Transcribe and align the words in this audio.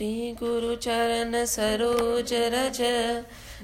श्री 0.00 0.36
गुरु 0.42 0.74
चरण 0.74 1.44
सरोज 1.44 2.30
रज, 2.32 2.78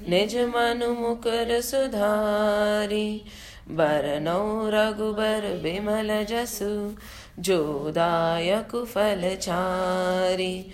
निज 0.09 0.37
मनु 0.37 0.95
मुकर 0.95 1.61
सुधारी। 1.61 3.25
बरनौ 3.69 4.69
रघुबर 4.69 5.61
बिमल 5.63 6.25
जसु 6.25 6.97
जोदायक 7.39 8.85
फल 8.85 9.37
चारी। 9.37 10.71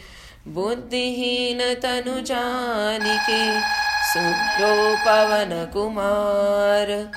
बुद्धिहीन 0.48 1.74
तनु 1.74 2.20
जानिके 2.20 3.60
सुनो 4.12 4.96
पवन 4.96 5.70
कुमार। 5.72 7.10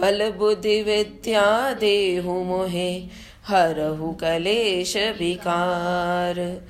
बल 0.00 0.30
बुद्धि 0.30 0.82
विद्या 0.82 1.72
देहु 1.72 2.32
मोहे, 2.32 3.06
हरहु 3.46 4.12
कलेश 4.12 4.96
विकार। 4.96 6.62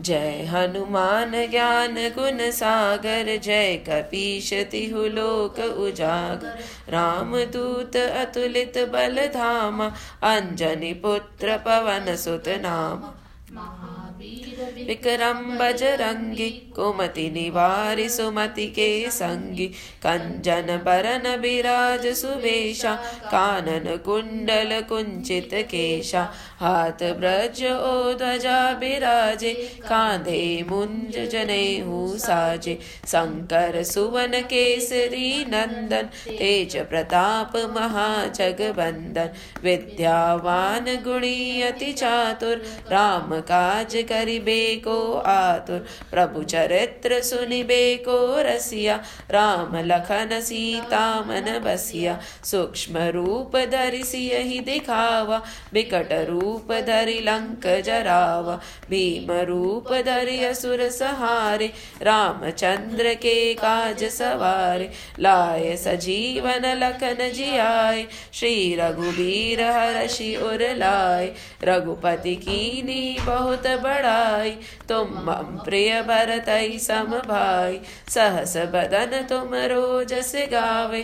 जय 0.00 0.48
हनुमान 0.50 1.32
ज्ञान 1.50 1.94
गुण 1.94 2.50
सागर, 2.50 3.36
जय 3.36 3.76
कपीश 3.88 4.52
तिहु 4.52 5.06
लोक 5.06 5.60
उजागर। 5.60 6.58
राम 6.88 7.36
दूत 7.36 7.96
अतुलित 7.96 8.78
बल 8.78 9.26
धामा 9.26 9.86
अंजनी 10.22 10.94
पुत्र 10.94 11.56
पवन 11.56 12.16
सुत 12.16 12.48
नाम। 12.48 13.15
विक्रम 14.78 15.38
बजरंगी 15.58 16.48
कुमति 16.76 17.28
निवारि 17.30 18.08
सुमति 18.08 18.66
के 18.76 18.88
संगी 19.10 19.66
कंजन 20.02 20.76
बरन 20.86 21.24
बिराज 21.40 22.06
सुवेशा 22.16 22.94
कानन 23.24 23.96
कुंडल 24.04 24.80
कुंचित 24.88 25.50
केशा 25.70 26.22
हाथ 26.60 27.02
ब्रज 27.18 27.62
ओ 27.64 28.12
ध्वजा 28.18 28.58
बिराजे 28.80 29.52
कांधे 29.88 30.40
मुंज 30.70 31.18
जने 31.32 31.64
साजे 32.18 32.78
शंकर 33.06 33.82
सुवन 33.84 34.40
केसरी 34.52 35.44
नंदन 35.48 36.08
तेज 36.28 36.76
प्रताप 36.90 37.56
महाजगबंदन 37.76 39.30
विद्यावान 39.64 40.94
गुणी 41.04 41.62
अति 41.62 41.92
चातुर 41.92 42.62
राम 42.90 43.38
काज 43.50 43.96
करिबे 44.08 44.15
को 44.84 45.14
आतुर। 45.14 45.86
प्रभु 46.10 46.42
चरित्र 46.42 47.22
सुनिबे 47.22 47.96
को 47.96 48.42
रसिया। 48.42 49.02
राम 49.30 49.76
लखन 49.76 50.40
सीता 50.40 51.20
मन 51.20 51.60
बसिया। 51.64 52.20
सूक्ष्म 52.44 52.98
रूप 52.98 53.56
धरि 53.56 54.04
सियहि 54.04 54.60
दिखावा। 54.60 55.42
बिकट 55.72 56.08
रूप 56.12 56.72
धरि 56.72 57.20
लंक 57.20 57.82
जरावा। 57.82 58.60
भीम 58.90 59.32
रूप 59.32 59.92
धरि 59.92 60.44
असुर 60.44 60.88
सहारे। 60.88 61.72
रामचंद्र 62.02 63.14
के 63.14 63.54
काज 63.54 64.04
सवारे। 64.04 64.90
लाय 65.18 65.76
सजीवन 65.76 66.66
लखन 66.66 67.32
जियाय 67.34 68.06
श्री 68.32 68.76
रघुबीर 68.80 69.62
हरषि 69.62 70.36
उर 70.36 70.74
लाय 70.74 71.32
रघुपति 71.64 72.34
कीनी 72.36 73.16
बहुत 73.20 73.66
बड़ाई 74.06 74.50
तुम 74.88 75.08
मम 75.24 75.58
प्रिय 75.64 76.02
भरत 76.02 76.46
सम 76.80 77.18
भाई 77.26 77.80
सहस 78.08 78.56
बदन 78.74 79.22
तुम 79.28 79.54
रोजस 79.72 80.32
गावे। 80.52 81.02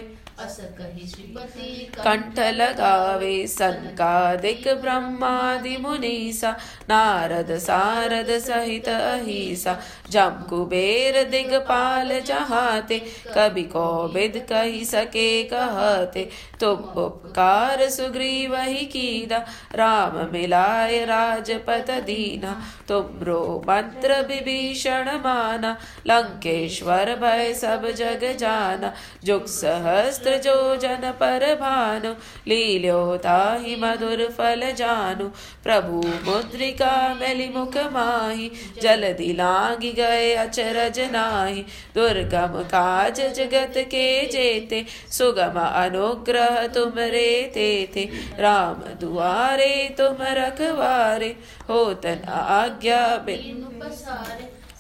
कंठ 1.98 2.38
लगावे 2.54 3.46
सनकादिक 3.46 4.68
ब्रह्मादि 4.82 5.76
मुनीसा, 5.80 6.50
नारद 6.90 7.50
सारद 7.58 8.30
सहित 8.38 8.88
अहिसा 8.88 9.76
जम 10.10 10.42
कुबेर 10.50 11.22
दिगपाल 11.30 12.20
जहाते 12.20 12.98
कभी 13.28 13.62
कोविद 13.74 14.36
कही 14.50 14.84
सके 14.84 15.42
कहते, 15.44 16.28
तुम 16.60 16.78
उपकार 17.02 17.88
सुग्रीव 17.90 18.56
ही 18.56 18.84
कीना 18.86 19.38
राम 19.74 20.14
मिलाए 20.32 21.04
राजपत 21.04 21.90
दीना 22.06 22.52
तुमरो 22.88 23.42
मंत्र 23.68 24.20
विभीषण 24.28 25.10
माना, 25.18 25.76
लंकेश्वर 26.06 27.14
भय 27.22 27.52
सब 27.54 27.90
जग 27.96 28.22
जाना, 28.38 28.92
जुग 29.24 29.44
सहस्त्र 29.46 30.21
जो 30.44 30.76
जन 30.76 31.10
पर 31.20 31.44
भानु 31.54 32.10
लील्यो 32.48 33.16
ताहि 33.16 33.76
मधुर 33.76 34.24
फल 34.38 34.70
जानु। 34.72 35.24
प्रभु 35.64 36.00
मुद्रिका 36.24 36.92
मेलि 37.14 37.48
मुख 37.56 37.76
माहि 37.92 38.50
जल्दी 38.82 39.32
लागी 39.32 39.92
गए 39.92 40.34
अचरज 40.34 41.00
नाही। 41.12 41.62
दुर्गम 41.94 42.60
काज 42.62 43.20
जगत 43.36 43.74
के 43.76 44.26
जेते, 44.26 44.84
सुगम 45.10 45.60
अनुग्रह 45.60 46.66
तुम 46.66 46.92
रे 46.98 47.50
ते 47.54 47.68
थे। 47.96 48.08
राम 48.38 48.82
दुआरे 49.00 49.94
तुम 49.98 50.16
रखवारे, 50.20 51.36
होतन 51.68 52.28
आज्ञा 52.28 53.16
बिन 53.16 53.66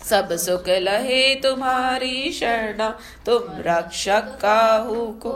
सब 0.04 0.32
सुख 0.36 0.68
लहे 0.68 1.34
तुम्हारी 1.34 2.32
शरणा 2.32 2.88
तुम 3.26 3.42
रक्षक 3.66 4.36
काहू 4.40 5.06
को 5.16 5.34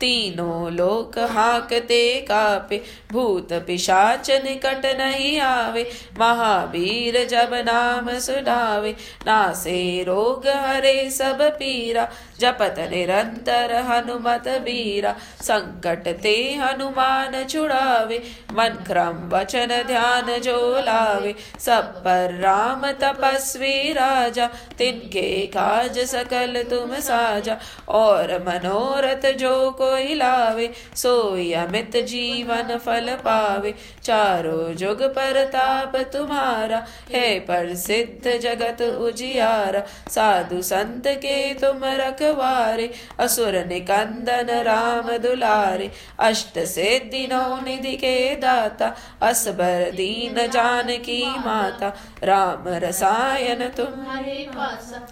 तीनों 0.00 0.72
लोक 0.72 1.18
हाकते 1.18 2.20
कापे, 2.20 2.82
भूत 3.12 3.52
पिशाच 3.52 4.30
निकट 4.30 4.86
नहीं 4.98 5.40
आवे। 5.40 5.90
महावीर 6.18 7.24
जब 7.24 7.50
नाम 7.54 8.18
सुनावे 8.18 8.96
नासे 9.26 10.04
रोग 10.04 10.46
हरे 10.46 11.10
सब 11.10 11.38
पीरा। 11.42 12.08
जपत 12.40 12.74
निरंतर 12.78 13.74
हनुमत 13.74 14.48
बीरा 14.48 15.16
संकट 15.42 16.08
ते 16.22 16.54
हनुमान 16.54 17.44
छुड़ावे। 17.44 18.22
मन 18.52 18.84
क्रम 18.86 19.28
वचन 19.28 19.84
ध्यान 19.86 20.38
जो 20.38 20.80
लावे, 20.80 21.34
सब 21.58 21.82
पर 21.82 22.38
राम 22.38 22.92
तपस्वी 22.92 23.92
राजा। 23.92 24.46
तिनके 24.78 25.46
काज 25.46 25.98
सकल 25.98 26.62
तुम 26.70 26.94
साजा 27.20 27.56
और 27.88 28.32
मनोरथ 28.42 29.30
जो 29.32 29.70
कोई 29.70 30.14
लावे, 30.14 30.70
सोई 30.96 31.52
अमित 31.52 31.96
जीवन 31.96 32.76
फल 32.76 33.08
पावे। 33.24 33.74
चारों 34.02 34.74
जुग 34.74 35.02
परताप 35.02 35.96
तुम्हारा, 36.12 36.86
है 37.14 37.28
प्रसिद्ध 37.40 38.38
जगत 38.38 38.82
उजियारा। 38.82 39.82
साधु 40.08 40.62
संत 40.62 41.06
के 41.06 41.54
तुम 41.54 41.84
रखवारे, 41.84 42.90
असुर 43.18 43.64
निकंदन 43.66 44.50
राम 44.62 45.16
दुलारे। 45.18 45.90
अष्ट 46.18 46.58
सिद्धि 46.58 47.26
नौ 47.32 47.60
निधि 47.60 47.96
के 47.96 48.16
दाता, 48.36 48.94
असबर 49.22 49.90
दीन 49.90 50.46
जानकी 50.48 51.22
माता। 51.46 51.92
राम 52.24 52.64
रसायन 52.84 53.68
तुम 53.68 53.86
तुम्हारे 53.86 54.46
पासा। 54.50 55.06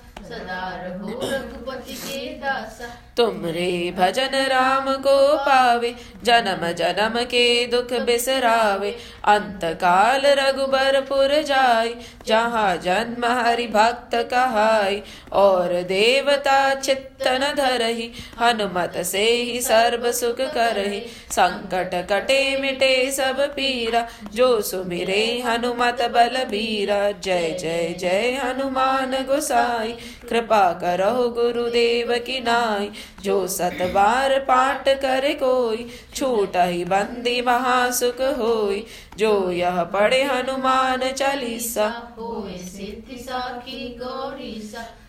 तुम 3.16 3.46
रे 3.46 3.94
भजन 3.98 4.34
राम 4.48 4.92
को 4.96 5.36
पावे, 5.36 5.94
जन्म 6.24 6.66
जन्म 6.72 7.22
के 7.24 7.66
दुख 7.66 7.92
बिसरावे। 8.00 8.90
अंत 9.24 9.60
काल 9.64 10.20
रघुबरपुर 10.26 11.42
जाय 11.42 11.94
जहाँ 12.26 12.76
जन्म 12.76 13.24
हरि 13.24 13.66
भक्त 13.66 14.14
कहाय 14.14 15.02
और 15.32 15.72
देवता 15.82 16.74
चित्तन 16.74 17.54
धरहि, 17.56 18.10
हनुमत 18.40 18.92
से 19.02 19.24
ही 19.24 19.60
सर्व 19.60 20.10
सुख 20.12 20.40
करहि। 20.40 21.00
संकट 21.30 21.94
कटे 22.12 22.56
मिटे 22.60 23.10
सब 23.10 23.40
पीरा, 23.40 24.06
जो 24.34 24.60
सुमिरे 24.60 25.42
हनुमत 25.46 26.02
बल 26.14 26.44
बीरा 26.44 27.10
जय 27.10 27.56
जय 27.60 27.94
जय 27.98 28.40
हनुमान 28.44 29.12
गोसाई। 29.28 29.96
कृपा 30.30 30.72
करो 30.72 31.28
गुरुदेव 31.28 32.12
की 32.18 32.40
नाई। 32.40 32.90
जो 33.22 33.46
सतबार 33.48 34.38
पाठ 34.38 34.88
करे 34.88 35.34
कोई 35.34 35.90
छूट 36.14 36.56
ही 36.56 36.84
बंदी 36.84 37.40
महासुख 37.42 38.20
होई। 38.38 38.86
जो 39.18 39.50
यह 39.50 39.82
पढ़े 39.84 40.22
हनुमान 40.22 41.10
चालीसा 41.12 41.88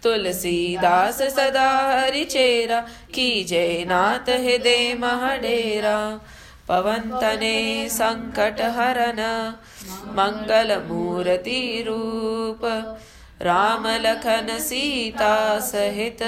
तुलसीदास 0.03 1.21
सदा 1.21 1.69
हरि 1.69 2.23
चेरा 2.23 2.79
की 3.13 3.44
जय 3.44 3.85
नाथ 3.88 4.29
हृदय 4.29 4.94
महडेरा। 5.00 6.19
पवन 6.67 7.09
तने 7.21 7.89
संकट 7.89 8.61
राम 13.41 13.88
लखन 13.88 14.57
सीता 14.59 15.59
सहित 15.59 16.21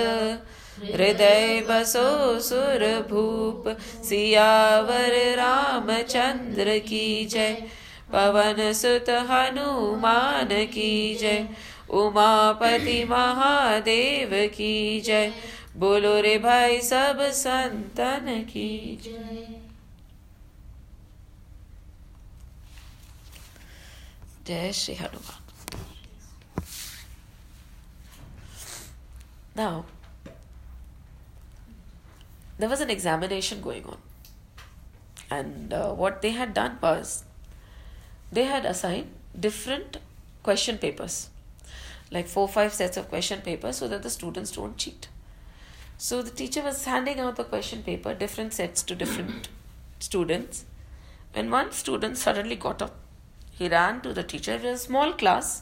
हृदय 0.83 1.59
बसो 1.69 2.39
सुर 2.39 2.85
भूप 3.09 3.67
सियावर 4.03 5.13
रामचंद्र 5.35 6.77
की 6.79 7.25
जय। 7.25 7.53
पवन 8.11 8.71
सुत 8.73 9.09
हनुमान 9.29 10.49
की 10.65 11.15
जय, 11.15 11.47
उमापति 11.89 13.03
महादेव 13.03 14.29
की 14.47 15.01
जय। 15.01 15.33
बोलो 15.77 16.19
रे 16.21 16.37
भाई 16.37 16.81
सब 16.81 17.21
संतन 17.33 18.45
की 18.49 18.99
जय। 19.03 19.47
जय 24.47 24.71
Shri 24.71 24.95
Hanuman. 24.95 25.40
Now, 29.56 29.86
there 32.57 32.69
was 32.69 32.81
an 32.81 32.89
examination 32.89 33.62
going 33.62 33.86
on, 33.86 33.98
and 35.30 35.74
uh, 35.74 35.94
what 35.94 36.21
they 36.21 36.31
had 36.31 36.53
done 36.53 36.77
was 36.81 37.25
they 38.31 38.44
had 38.44 38.65
assigned 38.65 39.12
different 39.38 39.98
question 40.44 40.77
papers, 40.77 41.30
like 42.12 42.27
four 42.27 42.48
five 42.48 42.74
sets 42.74 42.98
of 42.98 43.09
question 43.09 43.42
papers, 43.42 43.77
so 43.77 43.88
that 43.88 44.03
the 44.03 44.09
students 44.09 44.51
don't 44.51 44.77
cheat. 44.77 45.09
So 45.98 46.21
the 46.21 46.31
teacher 46.31 46.62
was 46.63 46.86
handing 46.86 47.19
out 47.19 47.36
the 47.36 47.44
question 47.44 47.83
paper, 47.83 48.13
different 48.13 48.53
sets 48.53 48.81
to 48.83 48.95
different 48.95 49.50
students. 50.00 50.65
When 51.33 51.51
one 51.51 51.71
student 51.71 52.18
suddenly 52.18 52.56
got 52.56 52.81
up, 52.81 52.95
he 53.51 53.68
ran 53.68 54.01
to 54.01 54.13
the 54.13 54.24
teacher. 54.24 54.53
It 54.53 54.63
was 54.63 54.81
a 54.81 54.83
small 54.83 55.13
class, 55.13 55.62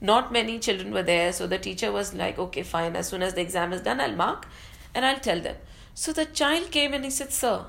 not 0.00 0.32
many 0.32 0.58
children 0.58 0.92
were 0.92 1.02
there, 1.02 1.32
so 1.32 1.46
the 1.46 1.58
teacher 1.58 1.90
was 1.92 2.14
like, 2.14 2.38
okay, 2.38 2.62
fine, 2.62 2.96
as 2.96 3.08
soon 3.08 3.22
as 3.22 3.34
the 3.34 3.40
exam 3.40 3.72
is 3.72 3.80
done, 3.80 4.00
I'll 4.00 4.14
mark 4.14 4.46
and 4.94 5.04
I'll 5.04 5.20
tell 5.20 5.40
them. 5.40 5.56
So 5.94 6.12
the 6.12 6.24
child 6.24 6.70
came 6.70 6.92
and 6.92 7.04
he 7.04 7.10
said, 7.10 7.32
Sir, 7.32 7.66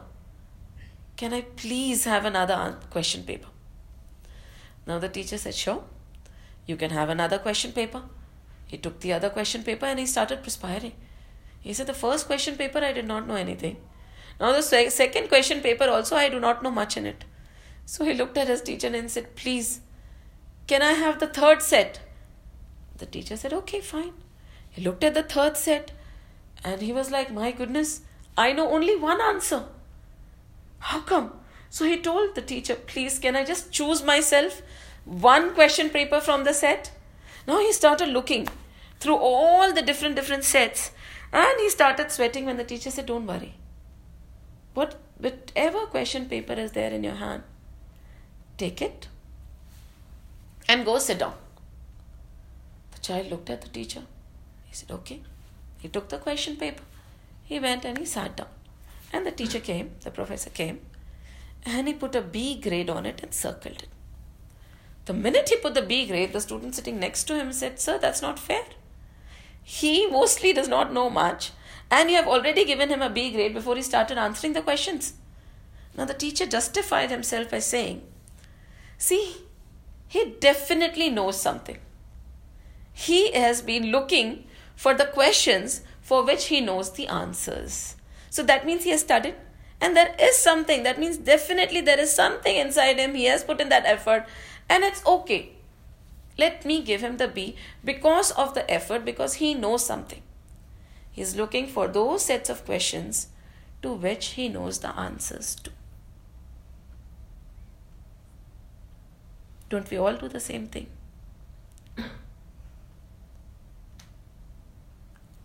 can 1.16 1.34
I 1.34 1.42
please 1.42 2.06
have 2.06 2.26
another 2.26 2.78
question 2.90 3.24
paper? 3.24 3.48
Now 4.86 5.00
the 5.00 5.10
teacher 5.10 5.38
said, 5.38 5.56
Sure, 5.56 5.84
you 6.66 6.76
can 6.76 6.92
have 6.92 7.10
another 7.10 7.38
question 7.38 7.72
paper. 7.72 8.04
He 8.68 8.78
took 8.78 9.00
the 9.00 9.14
other 9.14 9.30
question 9.30 9.64
paper 9.64 9.86
and 9.86 10.00
he 10.00 10.06
started 10.06 10.44
perspiring. 10.44 10.94
He 11.62 11.74
said, 11.74 11.88
The 11.88 11.94
first 11.94 12.26
question 12.26 12.56
paper, 12.56 12.80
I 12.80 12.94
did 12.94 13.08
not 13.08 13.28
know 13.28 13.36
anything. 13.36 13.78
Now, 14.40 14.52
the 14.52 14.62
se- 14.62 14.90
second 14.90 15.30
question 15.30 15.62
paper, 15.62 15.86
also, 15.86 16.16
I 16.16 16.30
do 16.30 16.40
not 16.40 16.62
know 16.62 16.72
much 16.72 16.98
in 16.98 17.06
it. 17.06 17.24
So 17.86 18.04
he 18.04 18.14
looked 18.14 18.38
at 18.38 18.48
his 18.48 18.62
teacher 18.62 18.88
and 18.88 19.10
said, 19.10 19.36
Please, 19.36 19.82
can 20.68 20.82
I 20.82 20.94
have 20.94 21.20
the 21.20 21.28
third 21.28 21.62
set? 21.62 22.00
The 22.98 23.06
teacher 23.06 23.38
said, 23.38 23.54
Okay, 23.54 23.82
fine. 23.82 24.14
He 24.70 24.82
looked 24.82 25.04
at 25.04 25.14
the 25.14 25.24
third 25.24 25.58
set 25.58 25.92
and 26.64 26.82
he 26.82 26.92
was 26.92 27.12
like, 27.12 27.32
My 27.32 27.52
goodness, 27.52 28.02
I 28.38 28.52
know 28.54 28.70
only 28.72 28.96
one 28.96 29.22
answer. 29.22 29.66
How 30.80 31.02
come? 31.02 31.32
So 31.70 31.86
he 31.86 32.00
told 32.00 32.36
the 32.36 32.42
teacher, 32.42 32.76
Please, 32.76 33.20
can 33.20 33.36
I 33.36 33.44
just 33.44 33.72
choose 33.72 34.04
myself 34.04 34.62
one 35.06 35.54
question 35.54 35.90
paper 35.90 36.22
from 36.22 36.44
the 36.44 36.54
set? 36.54 36.92
Now 37.48 37.60
he 37.60 37.72
started 37.74 38.10
looking 38.10 38.48
through 39.00 39.18
all 39.18 39.74
the 39.74 39.82
different 39.82 40.16
different 40.16 40.44
sets 40.44 40.92
and 41.32 41.60
he 41.60 41.70
started 41.70 42.12
sweating 42.12 42.46
when 42.46 42.58
the 42.58 42.64
teacher 42.64 42.92
said, 42.92 43.06
Don't 43.06 43.28
worry. 43.28 43.56
What 44.74 45.00
whatever 45.18 45.86
question 45.86 46.26
paper 46.26 46.54
is 46.54 46.72
there 46.74 46.92
in 46.92 47.04
your 47.04 47.16
hand, 47.16 47.44
take 48.58 48.82
it 48.82 49.08
and 50.68 50.86
go 50.86 50.98
sit 51.00 51.20
down. 51.20 51.36
Child 53.06 53.30
looked 53.30 53.52
at 53.52 53.62
the 53.62 53.68
teacher. 53.70 54.02
He 54.66 54.74
said, 54.74 54.90
Okay. 54.90 55.22
He 55.78 55.90
took 55.90 56.10
the 56.10 56.18
question 56.18 56.56
paper. 56.56 56.82
He 57.44 57.60
went 57.60 57.86
and 57.86 58.00
he 58.00 58.06
sat 58.06 58.36
down. 58.36 58.48
And 59.14 59.24
the 59.24 59.32
teacher 59.32 59.60
came, 59.60 59.92
the 60.02 60.10
professor 60.10 60.50
came, 60.50 60.80
and 61.64 61.88
he 61.88 61.94
put 61.94 62.16
a 62.16 62.22
B 62.22 62.60
grade 62.60 62.90
on 62.90 63.06
it 63.06 63.22
and 63.22 63.32
circled 63.32 63.84
it. 63.84 63.88
The 65.06 65.14
minute 65.14 65.50
he 65.50 65.58
put 65.58 65.76
the 65.76 65.84
B 65.84 66.08
grade, 66.08 66.34
the 66.34 66.42
student 66.42 66.74
sitting 66.74 67.00
next 67.00 67.26
to 67.26 67.36
him 67.36 67.54
said, 67.54 67.80
Sir, 67.80 68.00
that's 68.00 68.24
not 68.24 68.40
fair. 68.40 68.66
He 69.62 70.08
mostly 70.08 70.52
does 70.52 70.68
not 70.68 70.92
know 70.92 71.12
much, 71.12 71.52
and 71.92 72.10
you 72.10 72.16
have 72.16 72.28
already 72.28 72.66
given 72.66 72.90
him 72.90 73.04
a 73.04 73.10
B 73.12 73.30
grade 73.32 73.54
before 73.54 73.76
he 73.76 73.84
started 73.84 74.18
answering 74.18 74.54
the 74.54 74.64
questions. 74.64 75.14
Now, 75.96 76.06
the 76.06 76.16
teacher 76.16 76.48
justified 76.48 77.12
himself 77.12 77.52
by 77.52 77.60
saying, 77.60 78.02
See, 78.98 79.38
he 80.08 80.36
definitely 80.40 81.12
knows 81.12 81.40
something. 81.40 81.78
He 82.98 83.34
has 83.34 83.62
been 83.62 83.92
looking 83.92 84.48
for 84.74 84.94
the 84.94 85.06
questions 85.06 85.82
for 86.02 86.24
which 86.24 86.46
he 86.46 86.62
knows 86.62 86.94
the 86.94 87.08
answers. 87.08 87.96
So 88.30 88.42
that 88.44 88.66
means 88.66 88.86
he 88.86 88.92
has 88.92 89.02
studied. 89.02 89.36
And 89.82 89.98
there 89.98 90.16
is 90.18 90.38
something. 90.38 90.84
That 90.84 90.98
means 90.98 91.18
definitely 91.18 91.82
there 91.82 92.00
is 92.00 92.16
something 92.16 92.56
inside 92.56 92.98
him. 92.98 93.14
He 93.14 93.26
has 93.26 93.44
put 93.44 93.60
in 93.60 93.68
that 93.68 93.86
effort. 93.86 94.26
And 94.70 94.86
it's 94.86 95.06
okay. 95.06 95.52
Let 96.38 96.64
me 96.64 96.82
give 96.82 97.02
him 97.02 97.18
the 97.18 97.28
B 97.28 97.58
because 97.84 98.32
of 98.32 98.54
the 98.54 98.70
effort, 98.72 99.04
because 99.04 99.36
he 99.36 99.54
knows 99.54 99.86
something. 99.86 100.22
He 101.12 101.22
is 101.22 101.36
looking 101.36 101.68
for 101.68 101.90
those 101.90 102.24
sets 102.24 102.50
of 102.50 102.64
questions 102.64 103.28
to 103.82 103.92
which 103.92 104.28
he 104.28 104.48
knows 104.48 104.80
the 104.80 104.98
answers 104.98 105.56
to. 105.56 105.72
Don't 109.70 109.92
we 109.92 109.98
all 109.98 110.16
do 110.16 110.30
the 110.30 110.40
same 110.40 110.68
thing? 110.68 110.88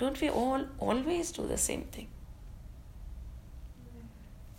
Don't 0.00 0.18
we 0.18 0.30
all 0.30 0.62
always 0.78 1.30
do 1.30 1.46
the 1.46 1.58
same 1.58 1.82
thing? 1.94 2.06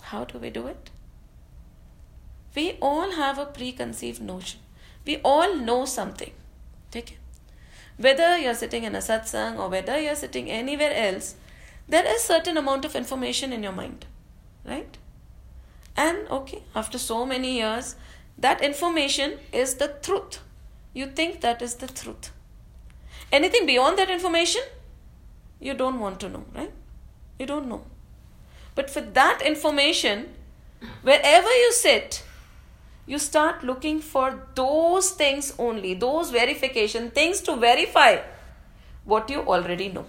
How 0.10 0.24
do 0.24 0.38
we 0.38 0.52
do 0.52 0.68
it? 0.68 0.92
We 2.56 2.78
all 2.80 3.14
have 3.14 3.40
a 3.40 3.48
preconceived 3.48 4.22
notion. 4.22 4.60
We 5.04 5.16
all 5.24 5.56
know 5.56 5.86
something. 5.86 6.32
Take 6.92 7.14
it. 7.14 7.18
Whether 7.98 8.38
you're 8.38 8.54
sitting 8.54 8.84
in 8.84 8.94
a 8.94 9.00
satsang 9.00 9.58
or 9.58 9.68
whether 9.70 10.00
you're 10.00 10.16
sitting 10.16 10.52
anywhere 10.52 10.94
else, 10.94 11.34
there 11.88 12.06
is 12.06 12.22
certain 12.22 12.58
amount 12.58 12.86
of 12.86 12.96
information 12.96 13.52
in 13.52 13.64
your 13.64 13.72
mind. 13.72 14.06
Right? 14.64 14.96
And 15.98 16.28
okay, 16.30 16.62
after 16.76 17.00
so 17.00 17.26
many 17.26 17.56
years, 17.56 17.96
that 18.38 18.62
information 18.62 19.40
is 19.52 19.76
the 19.76 19.88
truth. 20.04 20.40
You 20.94 21.08
think 21.08 21.42
that 21.42 21.64
is 21.64 21.76
the 21.76 21.88
truth. 21.88 22.30
Anything 23.32 23.66
beyond 23.66 23.98
that 23.98 24.12
information, 24.12 24.62
you 25.62 25.74
don't 25.74 26.00
want 26.00 26.20
to 26.22 26.30
know, 26.30 26.44
right? 26.56 26.72
You 27.40 27.46
don't 27.46 27.68
know. 27.68 27.84
But 28.76 28.90
for 28.90 29.02
that 29.02 29.42
information, 29.42 30.34
wherever 31.04 31.50
you 31.50 31.72
sit, 31.72 32.24
you 33.06 33.20
start 33.20 33.64
looking 33.64 34.00
for 34.00 34.48
those 34.56 35.12
things 35.12 35.54
only, 35.60 35.94
those 35.94 36.32
verification 36.32 37.12
things 37.12 37.42
to 37.42 37.56
verify 37.56 38.18
what 39.06 39.30
you 39.30 39.42
already 39.42 39.90
know. 39.90 40.06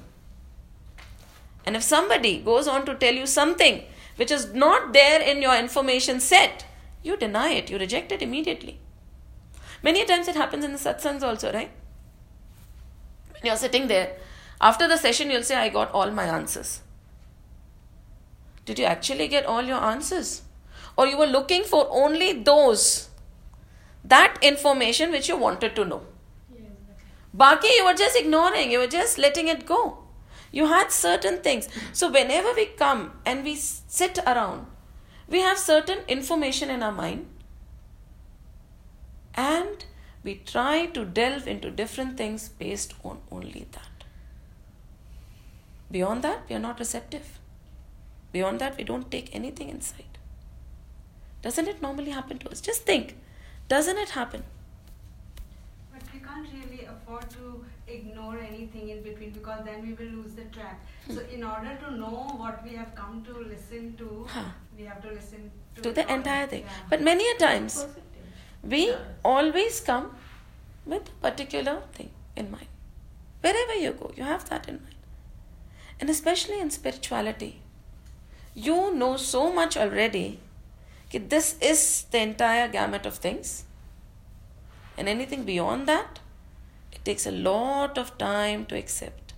And 1.64 1.76
if 1.76 1.82
somebody 1.82 2.38
goes 2.40 2.66
on 2.66 2.86
to 2.86 2.94
tell 2.94 3.14
you 3.14 3.26
something 3.26 3.84
which 4.16 4.30
is 4.30 4.52
not 4.52 4.92
there 4.92 5.20
in 5.20 5.42
your 5.42 5.56
information 5.56 6.20
set, 6.20 6.66
you 7.02 7.16
deny 7.16 7.50
it, 7.50 7.70
you 7.70 7.78
reject 7.78 8.12
it 8.12 8.22
immediately. 8.22 8.78
Many 9.82 10.04
times 10.04 10.28
it 10.28 10.36
happens 10.36 10.64
in 10.64 10.72
the 10.72 10.78
satsangs 10.78 11.22
also, 11.22 11.52
right? 11.52 11.70
When 13.32 13.42
you're 13.44 13.56
sitting 13.56 13.88
there, 13.88 14.16
after 14.62 14.86
the 14.86 14.96
session, 14.96 15.30
you'll 15.30 15.42
say, 15.42 15.56
I 15.56 15.68
got 15.68 15.90
all 15.92 16.10
my 16.12 16.24
answers. 16.24 16.80
Did 18.64 18.78
you 18.78 18.84
actually 18.84 19.26
get 19.26 19.44
all 19.44 19.62
your 19.62 19.82
answers? 19.82 20.42
Or 20.96 21.06
you 21.06 21.18
were 21.18 21.26
looking 21.26 21.64
for 21.64 21.88
only 21.90 22.32
those, 22.32 23.10
that 24.04 24.38
information 24.40 25.10
which 25.10 25.28
you 25.28 25.36
wanted 25.36 25.74
to 25.74 25.84
know? 25.84 26.02
Baki, 27.36 27.76
you 27.76 27.84
were 27.84 27.94
just 27.94 28.16
ignoring, 28.16 28.70
you 28.70 28.78
were 28.78 28.86
just 28.86 29.18
letting 29.18 29.48
it 29.48 29.66
go. 29.66 29.98
You 30.52 30.66
had 30.66 30.92
certain 30.92 31.38
things. 31.40 31.68
So, 31.92 32.10
whenever 32.10 32.52
we 32.54 32.66
come 32.66 33.12
and 33.24 33.42
we 33.42 33.56
sit 33.56 34.18
around, 34.26 34.66
we 35.28 35.40
have 35.40 35.58
certain 35.58 36.00
information 36.08 36.68
in 36.68 36.82
our 36.82 36.92
mind 36.92 37.26
and 39.34 39.86
we 40.22 40.34
try 40.34 40.86
to 40.86 41.06
delve 41.06 41.48
into 41.48 41.70
different 41.70 42.18
things 42.18 42.50
based 42.50 42.94
on 43.02 43.20
only 43.30 43.66
that. 43.72 43.91
Beyond 45.92 46.22
that, 46.22 46.44
we 46.48 46.56
are 46.56 46.58
not 46.58 46.78
receptive. 46.78 47.38
Beyond 48.32 48.60
that, 48.60 48.76
we 48.78 48.84
don't 48.84 49.10
take 49.10 49.34
anything 49.34 49.68
inside. 49.68 50.18
Doesn't 51.42 51.68
it 51.68 51.82
normally 51.82 52.10
happen 52.10 52.38
to 52.38 52.50
us? 52.50 52.60
Just 52.60 52.84
think, 52.86 53.14
doesn't 53.68 53.98
it 53.98 54.10
happen? 54.10 54.42
But 55.92 56.02
we 56.14 56.20
can't 56.20 56.46
really 56.54 56.86
afford 56.86 57.28
to 57.30 57.64
ignore 57.86 58.38
anything 58.38 58.88
in 58.88 59.02
between 59.02 59.30
because 59.30 59.64
then 59.66 59.82
we 59.86 59.92
will 59.92 60.12
lose 60.22 60.34
the 60.34 60.44
track. 60.56 60.80
So, 61.08 61.16
hmm. 61.20 61.34
in 61.34 61.44
order 61.44 61.76
to 61.84 61.94
know 61.96 62.14
what 62.42 62.64
we 62.64 62.74
have 62.76 62.94
come 62.94 63.22
to 63.26 63.36
listen 63.52 63.94
to, 63.98 64.26
Huh. 64.28 64.44
we 64.78 64.84
have 64.84 65.02
to 65.02 65.10
listen 65.10 65.50
to, 65.74 65.82
To 65.82 65.92
the 65.92 66.06
all. 66.08 66.14
entire 66.14 66.46
thing. 66.46 66.62
Yeah. 66.62 66.88
But 66.88 67.02
many 67.02 67.28
a 67.32 67.36
times, 67.38 67.86
we 68.62 68.94
always 69.24 69.80
come 69.80 70.10
with 70.86 71.08
a 71.08 71.16
particular 71.28 71.76
thing 71.92 72.10
in 72.36 72.50
mind. 72.50 72.68
Wherever 73.42 73.74
you 73.74 73.92
go, 73.92 74.10
you 74.16 74.22
have 74.22 74.48
that 74.48 74.68
in 74.68 74.76
mind. 74.82 74.91
And 76.00 76.10
especially 76.10 76.60
in 76.60 76.70
spirituality, 76.70 77.60
you 78.54 78.94
know 78.94 79.16
so 79.16 79.52
much 79.52 79.76
already 79.76 80.40
that 81.10 81.30
this 81.30 81.56
is 81.60 82.06
the 82.10 82.18
entire 82.18 82.68
gamut 82.68 83.06
of 83.06 83.14
things. 83.14 83.64
And 84.96 85.08
anything 85.08 85.44
beyond 85.44 85.86
that, 85.88 86.20
it 86.92 87.04
takes 87.04 87.26
a 87.26 87.30
lot 87.30 87.98
of 87.98 88.16
time 88.18 88.66
to 88.66 88.76
accept. 88.76 89.32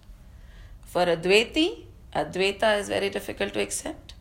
For 0.85 1.07
Advaiti, 1.07 1.85
Advaita 2.15 2.79
is 2.79 2.89
very 2.89 3.11
difficult 3.11 3.53
to 3.55 3.61
accept. 3.61 4.15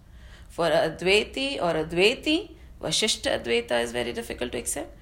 For 0.49 0.69
Advaiti 0.69 1.61
or 1.61 1.73
Advaiti, 1.73 2.51
Vishishta 2.81 3.39
Advaita 3.39 3.81
is 3.81 3.91
very 3.91 4.13
difficult 4.13 4.51
to 4.51 4.57
accept 4.57 4.95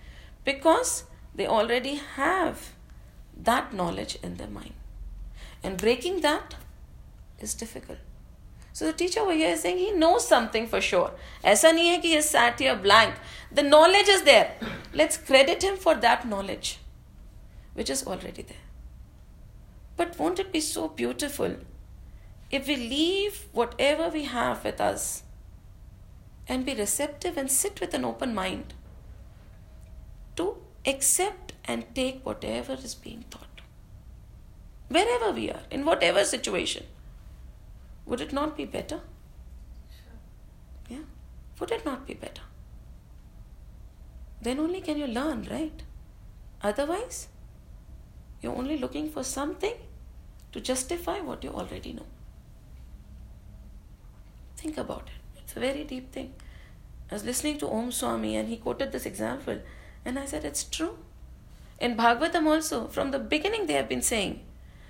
because 0.45 1.05
they 1.33 1.47
already 1.47 1.95
have 2.15 2.73
that 3.35 3.73
knowledge 3.73 4.17
in 4.21 4.35
their 4.35 4.47
mind. 4.47 4.73
And 5.63 5.77
breaking 5.77 6.21
that 6.21 6.55
is 7.40 7.54
difficult. 7.54 7.98
So 8.72 8.84
the 8.86 8.92
teacher 8.92 9.20
over 9.20 9.32
here 9.32 9.52
is 9.52 9.62
saying 9.62 9.78
he 9.78 9.92
knows 9.92 10.28
something 10.28 10.66
for 10.66 10.80
sure. 10.80 11.10
ऐसा 11.44 11.72
नहीं 11.72 11.88
है 11.88 11.98
कि 12.02 12.14
he 12.14 12.20
sat 12.20 12.58
here 12.58 12.76
blank. 12.76 13.14
The 13.50 13.62
knowledge 13.62 14.08
is 14.08 14.22
there. 14.22 14.52
Let's 14.92 15.16
credit 15.16 15.62
him 15.62 15.76
for 15.76 15.94
that 15.94 16.26
knowledge, 16.28 16.78
which 17.74 17.88
is 17.88 18.06
already 18.06 18.42
there. 18.42 18.64
But 19.96 20.18
won't 20.18 20.38
it 20.38 20.52
be 20.52 20.60
so 20.60 20.88
beautiful 20.88 21.56
if 22.50 22.68
we 22.68 22.76
leave 22.76 23.38
whatever 23.52 24.08
we 24.10 24.24
have 24.24 24.62
with 24.62 24.80
us 24.80 25.22
and 26.46 26.66
be 26.66 26.74
receptive 26.74 27.38
and 27.38 27.50
sit 27.50 27.80
with 27.80 27.94
an 27.94 28.04
open 28.04 28.34
mind 28.34 28.74
to 30.36 30.58
accept 30.84 31.54
and 31.64 31.86
take 31.94 32.20
whatever 32.26 32.74
is 32.74 32.94
being 32.94 33.24
taught? 33.30 33.62
Wherever 34.88 35.32
we 35.32 35.50
are, 35.50 35.62
in 35.70 35.86
whatever 35.86 36.24
situation. 36.24 36.84
Would 38.11 38.19
it 38.19 38.33
not 38.33 38.57
be 38.57 38.65
better? 38.65 38.99
Yeah. 40.89 41.03
Would 41.59 41.71
it 41.71 41.85
not 41.85 42.05
be 42.05 42.13
better? 42.13 42.41
Then 44.41 44.59
only 44.59 44.81
can 44.81 44.97
you 44.97 45.07
learn, 45.07 45.47
right? 45.49 45.83
Otherwise, 46.61 47.29
you're 48.41 48.57
only 48.63 48.77
looking 48.77 49.09
for 49.09 49.23
something 49.23 49.75
to 50.51 50.59
justify 50.59 51.21
what 51.21 51.41
you 51.45 51.51
already 51.51 51.93
know. 51.93 52.05
Think 54.57 54.77
about 54.77 55.03
it. 55.03 55.39
It's 55.41 55.55
a 55.55 55.61
very 55.61 55.85
deep 55.85 56.11
thing. 56.11 56.33
I 57.09 57.13
was 57.13 57.23
listening 57.23 57.59
to 57.59 57.69
Om 57.69 57.93
Swami 57.93 58.35
and 58.35 58.49
he 58.49 58.57
quoted 58.57 58.91
this 58.91 59.05
example, 59.05 59.61
and 60.03 60.19
I 60.19 60.25
said, 60.25 60.43
It's 60.43 60.65
true. 60.65 60.97
In 61.79 61.95
Bhagavatam 61.95 62.45
also, 62.45 62.87
from 62.87 63.11
the 63.11 63.19
beginning, 63.19 63.67
they 63.67 63.75
have 63.75 63.87
been 63.87 64.01
saying, 64.01 64.41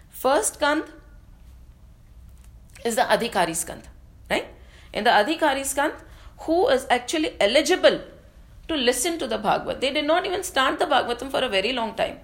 first 0.10 0.60
Kand, 0.60 0.86
is 2.84 2.96
the 2.96 3.02
Adhikari 3.04 3.56
Skand, 3.56 3.88
right? 4.30 4.48
In 4.94 5.04
the 5.04 5.10
Adhikari 5.10 5.66
Skand, 5.66 5.94
who 6.40 6.68
is 6.70 6.88
actually 6.90 7.36
eligible 7.40 8.02
to 8.68 8.76
listen 8.76 9.20
to 9.20 9.28
the 9.28 9.38
Bhagavad. 9.38 9.82
They 9.82 9.92
did 9.92 10.06
not 10.06 10.26
even 10.26 10.44
start 10.44 10.80
the 10.80 10.86
Bhagavatam 10.86 11.30
for 11.30 11.40
a 11.44 11.50
very 11.50 11.74
long 11.74 11.96
time. 11.96 12.20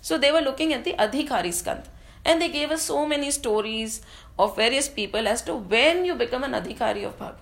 So 0.00 0.18
they 0.18 0.32
were 0.32 0.40
looking 0.40 0.72
at 0.72 0.84
the 0.84 0.94
Adhikari 0.94 1.52
Skand. 1.52 1.82
And 2.24 2.40
they 2.40 2.48
gave 2.48 2.70
us 2.70 2.82
so 2.82 3.04
many 3.04 3.30
stories 3.30 4.00
of 4.38 4.56
various 4.56 4.88
people 4.88 5.26
as 5.26 5.42
to 5.42 5.54
when 5.54 6.04
you 6.04 6.14
become 6.14 6.44
an 6.44 6.52
Adhikari 6.52 7.04
of 7.04 7.18
Bhagavad. 7.18 7.40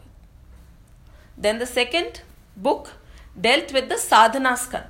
Then 1.36 1.58
the 1.58 1.66
second 1.66 2.22
book 2.56 2.92
dealt 3.38 3.72
with 3.72 3.88
the 3.88 3.96
Sadhana 3.96 4.56
Skand, 4.56 4.86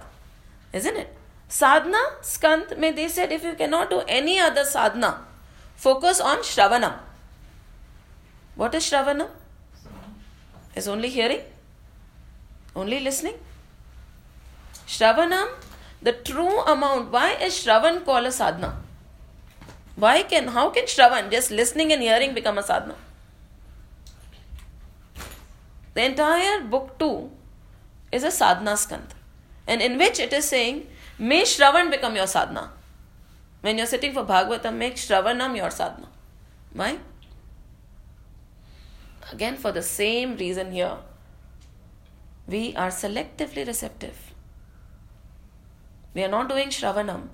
isn't 0.72 0.96
it? 0.96 1.16
Sadhana 1.48 1.98
Skand, 2.22 2.74
may 2.78 2.92
they 2.92 3.08
said 3.08 3.32
if 3.32 3.44
you 3.44 3.54
cannot 3.54 3.90
do 3.90 4.02
any 4.06 4.38
other 4.38 4.64
sadhana, 4.64 5.24
focus 5.76 6.20
on 6.20 6.38
Shravanam. 6.38 6.98
What 8.60 8.74
is 8.74 8.84
Shravana? 8.84 9.26
Is 10.76 10.86
only 10.86 11.08
hearing? 11.08 11.40
Only 12.76 13.00
listening? 13.00 13.36
Shravanam, 14.86 15.48
the 16.02 16.12
true 16.12 16.60
amount. 16.72 17.10
Why 17.10 17.30
is 17.46 17.54
Shravan 17.54 18.04
called 18.04 18.26
a 18.26 18.30
sadhana? 18.30 18.76
Why 19.96 20.24
can, 20.24 20.48
how 20.48 20.68
can 20.68 20.84
Shravan, 20.84 21.30
just 21.30 21.50
listening 21.50 21.90
and 21.94 22.02
hearing, 22.02 22.34
become 22.34 22.58
a 22.58 22.62
sadhana? 22.62 22.96
The 25.94 26.04
entire 26.04 26.60
book 26.60 26.98
2 26.98 27.30
is 28.12 28.24
a 28.24 28.30
sadhana 28.30 28.76
skand, 28.76 29.14
and 29.66 29.80
in 29.80 29.96
which 29.96 30.20
it 30.20 30.34
is 30.34 30.44
saying, 30.44 30.86
May 31.18 31.44
Shravan 31.44 31.90
become 31.90 32.14
your 32.14 32.26
sadhana. 32.26 32.72
When 33.62 33.78
you're 33.78 33.86
sitting 33.86 34.12
for 34.12 34.24
Bhagavatam, 34.24 34.76
make 34.76 34.96
Shravanam 34.96 35.56
your 35.56 35.70
sadhana. 35.70 36.08
Why? 36.74 36.98
Again, 39.32 39.56
for 39.56 39.72
the 39.72 39.82
same 39.82 40.36
reason 40.36 40.72
here, 40.72 40.96
we 42.46 42.74
are 42.74 42.88
selectively 42.88 43.66
receptive. 43.66 44.34
We 46.14 46.24
are 46.24 46.28
not 46.28 46.48
doing 46.48 46.68
Shravanam. 46.68 47.28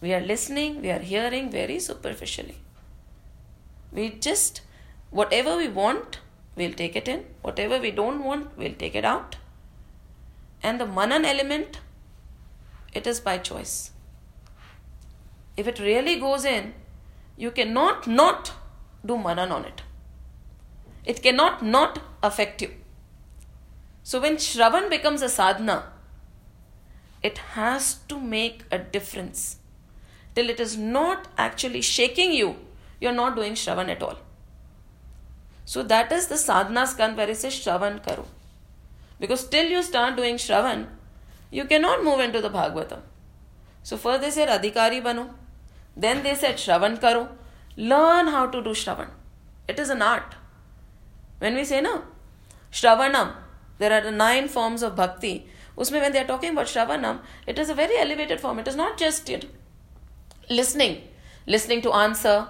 We 0.00 0.14
are 0.14 0.20
listening, 0.20 0.80
we 0.80 0.90
are 0.90 1.00
hearing 1.00 1.50
very 1.50 1.78
superficially. 1.80 2.56
We 3.92 4.10
just, 4.10 4.62
whatever 5.10 5.56
we 5.56 5.68
want, 5.68 6.20
we'll 6.56 6.72
take 6.72 6.96
it 6.96 7.08
in. 7.08 7.24
Whatever 7.42 7.78
we 7.78 7.90
don't 7.90 8.24
want, 8.24 8.56
we'll 8.56 8.74
take 8.74 8.94
it 8.94 9.04
out. 9.04 9.36
And 10.62 10.80
the 10.80 10.86
Manan 10.86 11.24
element, 11.24 11.80
it 12.92 13.06
is 13.06 13.20
by 13.20 13.38
choice. 13.38 13.90
If 15.56 15.66
it 15.66 15.80
really 15.80 16.18
goes 16.18 16.44
in, 16.44 16.74
you 17.36 17.50
cannot 17.50 18.06
not 18.06 18.52
do 19.04 19.18
Manan 19.18 19.52
on 19.52 19.64
it. 19.64 19.82
It 21.04 21.22
cannot 21.22 21.64
not 21.64 22.00
affect 22.22 22.62
you. 22.62 22.70
So 24.02 24.20
when 24.20 24.36
Shravan 24.36 24.88
becomes 24.90 25.22
a 25.22 25.28
sadhana, 25.28 25.92
it 27.22 27.38
has 27.56 27.94
to 28.08 28.18
make 28.18 28.64
a 28.70 28.78
difference. 28.78 29.56
Till 30.34 30.48
it 30.48 30.60
is 30.60 30.76
not 30.76 31.28
actually 31.36 31.80
shaking 31.82 32.32
you, 32.32 32.56
you're 33.00 33.12
not 33.12 33.36
doing 33.36 33.54
Shravan 33.54 33.88
at 33.88 34.02
all. 34.02 34.18
So 35.64 35.82
that 35.82 36.12
is 36.12 36.28
the 36.28 36.36
sadhana 36.36 36.86
skand 36.86 37.16
where 37.16 37.28
it 37.28 37.36
says 37.36 37.52
Shravan 37.54 38.02
Karo. 38.02 38.24
Because 39.20 39.48
till 39.48 39.68
you 39.68 39.82
start 39.82 40.16
doing 40.16 40.36
Shravan, 40.36 40.86
you 41.50 41.64
cannot 41.64 42.04
move 42.04 42.20
into 42.20 42.40
the 42.40 42.50
Bhagavatam. 42.50 43.00
So 43.82 43.96
first 43.96 44.22
they 44.22 44.30
said 44.30 44.48
Adhikari 44.48 45.02
Bano. 45.02 45.34
Then 45.96 46.22
they 46.22 46.34
said 46.34 46.56
Shravan 46.56 47.00
Karo. 47.00 47.28
Learn 47.76 48.28
how 48.28 48.46
to 48.46 48.62
do 48.62 48.70
Shravan. 48.70 49.08
It 49.66 49.78
is 49.78 49.90
an 49.90 50.02
art. 50.02 50.34
When 51.38 51.54
we 51.54 51.64
say 51.64 51.80
no, 51.80 52.02
Shravanam, 52.72 53.34
there 53.78 53.92
are 53.92 54.00
the 54.00 54.10
nine 54.10 54.48
forms 54.48 54.82
of 54.82 54.96
bhakti. 54.96 55.46
Usme 55.76 56.00
when 56.00 56.12
they 56.12 56.18
are 56.18 56.26
talking 56.26 56.50
about 56.50 56.66
Shravanam, 56.66 57.20
it 57.46 57.58
is 57.58 57.70
a 57.70 57.74
very 57.74 57.96
elevated 57.98 58.40
form. 58.40 58.58
It 58.58 58.66
is 58.66 58.74
not 58.74 58.98
just 58.98 59.28
know, 59.28 59.40
listening, 60.50 61.02
listening 61.46 61.82
to 61.82 61.92
answer, 61.92 62.48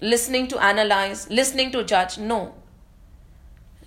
listening 0.00 0.46
to 0.48 0.58
analyze, 0.58 1.28
listening 1.30 1.72
to 1.72 1.84
judge. 1.84 2.18
No. 2.18 2.54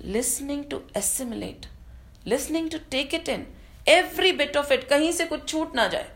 Listening 0.02 0.68
to 0.68 0.84
assimilate, 0.94 1.68
listening 2.26 2.68
to 2.68 2.80
take 2.80 3.14
it 3.14 3.30
in. 3.30 3.48
Every 3.88 4.34
bit 4.34 4.58
of 4.58 4.70
it, 4.72 4.90
कहीं 4.90 5.12
से 5.12 5.26
कुछ 5.26 5.48
छूट 5.48 5.76
ना 5.76 5.88
जाए. 5.88 6.08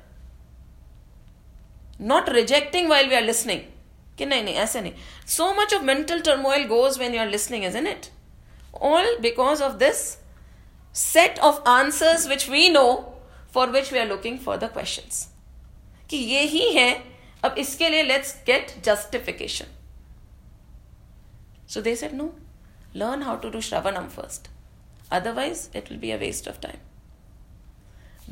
Not 2.00 2.27
rejecting 2.27 2.89
while 2.89 3.08
we 3.08 3.15
are 3.15 3.22
listening. 3.22 3.62
कि 4.17 4.25
नहीं 4.25 4.43
नहीं, 4.43 4.55
ऐसे 4.55 4.81
नहीं। 4.81 4.93
So 5.27 5.53
much 5.53 5.74
of 5.74 5.83
mental 5.83 6.19
turmoil 6.21 6.65
goes 6.67 6.97
when 7.00 7.13
you 7.13 7.21
are 7.21 7.29
listening 7.29 7.63
is 7.65 7.77
in 7.77 7.88
it 7.88 8.09
all 8.81 9.17
because 9.21 9.63
of 9.63 9.74
this 9.83 10.01
set 10.95 11.39
of 11.39 11.62
answers 11.69 12.27
which 12.27 12.50
we 12.50 12.69
know 12.69 12.86
for 13.53 13.69
which 13.71 13.93
we 13.93 14.00
are 14.00 14.07
looking 14.07 14.39
for 14.45 14.57
the 14.57 14.71
question 14.74 15.09
कि 16.09 16.17
ये 16.17 16.41
ही 16.41 16.71
है, 16.74 16.91
अब 17.45 17.55
इसके 17.57 17.89
लिए 17.89 18.03
let's 18.03 18.36
get 18.47 18.75
justification 18.86 19.65
so 21.74 21.81
they 21.81 21.95
said 21.95 22.13
no 22.13 22.33
learn 22.95 23.24
how 23.24 23.36
to 23.39 23.50
do 23.50 23.62
श्रवणम 23.62 24.07
first 24.09 24.55
otherwise, 25.15 25.59
it 25.74 25.89
will 25.89 26.00
be 26.00 26.09
a 26.13 26.15
waste 26.21 26.47
of 26.51 26.55
time. 26.63 26.79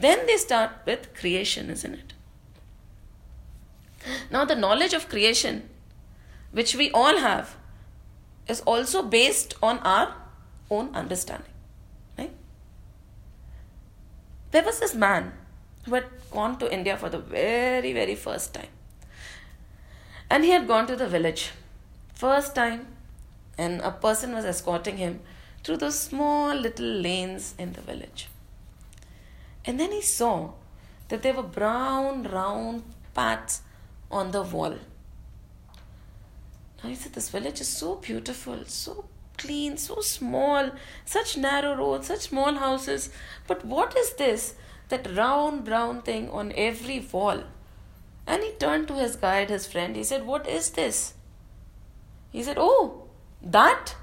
Then 0.05 0.23
they 0.29 0.35
start 0.39 0.71
with 0.87 1.03
creation, 1.19 1.69
isn't 1.69 1.93
it? 1.99 2.09
Now 4.33 4.41
the 4.49 4.57
knowledge 4.63 4.95
of 4.97 5.05
creation 5.13 5.61
which 6.55 6.73
we 6.73 6.89
all 6.91 7.17
have, 7.17 7.57
is 8.47 8.61
also 8.61 9.01
based 9.03 9.55
on 9.61 9.79
our 9.79 10.15
own 10.71 10.95
understanding. 10.95 11.51
Right? 12.17 12.31
There 14.51 14.63
was 14.63 14.79
this 14.79 14.95
man 14.95 15.33
who 15.83 15.95
had 15.95 16.05
gone 16.31 16.57
to 16.59 16.71
India 16.71 16.95
for 16.95 17.09
the 17.09 17.17
very, 17.17 17.91
very 17.91 18.15
first 18.15 18.53
time. 18.53 18.69
And 20.29 20.45
he 20.45 20.51
had 20.51 20.65
gone 20.65 20.87
to 20.87 20.95
the 20.95 21.09
village. 21.09 21.51
First 22.13 22.55
time, 22.55 22.87
and 23.57 23.81
a 23.81 23.91
person 23.91 24.33
was 24.33 24.45
escorting 24.45 24.95
him 24.95 25.19
through 25.61 25.77
those 25.77 25.99
small 25.99 26.55
little 26.55 26.85
lanes 26.85 27.53
in 27.59 27.73
the 27.73 27.81
village. 27.81 28.29
And 29.65 29.77
then 29.77 29.91
he 29.91 30.01
saw 30.01 30.51
that 31.09 31.21
there 31.21 31.33
were 31.33 31.43
brown, 31.43 32.23
round 32.23 32.83
paths 33.13 33.61
on 34.09 34.31
the 34.31 34.43
wall. 34.43 34.75
I 36.83 36.93
said, 36.93 37.13
This 37.13 37.29
village 37.29 37.61
is 37.61 37.67
so 37.67 37.95
beautiful, 37.95 38.65
so 38.65 39.05
clean, 39.37 39.77
so 39.77 40.01
small, 40.01 40.71
such 41.03 41.37
narrow 41.37 41.75
roads, 41.75 42.07
such 42.07 42.21
small 42.21 42.55
houses. 42.55 43.09
But 43.47 43.65
what 43.65 43.97
is 43.97 44.13
this? 44.13 44.55
that 44.89 45.15
round 45.15 45.65
brown 45.65 46.01
thing 46.01 46.29
on 46.29 46.51
every 46.55 46.99
wall. 47.11 47.43
And 48.27 48.43
he 48.43 48.51
turned 48.53 48.87
to 48.87 48.95
his 48.95 49.15
guide, 49.15 49.49
his 49.49 49.67
friend. 49.67 49.95
He 49.95 50.03
said, 50.03 50.25
What 50.25 50.47
is 50.47 50.71
this? 50.71 51.13
He 52.31 52.43
said, 52.43 52.57
Oh, 52.59 53.03
that? 53.41 53.95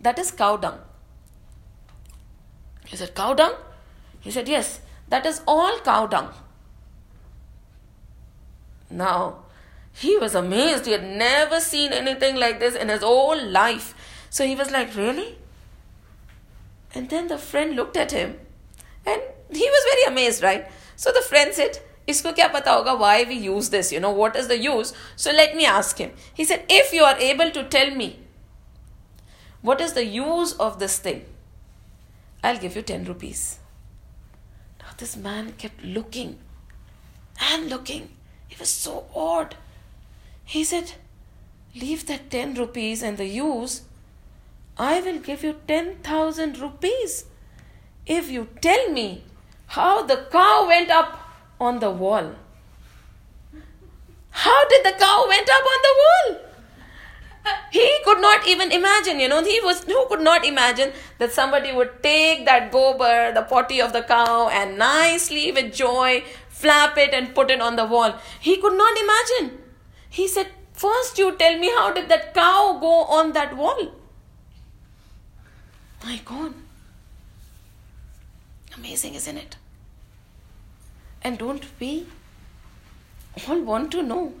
That 0.00 0.18
is 0.18 0.30
cow 0.30 0.56
dung. 0.56 0.78
He 2.86 2.96
said, 2.96 3.14
Cow 3.14 3.34
dung? 3.34 3.54
He 4.20 4.30
said, 4.30 4.48
Yes, 4.48 4.80
that 5.08 5.26
is 5.26 5.42
all 5.46 5.78
cow 5.80 6.06
dung. 6.06 6.30
Now, 8.90 9.44
he 9.98 10.16
was 10.16 10.34
amazed. 10.36 10.86
He 10.86 10.92
had 10.92 11.04
never 11.04 11.58
seen 11.58 11.92
anything 11.92 12.36
like 12.36 12.60
this 12.60 12.76
in 12.76 12.88
his 12.88 13.02
whole 13.02 13.44
life. 13.44 13.94
So 14.30 14.46
he 14.46 14.54
was 14.54 14.70
like, 14.70 14.94
Really? 14.94 15.38
And 16.94 17.10
then 17.10 17.26
the 17.26 17.38
friend 17.38 17.74
looked 17.74 17.96
at 17.96 18.12
him 18.12 18.38
and 19.04 19.20
he 19.50 19.68
was 19.68 19.84
very 19.92 20.04
amazed, 20.12 20.42
right? 20.42 20.70
So 20.94 21.10
the 21.12 21.20
friend 21.20 21.52
said, 21.52 21.80
Isko 22.06 22.34
kya 22.34 22.50
pata 22.52 22.96
why 22.96 23.24
we 23.24 23.34
use 23.34 23.70
this? 23.70 23.92
You 23.92 24.00
know, 24.00 24.10
what 24.10 24.36
is 24.36 24.46
the 24.46 24.56
use? 24.56 24.94
So 25.16 25.32
let 25.32 25.56
me 25.56 25.66
ask 25.66 25.98
him. 25.98 26.12
He 26.32 26.44
said, 26.44 26.64
If 26.68 26.92
you 26.92 27.02
are 27.02 27.18
able 27.18 27.50
to 27.50 27.64
tell 27.64 27.90
me 27.90 28.20
what 29.62 29.80
is 29.80 29.94
the 29.94 30.04
use 30.04 30.52
of 30.54 30.78
this 30.78 30.98
thing, 30.98 31.24
I'll 32.44 32.58
give 32.58 32.76
you 32.76 32.82
10 32.82 33.04
rupees. 33.04 33.58
Now 34.80 34.90
this 34.96 35.16
man 35.16 35.54
kept 35.58 35.82
looking 35.82 36.38
and 37.40 37.68
looking. 37.68 38.10
He 38.46 38.56
was 38.58 38.68
so 38.68 39.06
odd. 39.14 39.56
He 40.48 40.64
said, 40.64 40.92
Leave 41.74 42.06
that 42.06 42.30
10 42.30 42.54
rupees 42.54 43.02
and 43.02 43.18
the 43.18 43.26
use. 43.26 43.82
I 44.78 45.00
will 45.02 45.18
give 45.18 45.44
you 45.44 45.56
10,000 45.68 46.58
rupees 46.58 47.26
if 48.06 48.30
you 48.30 48.48
tell 48.62 48.90
me 48.90 49.24
how 49.66 50.04
the 50.04 50.16
cow 50.32 50.66
went 50.66 50.90
up 50.90 51.20
on 51.60 51.80
the 51.80 51.90
wall. 51.90 52.32
How 54.30 54.68
did 54.68 54.86
the 54.86 54.96
cow 54.98 55.26
went 55.28 55.50
up 55.50 55.68
on 55.74 55.80
the 55.86 55.94
wall? 56.02 56.40
He 57.70 57.98
could 58.06 58.22
not 58.22 58.48
even 58.48 58.72
imagine, 58.72 59.20
you 59.20 59.28
know, 59.28 59.44
he 59.44 59.60
was 59.60 59.84
who 59.84 60.06
could 60.08 60.22
not 60.22 60.46
imagine 60.46 60.92
that 61.18 61.32
somebody 61.32 61.72
would 61.72 62.02
take 62.02 62.46
that 62.46 62.72
gobar, 62.72 63.34
the 63.34 63.42
potty 63.42 63.82
of 63.82 63.92
the 63.92 64.02
cow, 64.02 64.48
and 64.48 64.78
nicely 64.78 65.52
with 65.52 65.74
joy 65.74 66.24
flap 66.48 66.96
it 66.96 67.12
and 67.12 67.34
put 67.34 67.50
it 67.50 67.60
on 67.60 67.76
the 67.76 67.84
wall. 67.84 68.14
He 68.40 68.56
could 68.56 68.78
not 68.78 68.98
imagine. 69.06 69.67
He 70.10 70.26
said, 70.28 70.48
First, 70.72 71.18
you 71.18 71.36
tell 71.36 71.58
me 71.58 71.68
how 71.70 71.92
did 71.92 72.08
that 72.08 72.34
cow 72.34 72.78
go 72.80 73.04
on 73.04 73.32
that 73.32 73.56
wall? 73.56 73.92
My 76.04 76.20
God. 76.24 76.54
Amazing, 78.76 79.14
isn't 79.14 79.36
it? 79.36 79.56
And 81.22 81.36
don't 81.36 81.64
we 81.80 82.06
all 83.48 83.60
want 83.60 83.90
to 83.92 84.02
know? 84.02 84.34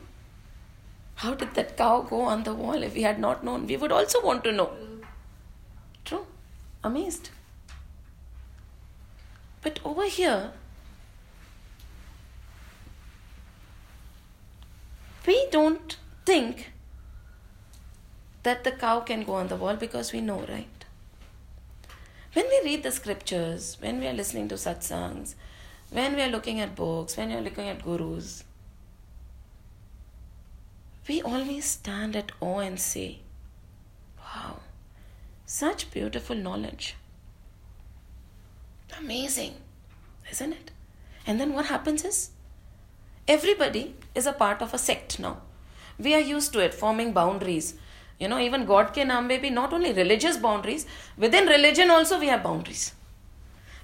How 1.16 1.34
did 1.34 1.54
that 1.54 1.76
cow 1.76 2.02
go 2.02 2.20
on 2.20 2.44
the 2.44 2.54
wall? 2.54 2.84
If 2.84 2.94
we 2.94 3.02
had 3.02 3.18
not 3.18 3.42
known, 3.42 3.66
we 3.66 3.76
would 3.76 3.90
also 3.90 4.24
want 4.24 4.44
to 4.44 4.52
know. 4.52 4.70
True. 6.04 6.24
Amazed. 6.84 7.30
But 9.62 9.80
over 9.84 10.06
here, 10.06 10.52
we 15.28 15.46
don't 15.50 15.96
think 16.24 16.70
that 18.44 18.64
the 18.64 18.72
cow 18.72 19.00
can 19.00 19.24
go 19.24 19.34
on 19.34 19.48
the 19.48 19.56
wall 19.56 19.76
because 19.76 20.10
we 20.12 20.22
know, 20.22 20.40
right? 20.48 20.84
When 22.32 22.46
we 22.48 22.60
read 22.64 22.82
the 22.82 22.92
scriptures, 22.92 23.76
when 23.80 24.00
we 24.00 24.06
are 24.06 24.14
listening 24.14 24.48
to 24.48 24.54
satsangs, 24.54 25.34
when 25.90 26.16
we 26.16 26.22
are 26.22 26.28
looking 26.28 26.60
at 26.60 26.74
books, 26.74 27.18
when 27.18 27.28
we 27.28 27.34
are 27.34 27.42
looking 27.42 27.68
at 27.68 27.84
gurus, 27.84 28.44
we 31.06 31.20
always 31.20 31.66
stand 31.66 32.16
at 32.16 32.32
awe 32.40 32.60
and 32.60 32.80
say, 32.80 33.18
Wow, 34.18 34.60
such 35.44 35.90
beautiful 35.90 36.36
knowledge. 36.36 36.96
Amazing, 38.98 39.54
isn't 40.30 40.52
it? 40.52 40.70
And 41.26 41.38
then 41.38 41.52
what 41.52 41.66
happens 41.66 42.04
is, 42.04 42.30
everybody 43.28 43.94
is 44.14 44.26
a 44.26 44.32
part 44.32 44.62
of 44.62 44.74
a 44.74 44.78
sect 44.78 45.18
now. 45.20 45.38
We 45.98 46.14
are 46.14 46.20
used 46.20 46.52
to 46.54 46.60
it, 46.60 46.74
forming 46.74 47.12
boundaries. 47.12 47.74
You 48.18 48.28
know, 48.28 48.38
even 48.38 48.64
God 48.64 48.92
ke 48.92 49.04
naam 49.10 49.26
may 49.26 49.38
be 49.38 49.50
not 49.50 49.72
only 49.72 49.92
religious 49.92 50.36
boundaries, 50.36 50.86
within 51.16 51.46
religion 51.46 51.90
also 51.90 52.18
we 52.18 52.28
have 52.28 52.42
boundaries. 52.42 52.92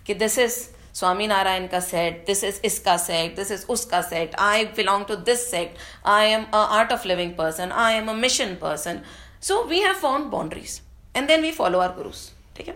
Okay, 0.02 0.14
this 0.14 0.38
is 0.38 0.72
Swami 0.92 1.26
Narayan 1.26 1.68
ka 1.68 1.80
sect, 1.80 2.26
this 2.26 2.42
is 2.42 2.61
iska 2.61 2.98
sect, 2.98 3.37
this 3.37 3.50
is 3.50 3.64
uska 3.66 4.02
sect, 4.04 4.35
I 4.38 4.66
belong 4.76 5.07
to 5.07 5.16
this 5.16 5.46
sect, 5.46 5.78
I 6.04 6.24
am 6.24 6.42
a 6.52 6.64
art 6.78 6.92
of 6.92 7.04
living 7.04 7.35
person, 7.35 7.72
I 7.72 7.92
am 7.92 8.09
a 8.09 8.14
mission 8.14 8.57
person. 8.57 9.02
So 9.40 9.66
we 9.66 9.83
have 9.83 9.96
found 9.96 10.30
boundaries 10.30 10.83
and 11.14 11.28
then 11.28 11.42
we 11.42 11.50
follow 11.52 11.80
our 11.80 11.92
gurus. 11.92 12.33
Okay? 12.59 12.74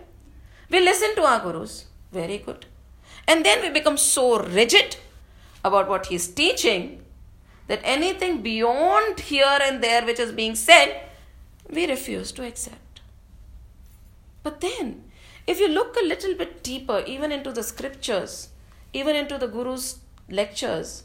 We 0.69 0.81
listen 0.81 1.15
to 1.15 1.23
our 1.23 1.39
gurus. 1.39 1.85
Very 2.11 2.39
good. 2.39 2.65
And 3.27 3.45
then 3.45 3.61
we 3.61 3.69
become 3.69 3.97
so 3.97 4.39
rigid 4.39 4.97
about 5.69 5.89
what 5.89 6.07
he's 6.07 6.27
teaching 6.27 7.03
that 7.67 7.81
anything 7.83 8.41
beyond 8.41 9.19
here 9.19 9.59
and 9.61 9.83
there 9.83 10.05
which 10.05 10.19
is 10.19 10.31
being 10.31 10.55
said, 10.55 11.01
we 11.69 11.87
refuse 11.87 12.31
to 12.33 12.45
accept. 12.45 13.01
But 14.43 14.59
then 14.61 15.03
if 15.45 15.59
you 15.59 15.67
look 15.67 15.95
a 15.95 16.05
little 16.05 16.35
bit 16.35 16.63
deeper, 16.63 17.03
even 17.07 17.31
into 17.31 17.51
the 17.51 17.63
scriptures, 17.63 18.49
even 18.93 19.15
into 19.15 19.37
the 19.37 19.47
Guru's 19.47 19.99
lectures, 20.29 21.03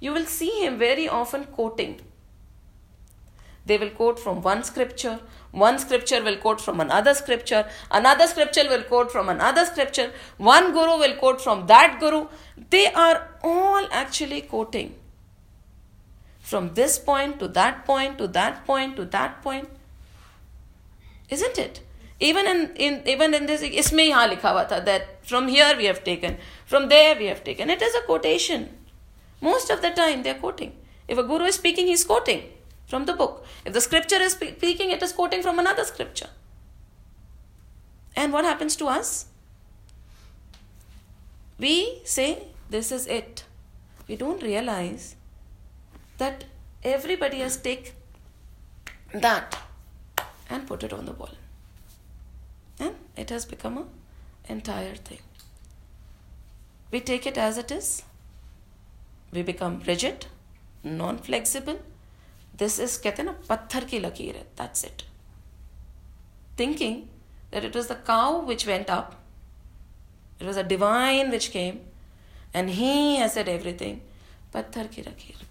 you 0.00 0.12
will 0.12 0.26
see 0.26 0.64
him 0.64 0.78
very 0.78 1.08
often 1.08 1.44
quoting. 1.44 2.00
They 3.64 3.78
will 3.78 3.90
quote 3.90 4.18
from 4.18 4.42
one 4.42 4.64
scripture, 4.64 5.20
one 5.52 5.78
scripture 5.78 6.22
will 6.22 6.36
quote 6.36 6.60
from 6.60 6.80
another 6.80 7.14
scripture, 7.14 7.68
another 7.90 8.26
scripture 8.26 8.68
will 8.68 8.82
quote 8.82 9.12
from 9.12 9.28
another 9.28 9.64
scripture, 9.64 10.10
one 10.36 10.72
guru 10.72 10.98
will 10.98 11.14
quote 11.16 11.40
from 11.40 11.66
that 11.68 12.00
guru. 12.00 12.26
They 12.70 12.86
are 12.92 13.28
all 13.42 13.86
actually 13.92 14.42
quoting 14.42 14.94
from 16.40 16.74
this 16.74 16.98
point 16.98 17.38
to 17.38 17.48
that 17.48 17.84
point 17.86 18.18
to 18.18 18.26
that 18.28 18.66
point 18.66 18.96
to 18.96 19.04
that 19.04 19.42
point. 19.42 19.68
Isn't 21.28 21.58
it? 21.58 21.80
even 22.22 22.46
in, 22.46 22.60
in 22.86 23.02
even 23.12 23.34
in 23.38 23.46
this 23.50 23.62
isme 23.82 24.02
yahan 24.08 24.32
likha 24.32 24.84
that 24.88 25.08
from 25.30 25.48
here 25.54 25.74
we 25.80 25.86
have 25.90 26.02
taken 26.08 26.36
from 26.72 26.88
there 26.94 27.14
we 27.22 27.26
have 27.32 27.42
taken 27.48 27.74
it 27.76 27.82
is 27.86 27.96
a 28.00 28.02
quotation 28.10 28.68
most 29.48 29.70
of 29.74 29.82
the 29.84 29.90
time 30.00 30.22
they 30.26 30.34
are 30.34 30.40
quoting 30.44 30.72
if 31.08 31.22
a 31.22 31.24
guru 31.30 31.48
is 31.52 31.56
speaking 31.62 31.88
he 31.92 31.96
is 32.00 32.04
quoting 32.12 32.42
from 32.86 33.06
the 33.06 33.12
book 33.12 33.44
if 33.64 33.72
the 33.72 33.80
scripture 33.80 34.20
is 34.28 34.32
speaking 34.32 34.90
it 34.90 35.02
is 35.02 35.12
quoting 35.12 35.42
from 35.42 35.58
another 35.58 35.84
scripture 35.84 36.30
and 38.16 38.32
what 38.32 38.44
happens 38.44 38.76
to 38.76 38.86
us 38.86 39.26
we 41.58 42.00
say 42.04 42.46
this 42.70 42.92
is 42.92 43.06
it 43.06 43.44
we 44.08 44.16
don't 44.16 44.42
realize 44.42 45.16
that 46.18 46.44
everybody 46.82 47.38
has 47.38 47.56
taken 47.56 47.92
that 49.14 49.58
and 50.50 50.66
put 50.66 50.82
it 50.82 50.92
on 50.92 51.06
the 51.06 51.12
wall 51.12 51.34
and 52.78 52.94
it 53.16 53.30
has 53.30 53.44
become 53.44 53.78
an 53.78 53.86
entire 54.48 54.94
thing. 54.94 55.20
We 56.90 57.00
take 57.00 57.26
it 57.26 57.38
as 57.38 57.58
it 57.58 57.70
is. 57.70 58.02
We 59.32 59.42
become 59.42 59.82
rigid, 59.86 60.26
non 60.84 61.18
flexible. 61.18 61.80
This 62.57 62.79
is 62.79 62.97
कहते 62.97 63.23
ना 63.23 63.31
पत्थर 63.49 63.85
की 63.85 63.99
लकीर 63.99 64.35
है 64.35 64.45
that's 64.55 64.83
it. 64.83 65.03
Thinking 66.61 67.07
that 67.51 67.63
it 67.63 67.75
was 67.79 67.87
the 67.87 67.97
cow 68.09 68.39
which 68.51 68.65
went 68.65 68.89
up, 68.89 69.15
it 70.39 70.45
was 70.45 70.57
a 70.57 70.63
divine 70.63 71.29
which 71.29 71.51
came, 71.51 71.79
and 72.53 72.69
he 72.69 73.17
has 73.17 73.33
said 73.33 73.47
everything. 73.47 74.01
पत्थर 74.53 74.87
की 74.95 75.03
लकीर. 75.03 75.43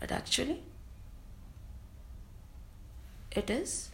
But 0.00 0.12
actually, 0.12 0.62
it 3.30 3.50
is 3.50 3.90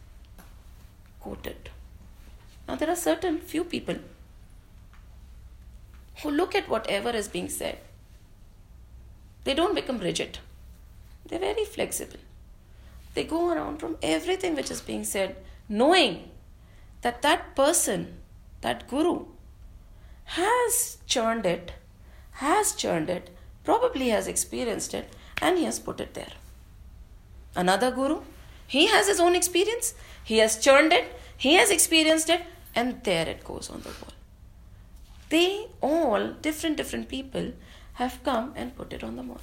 quoted. 1.20 1.70
Now, 2.66 2.76
there 2.76 2.90
are 2.90 2.96
certain 2.96 3.38
few 3.38 3.64
people 3.64 3.96
who 6.22 6.30
look 6.30 6.54
at 6.54 6.68
whatever 6.68 7.10
is 7.10 7.28
being 7.28 7.48
said. 7.48 7.78
They 9.44 9.54
don't 9.54 9.74
become 9.74 9.98
rigid, 9.98 10.38
they're 11.27 11.39
very 11.39 11.65
flexible. 11.65 12.19
They 13.13 13.23
go 13.23 13.51
around 13.51 13.79
from 13.79 13.97
everything 14.01 14.55
which 14.55 14.69
is 14.69 14.81
being 14.81 15.03
said, 15.03 15.38
knowing 15.69 16.29
that 17.01 17.21
that 17.21 17.55
person, 17.55 18.17
that 18.61 18.88
guru, 18.88 19.25
has 20.25 20.97
churned 21.05 21.45
it, 21.45 21.71
has 22.31 22.73
churned 22.73 23.09
it, 23.09 23.29
probably 23.63 24.09
has 24.09 24.27
experienced 24.27 24.93
it, 24.93 25.13
and 25.41 25.57
he 25.57 25.65
has 25.65 25.79
put 25.79 25.99
it 25.99 26.13
there. 26.13 26.33
Another 27.55 27.91
guru, 27.91 28.21
he 28.67 28.88
has 28.88 29.07
his 29.07 29.19
own 29.19 29.35
experience, 29.35 29.93
he 30.23 30.39
has 30.39 30.57
churned 30.57 30.91
it, 30.91 31.13
he 31.38 31.53
has 31.53 31.71
experienced 31.71 32.29
it, 32.29 32.41
and 32.75 33.03
there 33.03 33.27
it 33.27 33.43
goes 33.43 33.69
on 33.69 33.81
the 33.81 33.89
wall. 33.89 34.13
They 35.29 35.67
all, 35.81 36.33
different, 36.41 36.77
different 36.77 37.07
people, 37.07 37.53
have 37.93 38.23
come 38.23 38.53
and 38.55 38.75
put 38.75 38.93
it 38.93 39.03
on 39.03 39.15
the 39.15 39.23
wall. 39.23 39.41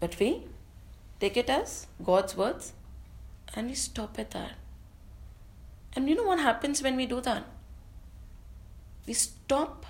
But 0.00 0.18
we 0.18 0.42
take 1.20 1.36
it 1.36 1.48
as 1.48 1.86
God's 2.04 2.36
words 2.36 2.72
and 3.54 3.68
we 3.68 3.74
stop 3.74 4.18
at 4.18 4.30
that. 4.32 4.52
And 5.94 6.08
you 6.08 6.14
know 6.14 6.24
what 6.24 6.40
happens 6.40 6.82
when 6.82 6.96
we 6.96 7.06
do 7.06 7.20
that? 7.20 7.44
We 9.06 9.14
stop. 9.14 9.86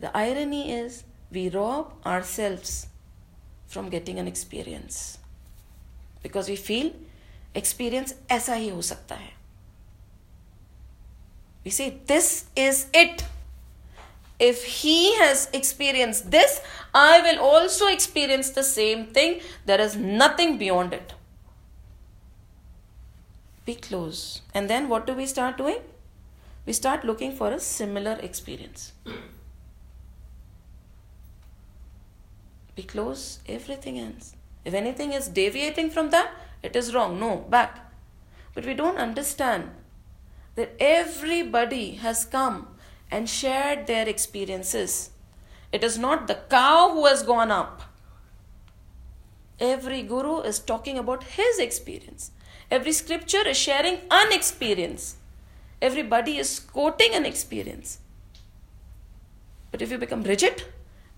The 0.00 0.16
irony 0.16 0.72
is 0.72 1.04
we 1.30 1.48
rob 1.48 1.92
ourselves 2.06 2.86
from 3.66 3.90
getting 3.90 4.18
an 4.18 4.26
experience. 4.26 5.18
Because 6.22 6.48
we 6.48 6.56
feel 6.56 6.92
experience 7.54 8.14
ऐसा 8.30 8.54
ही 8.54 8.68
हो 8.70 8.82
सकता 8.82 9.14
है. 9.14 9.32
We 11.64 11.70
say 11.70 11.90
this 12.06 12.46
is 12.56 12.88
it. 12.94 13.24
If 14.45 14.63
he 14.65 15.15
has 15.15 15.49
experienced 15.53 16.29
this, 16.29 16.59
I 16.93 17.21
will 17.21 17.39
also 17.39 17.87
experience 17.87 18.49
the 18.49 18.63
same 18.63 19.05
thing. 19.05 19.39
There 19.65 19.79
is 19.79 19.95
nothing 19.95 20.57
beyond 20.57 20.93
it. 20.93 21.13
We 23.65 23.75
close. 23.75 24.41
And 24.53 24.69
then 24.69 24.89
what 24.89 25.07
do 25.07 25.13
we 25.13 25.27
start 25.27 25.57
doing? 25.57 25.77
We 26.65 26.73
start 26.73 27.05
looking 27.05 27.31
for 27.31 27.53
a 27.53 27.59
similar 27.59 28.17
experience. 28.21 28.91
We 32.75 32.83
close 32.83 33.39
everything 33.47 33.97
else. 33.97 34.35
If 34.65 34.73
anything 34.73 35.13
is 35.13 35.29
deviating 35.29 35.89
from 35.91 36.09
that, 36.09 36.31
it 36.61 36.75
is 36.75 36.93
wrong. 36.93 37.17
No, 37.17 37.37
back. 37.49 37.79
But 38.53 38.65
we 38.65 38.73
don't 38.73 38.97
understand 38.97 39.71
that 40.55 40.75
everybody 40.81 41.91
has 41.95 42.25
come 42.25 42.72
and 43.13 43.29
shared 43.29 43.85
their 43.85 44.09
experiences. 44.09 45.11
It 45.71 45.83
is 45.83 45.97
not 45.97 46.27
the 46.27 46.39
cow 46.49 46.91
who 46.93 47.05
has 47.05 47.21
gone 47.21 47.51
up. 47.51 47.83
Every 49.59 50.01
guru 50.01 50.39
is 50.41 50.57
talking 50.57 50.97
about 50.97 51.23
his 51.35 51.59
experience. 51.59 52.31
Every 52.71 52.91
scripture 52.91 53.47
is 53.47 53.55
sharing 53.55 53.99
an 54.09 54.33
experience. 54.33 55.17
Everybody 55.79 56.37
is 56.37 56.59
quoting 56.59 57.13
an 57.13 57.25
experience. 57.25 57.99
But 59.69 59.83
if 59.83 59.91
you 59.91 59.99
become 59.99 60.23
rigid 60.23 60.63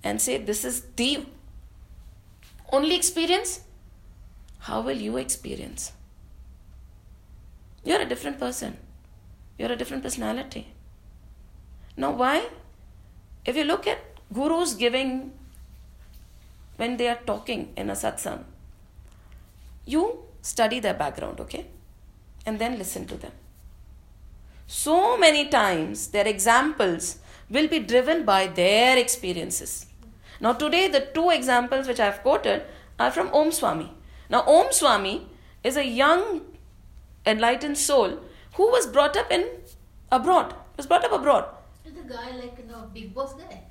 and 0.03 0.21
say 0.21 0.37
this 0.37 0.65
is 0.65 0.81
the 0.97 1.25
only 2.73 2.95
experience, 2.95 3.61
how 4.59 4.81
will 4.81 4.97
you 4.97 5.15
experience? 5.15 5.93
You're 7.85 8.01
a 8.01 8.09
different 8.13 8.39
person. 8.39 8.77
You're 9.57 9.71
a 9.71 9.77
different 9.77 10.03
personality. 10.03 10.74
Now, 11.97 12.11
why? 12.11 12.47
If 13.45 13.55
you 13.55 13.63
look 13.63 13.87
at 13.87 13.99
gurus 14.33 14.73
giving 14.73 15.31
when 16.77 16.97
they 16.97 17.07
are 17.07 17.19
talking 17.25 17.71
in 17.77 17.89
a 17.89 17.93
satsang, 17.93 18.43
you 19.85 20.23
study 20.41 20.79
their 20.79 20.93
background, 20.93 21.39
okay? 21.39 21.67
And 22.45 22.59
then 22.59 22.77
listen 22.77 23.05
to 23.07 23.15
them. 23.15 23.31
So 24.67 25.17
many 25.17 25.47
times, 25.47 26.07
their 26.07 26.27
examples 26.27 27.19
will 27.49 27.67
be 27.67 27.79
driven 27.79 28.25
by 28.25 28.47
their 28.47 28.97
experiences. 28.97 29.85
Now, 30.39 30.53
today, 30.53 30.87
the 30.87 31.01
two 31.13 31.29
examples 31.29 31.87
which 31.87 31.99
I 31.99 32.05
have 32.05 32.21
quoted 32.21 32.63
are 32.99 33.11
from 33.11 33.29
Om 33.33 33.51
Swami. 33.51 33.93
Now, 34.29 34.41
Om 34.41 34.71
Swami 34.71 35.27
is 35.63 35.77
a 35.77 35.85
young 35.85 36.41
enlightened 37.25 37.77
soul 37.77 38.19
who 38.55 38.71
was 38.71 38.87
brought 38.87 39.15
up 39.15 39.31
in 39.31 39.47
abroad. 40.11 40.53
Was 40.77 40.87
brought 40.87 41.05
up 41.05 41.13
abroad. 41.13 41.45
Guy 42.07 42.31
like 42.37 42.57
you 42.57 42.65
know, 42.71 42.89
big 42.93 43.13
boss 43.13 43.33
guy? 43.33 43.61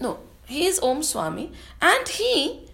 No, 0.00 0.18
he 0.46 0.66
is 0.66 0.78
Om 0.80 1.02
Swami, 1.02 1.52
and 1.80 2.08
he 2.08 2.68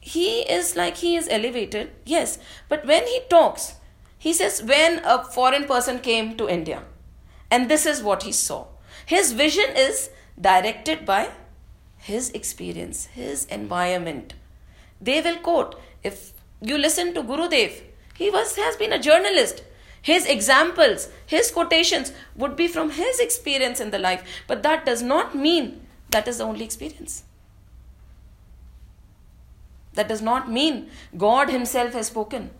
he 0.00 0.40
is 0.40 0.76
like 0.76 0.96
he 0.98 1.16
is 1.16 1.28
elevated. 1.28 1.90
Yes, 2.04 2.38
but 2.68 2.86
when 2.86 3.06
he 3.06 3.20
talks, 3.28 3.74
he 4.18 4.32
says 4.32 4.62
when 4.62 5.00
a 5.04 5.22
foreign 5.24 5.64
person 5.64 6.00
came 6.00 6.36
to 6.36 6.48
India, 6.48 6.82
and 7.50 7.70
this 7.70 7.86
is 7.86 8.02
what 8.02 8.22
he 8.24 8.32
saw. 8.32 8.66
His 9.06 9.32
vision 9.32 9.76
is 9.76 10.10
directed 10.40 11.04
by 11.04 11.30
his 11.96 12.30
experience, 12.30 13.06
his 13.06 13.44
environment. 13.46 14.34
They 15.00 15.20
will 15.20 15.36
quote 15.36 15.80
if 16.02 16.32
you 16.60 16.78
listen 16.78 17.14
to 17.14 17.22
Gurudev, 17.22 17.82
he 18.16 18.30
was 18.30 18.56
has 18.56 18.76
been 18.76 18.92
a 18.92 18.98
journalist. 18.98 19.62
His 20.02 20.26
examples, 20.26 21.08
his 21.26 21.50
quotations 21.50 22.12
would 22.34 22.56
be 22.56 22.68
from 22.68 22.90
his 22.90 23.20
experience 23.20 23.80
in 23.80 23.90
the 23.90 23.98
life, 23.98 24.22
but 24.46 24.62
that 24.62 24.86
does 24.86 25.02
not 25.02 25.34
mean 25.36 25.86
that 26.10 26.26
is 26.26 26.38
the 26.38 26.44
only 26.44 26.64
experience. 26.64 27.24
That 29.94 30.08
does 30.08 30.22
not 30.22 30.50
mean 30.50 30.88
God 31.16 31.50
Himself 31.50 31.92
has 31.94 32.06
spoken. 32.06 32.50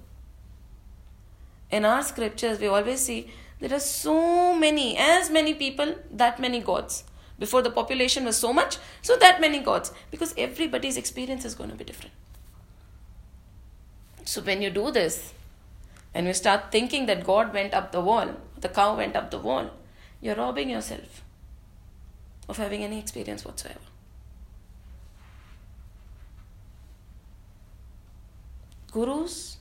In 1.71 1.85
our 1.85 2.03
scriptures, 2.03 2.59
we 2.59 2.67
always 2.67 3.01
see 3.01 3.31
there 3.61 3.75
are 3.75 3.81
so 3.81 4.55
many, 4.55 4.97
as 4.97 5.31
many 5.31 5.55
people, 5.55 5.95
that 6.11 6.41
many 6.41 6.61
gods. 6.61 7.05
Before 7.39 7.63
the 7.63 7.71
population 7.71 8.25
was 8.25 8.37
so 8.37 8.53
much, 8.53 8.79
so 9.01 9.17
that 9.17 9.41
many 9.41 9.61
gods. 9.61 9.93
Because 10.11 10.35
everybody's 10.37 10.97
experience 10.97 11.45
is 11.45 11.55
going 11.55 11.71
to 11.71 11.77
be 11.77 11.85
different. 11.85 12.13
So 14.25 14.41
when 14.43 14.61
you 14.61 14.71
do 14.71 14.91
this, 14.91 15.33
and 16.15 16.27
you 16.27 16.35
start 16.35 16.73
thinking 16.73 17.07
that 17.07 17.25
God 17.25 17.53
went 17.53 17.75
up 17.75 17.93
the 17.93 18.01
wall, 18.01 18.35
the 18.61 18.69
cow 18.69 18.97
went 18.97 19.17
up 19.17 19.31
the 19.31 19.39
wall, 19.39 19.71
you're 20.21 20.35
robbing 20.35 20.71
yourself 20.71 21.23
of 22.49 22.57
having 22.57 22.83
any 22.83 22.99
experience 22.99 23.45
whatsoever. 23.45 23.79
Gurus 28.93 29.59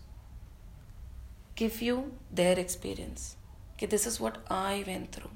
give 1.55 1.81
you 1.81 2.13
their 2.31 2.57
experience. 2.57 3.35
Okay, 3.75 3.85
this 3.85 4.07
is 4.07 4.19
what 4.19 4.39
I 4.49 4.83
went 4.87 5.11
through. 5.11 5.29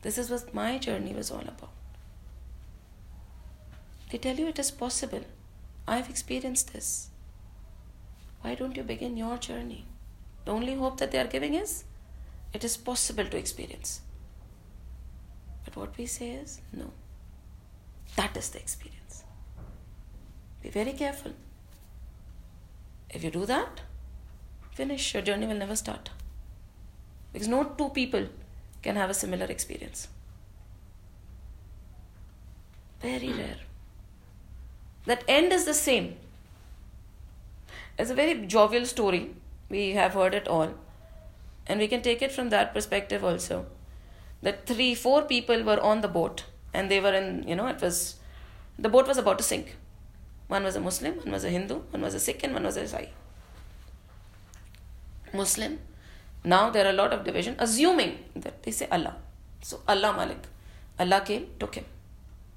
This 0.00 0.16
is 0.18 0.30
what 0.30 0.54
my 0.54 0.78
journey 0.78 1.12
was 1.12 1.30
all 1.30 1.42
about. 1.42 1.70
They 4.10 4.18
tell 4.18 4.36
you 4.36 4.48
it 4.48 4.58
is 4.58 4.70
possible. 4.70 5.24
I've 5.86 6.08
experienced 6.08 6.72
this. 6.72 7.08
Why 8.40 8.54
don't 8.54 8.76
you 8.76 8.82
begin 8.82 9.16
your 9.16 9.36
journey? 9.38 9.86
The 10.44 10.52
only 10.52 10.74
hope 10.74 10.98
that 10.98 11.10
they 11.10 11.18
are 11.18 11.26
giving 11.26 11.54
is 11.54 11.84
it 12.52 12.64
is 12.64 12.76
possible 12.76 13.24
to 13.24 13.36
experience. 13.36 14.00
But 15.64 15.76
what 15.76 15.96
we 15.96 16.06
say 16.06 16.30
is 16.30 16.60
no. 16.72 16.90
That 18.16 18.36
is 18.36 18.50
the 18.50 18.58
experience. 18.58 19.24
Be 20.62 20.68
very 20.68 20.92
careful. 20.92 21.32
If 23.10 23.24
you 23.24 23.30
do 23.30 23.46
that, 23.46 23.82
finish. 24.72 25.14
Your 25.14 25.22
journey 25.22 25.46
will 25.46 25.56
never 25.56 25.76
start. 25.76 26.10
Because 27.32 27.48
no 27.48 27.64
two 27.64 27.88
people 27.90 28.26
can 28.82 28.96
have 28.96 29.10
a 29.10 29.14
similar 29.14 29.46
experience. 29.46 30.08
Very 33.00 33.28
hmm. 33.28 33.38
rare. 33.38 33.58
That 35.06 35.24
end 35.26 35.52
is 35.52 35.64
the 35.64 35.74
same. 35.74 36.16
It's 37.98 38.10
a 38.10 38.14
very 38.14 38.46
jovial 38.46 38.86
story. 38.86 39.34
We 39.72 39.92
have 39.92 40.12
heard 40.12 40.34
it 40.34 40.48
all. 40.48 40.74
And 41.66 41.80
we 41.80 41.88
can 41.88 42.02
take 42.02 42.22
it 42.22 42.30
from 42.30 42.50
that 42.50 42.74
perspective 42.74 43.24
also. 43.24 43.66
That 44.42 44.66
three, 44.66 44.94
four 44.94 45.22
people 45.22 45.62
were 45.62 45.80
on 45.80 46.02
the 46.02 46.08
boat 46.08 46.44
and 46.74 46.90
they 46.90 47.00
were 47.00 47.14
in, 47.14 47.46
you 47.48 47.56
know, 47.56 47.68
it 47.68 47.80
was, 47.80 48.16
the 48.78 48.88
boat 48.88 49.08
was 49.08 49.16
about 49.16 49.38
to 49.38 49.44
sink. 49.44 49.76
One 50.48 50.64
was 50.64 50.76
a 50.76 50.80
Muslim, 50.80 51.14
one 51.16 51.32
was 51.32 51.44
a 51.44 51.50
Hindu, 51.50 51.76
one 51.90 52.02
was 52.02 52.14
a 52.14 52.20
Sikh, 52.20 52.42
and 52.44 52.52
one 52.52 52.64
was 52.64 52.76
a 52.76 52.82
Isai. 52.82 53.08
Muslim. 55.32 55.78
Now 56.44 56.68
there 56.70 56.84
are 56.84 56.90
a 56.90 56.98
lot 57.00 57.12
of 57.14 57.24
division, 57.24 57.56
assuming 57.58 58.18
that 58.36 58.62
they 58.62 58.72
say 58.72 58.88
Allah. 58.90 59.16
So 59.62 59.80
Allah 59.88 60.12
Malik. 60.12 60.42
Allah 60.98 61.22
came, 61.24 61.46
took 61.58 61.76
him. 61.76 61.86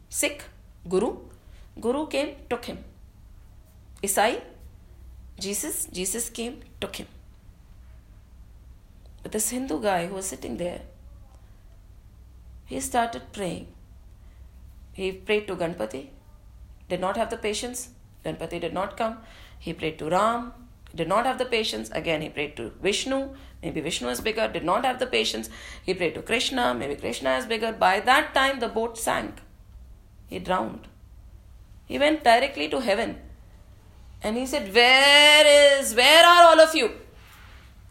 Sikh, 0.09 0.43
Guru. 0.89 1.15
Guru 1.79 2.07
came, 2.07 2.35
took 2.49 2.65
him. 2.65 2.83
Isai, 4.03 4.41
Jesus, 5.39 5.87
Jesus 5.91 6.29
came, 6.29 6.61
took 6.79 6.95
him. 6.95 7.07
But 9.21 9.31
this 9.31 9.49
Hindu 9.49 9.81
guy 9.81 10.07
who 10.07 10.15
was 10.15 10.25
sitting 10.25 10.57
there, 10.57 10.81
he 12.65 12.79
started 12.79 13.33
praying. 13.33 13.67
He 14.93 15.11
prayed 15.11 15.47
to 15.47 15.55
Ganpati, 15.55 16.09
did 16.89 17.01
not 17.01 17.17
have 17.17 17.29
the 17.29 17.37
patience. 17.37 17.89
Ganpati 18.23 18.61
did 18.61 18.73
not 18.73 18.95
come. 18.97 19.17
He 19.59 19.73
prayed 19.73 19.99
to 19.99 20.09
Ram, 20.09 20.53
did 20.95 21.07
not 21.07 21.25
have 21.25 21.37
the 21.37 21.45
patience. 21.45 21.89
Again, 21.91 22.21
he 22.21 22.29
prayed 22.29 22.55
to 22.55 22.71
Vishnu. 22.81 23.29
Maybe 23.61 23.81
Vishnu 23.81 24.07
is 24.09 24.21
bigger, 24.21 24.47
did 24.47 24.63
not 24.63 24.85
have 24.85 24.99
the 24.99 25.07
patience. 25.07 25.49
He 25.83 25.93
prayed 25.93 26.15
to 26.15 26.21
Krishna. 26.21 26.73
Maybe 26.73 26.95
Krishna 26.95 27.35
is 27.37 27.45
bigger. 27.45 27.71
By 27.71 27.99
that 27.99 28.33
time, 28.33 28.59
the 28.59 28.69
boat 28.69 28.97
sank. 28.97 29.41
He 30.27 30.39
drowned. 30.39 30.87
He 31.85 31.99
went 31.99 32.23
directly 32.23 32.69
to 32.69 32.79
heaven. 32.79 33.17
And 34.25 34.37
he 34.37 34.47
said, 34.47 34.73
Where 34.73 35.45
is, 35.79 35.93
where 35.93 36.25
are 36.25 36.45
all 36.45 36.59
of 36.59 36.73
you? 36.73 36.89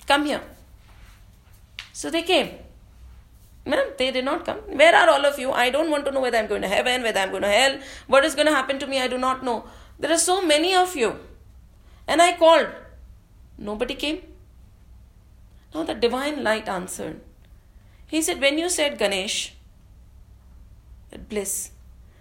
Come 0.05 0.25
here. 0.27 0.43
So 1.93 2.11
they 2.11 2.23
came. 2.23 2.49
Ma'am, 3.65 3.93
they 3.97 4.11
did 4.11 4.25
not 4.25 4.45
come. 4.45 4.59
Where 4.81 4.95
are 5.01 5.11
all 5.11 5.25
of 5.25 5.39
you? 5.39 5.53
I 5.53 5.71
don't 5.71 5.93
want 5.93 6.05
to 6.07 6.11
know 6.11 6.21
whether 6.21 6.37
I'm 6.37 6.49
going 6.49 6.63
to 6.63 6.69
heaven, 6.69 7.05
whether 7.05 7.21
I'm 7.21 7.31
going 7.31 7.45
to 7.45 7.49
hell. 7.49 7.79
What 8.09 8.25
is 8.25 8.35
going 8.35 8.49
to 8.49 8.53
happen 8.53 8.81
to 8.81 8.89
me? 8.89 9.01
I 9.01 9.07
do 9.07 9.17
not 9.17 9.45
know. 9.45 9.65
There 10.01 10.11
are 10.11 10.19
so 10.19 10.43
many 10.45 10.75
of 10.75 10.97
you. 10.97 11.15
And 12.09 12.21
I 12.21 12.37
called. 12.37 12.67
Nobody 13.57 13.95
came. 13.95 14.21
Now 15.73 15.85
the 15.85 15.95
divine 15.95 16.43
light 16.43 16.69
answered. 16.69 17.21
He 18.09 18.21
said, 18.23 18.41
When 18.41 18.59
you 18.59 18.69
said 18.69 18.99
Ganesh, 18.99 19.55
bliss, 21.29 21.71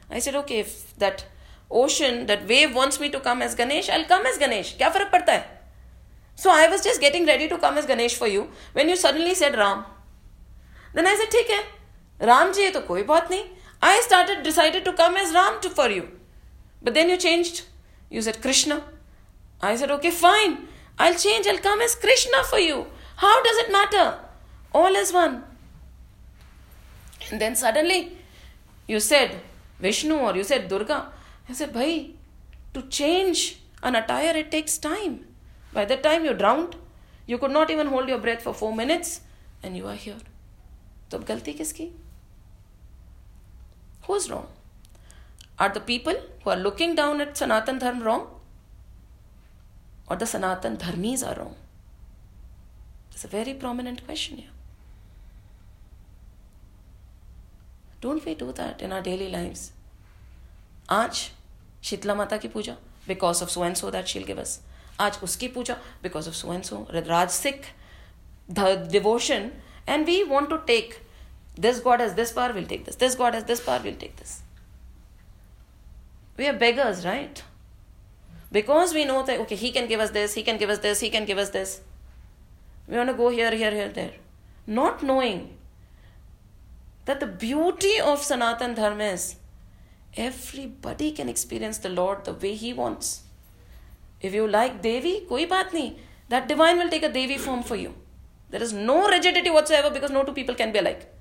I 0.07 0.19
said, 0.19 0.35
Okay, 0.35 0.59
if 0.59 0.95
that 0.97 1.25
ocean 1.81 2.17
that 2.27 2.47
wave 2.49 2.75
wants 2.75 2.99
me 3.01 3.09
to 3.09 3.19
come 3.19 3.41
as 3.41 3.55
Ganesh, 3.55 3.89
I'll 3.89 4.07
come 4.09 4.25
as 4.31 4.39
Ganesh. 4.41 4.71
क्या 4.77 4.89
फ़र्क 4.89 5.11
पड़ता 5.11 5.33
है? 5.33 5.51
So 6.37 6.49
I 6.49 6.67
was 6.67 6.81
just 6.83 7.01
getting 7.01 7.27
ready 7.29 7.47
to 7.47 7.57
come 7.57 7.77
as 7.77 7.85
Ganesh 7.85 8.17
for 8.19 8.29
you 8.29 8.41
when 8.75 8.89
you 8.89 8.95
suddenly 8.95 9.35
said 9.35 9.55
Ram 9.55 9.83
then 10.95 11.07
I 11.07 11.17
said 11.17 11.31
ठीक 11.31 11.49
है 11.49 11.59
राम 12.19 12.51
जी 12.53 12.61
ये 12.61 12.69
तो 12.71 12.79
कोई 12.81 13.03
बात 13.03 13.31
नहीं. 13.31 13.43
I 13.83 14.01
started 14.01 14.43
decided 14.43 14.85
to 14.85 14.91
come 14.99 15.17
as 15.17 15.33
Ram 15.35 15.59
too 15.63 15.69
for 15.77 15.91
you 15.91 16.01
but 16.83 16.91
then 16.93 17.09
you 17.09 17.15
changed 17.17 17.61
you 18.11 18.21
said 18.21 18.41
Krishna 18.41 18.79
I 19.63 19.77
said 19.77 19.91
okay 19.91 20.09
fine 20.11 20.57
I 21.01 21.13
change 21.13 21.47
I 21.47 21.57
come 21.69 21.81
as 21.81 21.95
Krishna 22.01 22.43
for 22.51 22.59
you 22.59 22.85
how 23.17 23.41
does 23.41 23.59
it 23.65 23.71
matter 23.73 24.11
all 24.79 24.97
is 24.97 25.13
one 25.15 25.41
and 27.23 27.39
then 27.39 27.55
suddenly 27.55 28.05
you 28.89 28.99
said 28.99 29.39
Vishnu 29.81 30.19
और 30.27 30.37
you 30.37 30.43
said 30.43 30.67
Durga 30.69 30.97
I 31.48 31.52
said, 31.52 31.72
Bhai, 31.72 32.14
to 32.74 32.82
change 32.82 33.60
an 33.82 33.94
attire, 33.94 34.36
it 34.36 34.50
takes 34.50 34.78
time. 34.78 35.24
By 35.72 35.84
the 35.84 35.96
time 35.96 36.24
you 36.24 36.34
drowned, 36.34 36.76
you 37.26 37.38
could 37.38 37.50
not 37.50 37.70
even 37.70 37.88
hold 37.88 38.08
your 38.08 38.18
breath 38.18 38.42
for 38.42 38.54
four 38.54 38.74
minutes, 38.74 39.20
and 39.62 39.76
you 39.76 39.86
are 39.86 39.94
here. 39.94 40.20
तो 41.10 41.18
अब 41.18 41.24
गलती 41.24 41.52
किसकी 41.54 41.90
Who's 44.06 44.30
wrong? 44.30 44.46
Are 45.58 45.68
the 45.68 45.80
people 45.80 46.14
who 46.42 46.50
are 46.50 46.56
looking 46.56 46.94
down 46.94 47.20
at 47.20 47.36
Sanatan 47.36 47.78
Dharma 47.78 48.04
wrong? 48.04 48.26
Or 50.08 50.16
the 50.16 50.26
Sanatan 50.26 50.76
Dharmis 50.76 51.26
are 51.26 51.38
wrong? 51.38 51.56
It's 53.12 53.24
a 53.24 53.28
very 53.28 53.52
prominent 53.52 54.04
question 54.06 54.38
here. 54.38 54.50
Don't 58.00 58.24
we 58.24 58.34
do 58.34 58.52
that 58.52 58.80
in 58.80 58.92
our 58.92 59.02
daily 59.02 59.28
lives? 59.28 59.71
आज 60.89 61.29
शीतला 61.83 62.13
माता 62.15 62.37
की 62.37 62.47
पूजा 62.47 62.73
because 63.07 63.43
of 63.43 63.49
so 63.49 63.65
and 63.65 63.75
that 63.91 64.05
she'll 64.05 64.23
give us 64.23 64.59
आज 64.99 65.17
उसकी 65.23 65.47
पूजा 65.47 65.73
because 66.03 66.27
of 66.29 66.35
so 66.35 66.53
and 66.53 66.63
so 66.63 66.85
रिदराज 66.91 67.29
seek 67.29 67.65
the 68.51 68.67
devotion 68.91 69.49
and 69.89 70.05
we 70.05 70.21
want 70.23 70.49
to 70.49 70.57
take 70.65 70.93
this 71.59 71.81
God 71.83 72.01
as 72.01 72.11
this 72.11 72.31
par 72.31 72.53
will 72.53 72.65
take 72.65 72.83
this 72.85 72.97
this 72.99 73.17
God 73.17 73.35
as 73.35 73.43
this 73.43 73.59
par 73.59 73.81
will 73.81 73.95
take 73.95 74.15
this 74.17 74.37
we 76.37 76.45
are 76.45 76.55
beggars 76.57 77.03
right 77.05 77.39
because 78.53 78.93
we 78.95 79.05
know 79.05 79.21
that 79.23 79.39
okay 79.39 79.55
he 79.55 79.69
can 79.71 79.87
give 79.87 80.01
us 80.03 80.09
this 80.11 80.35
he 80.35 80.43
can 80.43 80.57
give 80.57 80.71
us 80.71 80.79
this 80.79 81.01
he 81.03 81.09
can 81.09 81.25
give 81.25 81.41
us 81.41 81.51
this 81.51 81.79
we 82.89 82.97
want 82.97 83.15
go 83.17 83.29
here 83.29 83.53
here 83.53 83.73
here 83.73 83.91
there 83.91 84.19
not 84.71 85.03
knowing 85.03 85.41
that 87.07 87.23
the 87.23 87.37
beauty 87.39 87.99
of 88.01 88.23
Sanatan 88.23 88.73
Dharma 88.73 89.01
is 89.01 89.33
everybody 90.15 91.11
can 91.11 91.29
experience 91.29 91.79
the 91.79 91.89
lord 91.89 92.23
the 92.25 92.33
way 92.33 92.53
he 92.53 92.73
wants 92.73 93.23
if 94.21 94.33
you 94.33 94.47
like 94.47 94.81
devi 94.81 95.13
koi 95.29 95.45
baat 95.45 95.75
nahi 95.77 95.89
that 96.29 96.47
divine 96.47 96.77
will 96.77 96.89
take 96.89 97.03
a 97.03 97.13
devi 97.19 97.37
form 97.37 97.63
for 97.63 97.75
you 97.75 97.93
there 98.53 98.61
is 98.61 98.71
no 98.71 99.09
rigidity 99.09 99.49
whatsoever 99.49 99.89
because 99.89 100.11
no 100.11 100.23
two 100.23 100.31
people 100.31 100.53
can 100.53 100.71
be 100.71 100.77
alike. 100.77 101.11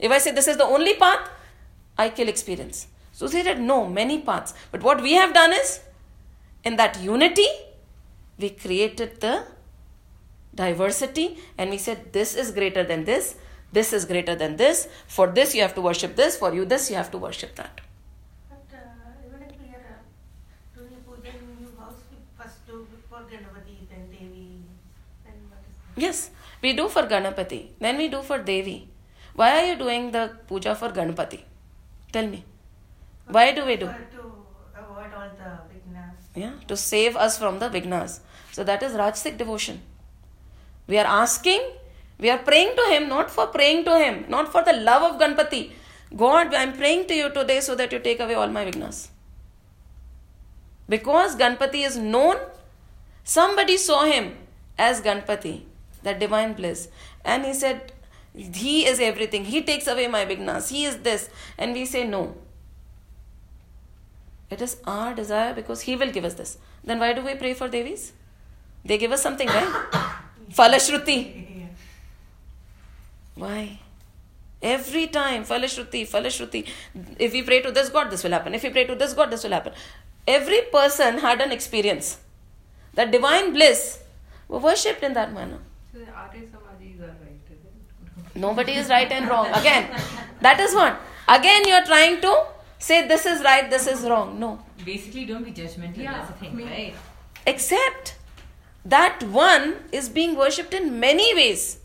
If 0.00 0.10
I 0.10 0.18
say 0.18 0.32
this 0.32 0.48
is 0.48 0.56
the 0.56 0.64
only 0.64 0.94
path, 0.94 1.28
I 1.96 2.08
kill 2.08 2.28
experience. 2.28 2.88
So 3.12 3.28
they 3.28 3.44
said 3.44 3.60
no, 3.60 3.86
many 3.86 4.20
paths. 4.22 4.54
But 4.72 4.82
what 4.82 5.00
we 5.00 5.12
have 5.12 5.32
done 5.32 5.52
is, 5.52 5.78
in 6.64 6.74
that 6.76 7.00
unity, 7.00 7.46
we 8.38 8.50
created 8.50 9.20
the 9.20 9.44
diversity 10.52 11.38
and 11.56 11.70
we 11.70 11.78
said 11.78 12.12
this 12.12 12.34
is 12.34 12.50
greater 12.50 12.82
than 12.82 13.04
this, 13.04 13.36
this 13.72 13.92
is 13.92 14.04
greater 14.04 14.34
than 14.34 14.56
this. 14.56 14.88
For 15.06 15.28
this 15.28 15.54
you 15.54 15.62
have 15.62 15.76
to 15.76 15.80
worship 15.80 16.16
this, 16.16 16.36
for 16.36 16.52
you 16.52 16.64
this 16.64 16.90
you 16.90 16.96
have 16.96 17.12
to 17.12 17.18
worship 17.18 17.54
that. 17.54 17.80
But 18.48 18.66
uh, 18.74 19.28
even 19.28 19.42
if 19.48 19.54
we 19.62 19.68
are 19.76 19.86
uh, 19.94 20.76
doing 20.76 21.04
puja 21.06 21.38
in 21.38 21.62
new 21.62 21.70
house, 21.78 22.02
we 22.10 22.18
first 22.36 22.66
do 22.66 22.84
for 23.08 23.18
Ganapati, 23.30 23.86
then 23.88 24.10
Devi, 24.10 24.64
then 25.24 25.34
what 25.50 25.62
is 25.70 25.76
Yes, 26.04 26.30
we 26.62 26.72
do 26.80 26.88
for 26.88 27.02
Ganapati, 27.02 27.60
then 27.78 27.96
we 28.02 28.08
do 28.08 28.22
for 28.22 28.38
Devi. 28.38 28.78
Why 29.34 29.48
are 29.58 29.66
you 29.70 29.76
doing 29.76 30.10
the 30.16 30.24
puja 30.48 30.74
for 30.74 30.88
Ganapati? 30.98 31.40
Tell 32.12 32.26
me. 32.26 32.44
Why 33.26 33.52
do 33.52 33.64
we 33.66 33.76
do? 33.76 33.86
To 33.86 34.22
avoid 34.82 35.12
all 35.18 35.30
the 35.42 35.50
vignas. 35.70 36.16
Yeah, 36.34 36.54
to 36.68 36.76
save 36.76 37.16
us 37.16 37.38
from 37.38 37.58
the 37.58 37.68
vignas. 37.68 38.20
So 38.52 38.64
that 38.64 38.82
is 38.82 38.92
Rajasic 38.92 39.36
devotion. 39.36 39.80
We 40.86 40.98
are 40.98 41.06
asking, 41.06 41.62
we 42.18 42.30
are 42.30 42.38
praying 42.38 42.74
to 42.76 42.82
Him, 42.94 43.08
not 43.08 43.30
for 43.30 43.46
praying 43.46 43.84
to 43.84 43.98
Him, 43.98 44.24
not 44.28 44.50
for 44.50 44.64
the 44.64 44.72
love 44.72 45.02
of 45.10 45.20
Ganpati. 45.20 45.70
God, 46.16 46.54
I 46.54 46.62
am 46.64 46.72
praying 46.76 47.06
to 47.08 47.14
you 47.14 47.30
today 47.30 47.60
so 47.60 47.74
that 47.76 47.92
you 47.92 48.00
take 48.00 48.20
away 48.20 48.34
all 48.34 48.48
my 48.48 48.64
vignas. 48.64 49.08
Because 50.88 51.36
Ganpati 51.36 51.86
is 51.86 51.96
known, 51.96 52.36
somebody 53.22 53.76
saw 53.76 54.04
him 54.04 54.36
as 54.76 55.00
Ganpati, 55.00 55.62
that 56.02 56.18
divine 56.18 56.52
bliss, 56.54 56.88
and 57.24 57.44
he 57.44 57.54
said, 57.54 57.92
He 58.34 58.86
is 58.86 59.00
everything, 59.00 59.44
He 59.44 59.62
takes 59.62 59.86
away 59.86 60.06
my 60.06 60.24
vignas, 60.24 60.70
He 60.70 60.84
is 60.84 60.98
this. 60.98 61.28
And 61.58 61.72
we 61.72 61.84
say, 61.86 62.04
No. 62.04 62.36
It 64.50 64.60
is 64.60 64.78
our 64.84 65.14
desire 65.14 65.54
because 65.54 65.82
He 65.82 65.96
will 65.96 66.10
give 66.10 66.24
us 66.24 66.34
this. 66.34 66.58
Then 66.82 66.98
why 66.98 67.12
do 67.12 67.22
we 67.22 67.34
pray 67.34 67.54
for 67.54 67.68
Devis? 67.68 68.12
They 68.84 68.98
give 68.98 69.12
us 69.12 69.22
something, 69.22 69.46
right? 69.46 70.16
Falashruti. 70.50 71.68
Why? 73.34 73.78
Every 74.62 75.06
time, 75.06 75.44
Falashruti, 75.44 76.02
Falashruti. 76.06 76.66
If 77.18 77.32
we 77.32 77.42
pray 77.42 77.62
to 77.62 77.70
this 77.70 77.88
God, 77.88 78.10
this 78.10 78.22
will 78.24 78.32
happen. 78.32 78.54
If 78.54 78.62
we 78.62 78.70
pray 78.70 78.84
to 78.84 78.94
this 78.94 79.14
God, 79.14 79.30
this 79.30 79.44
will 79.44 79.52
happen. 79.52 79.72
Every 80.26 80.62
person 80.72 81.18
had 81.18 81.40
an 81.40 81.52
experience. 81.52 82.18
That 82.94 83.10
divine 83.10 83.52
bliss 83.52 84.02
were 84.48 84.58
worshipped 84.58 85.02
in 85.02 85.14
that 85.14 85.32
manner. 85.32 85.58
So 85.92 85.98
the 85.98 86.10
Arya 86.12 86.42
Samajis 86.42 87.00
are 87.00 87.16
right, 87.22 87.40
is? 87.50 88.34
Nobody 88.34 88.74
is 88.74 88.88
right 88.88 89.10
and 89.10 89.28
wrong. 89.28 89.46
Again, 89.52 89.90
that 90.40 90.60
is 90.60 90.74
what. 90.74 91.00
Again, 91.28 91.66
you 91.66 91.74
are 91.74 91.84
trying 91.84 92.20
to 92.20 92.44
say 92.78 93.06
this 93.08 93.26
is 93.26 93.42
right, 93.42 93.68
this 93.68 93.86
is 93.86 94.02
wrong. 94.08 94.38
No. 94.38 94.62
Basically, 94.84 95.24
don't 95.26 95.44
be 95.44 95.52
judgmental. 95.52 95.96
Yeah, 95.96 96.12
That's 96.12 96.28
the 96.28 96.34
thing, 96.34 96.56
me- 96.56 96.64
right? 96.64 96.94
Except 97.46 98.16
that 98.84 99.22
one 99.24 99.76
is 99.92 100.08
being 100.08 100.36
worshipped 100.36 100.74
in 100.74 101.00
many 101.00 101.34
ways. 101.34 101.78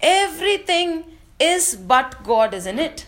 Everything 0.00 1.04
is 1.40 1.74
but 1.74 2.22
God, 2.22 2.54
isn't 2.54 2.78
it? 2.78 3.06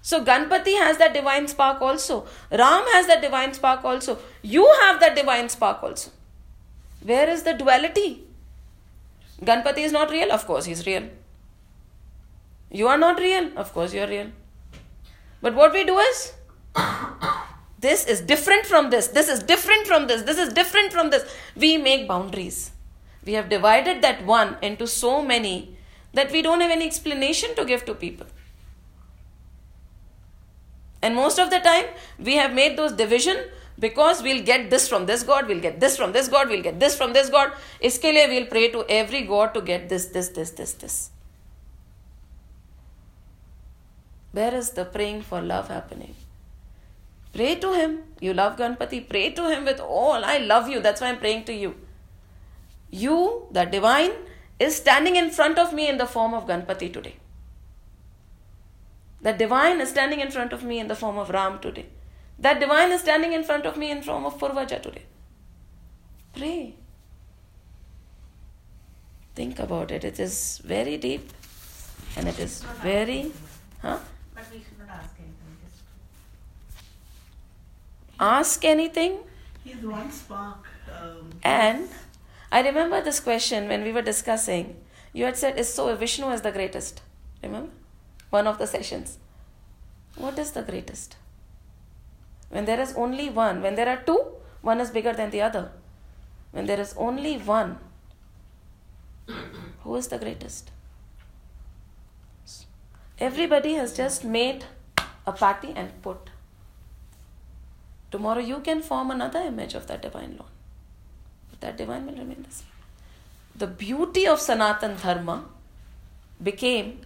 So 0.00 0.24
Ganpati 0.24 0.78
has 0.78 0.98
that 0.98 1.12
divine 1.12 1.48
spark 1.48 1.82
also. 1.82 2.26
Ram 2.50 2.84
has 2.92 3.08
that 3.08 3.20
divine 3.20 3.52
spark 3.54 3.84
also. 3.84 4.18
You 4.42 4.64
have 4.82 5.00
that 5.00 5.16
divine 5.16 5.48
spark 5.48 5.82
also. 5.82 6.12
Where 7.06 7.28
is 7.28 7.44
the 7.44 7.52
duality? 7.54 8.24
Ganpati 9.42 9.78
is 9.78 9.92
not 9.92 10.10
real? 10.10 10.32
Of 10.32 10.46
course, 10.46 10.64
he's 10.64 10.86
real. 10.86 11.08
You 12.70 12.88
are 12.88 12.98
not 12.98 13.20
real? 13.20 13.50
Of 13.56 13.72
course, 13.72 13.94
you 13.94 14.00
are 14.00 14.08
real. 14.08 14.32
But 15.40 15.54
what 15.54 15.72
we 15.72 15.84
do 15.84 15.98
is, 15.98 16.32
this 17.78 18.06
is 18.06 18.20
different 18.20 18.66
from 18.66 18.90
this, 18.90 19.08
this 19.08 19.28
is 19.28 19.42
different 19.42 19.86
from 19.86 20.08
this, 20.08 20.22
this 20.22 20.38
is 20.38 20.52
different 20.52 20.92
from 20.92 21.10
this. 21.10 21.24
We 21.54 21.76
make 21.76 22.08
boundaries. 22.08 22.72
We 23.24 23.34
have 23.34 23.48
divided 23.48 24.02
that 24.02 24.24
one 24.24 24.56
into 24.60 24.88
so 24.88 25.22
many 25.22 25.76
that 26.12 26.32
we 26.32 26.42
don't 26.42 26.60
have 26.60 26.70
any 26.70 26.86
explanation 26.86 27.54
to 27.54 27.64
give 27.64 27.84
to 27.84 27.94
people. 27.94 28.26
And 31.02 31.14
most 31.14 31.38
of 31.38 31.50
the 31.50 31.60
time, 31.60 31.84
we 32.18 32.34
have 32.34 32.52
made 32.52 32.76
those 32.76 32.92
division 32.92 33.36
because 33.79 34.21
we'll 34.21 34.43
get 34.43 34.69
this 34.69 34.87
from 34.87 35.05
this 35.05 35.23
God, 35.23 35.47
we'll 35.47 35.59
get 35.59 35.79
this 35.79 35.97
from 35.97 36.11
this 36.11 36.27
God, 36.27 36.49
we'll 36.49 36.61
get 36.61 36.79
this 36.79 36.95
from 36.95 37.13
this 37.13 37.29
God. 37.29 37.51
इसके 37.83 38.11
लिए 38.11 38.27
we'll 38.29 38.45
pray 38.45 38.69
to 38.71 38.85
every 38.89 39.21
God 39.21 39.53
to 39.53 39.61
get 39.61 39.89
this, 39.89 40.05
this, 40.07 40.29
this, 40.29 40.51
this, 40.51 40.73
this. 40.73 41.09
Where 44.31 44.53
is 44.55 44.71
the 44.71 44.85
praying 44.85 45.23
for 45.23 45.41
love 45.41 45.67
happening? 45.67 46.15
Pray 47.33 47.55
to 47.55 47.73
Him. 47.73 48.03
You 48.19 48.33
love 48.33 48.57
Ganpati. 48.57 49.07
Pray 49.07 49.31
to 49.31 49.49
Him 49.49 49.65
with 49.65 49.79
all. 49.79 50.23
I 50.23 50.37
love 50.37 50.69
you. 50.69 50.79
That's 50.79 51.01
why 51.01 51.07
I'm 51.09 51.17
praying 51.17 51.45
to 51.45 51.53
you. 51.53 51.75
You, 52.89 53.47
the 53.51 53.65
divine, 53.65 54.11
is 54.59 54.75
standing 54.75 55.15
in 55.15 55.31
front 55.31 55.57
of 55.57 55.73
me 55.73 55.89
in 55.89 55.97
the 55.97 56.05
form 56.05 56.33
of 56.33 56.45
Ganpati 56.45 56.93
today. 56.93 57.15
The 59.21 59.33
divine 59.33 59.81
is 59.81 59.89
standing 59.89 60.19
in 60.19 60.31
front 60.31 60.51
of 60.53 60.63
me 60.63 60.79
in 60.79 60.87
the 60.87 60.95
form 60.95 61.17
of 61.17 61.29
Ram 61.29 61.59
today. 61.59 61.85
That 62.38 62.60
divine 62.60 62.92
is 62.92 63.00
standing 63.00 63.32
in 63.32 63.44
front 63.44 63.66
of 63.66 63.76
me 63.76 63.90
in 63.90 64.02
form 64.02 64.26
of 64.26 64.38
Purvaja 64.38 64.80
today. 64.82 65.04
Pray. 66.34 66.74
Think 69.34 69.58
about 69.58 69.90
it. 69.90 70.04
It 70.04 70.20
is 70.20 70.60
very 70.64 70.96
deep. 70.96 71.32
And 72.16 72.28
it 72.28 72.38
is 72.38 72.62
very. 72.82 73.32
Huh? 73.82 73.98
But 74.34 74.44
we 74.52 74.58
should 74.58 74.78
not 74.78 74.88
ask 74.90 75.14
anything. 75.18 75.56
Just 75.64 75.82
Ask 78.18 78.64
anything. 78.64 79.18
He's 79.64 79.76
one 79.82 80.10
spark. 80.10 80.66
Um, 80.90 81.30
And 81.42 81.88
I 82.52 82.62
remember 82.62 83.02
this 83.02 83.20
question 83.20 83.68
when 83.68 83.82
we 83.82 83.92
were 83.92 84.02
discussing. 84.02 84.76
You 85.12 85.24
had 85.24 85.36
said, 85.36 85.58
Is 85.58 85.72
so 85.72 85.94
Vishnu 85.96 86.30
is 86.30 86.42
the 86.42 86.52
greatest? 86.52 87.02
Remember? 87.42 87.70
One 88.30 88.46
of 88.46 88.58
the 88.58 88.66
sessions. 88.66 89.18
What 90.16 90.38
is 90.38 90.52
the 90.52 90.62
greatest? 90.62 91.16
When 92.50 92.64
there 92.64 92.80
is 92.80 92.94
only 92.94 93.28
one, 93.28 93.62
when 93.62 93.74
there 93.74 93.88
are 93.88 94.02
two, 94.02 94.24
one 94.62 94.80
is 94.80 94.90
bigger 94.90 95.12
than 95.12 95.30
the 95.30 95.42
other. 95.42 95.70
When 96.52 96.66
there 96.66 96.80
is 96.80 96.94
only 96.96 97.36
one, 97.38 97.78
who 99.82 99.96
is 99.96 100.08
the 100.08 100.18
greatest? 100.18 100.70
Everybody 103.18 103.74
has 103.74 103.96
just 103.96 104.24
made 104.24 104.64
a 105.26 105.32
party 105.32 105.72
and 105.74 105.90
put. 106.02 106.30
Tomorrow 108.10 108.40
you 108.40 108.60
can 108.60 108.82
form 108.82 109.10
another 109.10 109.40
image 109.40 109.74
of 109.74 109.86
that 109.86 110.02
divine 110.02 110.36
law. 110.38 110.46
But 111.50 111.60
that 111.60 111.76
divine 111.76 112.06
will 112.06 112.14
remain 112.14 112.42
the 112.42 112.54
same. 112.54 112.68
The 113.56 113.66
beauty 113.66 114.26
of 114.26 114.40
Sanatan 114.40 114.96
Dharma 114.96 115.44
became 116.42 117.00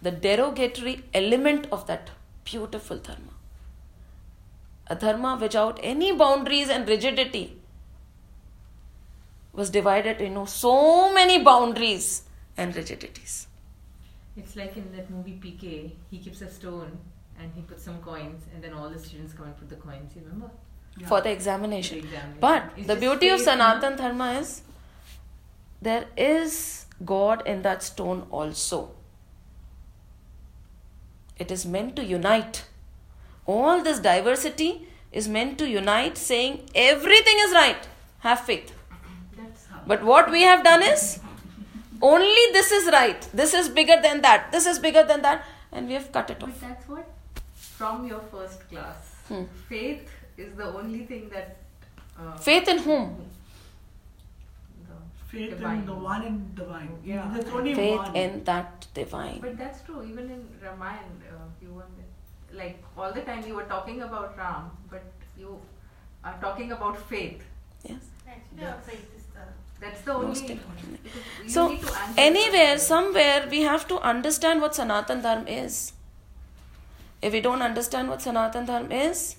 the 0.00 0.12
derogatory 0.12 1.04
element 1.12 1.66
of 1.72 1.86
that 1.88 2.10
beautiful 2.44 2.98
Dharma. 2.98 3.37
A 4.90 4.94
Dharma 4.94 5.36
without 5.40 5.78
any 5.82 6.12
boundaries 6.12 6.68
and 6.68 6.88
rigidity 6.88 7.60
was 9.52 9.70
divided 9.70 10.20
into 10.20 10.46
so 10.46 11.12
many 11.12 11.42
boundaries 11.42 12.22
and 12.56 12.74
rigidities. 12.74 13.48
It's 14.36 14.56
like 14.56 14.76
in 14.76 14.90
that 14.96 15.10
movie 15.10 15.38
PK, 15.44 15.92
he 16.10 16.18
keeps 16.18 16.40
a 16.40 16.50
stone 16.50 16.98
and 17.40 17.52
he 17.54 17.62
puts 17.62 17.84
some 17.84 17.98
coins, 17.98 18.44
and 18.52 18.62
then 18.64 18.72
all 18.72 18.88
the 18.90 18.98
students 18.98 19.32
come 19.32 19.46
and 19.46 19.56
put 19.56 19.68
the 19.68 19.76
coins. 19.76 20.12
You 20.16 20.22
remember? 20.22 20.50
for 21.06 21.20
the 21.20 21.30
examination. 21.30 22.00
The 22.00 22.04
examination. 22.06 22.40
But 22.40 22.72
It's 22.76 22.86
the 22.86 22.96
beauty 22.96 23.28
of 23.28 23.38
faith, 23.38 23.44
Sanatan 23.44 23.96
Dharma 23.96 24.32
is 24.40 24.62
there 25.80 26.06
is 26.16 26.86
God 27.04 27.46
in 27.46 27.62
that 27.62 27.82
stone 27.82 28.26
also. 28.30 28.90
It 31.38 31.52
is 31.52 31.64
meant 31.64 31.94
to 31.96 32.04
unite. 32.04 32.64
All 33.56 33.82
this 33.82 33.98
diversity 34.06 34.86
is 35.10 35.26
meant 35.36 35.58
to 35.58 35.68
unite, 35.68 36.18
saying 36.18 36.56
everything 36.74 37.38
is 37.46 37.52
right. 37.52 37.88
Have 38.20 38.40
faith. 38.40 38.74
But 39.86 40.02
what 40.04 40.30
we 40.30 40.42
have 40.42 40.62
done 40.64 40.82
is 40.82 41.04
only 42.02 42.42
this 42.56 42.70
is 42.78 42.90
right. 42.92 43.28
This 43.32 43.54
is 43.54 43.68
bigger 43.78 43.96
than 44.02 44.20
that. 44.26 44.50
This 44.52 44.66
is 44.66 44.78
bigger 44.78 45.02
than 45.12 45.22
that. 45.22 45.44
And 45.72 45.88
we 45.88 45.94
have 45.94 46.10
cut 46.12 46.30
it 46.30 46.42
off. 46.42 46.50
But 46.50 46.60
that's 46.68 46.88
what, 46.88 47.08
from 47.54 48.06
your 48.06 48.20
first 48.34 48.68
class, 48.68 49.14
Hmm. 49.28 49.44
faith 49.70 50.10
is 50.36 50.52
the 50.60 50.68
only 50.82 51.00
thing 51.06 51.24
that. 51.30 51.56
Uh, 52.20 52.36
Faith 52.50 52.68
in 52.74 52.78
whom? 52.90 53.08
faith 55.32 55.50
divine. 55.50 55.80
in 55.80 55.86
the 55.86 55.94
one 55.94 56.22
in 56.28 56.36
divine. 56.60 56.92
Yeah. 57.04 57.30
There's 57.34 57.48
only 57.58 57.74
Faith 57.74 57.98
one. 57.98 58.16
in 58.16 58.44
that 58.44 58.86
divine. 58.94 59.40
But 59.42 59.58
that's 59.58 59.82
true. 59.88 60.02
Even 60.10 60.30
in 60.36 60.46
Ramayana, 60.62 61.28
uh, 61.32 61.48
you 61.62 61.72
were 61.74 61.84
like 62.52 62.82
all 62.96 63.12
the 63.12 63.20
time 63.22 63.46
you 63.46 63.54
were 63.54 63.64
talking 63.64 64.02
about 64.02 64.36
Ram, 64.36 64.70
but 64.90 65.02
you 65.36 65.60
are 66.24 66.36
talking 66.40 66.72
about 66.72 66.96
faith. 67.08 67.42
Yes. 67.84 67.98
Actually, 68.28 68.66
our 68.66 68.80
faith 68.80 69.06
is 69.16 69.24
the 69.34 69.40
That's 69.80 70.00
the 70.02 70.12
Most 70.14 70.42
only. 70.42 70.52
important. 70.54 70.98
So, 71.46 71.68
need 71.68 71.80
to 71.82 71.92
answer 71.98 72.20
anywhere, 72.20 72.78
somewhere, 72.78 73.46
we 73.50 73.62
have 73.62 73.86
to 73.88 74.00
understand 74.00 74.60
what 74.60 74.74
Sanatan 74.74 75.22
Dharma 75.22 75.48
is. 75.48 75.92
If 77.22 77.32
we 77.32 77.40
don't 77.40 77.62
understand 77.62 78.08
what 78.08 78.22
Sanatan 78.22 78.66
Dharma 78.66 78.94
is, 78.94 79.36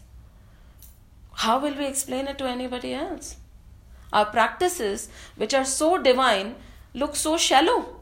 how 1.33 1.59
will 1.59 1.75
we 1.75 1.85
explain 1.85 2.27
it 2.27 2.37
to 2.37 2.45
anybody 2.45 2.93
else? 2.93 3.37
Our 4.11 4.25
practices, 4.25 5.09
which 5.35 5.53
are 5.53 5.65
so 5.65 5.97
divine, 6.01 6.55
look 6.93 7.15
so 7.15 7.37
shallow. 7.37 7.95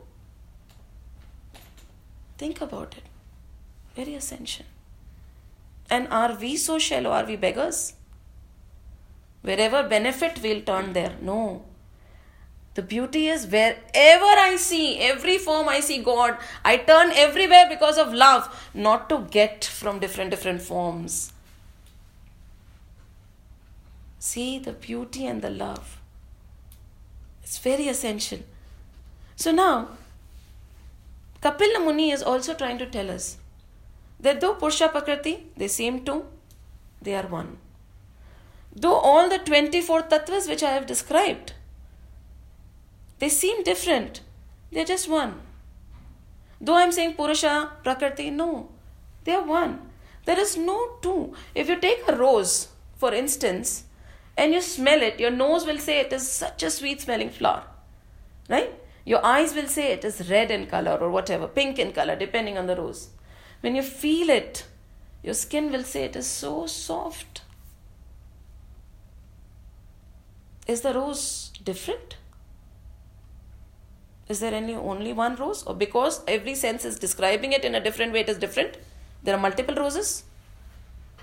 Think 2.37 2.61
about 2.61 2.95
it. 2.97 3.03
Very 3.95 4.15
essential. 4.15 4.65
And 5.89 6.07
are 6.09 6.35
we 6.35 6.57
so 6.57 6.79
shallow? 6.79 7.11
Are 7.11 7.25
we 7.25 7.35
beggars? 7.35 7.93
Wherever 9.41 9.87
benefit, 9.87 10.41
we'll 10.43 10.61
turn 10.61 10.93
there. 10.93 11.15
No. 11.21 11.63
The 12.73 12.81
beauty 12.83 13.27
is 13.27 13.47
wherever 13.47 14.33
I 14.39 14.55
see, 14.59 14.99
every 14.99 15.37
form 15.39 15.67
I 15.67 15.79
see 15.79 15.97
God, 15.97 16.37
I 16.63 16.77
turn 16.77 17.11
everywhere 17.11 17.65
because 17.67 17.97
of 17.97 18.13
love, 18.13 18.69
not 18.73 19.09
to 19.09 19.25
get 19.31 19.65
from 19.65 19.97
different 19.99 20.29
different 20.29 20.61
forms. 20.61 21.33
See 24.19 24.59
the 24.59 24.73
beauty 24.73 25.25
and 25.25 25.41
the 25.41 25.49
love. 25.49 25.99
It's 27.41 27.57
very 27.57 27.87
essential. 27.87 28.39
So 29.35 29.51
now, 29.51 29.97
Kapila 31.41 31.79
Muni 31.79 32.11
is 32.11 32.21
also 32.21 32.53
trying 32.53 32.77
to 32.79 32.85
tell 32.85 33.09
us 33.09 33.37
that 34.19 34.41
though 34.41 34.55
Purusha 34.55 34.89
Prakriti, 34.89 35.47
they 35.55 35.67
seem 35.67 36.03
two, 36.03 36.25
they 37.01 37.15
are 37.15 37.27
one. 37.27 37.57
Though 38.75 38.95
all 38.95 39.29
the 39.29 39.39
24 39.39 40.03
tattvas 40.03 40.47
which 40.47 40.63
I 40.63 40.71
have 40.71 40.85
described, 40.85 41.53
they 43.19 43.29
seem 43.29 43.63
different. 43.63 44.21
They're 44.71 44.85
just 44.85 45.09
one. 45.09 45.41
Though 46.59 46.75
I'm 46.75 46.91
saying 46.91 47.15
Purusha, 47.15 47.71
Prakriti, 47.83 48.29
no. 48.29 48.69
They 49.23 49.33
are 49.33 49.43
one. 49.43 49.81
There 50.25 50.39
is 50.39 50.57
no 50.57 50.97
two. 51.01 51.33
If 51.55 51.69
you 51.69 51.79
take 51.79 52.07
a 52.07 52.15
rose, 52.15 52.69
for 52.95 53.13
instance, 53.13 53.85
and 54.37 54.53
you 54.53 54.61
smell 54.61 55.01
it, 55.01 55.19
your 55.19 55.31
nose 55.31 55.65
will 55.65 55.79
say 55.79 55.99
it 55.99 56.13
is 56.13 56.29
such 56.29 56.63
a 56.63 56.69
sweet 56.69 57.01
smelling 57.01 57.29
flower. 57.29 57.63
Right? 58.49 58.73
Your 59.05 59.25
eyes 59.25 59.55
will 59.55 59.67
say 59.67 59.93
it 59.93 60.03
is 60.03 60.29
red 60.29 60.51
in 60.51 60.67
color 60.67 60.97
or 60.97 61.09
whatever, 61.09 61.47
pink 61.47 61.79
in 61.79 61.91
color, 61.93 62.15
depending 62.15 62.57
on 62.57 62.67
the 62.67 62.75
rose. 62.75 63.09
When 63.61 63.75
you 63.75 63.83
feel 63.83 64.29
it, 64.29 64.65
your 65.23 65.33
skin 65.33 65.71
will 65.71 65.83
say 65.83 66.03
it 66.03 66.15
is 66.15 66.27
so 66.27 66.67
soft. 66.67 67.41
Is 70.67 70.81
the 70.81 70.93
rose 70.93 71.51
different? 71.63 72.17
Is 74.27 74.41
there 74.41 74.53
any 74.53 74.75
only 74.75 75.13
one 75.13 75.35
rose? 75.35 75.63
Or 75.63 75.73
because 75.73 76.21
every 76.27 76.55
sense 76.55 76.83
is 76.85 76.99
describing 76.99 77.53
it 77.53 77.63
in 77.63 77.75
a 77.75 77.83
different 77.83 78.13
way, 78.13 78.21
it 78.21 78.29
is 78.29 78.37
different? 78.37 78.77
There 79.23 79.35
are 79.35 79.39
multiple 79.39 79.75
roses? 79.75 80.23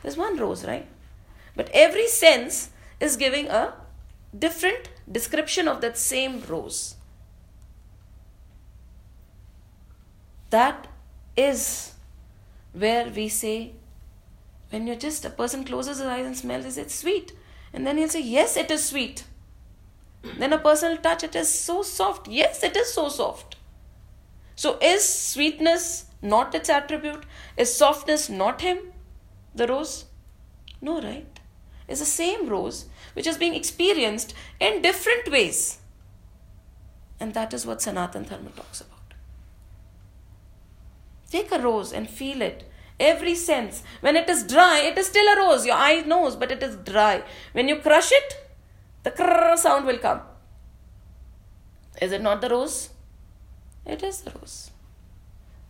There's 0.02 0.16
one 0.16 0.36
rose, 0.36 0.64
right? 0.64 0.86
But 1.56 1.70
every 1.72 2.08
sense 2.08 2.70
is 3.00 3.16
giving 3.16 3.48
a 3.48 3.74
different 4.36 4.88
description 5.10 5.68
of 5.68 5.80
that 5.82 5.96
same 5.96 6.42
rose. 6.48 6.96
That 10.50 10.86
is 11.36 11.93
where 12.74 13.08
we 13.08 13.28
say, 13.28 13.72
when 14.70 14.86
you're 14.86 14.96
just 14.96 15.24
a 15.24 15.30
person 15.30 15.64
closes 15.64 15.98
his 15.98 16.06
eyes 16.06 16.26
and 16.26 16.36
smells, 16.36 16.66
is 16.66 16.76
it 16.76 16.90
sweet? 16.90 17.32
And 17.72 17.86
then 17.86 17.96
he'll 17.96 18.08
say, 18.08 18.20
Yes, 18.20 18.56
it 18.56 18.70
is 18.70 18.84
sweet. 18.84 19.24
Then 20.38 20.52
a 20.52 20.58
person 20.58 20.90
will 20.90 20.98
touch 20.98 21.22
it 21.22 21.36
is 21.36 21.52
so 21.52 21.82
soft. 21.82 22.28
Yes, 22.28 22.62
it 22.62 22.76
is 22.76 22.92
so 22.92 23.08
soft. 23.08 23.56
So 24.56 24.78
is 24.80 25.06
sweetness 25.06 26.06
not 26.22 26.54
its 26.54 26.70
attribute? 26.70 27.24
Is 27.56 27.76
softness 27.76 28.28
not 28.28 28.62
him? 28.62 28.78
The 29.54 29.66
rose? 29.66 30.06
No, 30.80 31.00
right? 31.00 31.40
It's 31.86 32.00
the 32.00 32.06
same 32.06 32.48
rose 32.48 32.86
which 33.12 33.26
is 33.26 33.36
being 33.36 33.54
experienced 33.54 34.34
in 34.58 34.82
different 34.82 35.30
ways. 35.30 35.78
And 37.20 37.34
that 37.34 37.52
is 37.54 37.66
what 37.66 37.82
Sanatan 37.82 38.24
Dharma 38.24 38.50
talks 38.50 38.80
about. 38.80 38.93
Take 41.34 41.50
a 41.50 41.58
rose 41.58 41.92
and 41.92 42.08
feel 42.08 42.42
it. 42.42 42.62
Every 43.00 43.34
sense. 43.34 43.82
When 44.00 44.14
it 44.14 44.30
is 44.30 44.44
dry, 44.44 44.82
it 44.82 44.96
is 44.96 45.08
still 45.08 45.26
a 45.26 45.36
rose. 45.36 45.66
Your 45.66 45.74
eye 45.74 46.02
knows, 46.06 46.36
but 46.36 46.52
it 46.52 46.62
is 46.62 46.76
dry. 46.76 47.24
When 47.52 47.66
you 47.66 47.80
crush 47.80 48.12
it, 48.12 48.36
the 49.02 49.10
crrr 49.10 49.58
sound 49.58 49.84
will 49.84 49.98
come. 49.98 50.20
Is 52.00 52.12
it 52.12 52.22
not 52.22 52.40
the 52.40 52.50
rose? 52.50 52.90
It 53.84 54.04
is 54.04 54.20
the 54.20 54.30
rose. 54.38 54.70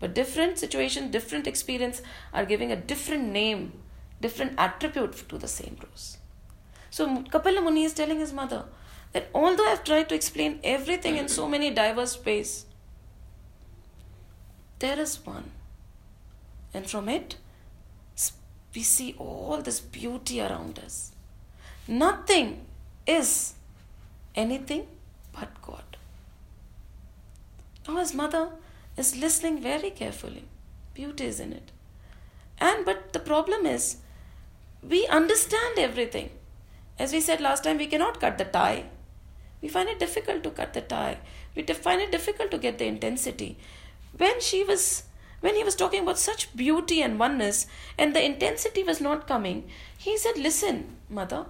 But 0.00 0.14
different 0.14 0.58
situation, 0.58 1.10
different 1.10 1.46
experience 1.46 2.02
are 2.34 2.44
giving 2.44 2.70
a 2.70 2.76
different 2.76 3.32
name, 3.32 3.72
different 4.20 4.52
attribute 4.58 5.26
to 5.30 5.38
the 5.38 5.48
same 5.48 5.78
rose. 5.82 6.18
So 6.90 7.22
Kapila 7.22 7.62
Muni 7.62 7.84
is 7.84 7.94
telling 7.94 8.20
his 8.20 8.34
mother 8.34 8.66
that 9.12 9.30
although 9.34 9.66
I've 9.66 9.82
tried 9.82 10.10
to 10.10 10.14
explain 10.14 10.60
everything 10.62 11.16
in 11.16 11.28
so 11.28 11.48
many 11.48 11.70
diverse 11.70 12.22
ways, 12.22 12.66
there 14.85 15.01
is 15.01 15.14
one. 15.24 15.51
And 16.74 16.89
from 16.91 17.09
it, 17.09 17.37
we 18.74 18.82
see 18.82 19.14
all 19.18 19.61
this 19.62 19.80
beauty 19.80 20.41
around 20.41 20.78
us. 20.78 21.12
Nothing 21.87 22.49
is 23.07 23.55
anything 24.35 24.87
but 25.32 25.51
God. 25.62 25.85
Now, 27.87 27.99
his 27.99 28.14
mother 28.14 28.49
is 28.97 29.16
listening 29.16 29.61
very 29.62 29.91
carefully. 29.91 30.45
Beauty 30.95 31.26
is 31.26 31.39
in 31.41 31.53
it. 31.53 31.70
And 32.59 32.85
but 32.85 33.12
the 33.12 33.20
problem 33.20 33.66
is, 33.66 33.99
we 34.82 35.07
understand 35.07 35.78
everything. 35.78 36.30
As 36.99 37.12
we 37.12 37.20
said 37.20 37.41
last 37.41 37.64
time, 37.64 37.78
we 37.78 37.87
cannot 37.87 38.20
cut 38.20 38.39
the 38.39 38.45
tie. 38.45 38.85
We 39.61 39.68
find 39.68 39.89
it 39.89 39.99
difficult 39.99 40.43
to 40.45 40.51
cut 40.51 40.74
the 40.74 40.80
tie. 40.80 41.18
We 41.55 41.62
find 41.62 42.01
it 42.01 42.12
difficult 42.12 42.51
to 42.51 42.59
get 42.59 42.78
the 42.78 42.87
intensity. 42.87 43.57
When 44.16 44.40
she 44.40 44.64
was, 44.64 45.04
when 45.40 45.54
he 45.54 45.64
was 45.64 45.74
talking 45.74 46.02
about 46.02 46.18
such 46.18 46.54
beauty 46.56 47.02
and 47.02 47.18
oneness, 47.18 47.66
and 47.98 48.14
the 48.14 48.24
intensity 48.24 48.82
was 48.82 49.00
not 49.00 49.26
coming, 49.26 49.68
he 49.98 50.16
said, 50.16 50.36
"Listen, 50.36 50.96
mother. 51.08 51.46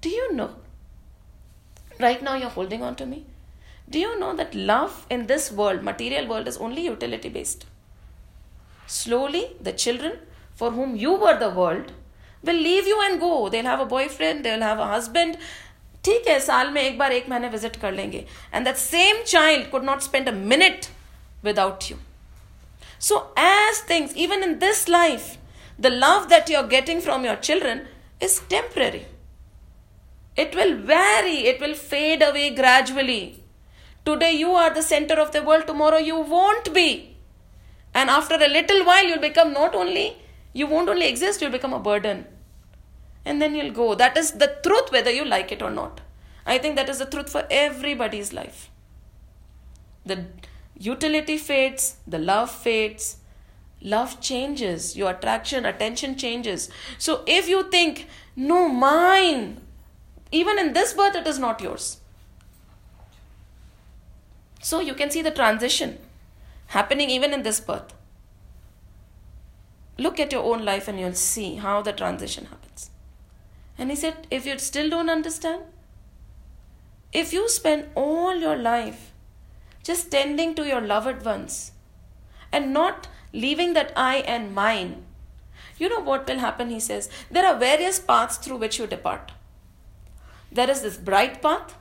Do 0.00 0.08
you 0.08 0.32
know? 0.32 0.50
Right 1.98 2.22
now, 2.22 2.34
you're 2.36 2.50
holding 2.50 2.82
on 2.82 2.94
to 2.96 3.06
me. 3.06 3.24
Do 3.88 3.98
you 3.98 4.18
know 4.18 4.34
that 4.36 4.54
love 4.54 5.06
in 5.08 5.26
this 5.26 5.50
world, 5.50 5.82
material 5.82 6.26
world, 6.28 6.48
is 6.48 6.56
only 6.58 6.84
utility 6.84 7.28
based? 7.28 7.66
Slowly, 8.86 9.56
the 9.60 9.72
children 9.72 10.18
for 10.54 10.70
whom 10.72 10.96
you 10.96 11.14
were 11.14 11.38
the 11.38 11.50
world 11.50 11.92
will 12.42 12.56
leave 12.56 12.86
you 12.86 13.00
and 13.02 13.20
go. 13.20 13.48
They'll 13.48 13.64
have 13.64 13.80
a 13.80 13.86
boyfriend, 13.86 14.44
they'll 14.44 14.60
have 14.60 14.78
a 14.78 14.86
husband. 14.86 15.38
ठीक 16.06 16.28
है, 16.28 16.38
साल 16.40 16.70
में 16.70 16.80
एक 16.82 16.98
बार 16.98 17.12
एक 17.12 17.28
महीने 17.28 17.48
visit 17.48 17.76
कर 17.80 17.92
लेंगे। 17.92 18.18
And 18.54 18.64
that 18.64 18.76
same 18.76 19.22
child 19.24 19.70
could 19.70 19.84
not 19.84 20.02
spend 20.02 20.28
a 20.28 20.32
minute 20.32 20.86
without 21.44 21.90
you 21.90 21.96
so 23.02 23.16
as 23.38 23.82
things 23.90 24.16
even 24.26 24.42
in 24.42 24.54
this 24.58 24.88
life 24.88 25.32
the 25.80 25.86
love 25.86 26.26
that 26.30 26.50
you 26.50 26.58
are 26.58 26.66
getting 26.68 27.00
from 27.02 27.26
your 27.26 27.36
children 27.44 27.80
is 28.22 28.40
temporary 28.50 29.02
it 30.42 30.56
will 30.56 30.74
very 30.90 31.36
it 31.50 31.60
will 31.62 31.74
fade 31.90 32.22
away 32.22 32.48
gradually 32.60 33.20
today 34.06 34.30
you 34.30 34.54
are 34.54 34.72
the 34.74 34.80
centre 34.82 35.18
of 35.20 35.30
the 35.30 35.42
world 35.46 35.66
tomorrow 35.66 35.98
you 35.98 36.22
won't 36.28 36.68
be 36.74 36.88
and 37.96 38.10
after 38.10 38.42
a 38.42 38.46
little 38.46 38.82
while 38.82 39.10
you'll 39.10 39.18
become 39.18 39.48
not 39.50 39.74
only 39.76 40.10
you 40.56 40.66
won't 40.66 40.90
only 40.90 41.06
exist 41.06 41.42
you'll 41.42 41.52
become 41.52 41.72
a 41.72 41.78
burden 41.86 42.24
And 43.26 43.42
then 43.42 43.56
you'll 43.56 43.72
go. 43.72 43.94
That 43.96 44.16
is 44.16 44.32
the 44.32 44.56
truth, 44.62 44.92
whether 44.92 45.10
you 45.10 45.24
like 45.24 45.50
it 45.50 45.60
or 45.60 45.70
not. 45.70 46.00
I 46.46 46.58
think 46.58 46.76
that 46.76 46.88
is 46.88 47.00
the 47.00 47.06
truth 47.06 47.28
for 47.28 47.44
everybody's 47.50 48.32
life. 48.32 48.70
The 50.06 50.26
utility 50.78 51.36
fades, 51.36 51.96
the 52.06 52.20
love 52.20 52.52
fades, 52.52 53.16
love 53.82 54.20
changes, 54.20 54.96
your 54.96 55.10
attraction, 55.10 55.66
attention 55.66 56.16
changes. 56.16 56.70
So 56.98 57.24
if 57.26 57.48
you 57.48 57.68
think, 57.68 58.06
no, 58.36 58.68
mine, 58.68 59.60
even 60.30 60.60
in 60.60 60.72
this 60.72 60.92
birth, 60.92 61.16
it 61.16 61.26
is 61.26 61.40
not 61.40 61.60
yours. 61.60 61.98
So 64.62 64.78
you 64.78 64.94
can 64.94 65.10
see 65.10 65.22
the 65.22 65.32
transition 65.32 65.98
happening 66.68 67.10
even 67.10 67.32
in 67.32 67.42
this 67.42 67.58
birth. 67.58 67.92
Look 69.98 70.20
at 70.20 70.30
your 70.30 70.44
own 70.44 70.64
life 70.64 70.86
and 70.86 71.00
you'll 71.00 71.14
see 71.14 71.56
how 71.56 71.82
the 71.82 71.92
transition 71.92 72.44
happens. 72.44 72.65
And 73.78 73.90
he 73.90 73.96
said, 73.96 74.26
if 74.30 74.46
you 74.46 74.58
still 74.58 74.88
don't 74.88 75.10
understand, 75.10 75.62
if 77.12 77.32
you 77.32 77.48
spend 77.48 77.88
all 77.94 78.34
your 78.34 78.56
life 78.56 79.12
just 79.82 80.10
tending 80.10 80.54
to 80.54 80.66
your 80.66 80.80
loved 80.80 81.24
ones 81.24 81.72
and 82.52 82.72
not 82.72 83.08
leaving 83.32 83.74
that 83.74 83.92
I 83.94 84.16
and 84.16 84.54
mine, 84.54 85.04
you 85.78 85.88
know 85.88 86.00
what 86.00 86.26
will 86.26 86.38
happen? 86.38 86.70
He 86.70 86.80
says, 86.80 87.10
there 87.30 87.46
are 87.46 87.58
various 87.58 87.98
paths 87.98 88.38
through 88.38 88.56
which 88.56 88.78
you 88.78 88.86
depart. 88.86 89.32
There 90.50 90.70
is 90.70 90.80
this 90.80 90.96
bright 90.96 91.42
path 91.42 91.74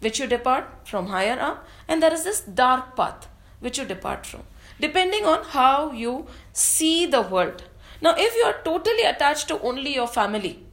which 0.00 0.18
you 0.18 0.26
depart 0.26 0.86
from 0.86 1.06
higher 1.06 1.38
up, 1.40 1.66
and 1.86 2.02
there 2.02 2.12
is 2.12 2.24
this 2.24 2.40
dark 2.40 2.96
path 2.96 3.28
which 3.60 3.78
you 3.78 3.84
depart 3.84 4.26
from, 4.26 4.42
depending 4.80 5.24
on 5.24 5.42
how 5.44 5.92
you 5.92 6.26
see 6.52 7.06
the 7.06 7.22
world. 7.22 7.64
Now, 8.00 8.14
if 8.16 8.34
you 8.36 8.42
are 8.44 8.60
totally 8.64 9.02
attached 9.02 9.48
to 9.48 9.60
only 9.60 9.94
your 9.94 10.06
family, 10.06 10.64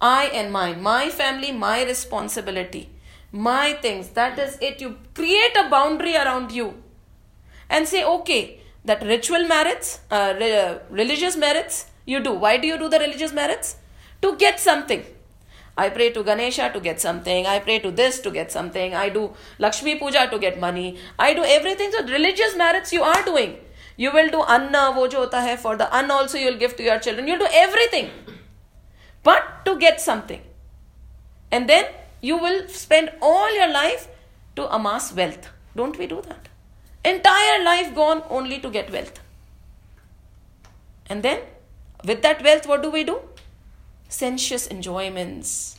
I 0.00 0.26
and 0.26 0.52
mine, 0.52 0.82
my 0.82 1.08
family, 1.08 1.50
my 1.52 1.84
responsibility, 1.84 2.88
my 3.32 3.72
things, 3.74 4.10
that 4.10 4.38
is 4.38 4.56
it. 4.60 4.80
You 4.80 4.96
create 5.14 5.56
a 5.56 5.68
boundary 5.68 6.14
around 6.16 6.52
you 6.52 6.74
and 7.68 7.86
say, 7.86 8.04
okay, 8.04 8.60
that 8.84 9.02
ritual 9.02 9.46
merits, 9.46 10.00
uh, 10.10 10.34
re- 10.38 10.78
religious 10.90 11.36
merits, 11.36 11.86
you 12.06 12.20
do. 12.20 12.32
Why 12.32 12.56
do 12.56 12.66
you 12.66 12.78
do 12.78 12.88
the 12.88 12.98
religious 12.98 13.32
merits? 13.32 13.76
To 14.22 14.36
get 14.36 14.60
something. 14.60 15.04
I 15.76 15.90
pray 15.90 16.10
to 16.10 16.24
Ganesha 16.24 16.70
to 16.72 16.80
get 16.80 17.00
something. 17.00 17.46
I 17.46 17.58
pray 17.60 17.78
to 17.80 17.90
this 17.90 18.20
to 18.20 18.30
get 18.30 18.50
something. 18.50 18.94
I 18.94 19.08
do 19.10 19.32
Lakshmi 19.58 19.96
Puja 19.96 20.28
to 20.30 20.38
get 20.38 20.58
money. 20.58 20.98
I 21.18 21.34
do 21.34 21.44
everything. 21.44 21.92
So 21.92 22.04
religious 22.04 22.56
merits 22.56 22.92
you 22.92 23.02
are 23.02 23.22
doing. 23.24 23.58
You 23.96 24.12
will 24.12 24.30
do 24.30 24.42
anna, 24.42 24.92
wo 24.96 25.06
jo 25.06 25.18
hota 25.18 25.40
hai. 25.40 25.56
For 25.56 25.76
the 25.76 25.92
anna 25.94 26.14
also 26.14 26.38
you 26.38 26.50
will 26.50 26.58
give 26.58 26.76
to 26.76 26.82
your 26.82 26.98
children. 26.98 27.28
You'll 27.28 27.38
do 27.38 27.52
everything. 27.52 28.10
But 29.22 29.64
to 29.64 29.78
get 29.78 30.00
something. 30.00 30.42
And 31.50 31.68
then 31.68 31.86
you 32.20 32.36
will 32.36 32.68
spend 32.68 33.10
all 33.20 33.54
your 33.54 33.72
life 33.72 34.08
to 34.56 34.72
amass 34.74 35.12
wealth. 35.12 35.48
Don't 35.76 35.98
we 35.98 36.06
do 36.06 36.22
that? 36.22 36.48
Entire 37.04 37.64
life 37.64 37.94
gone 37.94 38.22
only 38.28 38.58
to 38.60 38.70
get 38.70 38.90
wealth. 38.90 39.20
And 41.06 41.22
then 41.22 41.40
with 42.04 42.22
that 42.22 42.42
wealth, 42.42 42.66
what 42.66 42.82
do 42.82 42.90
we 42.90 43.04
do? 43.04 43.20
sensuous 44.08 44.66
enjoyments. 44.66 45.78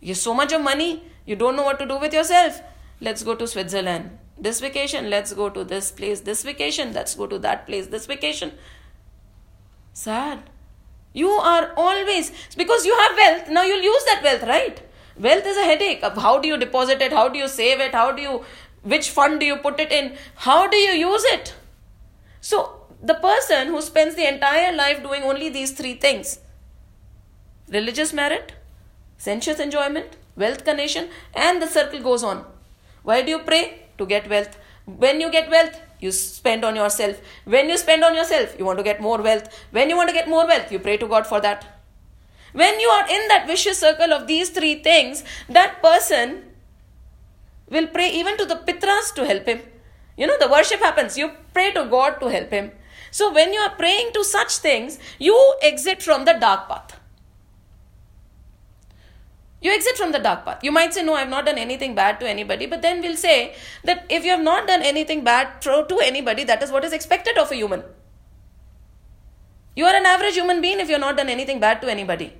You 0.00 0.14
so 0.14 0.34
much 0.34 0.52
of 0.52 0.60
money, 0.60 1.04
you 1.24 1.36
don't 1.36 1.56
know 1.56 1.62
what 1.62 1.78
to 1.78 1.86
do 1.86 1.98
with 1.98 2.12
yourself. 2.12 2.60
Let's 3.00 3.22
go 3.22 3.34
to 3.34 3.46
Switzerland. 3.46 4.18
This 4.38 4.60
vacation, 4.60 5.08
let's 5.08 5.32
go 5.32 5.48
to 5.48 5.64
this 5.64 5.90
place. 5.90 6.20
This 6.20 6.42
vacation, 6.42 6.92
let's 6.92 7.14
go 7.14 7.26
to 7.26 7.38
that 7.38 7.66
place. 7.66 7.86
This 7.86 8.06
vacation. 8.06 8.52
Sad. 9.92 10.50
You 11.16 11.30
are 11.30 11.72
always, 11.78 12.30
because 12.58 12.84
you 12.84 12.94
have 12.94 13.16
wealth, 13.16 13.48
now 13.48 13.62
you'll 13.62 13.82
use 13.82 14.04
that 14.04 14.22
wealth, 14.22 14.42
right? 14.42 14.80
Wealth 15.18 15.46
is 15.46 15.56
a 15.56 15.64
headache 15.64 16.02
how 16.02 16.38
do 16.38 16.46
you 16.46 16.58
deposit 16.58 17.00
it, 17.00 17.10
how 17.10 17.28
do 17.28 17.38
you 17.38 17.48
save 17.48 17.80
it, 17.80 17.94
how 17.94 18.12
do 18.12 18.20
you, 18.20 18.44
which 18.82 19.08
fund 19.08 19.40
do 19.40 19.46
you 19.46 19.56
put 19.56 19.80
it 19.80 19.90
in, 19.90 20.14
how 20.34 20.66
do 20.68 20.76
you 20.76 20.92
use 20.92 21.24
it? 21.24 21.54
So, 22.42 22.82
the 23.02 23.14
person 23.14 23.68
who 23.68 23.80
spends 23.80 24.14
the 24.14 24.28
entire 24.28 24.76
life 24.76 25.02
doing 25.02 25.22
only 25.22 25.48
these 25.48 25.72
three 25.72 25.94
things, 25.94 26.38
religious 27.68 28.12
merit, 28.12 28.52
sensuous 29.16 29.58
enjoyment, 29.58 30.18
wealth 30.36 30.66
connection, 30.66 31.08
and 31.32 31.62
the 31.62 31.66
circle 31.66 32.00
goes 32.00 32.22
on. 32.22 32.44
Why 33.04 33.22
do 33.22 33.30
you 33.30 33.38
pray? 33.38 33.84
To 33.96 34.04
get 34.04 34.28
wealth. 34.28 34.58
When 34.84 35.22
you 35.22 35.30
get 35.30 35.50
wealth, 35.50 35.80
you 36.00 36.12
spend 36.12 36.64
on 36.64 36.76
yourself. 36.76 37.20
When 37.44 37.68
you 37.68 37.78
spend 37.78 38.04
on 38.04 38.14
yourself, 38.14 38.54
you 38.58 38.64
want 38.64 38.78
to 38.78 38.84
get 38.84 39.00
more 39.00 39.20
wealth. 39.22 39.48
When 39.70 39.90
you 39.90 39.96
want 39.96 40.08
to 40.08 40.14
get 40.14 40.28
more 40.28 40.46
wealth, 40.46 40.70
you 40.70 40.78
pray 40.78 40.96
to 40.98 41.06
God 41.06 41.26
for 41.26 41.40
that. 41.40 41.64
When 42.52 42.80
you 42.80 42.88
are 42.88 43.08
in 43.08 43.28
that 43.28 43.46
vicious 43.46 43.78
circle 43.78 44.12
of 44.12 44.26
these 44.26 44.50
three 44.50 44.82
things, 44.82 45.24
that 45.48 45.82
person 45.82 46.44
will 47.68 47.86
pray 47.88 48.10
even 48.10 48.36
to 48.38 48.46
the 48.46 48.56
pitras 48.56 49.14
to 49.14 49.26
help 49.26 49.46
him. 49.46 49.60
You 50.16 50.26
know, 50.26 50.38
the 50.38 50.48
worship 50.48 50.80
happens. 50.80 51.18
You 51.18 51.32
pray 51.52 51.72
to 51.72 51.84
God 51.84 52.20
to 52.20 52.28
help 52.28 52.50
him. 52.50 52.72
So 53.10 53.32
when 53.32 53.52
you 53.52 53.60
are 53.60 53.74
praying 53.74 54.12
to 54.14 54.24
such 54.24 54.56
things, 54.58 54.98
you 55.18 55.54
exit 55.62 56.02
from 56.02 56.24
the 56.24 56.34
dark 56.34 56.68
path. 56.68 56.98
You 59.66 59.72
exit 59.72 59.96
from 59.96 60.12
the 60.12 60.20
dark 60.20 60.44
path. 60.44 60.62
You 60.62 60.70
might 60.70 60.94
say, 60.94 61.02
No, 61.02 61.14
I've 61.14 61.28
not 61.28 61.46
done 61.46 61.58
anything 61.58 61.94
bad 61.96 62.20
to 62.20 62.28
anybody, 62.32 62.66
but 62.66 62.82
then 62.82 63.00
we'll 63.00 63.16
say 63.16 63.54
that 63.82 64.04
if 64.08 64.24
you 64.24 64.30
have 64.30 64.44
not 64.48 64.68
done 64.68 64.82
anything 64.82 65.24
bad 65.24 65.60
to 65.62 66.00
anybody, 66.08 66.44
that 66.44 66.62
is 66.62 66.70
what 66.70 66.84
is 66.84 66.92
expected 66.92 67.36
of 67.36 67.50
a 67.50 67.56
human. 67.56 67.82
You 69.74 69.86
are 69.86 69.96
an 69.96 70.06
average 70.06 70.34
human 70.34 70.60
being 70.60 70.78
if 70.78 70.86
you 70.88 70.94
have 70.94 71.00
not 71.00 71.16
done 71.16 71.28
anything 71.28 71.58
bad 71.58 71.80
to 71.80 71.90
anybody. 71.90 72.32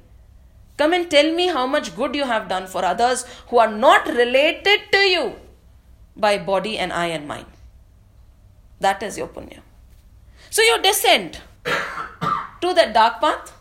Come 0.77 0.93
and 0.93 1.11
tell 1.11 1.33
me 1.33 1.49
how 1.49 1.67
much 1.67 1.97
good 1.97 2.15
you 2.15 2.27
have 2.27 2.49
done 2.49 2.69
for 2.69 2.85
others 2.85 3.25
who 3.49 3.59
are 3.59 3.73
not 3.73 4.07
related 4.07 4.87
to 4.93 4.99
you 4.99 5.35
by 6.17 6.39
body 6.39 6.79
and 6.79 6.93
eye 6.93 7.13
and 7.19 7.27
mind. 7.27 7.47
That 8.79 9.03
is 9.03 9.19
your 9.19 9.27
punya. 9.27 9.63
So 10.51 10.63
you 10.63 10.81
descend 10.81 11.41
to 11.65 12.75
that 12.81 12.95
dark 12.95 13.21
path 13.21 13.56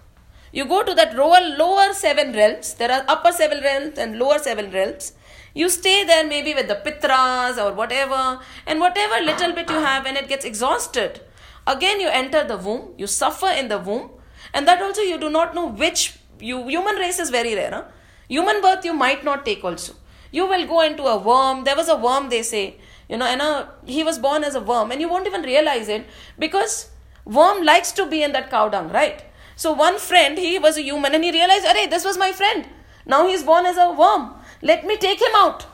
you 0.57 0.63
go 0.65 0.81
to 0.83 0.93
that 0.95 1.15
lower, 1.15 1.41
lower 1.61 1.93
seven 1.93 2.31
realms. 2.31 2.73
There 2.75 2.91
are 2.91 3.03
upper 3.09 3.31
seven 3.33 3.61
realms 3.61 3.97
and 3.97 4.17
lower 4.17 4.39
seven 4.39 4.71
realms. 4.71 5.11
You 5.53 5.67
stay 5.69 6.05
there 6.05 6.25
maybe 6.25 6.53
with 6.53 6.69
the 6.69 6.79
pitras 6.85 7.57
or 7.63 7.73
whatever, 7.73 8.39
and 8.65 8.79
whatever 8.79 9.23
little 9.23 9.51
bit 9.53 9.69
you 9.69 9.81
have, 9.87 10.05
when 10.05 10.17
it 10.17 10.29
gets 10.29 10.45
exhausted, 10.45 11.19
again 11.67 11.99
you 11.99 12.09
enter 12.21 12.43
the 12.45 12.57
womb. 12.57 12.93
You 12.97 13.07
suffer 13.07 13.51
in 13.61 13.67
the 13.67 13.79
womb, 13.79 14.09
and 14.53 14.67
that 14.67 14.81
also 14.81 15.01
you 15.01 15.17
do 15.17 15.29
not 15.29 15.53
know 15.53 15.67
which. 15.67 16.17
You 16.39 16.57
human 16.67 16.95
race 16.95 17.19
is 17.19 17.29
very 17.29 17.53
rare. 17.55 17.71
Huh? 17.71 17.83
Human 18.29 18.61
birth 18.61 18.83
you 18.85 18.93
might 18.93 19.23
not 19.23 19.45
take 19.45 19.63
also. 19.63 19.93
You 20.31 20.47
will 20.47 20.65
go 20.65 20.81
into 20.81 21.03
a 21.03 21.17
worm. 21.17 21.63
There 21.65 21.75
was 21.75 21.89
a 21.89 21.95
worm 22.07 22.29
they 22.29 22.41
say, 22.43 22.77
you 23.09 23.17
know, 23.17 23.25
and 23.25 23.41
a, 23.41 23.69
he 23.85 24.03
was 24.03 24.19
born 24.19 24.43
as 24.43 24.55
a 24.55 24.61
worm, 24.61 24.91
and 24.91 25.01
you 25.01 25.09
won't 25.09 25.27
even 25.27 25.43
realize 25.43 25.87
it 25.89 26.05
because 26.39 26.89
worm 27.25 27.63
likes 27.63 27.91
to 27.93 28.05
be 28.05 28.23
in 28.23 28.33
that 28.33 28.49
cow 28.49 28.67
dung, 28.69 28.89
right? 28.89 29.23
So 29.55 29.71
one 29.71 29.97
friend, 29.99 30.37
he 30.37 30.59
was 30.59 30.77
a 30.77 30.81
human 30.81 31.15
and 31.15 31.23
he 31.23 31.31
realized, 31.31 31.65
Array, 31.65 31.87
this 31.87 32.03
was 32.03 32.17
my 32.17 32.31
friend. 32.31 32.67
Now 33.05 33.27
he 33.27 33.33
is 33.33 33.43
born 33.43 33.65
as 33.65 33.77
a 33.77 33.91
worm. 33.91 34.33
Let 34.61 34.85
me 34.85 34.97
take 34.97 35.21
him 35.21 35.35
out. 35.35 35.65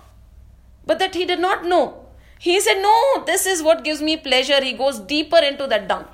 But 0.86 1.00
that 1.00 1.16
he 1.16 1.26
did 1.26 1.40
not 1.40 1.66
know. 1.66 2.06
He 2.40 2.60
said, 2.60 2.82
No, 2.82 3.24
this 3.26 3.46
is 3.46 3.62
what 3.62 3.84
gives 3.84 4.02
me 4.02 4.18
pleasure. 4.18 4.64
He 4.64 4.74
goes 4.74 5.00
deeper 5.00 5.38
into 5.38 5.68
that 5.68 5.88
dung. 5.88 6.06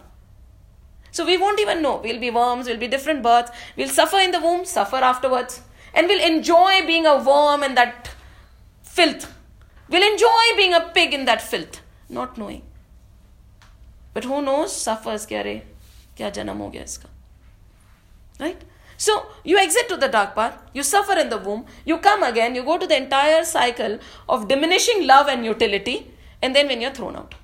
So 1.12 1.26
we 1.26 1.38
won't 1.38 1.60
even 1.60 1.82
know. 1.82 2.02
We'll 2.04 2.20
be 2.20 2.30
worms, 2.30 2.68
we'll 2.68 2.78
be 2.78 2.88
different 2.88 3.24
births. 3.24 3.52
We'll 3.76 3.90
suffer 3.90 4.18
in 4.18 4.32
the 4.32 4.40
womb, 4.42 4.66
suffer 4.66 4.98
afterwards. 4.98 5.62
And 5.94 6.08
we'll 6.08 6.24
enjoy 6.24 6.86
being 6.86 7.06
a 7.06 7.18
worm 7.24 7.64
in 7.64 7.76
that 7.76 8.12
filth. 8.84 9.34
We'll 9.90 10.10
enjoy 10.12 10.58
being 10.58 10.74
a 10.74 10.92
pig 10.94 11.14
in 11.14 11.26
that 11.26 11.42
filth, 11.42 11.82
not 12.10 12.38
knowing. 12.38 12.64
But 14.14 14.26
who 14.26 14.42
knows? 14.42 14.76
Suffers? 14.76 15.26
Kya 15.26 15.64
janam 16.18 16.58
ho 16.58 16.70
gaya 16.70 16.84
iska? 16.84 17.08
Right? 18.40 18.62
So 18.98 19.28
you 19.44 19.58
exit 19.58 19.88
to 19.90 19.98
the 19.98 20.08
dark 20.08 20.34
path, 20.36 20.60
you 20.74 20.84
suffer 20.84 21.18
in 21.18 21.30
the 21.30 21.38
womb, 21.38 21.66
you 21.86 22.00
come 22.00 22.24
again, 22.24 22.56
you 22.56 22.64
go 22.64 22.78
to 22.78 22.88
the 22.88 22.98
entire 22.98 23.44
cycle 23.44 24.00
of 24.28 24.48
diminishing 24.48 25.06
love 25.06 25.28
and 25.28 25.46
utility, 25.46 26.12
and 26.42 26.56
then 26.56 26.68
when 26.68 26.82
you're 26.82 26.92
thrown 26.92 27.16
out 27.16 27.36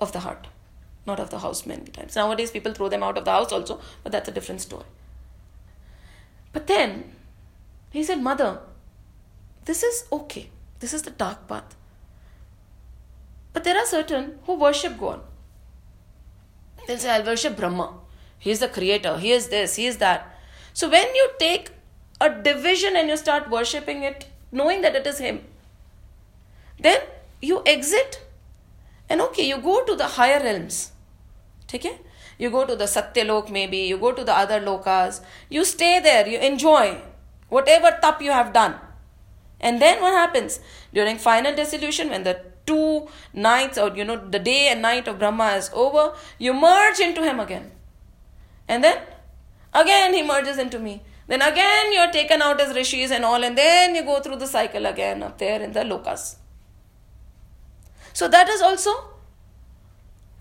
of 0.00 0.12
the 0.12 0.20
heart, 0.20 0.48
not 1.06 1.20
of 1.20 1.30
the 1.30 1.38
house 1.38 1.66
many 1.66 1.84
times. 1.84 2.16
Nowadays 2.16 2.50
people 2.50 2.74
throw 2.74 2.88
them 2.88 3.02
out 3.02 3.16
of 3.16 3.24
the 3.24 3.30
house 3.30 3.52
also, 3.52 3.80
but 4.02 4.10
that's 4.10 4.28
a 4.28 4.32
different 4.32 4.60
story. 4.60 4.84
But 6.52 6.66
then 6.66 7.12
he 7.90 8.02
said, 8.02 8.20
Mother, 8.20 8.60
this 9.64 9.82
is 9.82 10.04
okay. 10.10 10.50
This 10.80 10.92
is 10.92 11.02
the 11.02 11.10
dark 11.10 11.46
path. 11.46 11.76
But 13.52 13.64
there 13.64 13.76
are 13.76 13.86
certain 13.86 14.38
who 14.44 14.54
worship 14.58 14.98
God. 14.98 15.20
They'll 16.86 16.98
say, 16.98 17.10
I'll 17.10 17.24
worship 17.24 17.56
Brahma. 17.56 17.94
He 18.44 18.50
is 18.50 18.60
the 18.60 18.68
creator. 18.68 19.16
He 19.18 19.32
is 19.32 19.48
this. 19.48 19.76
He 19.76 19.86
is 19.86 19.96
that. 19.98 20.38
So 20.74 20.90
when 20.90 21.14
you 21.14 21.30
take 21.38 21.70
a 22.20 22.28
division 22.28 22.94
and 22.94 23.08
you 23.08 23.16
start 23.16 23.48
worshipping 23.48 24.02
it, 24.02 24.26
knowing 24.52 24.82
that 24.82 24.94
it 24.94 25.06
is 25.06 25.18
Him, 25.18 25.40
then 26.78 27.00
you 27.40 27.62
exit 27.64 28.20
and 29.08 29.22
okay, 29.22 29.48
you 29.48 29.56
go 29.56 29.82
to 29.84 29.96
the 29.96 30.08
higher 30.18 30.42
realms. 30.42 30.92
Okay? 31.74 31.98
You 32.36 32.50
go 32.50 32.66
to 32.66 32.76
the 32.76 32.84
Satyalok 32.84 33.50
maybe, 33.50 33.78
you 33.78 33.96
go 33.96 34.12
to 34.12 34.24
the 34.24 34.36
other 34.36 34.60
lokas, 34.60 35.22
you 35.48 35.64
stay 35.64 35.98
there, 36.00 36.28
you 36.28 36.38
enjoy 36.38 37.00
whatever 37.48 37.96
tap 38.02 38.20
you 38.20 38.30
have 38.30 38.52
done. 38.52 38.74
And 39.58 39.80
then 39.80 40.02
what 40.02 40.12
happens? 40.12 40.60
During 40.92 41.16
final 41.16 41.56
dissolution, 41.56 42.10
when 42.10 42.24
the 42.24 42.42
two 42.66 43.08
nights 43.32 43.78
or 43.78 43.96
you 43.96 44.04
know 44.04 44.16
the 44.16 44.38
day 44.38 44.68
and 44.68 44.82
night 44.82 45.08
of 45.08 45.18
Brahma 45.18 45.52
is 45.52 45.70
over, 45.72 46.12
you 46.38 46.52
merge 46.52 47.00
into 47.00 47.22
him 47.22 47.40
again. 47.40 47.70
And 48.68 48.82
then 48.82 49.02
again 49.72 50.14
he 50.14 50.22
merges 50.22 50.58
into 50.58 50.78
me. 50.78 51.02
Then 51.26 51.42
again 51.42 51.92
you're 51.92 52.10
taken 52.10 52.42
out 52.42 52.60
as 52.60 52.74
rishis 52.74 53.10
and 53.10 53.24
all, 53.24 53.42
and 53.42 53.56
then 53.56 53.94
you 53.94 54.02
go 54.02 54.20
through 54.20 54.36
the 54.36 54.46
cycle 54.46 54.86
again 54.86 55.22
up 55.22 55.38
there 55.38 55.60
in 55.60 55.72
the 55.72 55.80
lokas. 55.80 56.36
So 58.12 58.28
that 58.28 58.48
is 58.48 58.62
also 58.62 58.92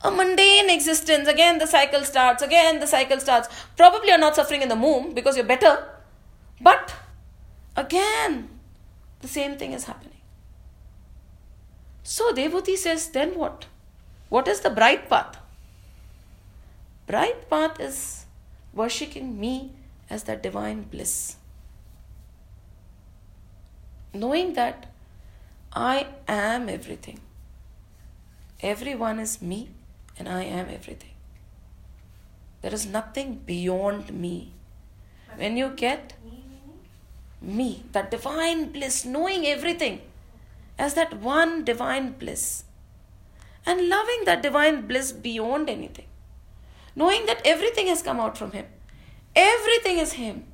a 0.01 0.11
mundane 0.11 0.69
existence. 0.69 1.27
Again 1.27 1.57
the 1.57 1.67
cycle 1.67 2.03
starts, 2.03 2.43
again 2.43 2.79
the 2.79 2.87
cycle 2.87 3.19
starts. 3.19 3.47
Probably 3.77 4.09
you're 4.09 4.17
not 4.17 4.35
suffering 4.35 4.61
in 4.61 4.69
the 4.69 4.75
womb 4.75 5.13
because 5.13 5.37
you're 5.37 5.45
better, 5.45 5.87
but 6.61 6.93
again 7.75 8.49
the 9.21 9.27
same 9.27 9.57
thing 9.57 9.71
is 9.71 9.85
happening. 9.85 10.09
So 12.03 12.33
Devhuti 12.33 12.75
says, 12.75 13.07
then 13.07 13.35
what? 13.35 13.67
What 14.27 14.47
is 14.49 14.59
the 14.59 14.69
bright 14.69 15.09
path? 15.09 15.37
Bright 17.05 17.49
path 17.49 17.79
is 17.79 18.25
worshipping 18.73 19.39
me 19.39 19.71
as 20.09 20.23
the 20.23 20.35
divine 20.35 20.83
bliss. 20.83 21.35
Knowing 24.13 24.53
that 24.53 24.91
I 25.73 26.07
am 26.27 26.69
everything. 26.69 27.19
Everyone 28.61 29.19
is 29.19 29.41
me 29.41 29.69
and 30.17 30.29
I 30.29 30.43
am 30.43 30.67
everything. 30.69 31.09
There 32.61 32.73
is 32.73 32.85
nothing 32.85 33.41
beyond 33.45 34.13
me. 34.13 34.53
When 35.35 35.57
you 35.57 35.69
get 35.69 36.13
Me 36.23 36.43
me, 37.43 37.83
that 37.91 38.09
divine 38.09 38.71
bliss, 38.71 39.03
knowing 39.03 39.45
everything 39.45 40.01
as 40.79 40.93
that 40.93 41.19
one 41.19 41.63
divine 41.65 42.11
bliss, 42.13 42.63
and 43.65 43.89
loving 43.89 44.23
that 44.25 44.41
divine 44.41 44.87
bliss 44.87 45.11
beyond 45.11 45.69
anything, 45.69 46.05
knowing 46.95 47.25
that 47.25 47.41
everything 47.45 47.87
has 47.87 48.01
come 48.01 48.19
out 48.19 48.37
from 48.37 48.51
Him, 48.51 48.65
everything 49.35 49.97
is 49.99 50.13
Him. 50.13 50.45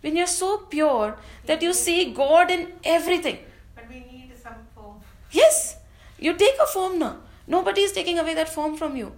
When 0.00 0.16
you're 0.16 0.26
so 0.26 0.58
pure 0.58 1.16
that 1.46 1.62
you 1.62 1.72
see 1.72 2.12
God 2.12 2.50
in 2.50 2.72
everything, 2.84 3.38
But 3.74 3.88
we 3.88 4.00
need 4.00 4.32
some 4.42 4.66
form. 4.74 5.00
Yes, 5.30 5.76
you 6.18 6.34
take 6.34 6.56
a 6.62 6.66
form 6.66 6.98
now. 6.98 7.16
Nobody 7.46 7.82
is 7.82 7.92
taking 7.92 8.18
away 8.18 8.34
that 8.34 8.48
form 8.48 8.76
from 8.76 8.96
you. 8.96 9.12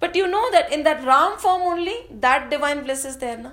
But 0.00 0.16
you 0.16 0.26
know 0.26 0.50
that 0.50 0.72
in 0.72 0.82
that 0.82 1.04
Ram 1.04 1.38
form 1.38 1.62
only, 1.62 1.94
that 2.10 2.50
divine 2.50 2.82
bliss 2.84 3.04
is 3.04 3.18
there 3.18 3.38
now. 3.38 3.52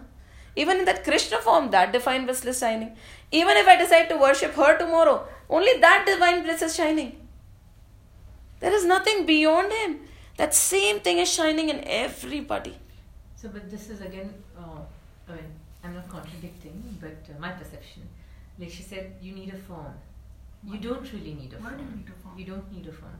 Even 0.56 0.80
in 0.80 0.86
that 0.86 1.04
Krishna 1.04 1.38
form, 1.38 1.70
that 1.72 1.94
divine 1.94 2.26
bliss 2.26 2.44
is 2.44 2.60
shining. 2.60 2.96
Even 3.32 3.56
if 3.56 3.68
I 3.68 3.76
decide 3.76 4.10
to 4.10 4.18
worship 4.18 4.56
her 4.56 4.78
tomorrow, 4.78 5.28
only 5.50 5.80
that 5.80 6.06
divine 6.08 6.44
bliss 6.44 6.64
is 6.64 6.76
shining. 6.76 7.16
There 8.60 8.74
is 8.74 8.86
nothing 8.86 9.26
beyond 9.26 9.72
him. 9.72 10.00
That 10.40 10.54
same 10.56 11.00
thing 11.06 11.18
is 11.24 11.30
shining 11.38 11.68
in 11.70 11.80
everybody. 11.86 12.76
So, 13.36 13.50
but 13.56 13.70
this 13.70 13.90
is 13.90 14.00
again, 14.02 14.34
uh, 14.58 14.80
I 15.28 15.34
mean, 15.38 15.50
I'm 15.84 15.94
not 15.96 16.08
contradicting, 16.10 16.78
but 17.02 17.18
uh, 17.32 17.40
my 17.40 17.52
perception. 17.62 18.04
Like 18.58 18.70
she 18.78 18.84
said, 18.84 19.14
you 19.22 19.34
need 19.40 19.54
a 19.54 19.58
phone. 19.58 19.94
You 20.72 20.78
don't 20.88 21.12
really 21.14 21.34
need 21.42 21.54
a 21.54 21.58
Why 21.58 21.70
form. 21.70 21.78
do 21.80 21.84
you 21.90 21.96
need 21.98 22.10
a 22.16 22.18
form? 22.24 22.40
You 22.40 22.46
don't 22.52 22.72
need 22.76 22.88
a 22.88 22.92
phone. 23.02 23.20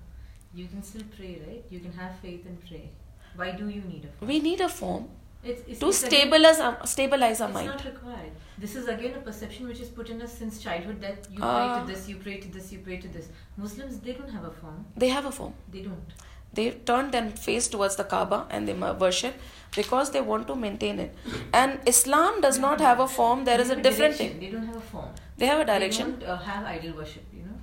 You 0.54 0.68
can 0.68 0.82
still 0.82 1.04
pray, 1.18 1.34
right? 1.46 1.64
You 1.70 1.80
can 1.80 1.94
have 1.94 2.16
faith 2.22 2.46
and 2.46 2.58
pray. 2.68 2.90
Why 3.36 3.52
do 3.52 3.70
you 3.70 3.82
need 3.94 4.06
a 4.06 4.12
phone? 4.16 4.28
We 4.28 4.40
need 4.40 4.62
a 4.62 4.70
phone. 4.70 5.10
It's, 5.44 5.62
it's, 5.70 5.80
to 5.80 5.88
it's 5.90 6.04
again- 6.04 6.20
stabilize 6.22 6.60
our, 6.60 6.88
stabilize 6.96 7.40
our 7.42 7.48
It's 7.50 7.54
mind. 7.60 7.70
It's 7.76 7.84
not 7.84 7.94
required. 7.94 8.32
This 8.58 8.76
is 8.76 8.88
again 8.96 9.14
a 9.16 9.22
perception 9.30 9.68
which 9.68 9.80
is 9.80 9.90
put 10.00 10.10
in 10.10 10.22
us 10.22 10.34
since 10.38 10.60
childhood 10.66 11.00
that 11.02 11.28
you 11.32 11.40
Ah. 11.42 11.54
pray 11.58 11.70
to 11.82 11.88
this, 11.92 12.10
you 12.10 12.18
pray 12.26 12.38
to 12.46 12.50
this, 12.56 12.72
you 12.74 12.80
pray 12.80 12.98
to 13.06 13.08
this. 13.08 13.30
Muslims, 13.58 14.00
they 14.00 14.14
don't 14.14 14.34
have 14.38 14.44
a 14.46 14.52
phone. 14.62 14.84
They 14.98 15.10
have 15.18 15.26
a 15.26 15.32
phone. 15.32 15.54
They 15.72 15.82
don't. 15.82 16.18
They 16.54 16.72
turn 16.72 17.12
their 17.12 17.30
face 17.30 17.68
towards 17.68 17.96
the 17.96 18.04
Kaaba 18.04 18.48
and 18.50 18.68
they 18.68 18.74
worship 18.74 19.36
because 19.76 20.12
they 20.12 20.22
want 20.22 20.48
to 20.48 20.56
maintain 20.56 21.00
it. 21.00 21.16
And 21.54 21.80
Islam 21.86 22.42
does 22.42 22.58
not 22.58 22.82
have 22.82 23.00
a 23.00 23.08
form, 23.08 23.46
There 23.46 23.62
is 23.62 23.70
a 23.70 23.76
different 23.76 24.16
thing. 24.16 24.40
They 24.40 24.50
don't 24.50 24.66
have 24.66 24.76
a 24.78 24.82
form. 24.82 25.10
They 25.38 25.46
have 25.46 25.60
a 25.60 25.66
direction. 25.66 26.20
They 26.20 26.26
don't 26.26 26.30
uh, 26.32 26.38
have 26.38 26.66
idol 26.66 26.98
worship, 26.98 27.24
you 27.34 27.44
know. 27.44 27.58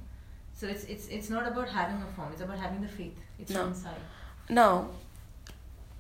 So 0.55 0.67
it's 0.67 0.85
it's 0.85 1.09
it's 1.09 1.29
not 1.29 1.47
about 1.47 1.69
having 1.69 2.01
a 2.03 2.07
form. 2.17 2.31
It's 2.33 2.41
about 2.43 2.59
having 2.59 2.81
the 2.81 2.89
faith. 2.89 3.19
It's 3.39 3.51
No. 3.51 3.67
inside. 3.67 4.01
Now, 4.49 4.89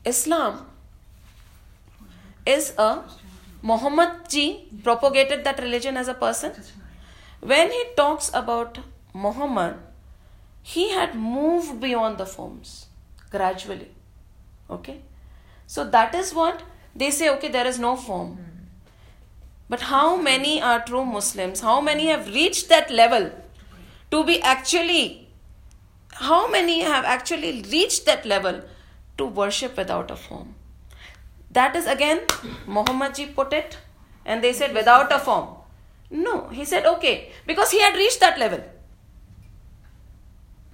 Islam 0.05 0.67
is 2.47 2.73
a 2.79 3.03
Muhammad 3.63 4.29
ji 4.29 4.69
propagated 4.85 5.45
that 5.45 5.61
religion 5.61 5.97
as 5.97 6.09
a 6.09 6.15
person. 6.15 6.53
When 7.41 7.71
he 7.71 7.83
talks 7.97 8.31
about 8.33 8.79
Muhammad, 9.13 9.75
he 10.75 10.91
had 10.91 11.15
moved 11.15 11.81
beyond 11.81 12.19
the 12.19 12.27
forms 12.27 12.87
gradually. 13.31 13.91
Okay? 14.69 15.01
So 15.69 15.85
that 15.91 16.13
is 16.13 16.35
what 16.35 16.65
they 16.95 17.11
say, 17.13 17.29
okay, 17.35 17.49
there 17.49 17.69
is 17.69 17.79
no 17.79 17.95
form. 17.95 18.39
But 19.69 19.83
how 19.83 20.17
many 20.17 20.61
are 20.61 20.85
true 20.85 21.05
Muslims? 21.05 21.61
How 21.61 21.81
many 21.81 22.07
have 22.09 22.35
reached 22.35 22.69
that 22.69 22.91
level 22.91 23.31
to 24.11 24.25
be 24.25 24.43
actually, 24.43 25.29
how 26.15 26.49
many 26.51 26.81
have 26.83 27.05
actually 27.05 27.63
reached 27.71 28.05
that 28.07 28.27
level 28.27 28.63
to 29.19 29.25
worship 29.25 29.77
without 29.77 30.11
a 30.11 30.17
form? 30.17 30.55
That 31.53 31.77
is 31.77 31.87
again, 31.87 32.23
Muhammad 32.67 33.15
ji 33.15 33.27
put 33.27 33.53
it, 33.53 33.79
and 34.25 34.43
they 34.43 34.53
said 34.53 34.75
without 34.75 35.13
a 35.13 35.21
form. 35.21 35.49
No, 36.11 36.49
he 36.49 36.65
said 36.65 36.87
okay, 36.87 37.31
because 37.47 37.71
he 37.71 37.81
had 37.81 37.95
reached 37.95 38.19
that 38.19 38.41
level. 38.41 38.65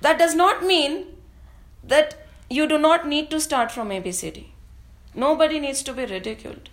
That 0.03 0.19
does 0.19 0.35
not 0.35 0.65
mean 0.65 1.07
that 1.83 2.15
you 2.51 2.69
do 2.69 2.79
not 2.79 3.07
need 3.07 3.31
to 3.31 3.41
start 3.41 3.73
from 3.73 3.91
ABCD. 3.91 4.45
Nobody 5.15 5.59
needs 5.61 5.83
to 5.85 5.93
be 5.93 6.07
ridiculed. 6.07 6.71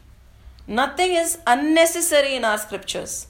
Nothing 0.67 1.13
is 1.13 1.37
unnecessary 1.47 2.35
in 2.35 2.45
our 2.45 2.57
scriptures. 2.57 3.27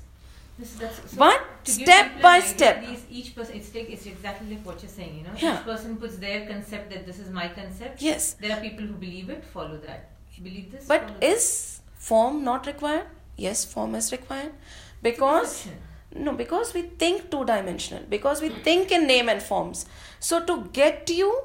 So 0.61 0.87
But 1.17 1.41
step 1.63 2.21
by 2.21 2.39
step. 2.41 2.83
Each 3.09 3.33
person, 3.35 3.55
it's, 3.55 3.69
take, 3.69 3.89
it's 3.89 4.05
exactly 4.05 4.55
like 4.55 4.65
what 4.65 4.81
you're 4.81 4.91
saying, 4.91 5.17
you 5.17 5.23
know. 5.23 5.35
Yeah. 5.37 5.59
Each 5.59 5.65
person 5.65 5.95
puts 5.97 6.17
their 6.17 6.45
concept 6.47 6.91
that 6.91 7.05
this 7.05 7.19
is 7.19 7.29
my 7.31 7.47
concept. 7.47 8.01
Yes. 8.01 8.33
There 8.33 8.55
are 8.55 8.61
people 8.61 8.85
who 8.85 8.93
believe 8.93 9.29
it, 9.29 9.45
follow 9.45 9.77
that. 9.87 10.11
Believe 10.43 10.71
this. 10.71 10.85
But 10.87 11.11
is 11.21 11.81
that. 11.85 12.01
form 12.01 12.43
not 12.43 12.67
required? 12.67 13.07
Yes, 13.35 13.65
form 13.65 13.95
is 13.95 14.11
required. 14.11 14.53
Because. 15.01 15.67
No, 16.15 16.33
because 16.33 16.73
we 16.73 16.81
think 16.81 17.29
two 17.29 17.45
dimensional, 17.45 18.03
because 18.09 18.41
we 18.41 18.49
think 18.49 18.91
in 18.91 19.05
name 19.05 19.29
and 19.29 19.41
forms. 19.41 19.85
So 20.19 20.43
to 20.45 20.69
get 20.73 21.09
you, 21.09 21.43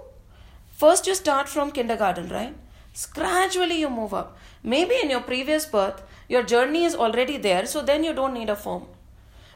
first 0.73 1.07
you 1.07 1.15
start 1.15 1.49
from 1.49 1.71
kindergarten, 1.71 2.29
right? 2.29 2.55
Gradually 3.13 3.81
you 3.81 3.91
move 3.91 4.15
up. 4.15 4.39
Maybe 4.63 4.95
in 5.03 5.11
your 5.11 5.21
previous 5.21 5.67
birth, 5.67 6.03
your 6.29 6.43
journey 6.43 6.85
is 6.85 6.95
already 6.95 7.37
there, 7.37 7.67
so 7.67 7.83
then 7.83 8.05
you 8.05 8.15
don't 8.15 8.33
need 8.33 8.49
a 8.49 8.57
form. 8.57 8.85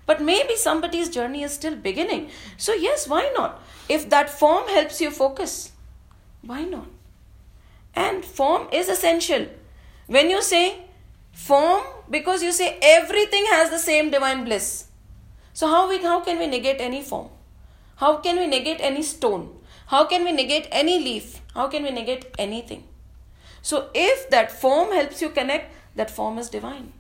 But 0.05 0.21
maybe 0.21 0.57
somebody's 0.57 1.09
journey 1.09 1.43
is 1.43 1.53
still 1.53 1.77
beginning. 1.77 2.31
So, 2.57 2.75
yes, 2.75 3.09
why 3.09 3.33
not? 3.37 3.63
If 3.89 4.09
that 4.11 4.29
form 4.31 4.69
helps 4.69 5.01
you 5.01 5.11
focus, 5.11 5.73
why 6.43 6.65
not? 6.65 6.87
And 7.95 8.25
form 8.25 8.69
is 8.73 8.89
essential. 8.89 9.47
When 10.07 10.31
you 10.31 10.43
say 10.43 10.85
form, 11.33 11.83
because 12.11 12.43
you 12.43 12.53
say 12.53 12.79
everything 12.83 13.45
has 13.47 13.71
the 13.71 13.79
same 13.79 14.11
divine 14.11 14.45
bliss. 14.45 14.88
So, 15.59 15.67
how, 15.67 15.89
we, 15.89 15.99
how 16.01 16.21
can 16.21 16.39
we 16.39 16.47
negate 16.47 16.81
any 16.81 17.03
form? 17.03 17.31
How 17.97 18.19
can 18.19 18.37
we 18.39 18.47
negate 18.47 18.81
any 18.81 19.03
stone? 19.03 19.47
How 19.87 20.05
can 20.05 20.23
we 20.25 20.31
negate 20.31 20.69
any 20.71 21.01
leaf? 21.01 21.41
How 21.53 21.67
can 21.67 21.83
we 21.83 21.91
negate 21.91 22.27
anything? 22.39 22.85
So, 23.61 23.89
if 23.93 24.31
that 24.31 24.53
form 24.53 24.93
helps 24.93 25.21
you 25.21 25.31
connect, 25.31 25.73
that 25.97 26.13
form 26.13 26.39
is 26.39 26.49
divine. 26.49 26.93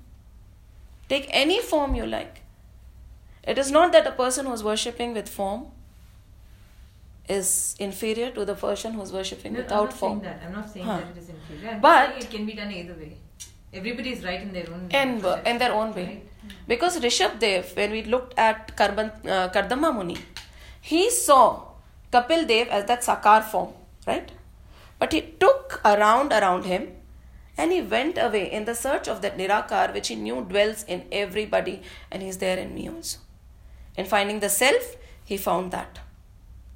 Take 1.09 1.29
any 1.31 1.61
form 1.63 1.95
you 1.95 2.05
like. 2.05 2.41
It 3.45 3.59
is 3.59 3.71
not 3.71 3.93
that 3.93 4.09
a 4.09 4.11
person 4.11 4.47
who 4.47 4.53
is 4.55 4.65
worshipping 4.65 5.15
with 5.15 5.29
form 5.29 5.67
is 7.29 7.77
inferior 7.79 8.33
to 8.33 8.45
the 8.45 8.57
person 8.57 8.95
who 8.95 9.03
is 9.03 9.13
worshipping 9.13 9.53
No, 9.53 9.61
I'm 9.61 9.65
without 9.67 9.85
not 9.85 9.93
form. 9.93 10.21
saying 10.21 10.33
that. 10.33 10.43
I'm 10.49 10.53
not 10.53 10.69
saying 10.73 10.85
Huh. 10.87 10.97
that 10.97 11.11
it 11.17 11.23
is 11.23 11.29
inferior. 11.29 11.71
I'm 11.77 11.81
But- 11.81 12.19
it 12.25 12.29
can 12.29 12.45
be 12.45 12.55
done 12.55 12.73
either 12.73 12.95
way. 13.05 13.13
Everybody 13.73 14.13
is 14.17 14.25
right 14.25 14.43
in 14.49 14.53
their 14.53 14.69
own 14.73 14.91
In, 15.03 15.25
uh, 15.25 15.41
in 15.47 15.59
their 15.59 15.73
own 15.73 15.95
way. 15.95 16.07
right? 16.07 16.28
Because 16.67 17.01
Rishabh 17.01 17.39
Dev, 17.39 17.73
when 17.77 17.91
we 17.91 18.03
looked 18.03 18.39
at 18.39 18.77
Karban, 18.77 19.13
uh, 19.27 19.49
Kardama 19.51 19.95
Muni, 19.95 20.17
he 20.81 21.11
saw 21.11 21.65
Kapil 22.13 22.47
Dev 22.47 22.69
as 22.69 22.85
that 22.87 23.03
Sakar 23.03 23.45
form, 23.45 23.73
right? 24.07 24.31
But 24.99 25.13
he 25.13 25.21
took 25.21 25.81
around 25.85 26.33
around 26.33 26.65
him 26.65 26.93
and 27.57 27.73
he 27.73 27.81
went 27.83 28.19
away 28.19 28.51
in 28.51 28.65
the 28.65 28.75
search 28.75 29.09
of 29.09 29.21
that 29.23 29.37
Nirakar 29.37 29.93
which 29.93 30.09
he 30.09 30.17
knew 30.17 30.43
dwells 30.43 30.85
in 30.85 31.05
everybody 31.13 31.83
and 32.11 32.23
he's 32.23 32.39
there 32.39 32.59
in 32.59 32.75
me 32.75 32.89
also. 32.89 33.19
In 33.97 34.07
finding 34.07 34.41
the 34.41 34.49
self, 34.49 34.97
he 35.25 35.37
found 35.37 35.73
that. 35.73 35.99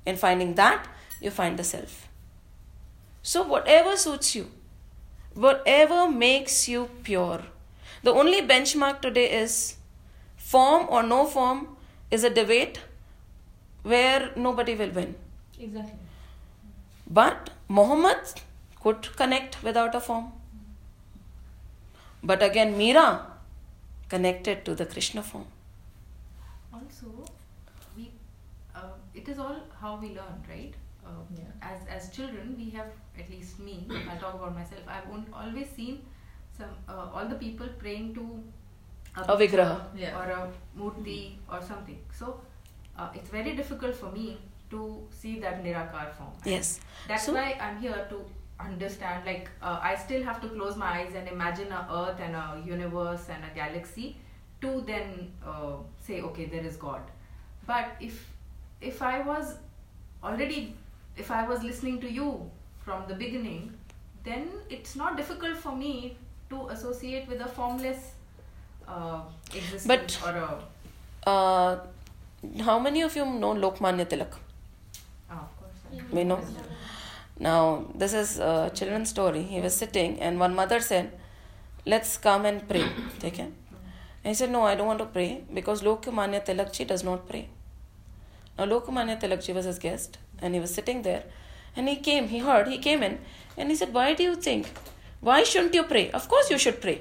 In 0.04 0.16
finding 0.16 0.54
that, 0.54 0.88
you 1.20 1.30
find 1.30 1.58
the 1.58 1.64
self. 1.64 2.08
So, 3.22 3.42
whatever 3.42 3.96
suits 3.96 4.34
you, 4.34 4.50
whatever 5.34 6.10
makes 6.10 6.68
you 6.68 6.90
pure. 7.04 7.42
The 8.03 8.12
only 8.12 8.42
benchmark 8.42 9.00
today 9.00 9.30
is 9.40 9.76
form 10.36 10.86
or 10.88 11.03
no 11.03 11.24
form 11.26 11.76
is 12.11 12.24
a 12.24 12.30
debate 12.30 12.80
where 13.82 14.30
nobody 14.36 14.74
will 14.74 14.90
win. 14.90 15.14
Exactly. 15.59 15.98
But 17.09 17.50
Muhammad 17.68 18.40
could 18.82 19.14
connect 19.16 19.62
without 19.62 19.94
a 19.94 20.00
form. 20.00 20.32
But 22.22 22.42
again, 22.42 22.74
Meera 22.78 23.20
connected 24.09 24.64
to 24.64 24.74
the 24.74 24.86
Krishna 24.86 25.22
form. 25.22 25.46
Also, 26.72 27.07
we 27.96 28.11
uh, 28.74 28.90
it 29.14 29.28
is 29.28 29.38
all 29.38 29.57
how 29.80 29.98
we 30.00 30.09
learn, 30.09 30.42
right? 30.48 30.74
Uh, 31.05 31.22
Yeah. 31.36 31.70
As 31.70 31.86
as 31.96 32.11
children, 32.16 32.55
we 32.57 32.70
have 32.70 32.90
at 33.18 33.30
least 33.30 33.59
me. 33.59 33.86
I'll 33.90 34.18
talk 34.18 34.34
about 34.34 34.55
myself. 34.55 34.82
I've 34.88 35.09
always 35.32 35.68
seen 35.76 36.03
some 36.59 36.70
uh, 36.88 37.09
all 37.14 37.26
the 37.26 37.36
people 37.36 37.68
praying 37.78 38.14
to 38.14 38.24
A 39.16 39.36
picture 39.36 39.57
vigraha. 39.59 39.80
Yeah. 39.96 40.18
or 40.18 40.26
a 40.30 40.40
murti 40.78 41.20
or 41.50 41.61
something. 41.62 41.98
So 42.18 42.40
uh, 42.98 43.09
it's 43.14 43.30
very 43.30 43.55
difficult 43.57 43.94
for 43.94 44.11
me 44.12 44.38
to 44.70 45.03
see 45.11 45.38
that 45.40 45.62
nirakar 45.64 46.12
form. 46.18 46.30
And 46.44 46.53
Yes. 46.53 46.80
That's 47.09 47.26
So- 47.26 47.34
why 47.34 47.57
I'm 47.61 47.78
here 47.80 48.07
to 48.12 48.24
understand. 48.61 49.26
Like 49.26 49.50
uh, 49.62 49.78
I 49.82 49.94
still 49.96 50.22
have 50.22 50.40
to 50.42 50.48
close 50.48 50.76
my 50.76 50.90
eyes 51.00 51.14
and 51.14 51.28
imagine 51.28 51.72
a 51.72 51.86
Earth 52.03 52.20
and 52.20 52.34
a 52.36 52.62
universe 52.64 53.28
and 53.28 53.44
a 53.50 53.55
galaxy 53.55 54.16
to 54.62 54.80
then 54.86 55.32
uh, 55.44 55.76
say, 56.00 56.20
okay, 56.22 56.46
there 56.46 56.64
is 56.64 56.76
God. 56.76 57.00
But 57.66 57.96
if 58.00 58.28
if 58.80 59.03
I 59.03 59.20
was 59.20 59.57
already, 60.22 60.76
if 61.16 61.30
I 61.30 61.46
was 61.48 61.62
listening 61.62 62.00
to 62.00 62.11
you 62.11 62.50
from 62.84 63.05
the 63.09 63.14
beginning, 63.14 63.72
then 64.24 64.48
it's 64.70 64.96
not 64.96 65.16
difficult 65.16 65.57
for 65.57 65.74
me 65.76 66.16
to 66.53 66.68
associate 66.74 67.28
with 67.28 67.40
a 67.40 67.50
formless 67.59 68.00
uh, 68.88 69.20
existence 69.55 69.86
But- 69.86 70.18
or 70.26 70.36
a. 70.46 70.50
Uh, 71.24 71.78
how 72.68 72.78
many 72.78 73.03
of 73.03 73.14
you 73.16 73.24
know 73.24 73.55
Lokmanya 73.64 74.07
Tilak? 74.12 74.32
Oh, 75.30 75.34
of 75.34 75.50
course. 75.59 76.12
We 76.12 76.24
know. 76.24 76.40
Now, 77.38 77.84
this 77.94 78.12
is 78.12 78.38
a 78.38 78.70
children's 78.74 79.11
story. 79.11 79.42
He 79.42 79.61
was 79.61 79.74
sitting, 79.82 80.20
and 80.20 80.40
one 80.40 80.55
mother 80.55 80.80
said, 80.80 81.12
Let's 81.86 82.16
come 82.16 82.44
and 82.46 82.68
pray. 82.68 82.84
Okay? 83.28 83.48
And 84.24 84.30
he 84.32 84.34
said, 84.34 84.50
No, 84.50 84.62
I 84.62 84.74
don't 84.74 84.86
want 84.92 84.98
to 84.98 85.07
pray 85.07 85.44
because 85.55 85.82
Lokmanya 85.82 86.44
Tilakji 86.44 86.86
does 86.86 87.05
not 87.05 87.28
pray. 87.28 87.48
Now, 88.59 88.66
Lokmanya 88.66 89.20
Tilakji 89.20 89.55
was 89.55 89.64
his 89.64 89.78
guest, 89.78 90.18
and 90.40 90.55
he 90.55 90.61
was 90.61 90.74
sitting 90.74 91.03
there. 91.03 91.24
And 91.76 91.88
he 91.88 91.96
came, 91.96 92.28
he 92.28 92.40
heard, 92.40 92.66
he 92.68 92.78
came 92.78 93.03
in, 93.03 93.18
and 93.57 93.70
he 93.70 93.76
said, 93.76 93.94
Why 93.94 94.14
do 94.14 94.24
you 94.24 94.34
think? 94.34 94.66
Why 95.22 95.44
shouldn't 95.44 95.74
you 95.74 95.84
pray? 95.84 96.10
Of 96.10 96.28
course, 96.28 96.50
you 96.50 96.58
should 96.58 96.80
pray. 96.80 97.00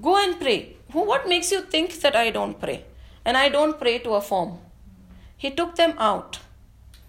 Go 0.00 0.16
and 0.22 0.38
pray. 0.38 0.76
What 0.92 1.26
makes 1.26 1.50
you 1.50 1.62
think 1.62 2.00
that 2.00 2.14
I 2.14 2.30
don't 2.30 2.60
pray? 2.60 2.84
And 3.24 3.36
I 3.36 3.48
don't 3.48 3.80
pray 3.80 3.98
to 4.00 4.10
a 4.10 4.20
form. 4.20 4.58
He 5.36 5.50
took 5.50 5.76
them 5.76 5.94
out. 5.98 6.40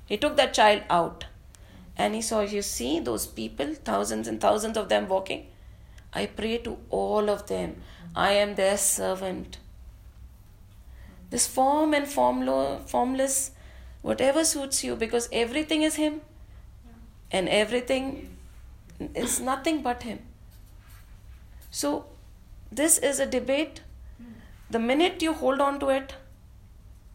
He 0.06 0.16
took 0.18 0.38
that 0.38 0.54
child 0.54 0.84
out. 0.90 1.26
And 1.98 2.16
he 2.16 2.22
saw, 2.22 2.40
you 2.40 2.62
see 2.62 3.02
those 3.02 3.28
people, 3.28 3.74
thousands 3.74 4.28
and 4.30 4.40
thousands 4.40 4.78
of 4.78 4.88
them 4.88 5.10
walking? 5.10 5.48
I 6.14 6.28
pray 6.28 6.60
to 6.60 6.78
all 6.90 7.30
of 7.30 7.48
them. 7.48 7.82
I 8.16 8.32
am 8.32 8.56
their 8.56 8.78
servant. 8.78 9.58
This 11.30 11.46
form 11.46 11.94
and 11.94 12.08
formlo- 12.08 12.88
formless, 12.88 13.52
whatever 14.02 14.46
suits 14.46 14.82
you, 14.84 14.96
because 14.96 15.28
everything 15.34 15.82
is 15.82 15.96
Him. 15.96 16.22
And 17.32 17.50
everything 17.50 18.39
is 19.16 19.40
nothing 19.40 19.82
but 19.82 20.04
Him. 20.04 20.20
So, 21.72 22.06
this 22.72 22.98
is 22.98 23.20
a 23.20 23.26
debate. 23.26 23.82
The 24.70 24.80
minute 24.80 25.22
you 25.22 25.34
hold 25.34 25.62
on 25.62 25.80
to 25.80 25.90
it, 25.90 26.14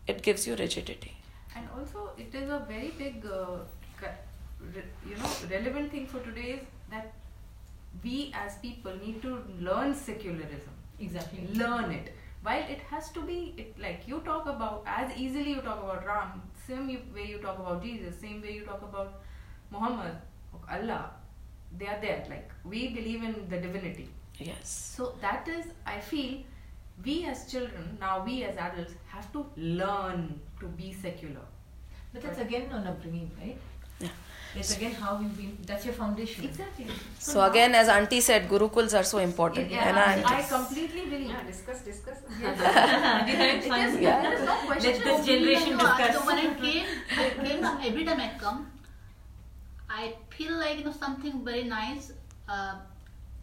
it 0.06 0.22
gives 0.22 0.46
you 0.46 0.56
rigidity. 0.56 1.16
And 1.56 1.68
also, 1.76 2.10
it 2.18 2.34
is 2.34 2.50
a 2.50 2.64
very 2.68 2.92
big, 2.98 3.24
uh, 3.26 3.58
you 5.08 5.16
know, 5.16 5.30
relevant 5.50 5.90
thing 5.92 6.06
for 6.06 6.20
today 6.20 6.50
is 6.54 6.60
that 6.90 7.12
we 8.02 8.32
as 8.34 8.56
people 8.58 8.92
need 9.04 9.22
to 9.22 9.42
learn 9.60 9.94
secularism. 9.94 10.74
Exactly. 10.98 11.46
Learn 11.54 11.90
it. 11.92 12.14
While 12.42 12.62
it 12.68 12.80
has 12.90 13.10
to 13.12 13.22
be, 13.22 13.54
it 13.56 13.78
like 13.80 14.02
you 14.06 14.20
talk 14.24 14.46
about 14.46 14.82
as 14.86 15.16
easily 15.16 15.50
you 15.50 15.60
talk 15.62 15.82
about 15.82 16.06
Ram, 16.06 16.42
same 16.66 16.88
way 17.14 17.26
you 17.28 17.38
talk 17.38 17.58
about 17.58 17.82
Jesus, 17.82 18.20
same 18.20 18.42
way 18.42 18.52
you 18.52 18.64
talk 18.64 18.82
about 18.82 19.22
Muhammad, 19.70 20.16
Allah. 20.70 21.10
They 21.78 21.86
are 21.86 22.00
there. 22.00 22.24
Like 22.28 22.50
we 22.64 22.88
believe 22.88 23.22
in 23.22 23.48
the 23.48 23.58
divinity. 23.58 24.08
Yes. 24.38 24.94
So 24.96 25.14
that 25.20 25.46
is, 25.48 25.66
I 25.86 26.00
feel, 26.00 26.42
we 27.04 27.24
as 27.26 27.50
children, 27.50 27.96
now 28.00 28.24
we 28.24 28.44
as 28.44 28.56
adults, 28.56 28.94
have 29.08 29.32
to 29.32 29.46
learn 29.56 30.40
to 30.60 30.66
be 30.66 30.92
secular. 30.92 31.46
But 32.12 32.22
that's 32.22 32.38
again 32.38 32.70
on 32.72 32.86
upbringing, 32.86 33.30
right? 33.40 33.58
Yeah. 34.00 34.08
It's 34.56 34.76
again 34.76 34.92
how 34.92 35.18
you've 35.18 35.36
been. 35.36 35.58
That's 35.66 35.84
your 35.84 35.94
foundation. 35.94 36.44
Exactly. 36.44 36.86
So 37.18 37.42
again, 37.44 37.74
as 37.74 37.88
Auntie 37.88 38.20
said, 38.20 38.48
Gurukuls 38.48 38.96
are 38.98 39.02
so 39.02 39.18
important. 39.18 39.68
yeah, 39.70 39.88
and 39.88 39.98
I, 39.98 40.38
I, 40.38 40.42
completely 40.42 41.06
believe. 41.06 41.28
Yeah, 41.28 41.42
discuss, 41.42 41.80
discuss. 41.80 42.18
It 42.40 43.64
is, 43.64 44.00
Yeah. 44.00 44.22
There 44.22 44.34
is 44.34 44.44
no 44.44 44.54
question. 44.66 44.92
Let 44.92 45.04
this 45.04 45.26
generation 45.26 45.76
No, 45.76 45.86
discuss. 45.86 46.14
So 46.14 46.26
when 46.26 46.38
I 46.38 46.54
came, 46.54 46.86
I 47.18 47.30
came 47.30 47.64
every 47.64 48.04
time 48.04 48.20
I 48.20 48.30
come, 48.38 48.70
I 49.96 50.14
feel 50.36 50.54
like 50.58 50.78
you 50.78 50.84
know 50.84 50.92
something 50.92 51.44
very 51.44 51.64
nice. 51.64 52.12
Uh, 52.48 52.74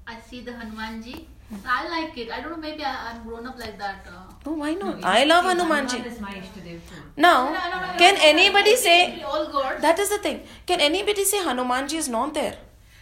I 0.08 0.20
see 0.30 0.42
the 0.42 0.52
Hanumanji. 0.52 1.26
I 1.66 1.88
like 1.90 2.18
it. 2.18 2.32
I 2.32 2.42
don't 2.42 2.52
know. 2.52 2.58
Maybe 2.58 2.84
I, 2.84 3.12
I'm 3.12 3.24
grown 3.28 3.46
up 3.48 3.58
like 3.60 3.78
that. 3.78 4.06
Uh, 4.08 4.34
oh, 4.46 4.54
why 4.54 4.74
No, 4.74 4.92
not? 4.92 5.04
I 5.04 5.24
love 5.26 5.46
Hanumanji. 5.46 6.06
is 6.06 6.20
my 6.20 6.32
Ishtadev 6.32 6.80
too. 6.90 7.02
Now, 7.18 7.38
No, 7.46 7.54
no, 7.54 7.70
no, 7.72 7.92
no, 7.92 7.98
can 7.98 8.16
no, 8.16 8.22
no, 8.22 8.28
anybody 8.34 8.76
say 8.76 9.22
all 9.22 9.48
gods? 9.52 9.82
that 9.82 10.00
is 10.00 10.10
the 10.10 10.18
thing? 10.18 10.42
Can 10.66 10.80
anybody 10.90 11.26
say 11.26 11.40
Hanumanji 11.40 11.96
is 12.04 12.10
not 12.10 12.34
there? 12.34 12.56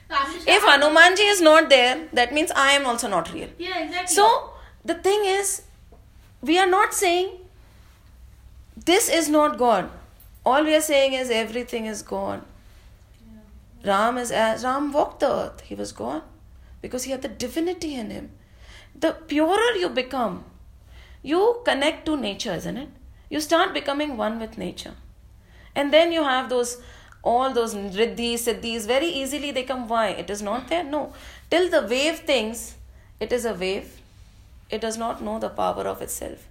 No, 0.10 0.18
If 0.58 0.64
Hanumanji 0.64 1.30
is 1.32 1.41
not 1.41 1.70
there, 1.70 2.08
that 2.14 2.34
means 2.34 2.52
I 2.56 2.72
am 2.72 2.88
also 2.88 3.08
not 3.08 3.32
real. 3.34 3.50
Yeah, 3.60 3.84
exactly. 3.84 4.16
So 4.16 4.54
the 4.84 4.95
thing 4.95 5.26
is, 5.26 5.62
we 6.41 6.58
are 6.58 6.68
not 6.68 6.93
saying 6.93 7.32
this 8.86 9.10
is 9.10 9.30
not 9.30 9.58
God. 9.60 9.89
All 10.45 10.64
we 10.64 10.76
are 10.76 10.82
saying 10.82 11.14
is 11.14 11.30
everything 11.30 11.86
is 11.86 12.02
gone. 12.02 12.45
Ram 13.84 14.17
is 14.17 14.32
as 14.32 14.63
Ram 14.63 14.91
walked 14.91 15.21
the 15.21 15.30
earth. 15.30 15.61
He 15.61 15.75
was 15.75 15.91
gone 15.91 16.21
because 16.82 17.03
he 17.05 17.11
had 17.11 17.21
the 17.21 17.27
divinity 17.27 17.95
in 17.95 18.09
him. 18.09 18.32
The 18.95 19.13
purer 19.13 19.75
you 19.77 19.89
become, 19.89 20.45
you 21.21 21.61
connect 21.65 22.05
to 22.05 22.17
nature, 22.17 22.53
isn't 22.53 22.77
it? 22.77 22.89
You 23.30 23.39
start 23.39 23.73
becoming 23.73 24.17
one 24.17 24.39
with 24.39 24.57
nature. 24.57 24.95
And 25.75 25.93
then 25.93 26.11
you 26.11 26.23
have 26.23 26.49
those 26.49 26.82
all 27.21 27.53
those 27.53 27.75
riddhis, 27.75 28.45
siddhis, 28.47 28.88
very 28.88 29.07
easily 29.07 29.51
they 29.51 29.63
come. 29.63 29.88
Why? 29.88 30.07
It 30.09 30.30
is 30.30 30.41
not 30.41 30.69
there? 30.69 30.84
No. 30.84 31.13
Till 31.51 31.69
the 31.69 31.82
wave 31.86 32.19
thinks 32.19 32.75
it 33.19 33.34
is 33.34 33.45
a 33.45 33.53
wave, 33.53 33.99
it 34.69 34.80
does 34.82 34.97
not 34.97 35.21
know 35.21 35.39
the 35.39 35.49
power 35.49 35.88
of 35.88 36.01
itself. 36.01 36.47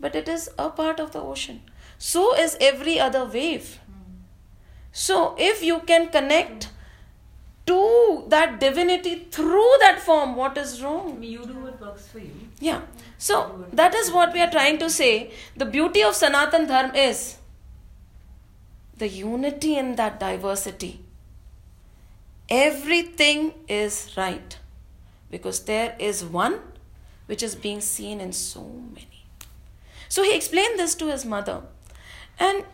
but 0.00 0.14
it 0.16 0.28
is 0.28 0.48
a 0.58 0.70
part 0.70 0.98
of 0.98 1.12
the 1.12 1.20
ocean. 1.20 1.60
So 1.98 2.34
is 2.34 2.56
every 2.60 2.98
other 2.98 3.24
wave. 3.26 3.79
So 4.92 5.34
if 5.38 5.62
you 5.62 5.80
can 5.80 6.08
connect 6.08 6.68
to 7.66 8.24
that 8.28 8.58
divinity 8.58 9.26
through 9.30 9.72
that 9.80 10.00
form, 10.00 10.34
what 10.36 10.58
is 10.58 10.82
wrong? 10.82 11.22
You 11.22 11.46
do 11.46 11.54
what 11.54 11.80
works 11.80 12.08
for 12.08 12.18
you. 12.18 12.32
Yeah. 12.58 12.82
So 13.18 13.66
that 13.72 13.94
is 13.94 14.10
what 14.10 14.32
we 14.32 14.40
are 14.40 14.50
trying 14.50 14.78
to 14.78 14.90
say. 14.90 15.32
The 15.56 15.66
beauty 15.66 16.02
of 16.02 16.14
Sanatan 16.14 16.66
Dharma 16.66 16.94
is 16.94 17.36
the 18.96 19.08
unity 19.08 19.76
in 19.76 19.96
that 19.96 20.18
diversity. 20.18 21.00
Everything 22.48 23.54
is 23.68 24.12
right 24.16 24.58
because 25.30 25.60
there 25.64 25.94
is 25.98 26.24
one 26.24 26.58
which 27.26 27.42
is 27.42 27.54
being 27.54 27.80
seen 27.80 28.20
in 28.20 28.32
so 28.32 28.64
many. 28.64 29.26
So 30.08 30.24
he 30.24 30.34
explained 30.34 30.78
this 30.78 30.96
to 30.96 31.06
his 31.06 31.24
mother. 31.24 31.62
And 32.40 32.64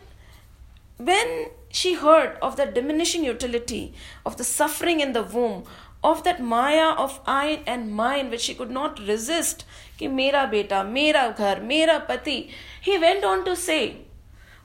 when 0.97 1.49
she 1.69 1.93
heard 1.93 2.37
of 2.41 2.55
the 2.55 2.65
diminishing 2.65 3.23
utility, 3.23 3.93
of 4.25 4.37
the 4.37 4.43
suffering 4.43 4.99
in 4.99 5.13
the 5.13 5.23
womb, 5.23 5.63
of 6.03 6.23
that 6.23 6.41
maya 6.41 6.91
of 6.91 7.19
I 7.25 7.61
and 7.65 7.93
mine 7.93 8.29
which 8.29 8.41
she 8.41 8.55
could 8.55 8.71
not 8.71 8.99
resist. 8.99 9.65
Ki 9.97 10.07
mera 10.07 10.47
beta, 10.49 10.83
mera 10.83 11.33
ghar, 11.37 11.59
mera 11.59 12.03
pati. 12.07 12.51
He 12.81 12.97
went 12.97 13.23
on 13.23 13.43
to 13.45 13.55
say, 13.55 13.97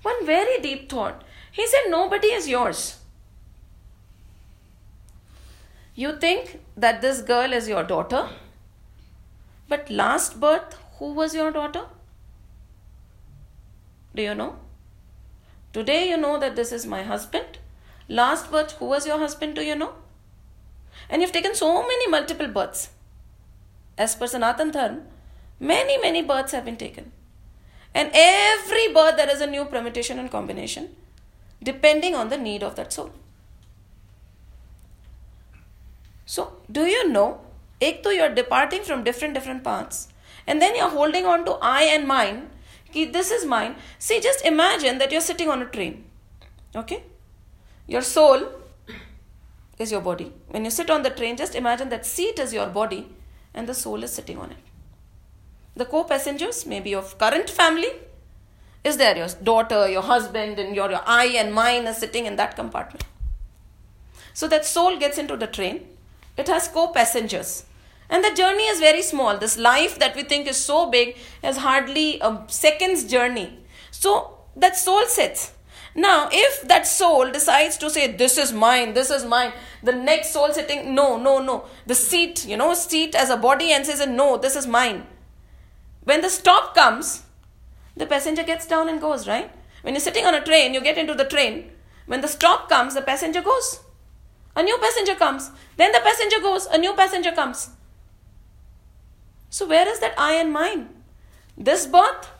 one 0.02 0.26
very 0.26 0.60
deep 0.60 0.88
thought. 0.88 1.22
He 1.50 1.66
said, 1.66 1.88
Nobody 1.88 2.28
is 2.28 2.48
yours. 2.48 2.98
You 5.94 6.16
think 6.16 6.60
that 6.76 7.02
this 7.02 7.20
girl 7.20 7.52
is 7.52 7.68
your 7.68 7.84
daughter, 7.84 8.28
but 9.68 9.90
last 9.90 10.40
birth, 10.40 10.76
who 10.98 11.12
was 11.12 11.34
your 11.34 11.50
daughter? 11.50 11.84
Do 14.14 14.22
you 14.22 14.34
know? 14.34 14.56
Today 15.72 16.08
you 16.08 16.16
know 16.16 16.38
that 16.38 16.56
this 16.56 16.72
is 16.72 16.86
my 16.86 17.02
husband. 17.02 17.58
Last 18.08 18.50
birth, 18.50 18.72
who 18.72 18.86
was 18.86 19.06
your 19.06 19.18
husband? 19.18 19.54
Do 19.54 19.62
you 19.62 19.74
know? 19.74 19.94
And 21.08 21.22
you've 21.22 21.32
taken 21.32 21.54
so 21.54 21.82
many 21.82 22.08
multiple 22.08 22.48
births. 22.48 22.90
As 23.96 24.14
per 24.14 24.26
Sanatan 24.26 24.70
Dharma, 24.70 25.02
many, 25.60 25.98
many 25.98 26.22
births 26.22 26.52
have 26.52 26.64
been 26.64 26.76
taken. 26.76 27.12
And 27.94 28.10
every 28.12 28.92
birth, 28.92 29.16
there 29.16 29.30
is 29.30 29.40
a 29.40 29.46
new 29.46 29.64
permutation 29.64 30.18
and 30.18 30.30
combination 30.30 30.96
depending 31.62 32.14
on 32.14 32.28
the 32.28 32.38
need 32.38 32.62
of 32.62 32.74
that 32.76 32.92
soul. 32.92 33.10
So, 36.26 36.54
do 36.70 36.86
you 36.86 37.08
know? 37.08 37.40
Ek 37.80 38.02
to 38.04 38.10
you're 38.14 38.34
departing 38.34 38.82
from 38.82 39.02
different 39.02 39.34
different 39.34 39.64
paths, 39.64 40.08
and 40.46 40.62
then 40.62 40.76
you're 40.76 40.88
holding 40.88 41.26
on 41.26 41.44
to 41.44 41.52
I 41.60 41.82
and 41.82 42.06
mine. 42.06 42.48
This 42.92 43.30
is 43.30 43.44
mine. 43.44 43.76
See, 43.98 44.20
just 44.20 44.44
imagine 44.44 44.98
that 44.98 45.10
you're 45.12 45.20
sitting 45.20 45.48
on 45.48 45.62
a 45.62 45.66
train. 45.66 46.04
Okay? 46.74 47.02
Your 47.86 48.02
soul 48.02 48.48
is 49.78 49.90
your 49.90 50.00
body. 50.00 50.32
When 50.48 50.64
you 50.64 50.70
sit 50.70 50.90
on 50.90 51.02
the 51.02 51.10
train, 51.10 51.36
just 51.36 51.54
imagine 51.54 51.88
that 51.88 52.06
seat 52.06 52.38
is 52.38 52.52
your 52.52 52.66
body 52.66 53.08
and 53.54 53.68
the 53.68 53.74
soul 53.74 54.02
is 54.02 54.12
sitting 54.12 54.38
on 54.38 54.50
it. 54.50 54.58
The 55.74 55.84
co 55.86 56.04
passengers, 56.04 56.66
maybe 56.66 56.94
of 56.94 57.18
current 57.18 57.48
family, 57.48 57.90
is 58.84 58.96
there 58.96 59.16
your 59.16 59.28
daughter, 59.42 59.88
your 59.88 60.02
husband, 60.02 60.58
and 60.58 60.76
your, 60.76 60.90
your 60.90 61.00
I 61.06 61.26
and 61.26 61.52
mine 61.52 61.86
is 61.86 61.96
sitting 61.96 62.26
in 62.26 62.36
that 62.36 62.56
compartment. 62.56 63.04
So 64.34 64.48
that 64.48 64.64
soul 64.66 64.98
gets 64.98 65.18
into 65.18 65.36
the 65.36 65.46
train, 65.46 65.86
it 66.36 66.48
has 66.48 66.68
co 66.68 66.88
passengers. 66.88 67.64
And 68.12 68.22
the 68.22 68.34
journey 68.34 68.64
is 68.64 68.78
very 68.78 69.00
small. 69.00 69.38
This 69.38 69.56
life 69.56 69.98
that 69.98 70.14
we 70.14 70.22
think 70.22 70.46
is 70.46 70.58
so 70.58 70.90
big 70.90 71.16
is 71.42 71.56
hardly 71.56 72.20
a 72.20 72.44
second's 72.46 73.04
journey. 73.04 73.58
So 73.90 74.38
that 74.54 74.76
soul 74.76 75.06
sits. 75.06 75.52
Now, 75.94 76.28
if 76.30 76.60
that 76.68 76.86
soul 76.86 77.30
decides 77.32 77.78
to 77.78 77.88
say, 77.88 78.12
This 78.12 78.36
is 78.36 78.52
mine, 78.52 78.92
this 78.92 79.08
is 79.08 79.24
mine, 79.24 79.52
the 79.82 79.92
next 79.92 80.34
soul 80.34 80.52
sitting, 80.52 80.94
No, 80.94 81.16
no, 81.16 81.38
no. 81.38 81.64
The 81.86 81.94
seat, 81.94 82.46
you 82.46 82.58
know, 82.58 82.74
seat 82.74 83.14
as 83.14 83.30
a 83.30 83.36
body 83.38 83.72
and 83.72 83.86
says, 83.86 84.06
No, 84.06 84.36
this 84.36 84.56
is 84.56 84.66
mine. 84.66 85.06
When 86.04 86.20
the 86.20 86.28
stop 86.28 86.74
comes, 86.74 87.22
the 87.96 88.04
passenger 88.04 88.42
gets 88.42 88.66
down 88.66 88.90
and 88.90 89.00
goes, 89.00 89.26
right? 89.26 89.50
When 89.80 89.94
you're 89.94 90.00
sitting 90.00 90.26
on 90.26 90.34
a 90.34 90.44
train, 90.44 90.74
you 90.74 90.82
get 90.82 90.98
into 90.98 91.14
the 91.14 91.24
train. 91.24 91.70
When 92.04 92.20
the 92.20 92.28
stop 92.28 92.68
comes, 92.68 92.94
the 92.94 93.00
passenger 93.00 93.40
goes. 93.40 93.80
A 94.54 94.62
new 94.62 94.76
passenger 94.76 95.14
comes. 95.14 95.50
Then 95.78 95.92
the 95.92 96.00
passenger 96.00 96.40
goes. 96.40 96.66
A 96.66 96.76
new 96.76 96.92
passenger 96.92 97.32
comes. 97.32 97.70
So, 99.52 99.66
where 99.68 99.86
is 99.86 99.98
that 100.00 100.14
I 100.18 100.32
and 100.32 100.50
mine? 100.50 100.88
This 101.58 101.86
birth, 101.86 102.30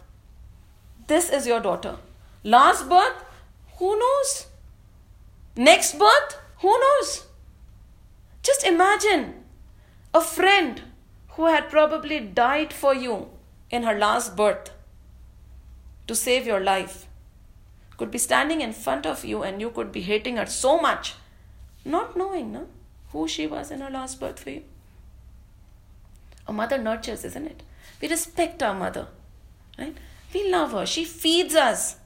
this 1.08 1.28
is 1.28 1.46
your 1.46 1.60
daughter. 1.60 1.96
Last 2.42 2.88
birth, 2.88 3.22
who 3.76 3.98
knows? 3.98 4.46
Next 5.54 5.98
birth, 5.98 6.38
who 6.60 6.70
knows? 6.80 7.26
Just 8.42 8.64
imagine 8.64 9.44
a 10.14 10.22
friend 10.22 10.80
who 11.32 11.48
had 11.48 11.68
probably 11.68 12.18
died 12.18 12.72
for 12.72 12.94
you 12.94 13.28
in 13.70 13.82
her 13.82 13.98
last 13.98 14.34
birth 14.34 14.70
to 16.06 16.14
save 16.14 16.46
your 16.46 16.60
life 16.60 17.06
could 17.98 18.10
be 18.10 18.16
standing 18.16 18.62
in 18.62 18.72
front 18.72 19.04
of 19.04 19.22
you 19.22 19.42
and 19.42 19.60
you 19.60 19.68
could 19.68 19.92
be 19.92 20.00
hating 20.00 20.38
her 20.38 20.46
so 20.46 20.78
much, 20.80 21.14
not 21.84 22.16
knowing 22.16 22.52
no, 22.52 22.68
who 23.10 23.28
she 23.28 23.46
was 23.46 23.70
in 23.70 23.82
her 23.82 23.90
last 23.90 24.18
birth 24.18 24.40
for 24.40 24.48
you. 24.48 24.62
A 26.52 26.54
mother 26.54 26.76
nurtures, 26.76 27.24
isn't 27.24 27.46
it? 27.46 27.62
We 28.02 28.08
respect 28.08 28.62
our 28.62 28.74
mother, 28.74 29.06
right? 29.78 29.96
We 30.34 30.50
love 30.50 30.72
her. 30.72 30.84
She 30.84 31.02
feeds 31.02 31.54
us. 31.54 31.96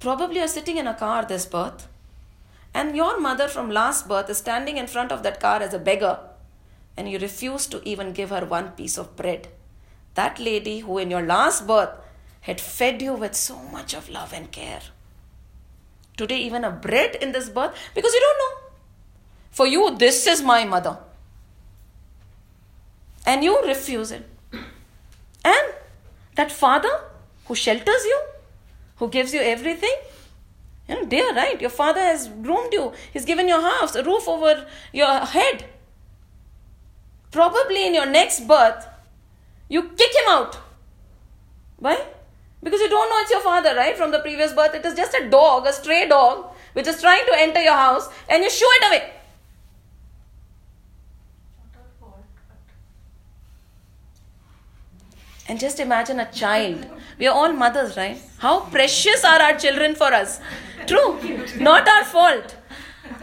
Probably 0.00 0.38
you're 0.38 0.48
sitting 0.48 0.76
in 0.76 0.88
a 0.88 0.94
car 0.94 1.24
this 1.24 1.46
birth, 1.46 1.86
and 2.74 2.96
your 2.96 3.20
mother 3.20 3.46
from 3.46 3.70
last 3.70 4.08
birth 4.08 4.28
is 4.28 4.38
standing 4.38 4.76
in 4.76 4.88
front 4.88 5.12
of 5.12 5.22
that 5.22 5.38
car 5.38 5.62
as 5.62 5.72
a 5.72 5.78
beggar, 5.78 6.18
and 6.96 7.08
you 7.08 7.20
refuse 7.20 7.68
to 7.68 7.88
even 7.88 8.12
give 8.12 8.30
her 8.30 8.44
one 8.44 8.72
piece 8.72 8.98
of 8.98 9.14
bread. 9.14 9.46
That 10.14 10.40
lady 10.40 10.80
who 10.80 10.98
in 10.98 11.08
your 11.08 11.22
last 11.22 11.64
birth 11.64 11.90
had 12.40 12.60
fed 12.60 13.00
you 13.00 13.14
with 13.14 13.36
so 13.36 13.56
much 13.56 13.94
of 13.94 14.08
love 14.08 14.32
and 14.32 14.50
care. 14.50 14.82
Today, 16.16 16.38
even 16.38 16.64
a 16.64 16.72
bread 16.72 17.14
in 17.14 17.30
this 17.30 17.50
birth, 17.50 17.72
because 17.94 18.12
you 18.12 18.20
don't 18.20 18.38
know. 18.38 18.68
For 19.52 19.66
you, 19.68 19.96
this 19.96 20.26
is 20.26 20.42
my 20.42 20.64
mother. 20.64 20.98
And 23.26 23.42
you 23.42 23.60
refuse 23.66 24.12
it. 24.12 24.24
And 25.44 25.74
that 26.36 26.52
father 26.52 27.00
who 27.46 27.54
shelters 27.54 28.04
you, 28.04 28.20
who 28.96 29.08
gives 29.08 29.34
you 29.34 29.40
everything, 29.40 29.94
you 30.88 30.94
know, 30.94 31.04
dear, 31.06 31.34
right? 31.34 31.60
Your 31.60 31.70
father 31.70 32.00
has 32.00 32.28
groomed 32.28 32.72
you, 32.72 32.92
he's 33.12 33.24
given 33.24 33.48
you 33.48 33.58
a 33.58 33.60
house, 33.60 33.96
a 33.96 34.04
roof 34.04 34.28
over 34.28 34.66
your 34.92 35.20
head. 35.20 35.64
Probably 37.32 37.86
in 37.86 37.94
your 37.94 38.06
next 38.06 38.46
birth, 38.46 38.86
you 39.68 39.82
kick 39.82 40.10
him 40.14 40.28
out. 40.28 40.58
Why? 41.78 42.00
Because 42.62 42.80
you 42.80 42.88
don't 42.88 43.10
know 43.10 43.18
it's 43.20 43.30
your 43.30 43.40
father, 43.40 43.74
right? 43.74 43.96
From 43.96 44.12
the 44.12 44.20
previous 44.20 44.52
birth, 44.52 44.74
it 44.74 44.84
is 44.84 44.94
just 44.94 45.14
a 45.14 45.28
dog, 45.28 45.66
a 45.66 45.72
stray 45.72 46.08
dog, 46.08 46.46
which 46.72 46.86
is 46.86 47.00
trying 47.00 47.26
to 47.26 47.34
enter 47.36 47.60
your 47.60 47.74
house, 47.74 48.08
and 48.28 48.42
you 48.42 48.50
shoo 48.50 48.68
it 48.80 48.86
away. 48.86 49.12
And 55.48 55.60
just 55.60 55.78
imagine 55.78 56.20
a 56.20 56.30
child. 56.30 56.86
We 57.18 57.26
are 57.26 57.34
all 57.34 57.52
mothers, 57.52 57.96
right? 57.96 58.20
How 58.38 58.60
precious 58.60 59.24
are 59.24 59.40
our 59.40 59.56
children 59.56 59.94
for 59.94 60.12
us. 60.12 60.40
True. 60.86 61.20
Not 61.58 61.88
our 61.88 62.04
fault. 62.04 62.56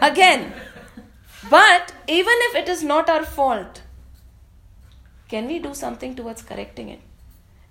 Again. 0.01 0.53
But 1.49 1.93
even 2.07 2.33
if 2.47 2.55
it 2.55 2.69
is 2.69 2.83
not 2.83 3.09
our 3.09 3.25
fault, 3.25 3.81
can 5.27 5.47
we 5.47 5.59
do 5.59 5.73
something 5.73 6.15
towards 6.15 6.41
correcting 6.41 6.89
it? 6.89 7.01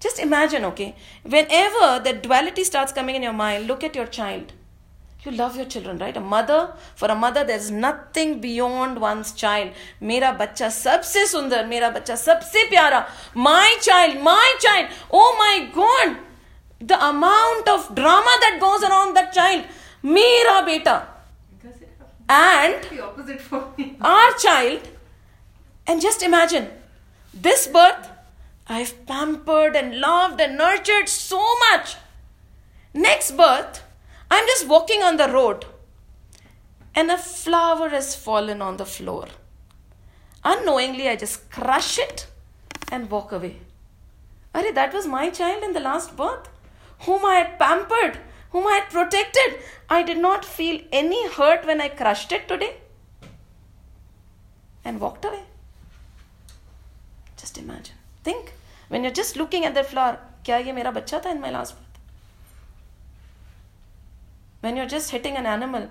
Just 0.01 0.19
imagine, 0.19 0.65
okay? 0.67 0.97
Whenever 1.23 2.01
the 2.01 2.13
duality 2.13 2.65
starts 2.65 2.93
coming 2.93 3.15
in 3.15 3.23
your 3.23 3.33
mind, 3.33 3.67
look 3.67 3.83
at 3.83 3.95
your 3.95 4.07
child 4.07 4.53
you 5.25 5.33
love 5.33 5.57
your 5.57 5.67
children 5.67 5.99
right? 5.99 6.17
A 6.17 6.21
mother 6.21 6.75
for 6.95 7.09
a 7.09 7.15
mother 7.15 7.45
there's 7.45 7.71
nothing 7.71 8.41
beyond 8.41 9.01
one's 9.01 9.33
child. 9.33 9.71
mera 10.01 10.35
bacha 10.39 10.69
sabse 10.81 11.23
sundar 11.33 11.69
mera 11.69 11.91
bacha 11.97 12.17
sabse 12.25 12.61
pyara 12.73 13.07
my 13.35 13.77
child 13.81 14.21
my 14.23 14.55
child. 14.61 14.89
Oh 15.11 15.31
my 15.39 15.71
god 15.75 16.17
the 16.81 16.99
amount 17.09 17.69
of 17.69 17.95
drama 17.95 18.37
that 18.45 18.59
goes 18.61 18.83
around 18.83 19.15
that 19.15 19.33
child. 19.33 19.65
mera 20.03 20.65
beta 20.67 20.97
and 22.29 22.83
the 22.85 23.03
opposite 23.05 23.41
for 23.41 23.69
me. 23.77 23.97
our 24.01 24.33
child. 24.33 24.89
And 25.87 26.01
just 26.01 26.23
imagine 26.23 26.69
this 27.35 27.67
birth 27.67 28.09
i've 28.67 28.93
pampered 29.07 29.77
and 29.77 29.99
loved 30.01 30.41
and 30.41 30.57
nurtured 30.59 31.09
so 31.09 31.41
much. 31.67 31.97
Next 32.95 33.33
birth 33.37 33.82
I'm 34.35 34.47
just 34.47 34.67
walking 34.67 35.03
on 35.03 35.19
the 35.19 35.29
road 35.29 35.67
and 36.95 37.11
a 37.11 37.19
flower 37.19 37.91
has 37.91 38.15
fallen 38.17 38.63
on 38.63 38.79
the 38.79 38.87
floor. 38.87 39.27
Unknowingly, 40.43 41.07
I 41.07 41.17
just 41.17 41.51
crush 41.51 41.99
it 41.99 42.27
and 42.91 43.11
walk 43.11 43.33
away. 43.33 43.59
Are, 44.55 44.73
that 44.73 44.95
was 44.95 45.07
my 45.07 45.29
child 45.29 45.63
in 45.63 45.75
the 45.75 45.81
last 45.81 46.17
birth, 46.17 46.49
whom 47.01 47.27
I 47.27 47.35
had 47.35 47.59
pampered, 47.59 48.19
whom 48.53 48.67
I 48.67 48.73
had 48.81 48.89
protected. 48.89 49.61
I 49.91 50.03
did 50.03 50.17
not 50.17 50.47
feel 50.47 50.81
any 50.91 51.29
hurt 51.29 51.67
when 51.67 51.83
I 51.83 51.91
crushed 51.91 52.33
it 52.33 52.49
today 52.49 52.77
and 54.83 54.99
walked 54.99 55.27
away. 55.27 55.43
Just 57.37 57.59
imagine. 57.59 57.97
Think. 58.25 58.55
When 58.89 59.03
you're 59.03 59.13
just 59.23 59.37
looking 59.37 59.67
at 59.67 59.75
the 59.75 59.85
flower, 59.85 60.19
kya 60.43 60.65
ye 60.65 60.73
mera 60.73 60.91
bacha 60.91 61.21
tha 61.23 61.31
in 61.31 61.41
my 61.43 61.51
last 61.51 61.77
birth? 61.77 61.92
When 64.62 64.76
you're 64.76 64.86
just 64.86 65.12
hitting 65.12 65.36
an 65.36 65.46
animal, 65.46 65.90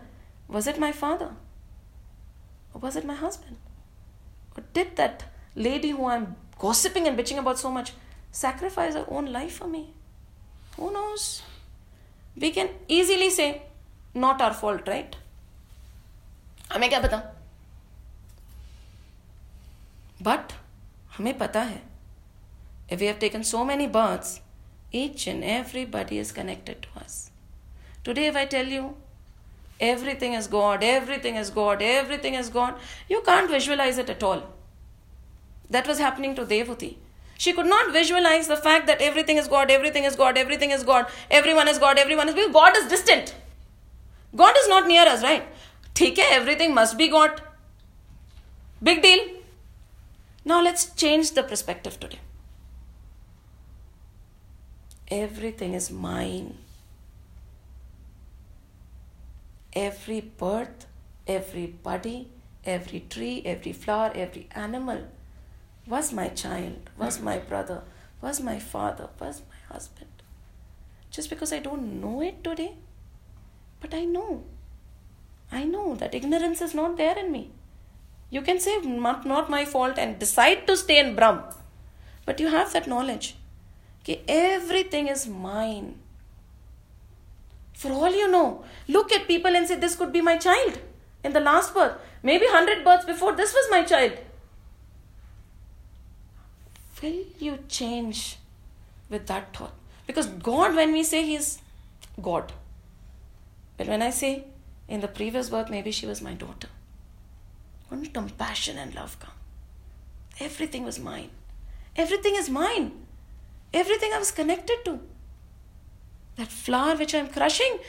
was 0.48 0.66
it 0.66 0.78
my 0.78 0.92
father? 0.92 1.30
Or 2.74 2.80
was 2.80 2.96
it 2.96 3.04
my 3.04 3.14
husband? 3.14 3.56
Or 4.56 4.64
did 4.72 4.96
that 4.96 5.24
lady 5.54 5.90
who 5.90 6.06
I'm 6.06 6.36
gossiping 6.58 7.06
and 7.06 7.18
bitching 7.18 7.38
about 7.38 7.58
so 7.58 7.70
much 7.70 7.92
sacrifice 8.30 8.94
her 8.94 9.06
own 9.08 9.32
life 9.32 9.58
for 9.58 9.66
me? 9.66 9.92
Who 10.76 10.92
knows? 10.92 11.42
We 12.36 12.50
can 12.50 12.68
easily 12.88 13.30
say, 13.30 13.62
not 14.14 14.40
our 14.40 14.52
fault, 14.52 14.86
right? 14.86 15.16
हमें 16.72 16.88
क्या 16.90 17.00
पता 17.00 17.18
but 20.22 20.52
हमें 21.16 21.36
पता 21.38 21.62
है 21.62 21.80
if 22.88 23.00
we 23.00 23.06
have 23.06 23.18
taken 23.18 23.44
so 23.44 23.64
many 23.64 23.86
births 23.86 24.40
each 24.92 25.26
and 25.26 25.44
everybody 25.44 26.18
is 26.24 26.32
connected 26.32 26.82
to 26.82 27.00
us 27.04 27.29
Today, 28.03 28.27
if 28.27 28.35
I 28.35 28.45
tell 28.45 28.65
you 28.65 28.95
everything 29.79 30.33
is 30.33 30.47
God, 30.47 30.83
everything 30.83 31.35
is 31.35 31.49
God, 31.49 31.81
everything 31.81 32.33
is 32.33 32.49
God, 32.49 32.75
you 33.09 33.21
can't 33.25 33.49
visualize 33.49 33.97
it 33.97 34.09
at 34.09 34.23
all. 34.23 34.43
That 35.69 35.87
was 35.87 35.99
happening 35.99 36.35
to 36.35 36.45
Devhuti. 36.45 36.95
She 37.37 37.53
could 37.53 37.65
not 37.65 37.91
visualize 37.91 38.47
the 38.47 38.57
fact 38.57 38.85
that 38.87 39.01
everything 39.01 39.37
is 39.37 39.47
God, 39.47 39.71
everything 39.71 40.03
is 40.03 40.15
God, 40.15 40.37
everything 40.37 40.71
is 40.71 40.83
God, 40.83 41.07
everyone 41.29 41.67
is 41.67 41.79
God, 41.79 41.97
everyone 41.97 42.29
is 42.29 42.35
because 42.35 42.53
God 42.53 42.77
is 42.77 42.87
distant. 42.87 43.35
God 44.35 44.55
is 44.57 44.67
not 44.67 44.87
near 44.87 45.07
us, 45.07 45.23
right? 45.23 45.43
Take 45.93 46.19
everything 46.19 46.73
must 46.73 46.97
be 46.97 47.07
God. 47.07 47.41
Big 48.81 49.01
deal. 49.01 49.27
Now 50.45 50.61
let's 50.61 50.85
change 50.93 51.31
the 51.31 51.43
perspective 51.43 51.99
today. 51.99 52.19
Everything 55.09 55.73
is 55.73 55.91
mine. 55.91 56.57
Every 59.73 60.19
birth, 60.21 60.85
every 61.25 61.67
body, 61.67 62.27
every 62.65 63.01
tree, 63.09 63.41
every 63.45 63.71
flower, 63.71 64.11
every 64.13 64.47
animal 64.51 65.07
was 65.87 66.11
my 66.11 66.27
child, 66.27 66.89
was 66.97 67.21
my 67.21 67.37
brother, 67.37 67.83
was 68.21 68.41
my 68.41 68.59
father, 68.59 69.07
was 69.19 69.41
my 69.49 69.73
husband. 69.73 70.09
Just 71.09 71.29
because 71.29 71.53
I 71.53 71.59
don't 71.59 72.01
know 72.01 72.21
it 72.21 72.43
today, 72.43 72.75
but 73.79 73.93
I 73.93 74.05
know. 74.05 74.43
I 75.51 75.63
know 75.63 75.95
that 75.95 76.15
ignorance 76.15 76.61
is 76.61 76.75
not 76.75 76.97
there 76.97 77.17
in 77.17 77.31
me. 77.31 77.51
You 78.29 78.41
can 78.41 78.59
say, 78.59 78.79
not, 78.79 79.25
not 79.25 79.49
my 79.49 79.65
fault, 79.65 79.97
and 79.97 80.19
decide 80.19 80.67
to 80.67 80.77
stay 80.77 80.99
in 80.99 81.15
Brahm. 81.15 81.43
But 82.25 82.39
you 82.39 82.47
have 82.47 82.71
that 82.73 82.87
knowledge. 82.87 83.35
Okay, 84.01 84.21
everything 84.27 85.07
is 85.07 85.27
mine. 85.27 86.00
For 87.81 87.91
all 87.91 88.15
you 88.21 88.29
know, 88.29 88.63
look 88.87 89.11
at 89.11 89.27
people 89.27 89.55
and 89.55 89.67
say, 89.67 89.75
This 89.75 89.95
could 89.95 90.13
be 90.13 90.21
my 90.21 90.37
child 90.37 90.79
in 91.23 91.33
the 91.33 91.39
last 91.39 91.73
birth. 91.73 91.93
Maybe 92.23 92.45
100 92.45 92.83
births 92.85 93.05
before, 93.05 93.35
this 93.35 93.53
was 93.53 93.71
my 93.71 93.83
child. 93.83 94.17
Will 97.01 97.23
you 97.39 97.57
change 97.67 98.37
with 99.09 99.25
that 99.27 99.55
thought? 99.55 99.73
Because 100.05 100.27
God, 100.27 100.75
when 100.75 100.91
we 100.91 101.03
say 101.03 101.23
He's 101.25 101.59
God, 102.21 102.51
but 103.77 103.87
when 103.87 104.03
I 104.03 104.11
say 104.11 104.45
in 104.87 105.01
the 105.01 105.07
previous 105.07 105.49
birth, 105.49 105.71
maybe 105.71 105.91
she 105.91 106.05
was 106.05 106.21
my 106.21 106.33
daughter 106.33 106.67
only 107.91 108.07
compassion 108.07 108.77
and 108.77 108.95
love 108.95 109.19
come. 109.19 109.33
Everything 110.39 110.83
was 110.83 110.97
mine. 110.97 111.29
Everything 111.95 112.35
is 112.35 112.49
mine. 112.49 112.91
Everything 113.73 114.11
I 114.13 114.19
was 114.19 114.31
connected 114.31 114.85
to. 114.85 114.99
That 116.37 116.47
flower 116.47 116.95
which 116.95 117.13
I'm 117.13 117.27
crushing 117.27 117.79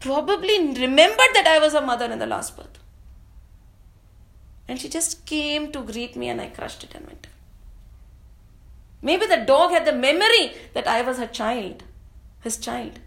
probably 0.00 0.58
remembered 0.58 1.34
that 1.34 1.46
I 1.46 1.58
was 1.58 1.74
a 1.74 1.80
mother 1.80 2.10
in 2.10 2.18
the 2.18 2.26
last 2.26 2.56
birth. 2.56 2.78
And 4.68 4.80
she 4.80 4.88
just 4.88 5.26
came 5.26 5.70
to 5.72 5.82
greet 5.82 6.16
me 6.16 6.28
and 6.28 6.40
I 6.40 6.48
crushed 6.48 6.84
it 6.84 6.94
and 6.94 7.06
went. 7.06 7.26
Maybe 9.00 9.26
the 9.26 9.44
dog 9.44 9.72
had 9.72 9.84
the 9.84 9.92
memory 9.92 10.52
that 10.74 10.86
I 10.86 11.02
was 11.02 11.18
her 11.18 11.26
child, 11.26 11.82
his 12.40 12.56
child, 12.56 13.00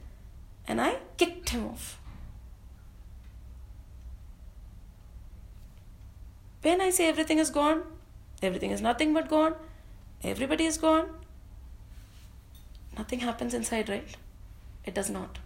and 0.67 0.81
I 0.81 0.97
kicked 1.17 1.49
him 1.49 1.67
off. 1.67 1.99
When 6.61 6.81
I 6.81 6.89
say 6.89 7.07
everything 7.07 7.39
is 7.39 7.49
gone, 7.49 7.83
everything 8.41 8.71
is 8.71 8.81
nothing 8.81 9.13
but 9.13 9.29
gone, 9.29 9.55
everybody 10.23 10.65
is 10.65 10.77
gone, 10.77 11.09
nothing 12.97 13.19
happens 13.19 13.53
inside, 13.53 13.87
right? 13.87 14.17
It 14.85 14.93
does 14.93 15.09
not. 15.09 15.39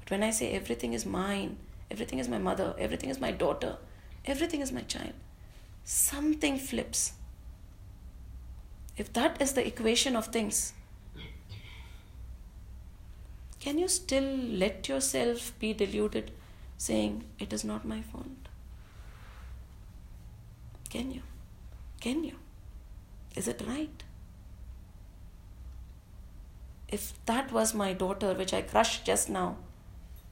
But 0.00 0.10
when 0.10 0.22
I 0.22 0.30
say 0.30 0.52
everything 0.52 0.92
is 0.92 1.04
mine, 1.04 1.58
everything 1.90 2.18
is 2.18 2.28
my 2.28 2.38
mother, 2.38 2.74
everything 2.78 3.10
is 3.10 3.20
my 3.20 3.30
daughter, 3.30 3.76
everything 4.24 4.60
is 4.60 4.72
my 4.72 4.82
child, 4.82 5.12
something 5.84 6.58
flips. 6.58 7.12
If 8.96 9.12
that 9.12 9.40
is 9.42 9.52
the 9.52 9.66
equation 9.66 10.16
of 10.16 10.28
things, 10.28 10.72
can 13.60 13.78
you 13.78 13.88
still 13.88 14.36
let 14.62 14.88
yourself 14.88 15.52
be 15.58 15.74
deluded 15.74 16.30
saying, 16.78 17.24
It 17.38 17.52
is 17.52 17.64
not 17.64 17.84
my 17.84 18.00
fault? 18.00 18.48
Can 20.88 21.10
you? 21.10 21.22
Can 22.00 22.24
you? 22.24 22.36
Is 23.34 23.48
it 23.48 23.62
right? 23.66 24.02
If 26.88 27.12
that 27.26 27.52
was 27.52 27.74
my 27.74 27.92
daughter, 27.92 28.32
which 28.34 28.54
I 28.54 28.62
crushed 28.62 29.04
just 29.04 29.28
now, 29.28 29.56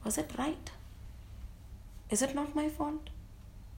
was 0.03 0.17
it 0.17 0.31
right? 0.37 0.71
Is 2.09 2.21
it 2.21 2.35
not 2.35 2.55
my 2.55 2.69
fault? 2.69 3.09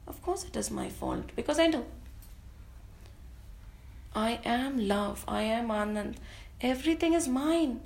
Of 0.07 0.21
course, 0.21 0.43
it 0.43 0.55
is 0.55 0.69
my 0.69 0.89
fault 0.89 1.31
because 1.35 1.59
I 1.59 1.67
know. 1.67 1.85
I 4.13 4.39
am 4.45 4.87
love, 4.87 5.23
I 5.27 5.41
am 5.43 5.69
Anand. 5.69 6.15
Everything 6.61 7.13
is 7.13 7.27
mine. 7.27 7.81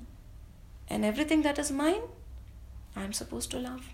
And 0.90 1.06
everything 1.06 1.42
that 1.44 1.58
is 1.58 1.72
mine, 1.72 2.02
I 2.96 3.04
am 3.04 3.14
supposed 3.14 3.52
to 3.52 3.60
love. 3.60 3.90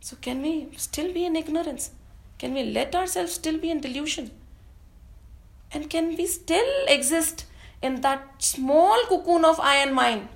So, 0.00 0.16
can 0.20 0.42
we 0.42 0.68
still 0.76 1.12
be 1.12 1.24
in 1.24 1.36
ignorance? 1.36 1.90
Can 2.38 2.52
we 2.54 2.64
let 2.64 2.94
ourselves 2.94 3.32
still 3.32 3.58
be 3.58 3.70
in 3.70 3.80
delusion? 3.80 4.30
And 5.72 5.88
can 5.88 6.16
we 6.16 6.26
still 6.26 6.86
exist 6.88 7.46
in 7.84 8.00
that 8.00 8.42
small 8.42 9.04
cocoon 9.08 9.44
of 9.44 9.60
I 9.60 9.76
and 9.76 9.94
mine, 9.94 10.28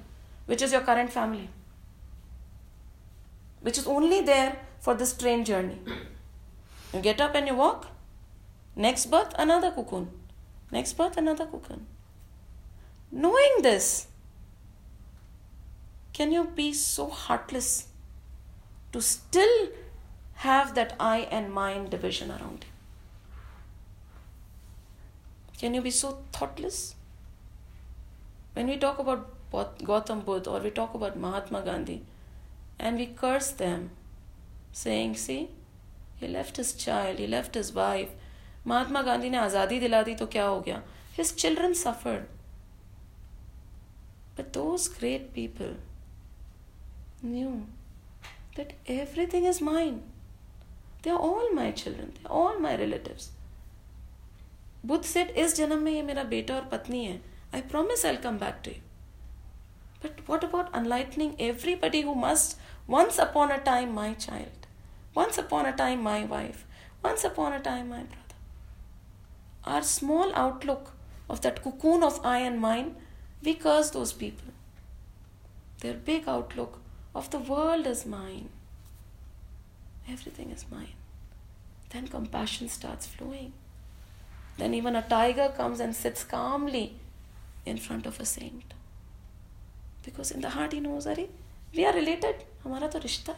which 0.46 0.62
is 0.62 0.72
your 0.72 0.82
current 0.82 1.10
family? 1.10 1.48
Which 3.62 3.78
is 3.78 3.86
only 3.86 4.20
there 4.20 4.56
for 4.80 4.94
this 4.94 5.16
train 5.16 5.44
journey. 5.44 5.78
You 6.92 7.00
get 7.00 7.22
up 7.22 7.34
and 7.34 7.46
you 7.46 7.54
walk. 7.54 7.86
Next 8.76 9.06
birth, 9.06 9.32
another 9.38 9.70
cocoon. 9.70 10.10
Next 10.70 10.92
birth, 10.92 11.16
another 11.16 11.46
cocoon. 11.46 11.86
Knowing 13.10 13.62
this, 13.62 14.08
can 16.12 16.30
you 16.32 16.44
be 16.44 16.72
so 16.74 17.08
heartless 17.08 17.88
to 18.92 19.00
still 19.00 19.68
have 20.46 20.74
that 20.74 20.94
I 21.00 21.20
and 21.38 21.52
mine 21.52 21.88
division 21.88 22.30
around 22.30 22.66
you? 22.68 22.74
Can 25.58 25.74
you 25.74 25.80
be 25.80 25.90
so 25.90 26.18
thoughtless? 26.32 26.94
When 28.57 28.67
we 28.67 28.77
talk 28.77 28.99
about 28.99 29.29
Gautam 29.51 30.23
Buddha 30.25 30.49
or 30.51 30.59
we 30.59 30.69
talk 30.69 30.93
about 30.93 31.17
Mahatma 31.17 31.61
Gandhi 31.61 32.01
and 32.79 32.97
we 32.97 33.07
curse 33.07 33.51
them, 33.51 33.91
saying, 34.71 35.15
See, 35.15 35.49
he 36.17 36.27
left 36.27 36.57
his 36.57 36.73
child, 36.73 37.19
he 37.19 37.27
left 37.27 37.55
his 37.55 37.73
wife. 37.73 38.09
Mahatma 38.67 39.01
Gandhi 39.01 39.29
ने 39.29 39.37
आज़ादी 39.37 39.79
दिला 39.79 40.01
दी 40.03 40.13
तो 40.15 40.25
क्या 40.33 40.45
हो 40.45 40.59
गया 40.61 40.81
His 41.15 41.31
children 41.31 41.75
suffered. 41.75 42.25
But 44.35 44.53
those 44.53 44.87
great 44.87 45.33
people 45.33 45.75
knew 47.21 47.67
that 48.55 48.73
everything 48.87 49.45
is 49.45 49.61
mine. 49.61 50.01
They 51.03 51.11
are 51.11 51.19
all 51.19 51.51
my 51.53 51.71
children. 51.71 52.13
They 52.15 52.29
are 52.29 52.31
all 52.31 52.59
my 52.59 52.75
relatives. 52.75 53.29
Buddha 54.83 55.07
said, 55.07 55.29
इस 55.43 55.55
जन्म 55.57 55.83
में 55.83 55.91
ये 55.91 56.01
मेरा 56.01 56.23
बेटा 56.33 56.55
और 56.55 56.65
पत्नी 56.71 57.03
है. 57.05 57.19
I 57.52 57.60
promise 57.60 58.04
I'll 58.04 58.18
come 58.18 58.38
back 58.38 58.62
to 58.64 58.70
you. 58.70 58.80
But 60.00 60.20
what 60.26 60.44
about 60.44 60.74
enlightening 60.74 61.36
everybody 61.38 62.02
who 62.02 62.14
must 62.14 62.56
once 62.86 63.18
upon 63.18 63.50
a 63.50 63.58
time 63.58 63.92
my 63.92 64.14
child, 64.14 64.66
once 65.14 65.38
upon 65.38 65.66
a 65.66 65.76
time 65.76 66.02
my 66.02 66.24
wife, 66.24 66.64
once 67.02 67.24
upon 67.24 67.52
a 67.52 67.60
time 67.60 67.88
my 67.88 68.02
brother? 68.02 68.36
Our 69.64 69.82
small 69.82 70.32
outlook 70.34 70.92
of 71.28 71.40
that 71.42 71.62
cocoon 71.62 72.02
of 72.02 72.24
I 72.24 72.38
and 72.38 72.60
mine, 72.60 72.96
we 73.42 73.54
curse 73.54 73.90
those 73.90 74.12
people. 74.12 74.52
Their 75.80 75.94
big 75.94 76.28
outlook 76.28 76.80
of 77.14 77.30
the 77.30 77.38
world 77.38 77.86
is 77.86 78.06
mine. 78.06 78.50
Everything 80.08 80.50
is 80.50 80.64
mine. 80.70 80.94
Then 81.90 82.08
compassion 82.08 82.68
starts 82.68 83.06
flowing. 83.06 83.52
Then 84.56 84.74
even 84.74 84.96
a 84.96 85.02
tiger 85.02 85.52
comes 85.56 85.80
and 85.80 85.94
sits 85.94 86.24
calmly 86.24 86.97
in 87.68 87.78
front 87.78 88.06
of 88.06 88.18
a 88.20 88.24
saint. 88.24 88.74
Because 90.04 90.30
in 90.30 90.40
the 90.40 90.50
heart 90.50 90.72
he 90.72 90.80
knows, 90.80 91.06
Are, 91.06 91.16
we 91.74 91.84
are 91.84 91.92
related. 91.92 92.36
Hamara 92.64 92.90
to 92.90 92.98
rishta. 92.98 93.34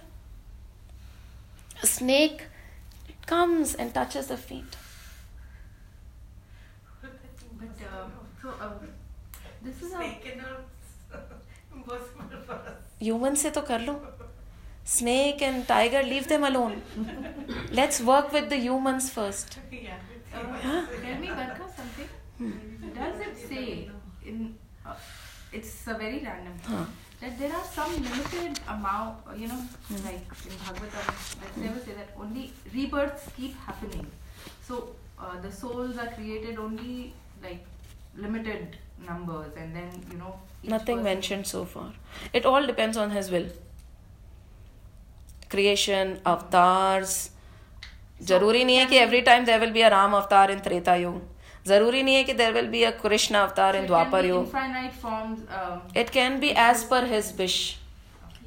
A 1.82 1.86
snake 1.86 2.42
comes 3.26 3.74
and 3.74 3.92
touches 3.94 4.26
the 4.28 4.36
feet. 4.36 4.76
But, 7.02 7.68
uh, 7.92 8.08
so, 8.42 8.48
uh, 8.48 8.70
this 9.62 9.82
is 9.82 9.92
snake 9.92 10.22
a... 10.24 10.28
cannot 10.28 10.60
impossible 11.74 12.40
for 12.46 12.52
us. 12.54 12.78
Human 12.98 13.36
se 13.36 13.50
to 13.50 13.62
kar 13.62 13.78
lo. 13.78 14.00
Snake 14.84 15.42
and 15.42 15.66
tiger, 15.68 16.02
leave 16.02 16.26
them 16.28 16.44
alone. 16.44 16.82
Let's 17.70 18.00
work 18.00 18.32
with 18.32 18.48
the 18.48 18.56
humans 18.56 19.10
first. 19.10 19.58
Yeah. 19.70 19.98
Uh, 20.34 20.38
huh? 20.62 20.86
Tell 21.02 21.18
me, 21.20 21.28
Barka, 21.28 21.66
something. 21.76 22.08
Hmm. 22.38 22.52
Does 22.94 23.20
it 23.20 23.36
say 23.48 23.90
in? 24.24 24.54
Uh, 24.84 24.94
it's 25.52 25.86
a 25.86 25.94
very 25.94 26.20
random. 26.24 26.54
Huh. 26.64 26.84
That 27.20 27.38
there 27.38 27.52
are 27.52 27.64
some 27.64 27.92
limited 27.92 28.60
amount, 28.66 29.18
uh, 29.28 29.34
you 29.34 29.48
know, 29.48 29.62
mm. 29.92 30.04
like 30.04 30.24
in 30.46 30.54
Bhagavatam, 30.64 31.40
that 31.40 31.54
they 31.56 31.68
say 31.84 31.96
that 31.98 32.14
only 32.18 32.52
rebirths 32.74 33.28
keep 33.36 33.54
happening. 33.56 34.06
So 34.66 34.94
uh, 35.18 35.38
the 35.40 35.52
souls 35.52 35.98
are 35.98 36.06
created 36.06 36.58
only 36.58 37.12
like 37.42 37.64
limited 38.16 38.76
numbers, 39.06 39.52
and 39.56 39.74
then 39.74 39.90
you 40.10 40.18
know. 40.18 40.34
Nothing 40.62 40.98
person- 40.98 41.04
mentioned 41.04 41.46
so 41.46 41.64
far. 41.64 41.92
It 42.32 42.46
all 42.46 42.66
depends 42.66 42.96
on 42.96 43.10
His 43.10 43.30
will. 43.30 43.48
Creation, 45.48 46.20
avatars. 46.24 47.30
So, 48.20 48.26
ज़रूरी 48.26 48.64
नहीं 48.64 48.76
है 48.76 48.86
कि 48.86 48.98
every 48.98 49.22
time 49.22 49.44
there 49.46 49.58
will 49.60 49.72
be 49.72 49.82
a 49.82 49.90
Ram 49.90 50.14
avatar 50.14 50.50
in 50.50 50.60
Treta 50.60 50.96
Yuga. 51.02 51.20
ज़रूरी 51.66 52.02
नहीं 52.02 52.14
है 52.14 52.24
कि 52.24 52.34
can 52.34 53.86
Dwapar 53.86 54.22
be 54.22 54.28
Yuga. 54.28 54.40
Infinite 54.46 54.92
forms. 54.92 55.40
Um, 55.50 55.82
It 55.94 56.10
can 56.12 56.40
be 56.40 56.54
as 56.56 56.84
per 56.84 57.04
his 57.06 57.32
wish. 57.38 57.78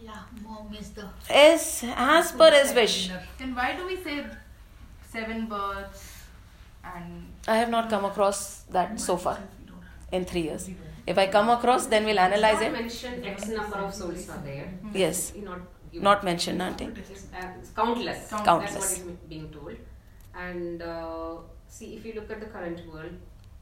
Yeah, 0.02 0.14
mom 0.44 0.74
is 0.80 0.92
As, 1.30 2.32
per 2.32 2.52
his 2.52 2.74
wish. 2.74 3.10
then 3.38 3.54
why 3.56 3.74
do 3.78 3.86
we 3.86 3.98
say 4.04 4.26
seven 5.12 5.46
births 5.48 6.10
and 6.84 7.28
I 7.48 7.58
have 7.58 7.70
not 7.70 7.90
come 7.90 8.06
across 8.06 8.64
that 8.72 9.00
so 9.00 9.18
far 9.18 9.38
in 10.12 10.26
three 10.26 10.42
years. 10.42 10.70
If 11.06 11.18
I 11.18 11.28
come 11.28 11.50
across, 11.50 11.86
then 11.88 12.06
we'll 12.06 12.20
analyze 12.20 12.60
not 12.60 12.64
it. 12.64 12.72
mentioned 12.72 13.26
X 13.26 13.48
number 13.50 13.78
of 13.78 13.94
souls 13.94 14.30
are 14.30 14.42
there. 14.44 14.68
Yes. 14.94 15.34
Not 15.36 15.60
given. 15.92 16.04
Not 16.04 16.24
mentioned, 16.24 16.62
uh, 16.62 16.70
countless. 17.76 18.30
Countless. 18.30 18.74
That's 18.74 19.00
what 19.00 19.10
is 19.10 19.18
being 19.30 19.50
told. 19.52 19.76
And 20.36 20.82
uh, 20.82 21.36
see, 21.78 21.96
if 21.98 22.06
you 22.06 22.14
look 22.18 22.30
at 22.36 22.40
the 22.46 22.50
current 22.56 22.82
world, 22.92 23.14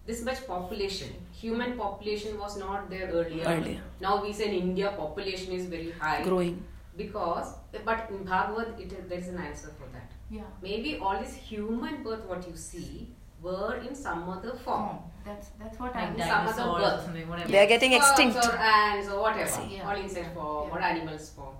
this 0.05 0.21
much 0.27 0.45
population, 0.47 1.09
human 1.41 1.77
population 1.77 2.37
was 2.43 2.57
not 2.57 2.89
there 2.89 3.07
earlier. 3.19 3.45
Earlier. 3.55 3.81
Now 4.01 4.21
we 4.23 4.33
say 4.33 4.47
in 4.49 4.55
India 4.69 4.93
population 4.97 5.51
is 5.59 5.65
very 5.67 5.91
high. 5.91 6.23
Growing. 6.23 6.63
Because, 6.97 7.53
but 7.85 8.09
in 8.09 8.23
Bhagavad, 8.23 8.79
it, 8.79 9.09
there 9.09 9.17
is 9.19 9.27
an 9.29 9.37
answer 9.37 9.69
for 9.79 9.87
that. 9.93 10.09
yeah 10.29 10.49
Maybe 10.65 10.97
all 10.97 11.19
this 11.19 11.35
human 11.51 12.03
birth, 12.07 12.25
what 12.31 12.47
you 12.49 12.55
see, 12.63 13.07
were 13.45 13.75
in 13.87 13.95
some 13.95 14.27
other 14.33 14.51
form. 14.65 14.81
form? 14.89 14.97
That's 15.27 15.47
that's 15.61 15.79
what 15.79 15.95
I 15.95 16.03
Like 16.09 16.27
Some 16.33 16.47
other 16.51 16.67
birth. 16.73 16.99
or 16.99 17.05
something, 17.05 17.29
whatever. 17.29 17.51
They 17.53 17.59
are 17.63 17.69
getting 17.71 17.93
extinct. 17.99 18.37
or 18.49 18.57
ants 18.73 19.09
or 19.13 19.21
whatever, 19.21 19.49
See. 19.55 19.75
Yeah. 19.77 19.87
all 19.89 19.95
insect 20.05 20.33
form 20.35 20.67
Yeah. 20.67 20.75
or 20.75 20.79
animals 20.91 21.29
form. 21.37 21.55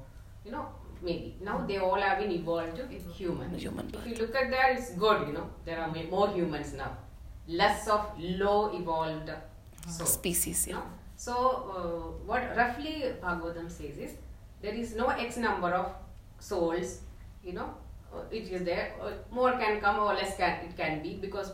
You 0.45 0.51
know, 0.57 0.65
maybe 1.01 1.35
now 1.41 1.65
they 1.67 1.77
all 1.77 1.99
have 1.99 2.19
been 2.19 2.31
evolved 2.31 2.75
to 2.77 2.85
human. 3.11 3.53
Human 3.57 3.91
If 4.05 4.19
you 4.19 4.25
look 4.25 4.35
at 4.35 4.51
that, 4.51 4.71
it's 4.77 4.91
good. 4.93 5.27
You 5.27 5.33
know, 5.33 5.49
there 5.65 5.79
are 5.79 5.91
more 6.09 6.29
humans 6.29 6.73
now, 6.73 6.97
less 7.47 7.87
of 7.87 8.05
low 8.19 8.71
evolved 8.75 9.31
souls. 9.87 10.13
Species, 10.13 10.67
You 10.67 10.73
yeah. 10.73 10.79
know? 10.79 10.85
So 11.15 11.33
uh, 11.75 12.25
what 12.25 12.55
roughly 12.57 13.13
Bhagavatam 13.23 13.69
says 13.69 13.97
is 13.97 14.11
there 14.61 14.73
is 14.73 14.95
no 14.95 15.07
X 15.07 15.37
number 15.37 15.69
of 15.73 15.91
souls. 16.39 17.01
You 17.43 17.53
know, 17.53 17.69
uh, 18.13 18.23
it 18.31 18.43
is 18.51 18.63
there. 18.63 18.93
Uh, 19.01 19.11
more 19.31 19.51
can 19.53 19.79
come 19.81 19.99
or 19.99 20.13
less 20.13 20.37
can 20.37 20.65
it 20.65 20.77
can 20.77 21.01
be 21.01 21.15
because 21.15 21.51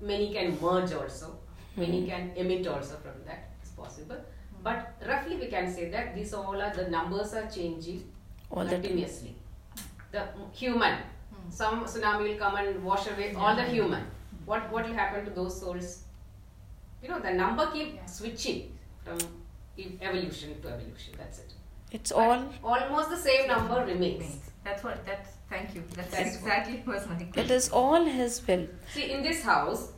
many 0.00 0.32
can 0.32 0.60
merge 0.60 0.92
also. 0.92 1.36
Many 1.76 2.06
can 2.06 2.32
emit 2.36 2.66
also 2.66 2.96
from 2.96 3.24
that. 3.24 3.50
It's 3.62 3.70
possible. 3.70 4.16
But 4.62 4.94
roughly 5.06 5.36
we 5.36 5.46
can 5.46 5.72
say 5.72 5.88
that 5.90 6.14
these 6.14 6.34
all 6.34 6.60
are 6.60 6.74
the 6.74 6.88
numbers 6.90 7.34
are 7.34 7.46
changing 7.48 8.04
All 8.50 8.64
the 8.64 8.70
time. 8.70 8.82
continuously. 8.82 9.34
The 10.10 10.22
human, 10.52 10.98
some 11.50 11.84
tsunami 11.84 12.22
will 12.30 12.38
come 12.38 12.56
and 12.56 12.82
wash 12.82 13.06
away 13.10 13.34
all 13.34 13.54
the 13.54 13.64
human. 13.64 14.04
What 14.46 14.70
what 14.72 14.86
will 14.86 14.94
happen 14.94 15.24
to 15.26 15.30
those 15.30 15.60
souls? 15.60 16.04
You 17.02 17.08
know, 17.10 17.18
the 17.20 17.32
number 17.32 17.66
keep 17.72 17.94
Yeah. 17.94 18.06
switching 18.06 18.72
from 19.04 19.18
e- 19.76 19.98
evolution 20.00 20.60
to 20.62 20.68
evolution. 20.68 21.14
That's 21.18 21.38
it. 21.40 21.52
It's 21.92 22.10
But 22.10 22.18
all, 22.18 22.48
almost 22.64 23.10
the 23.10 23.16
same 23.16 23.46
number 23.48 23.84
remains. 23.84 24.40
That's 24.64 24.82
what. 24.82 25.04
That's 25.06 25.30
thank 25.50 25.74
you. 25.74 25.82
That's, 25.94 26.10
That's 26.10 26.36
exactly 26.36 26.82
was 26.86 27.06
my 27.06 27.14
question. 27.16 27.38
it 27.44 27.50
is 27.50 27.68
all 27.70 28.04
his 28.04 28.40
will. 28.48 28.66
See, 28.94 29.10
in 29.12 29.22
this 29.22 29.42
house, 29.42 29.92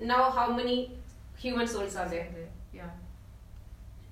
now 0.00 0.30
how 0.30 0.52
many 0.52 0.78
human 1.36 1.66
souls 1.66 1.96
are 1.96 2.08
there? 2.08 2.28
Yeah. 2.72 2.90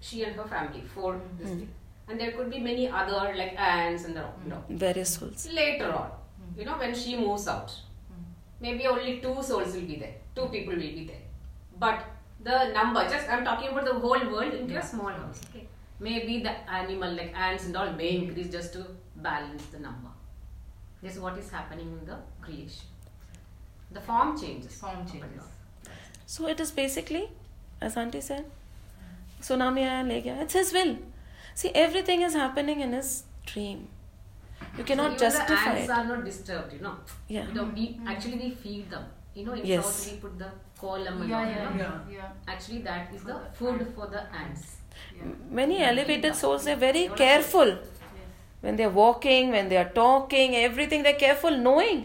She 0.00 0.22
and 0.24 0.36
her 0.36 0.44
family, 0.46 0.82
four. 0.94 1.20
This 1.38 1.48
Hmm. 1.48 1.58
thing. 1.58 1.68
And 2.08 2.18
there 2.18 2.32
could 2.32 2.50
be 2.50 2.58
many 2.58 2.88
other 2.88 3.34
like 3.36 3.58
ants 3.58 4.04
and 4.04 4.16
the 4.16 4.24
no. 4.46 4.62
Mm. 4.70 4.78
Various 4.78 5.10
souls. 5.16 5.48
Later 5.52 5.92
on, 5.92 6.10
mm. 6.10 6.58
you 6.58 6.64
know, 6.64 6.78
when 6.78 6.94
she 6.94 7.16
moves 7.16 7.46
out, 7.46 7.68
mm. 7.68 8.22
maybe 8.60 8.86
only 8.86 9.20
two 9.20 9.42
souls 9.42 9.74
will 9.74 9.82
be 9.82 9.96
there, 9.96 10.14
two 10.34 10.46
people 10.46 10.72
will 10.74 10.80
be 11.00 11.04
there. 11.06 11.24
But 11.78 12.04
the 12.42 12.72
number, 12.72 13.02
just 13.08 13.28
I'm 13.28 13.44
talking 13.44 13.68
about 13.70 13.84
the 13.84 13.94
whole 13.94 14.30
world 14.30 14.54
into 14.54 14.78
a 14.78 14.82
small 14.82 15.10
house. 15.10 15.40
Okay. 15.50 15.66
Maybe 16.00 16.42
the 16.42 16.50
animal 16.70 17.12
like 17.12 17.36
ants 17.36 17.66
and 17.66 17.76
all 17.76 17.92
may 17.92 18.10
increase 18.16 18.50
just 18.50 18.72
to 18.74 18.86
balance 19.16 19.64
the 19.66 19.80
number. 19.80 20.08
This 21.02 21.14
is 21.14 21.20
what 21.20 21.36
is 21.38 21.50
happening 21.50 21.98
in 22.00 22.06
the 22.06 22.16
creation. 22.40 22.86
The 23.90 24.00
form 24.00 24.38
changes. 24.40 24.74
Form 24.74 25.06
changes. 25.06 25.42
So 26.26 26.46
it 26.46 26.60
is 26.60 26.70
basically, 26.70 27.28
as 27.80 27.96
Auntie 27.96 28.20
said, 28.20 28.44
tsunami 29.40 29.84
aaya 29.90 30.02
le 30.06 30.20
gaya. 30.20 30.42
It's 30.42 30.54
his 30.54 30.72
will. 30.72 30.96
See, 31.58 31.70
everything 31.74 32.22
is 32.22 32.34
happening 32.34 32.80
in 32.86 32.92
his 32.92 33.24
dream. 33.44 33.88
You 34.76 34.84
cannot 34.84 35.06
Even 35.06 35.18
justify 35.18 35.54
the 35.64 35.70
ants 35.70 35.88
it. 35.88 35.90
are 35.90 36.04
not 36.04 36.24
disturbed, 36.24 36.72
you 36.72 36.80
know. 36.80 36.94
Yeah. 37.26 37.48
You 37.48 37.54
know, 37.54 37.64
we 37.78 37.86
mm-hmm. 37.88 38.06
actually 38.12 38.36
we 38.42 38.50
feed 38.50 38.90
them. 38.90 39.06
You 39.34 39.46
know, 39.46 39.54
in 39.54 39.66
Yes. 39.70 39.86
South 39.86 40.12
we 40.12 40.18
put 40.24 40.38
the 40.42 40.50
column 40.82 41.22
and 41.22 41.30
Yeah, 41.30 41.38
all, 41.40 41.46
yeah, 41.54 41.72
you 41.72 41.78
know. 41.80 41.90
yeah, 42.12 42.18
yeah. 42.18 42.52
Actually, 42.54 42.78
that 42.82 43.12
is 43.12 43.22
For 43.22 43.32
the 43.32 43.38
the 43.40 43.50
food 43.58 43.80
ants. 43.80 43.94
for 43.96 44.06
the 44.14 44.22
ants. 44.42 44.76
yeah. 45.16 45.34
Many 45.62 45.82
elevated 45.88 46.36
souls, 46.42 46.64
they're 46.68 46.82
very 46.86 47.04
Yes. 47.08 47.18
careful. 47.24 47.74
Yes. 47.74 47.92
When 48.60 48.76
they're 48.76 48.96
walking, 49.02 49.50
when 49.58 49.68
they're 49.74 49.90
talking, 50.00 50.56
everything, 50.64 51.02
they're 51.08 51.22
careful 51.26 51.60
knowing 51.68 52.00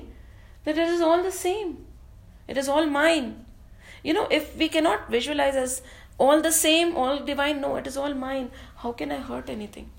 that 0.66 0.78
it 0.88 0.97
is 0.97 1.01
all 1.10 1.22
the 1.32 1.38
same. 1.45 1.78
It 2.47 2.58
is 2.66 2.68
all 2.78 2.88
mine. 2.99 3.34
You 4.04 4.14
know, 4.20 4.28
if 4.41 4.56
we 4.64 4.68
cannot 4.78 5.10
visualize 5.18 5.56
as 5.68 5.82
all 6.18 6.43
the 6.43 6.53
same, 6.53 6.97
all 6.97 7.18
divine, 7.31 7.61
no, 7.61 7.76
it 7.76 7.87
is 7.87 7.97
all 7.97 8.14
mine. 8.14 8.51
How 8.76 8.93
can 8.93 9.12
I 9.12 9.18
hurt 9.31 9.49
anything? 9.51 9.91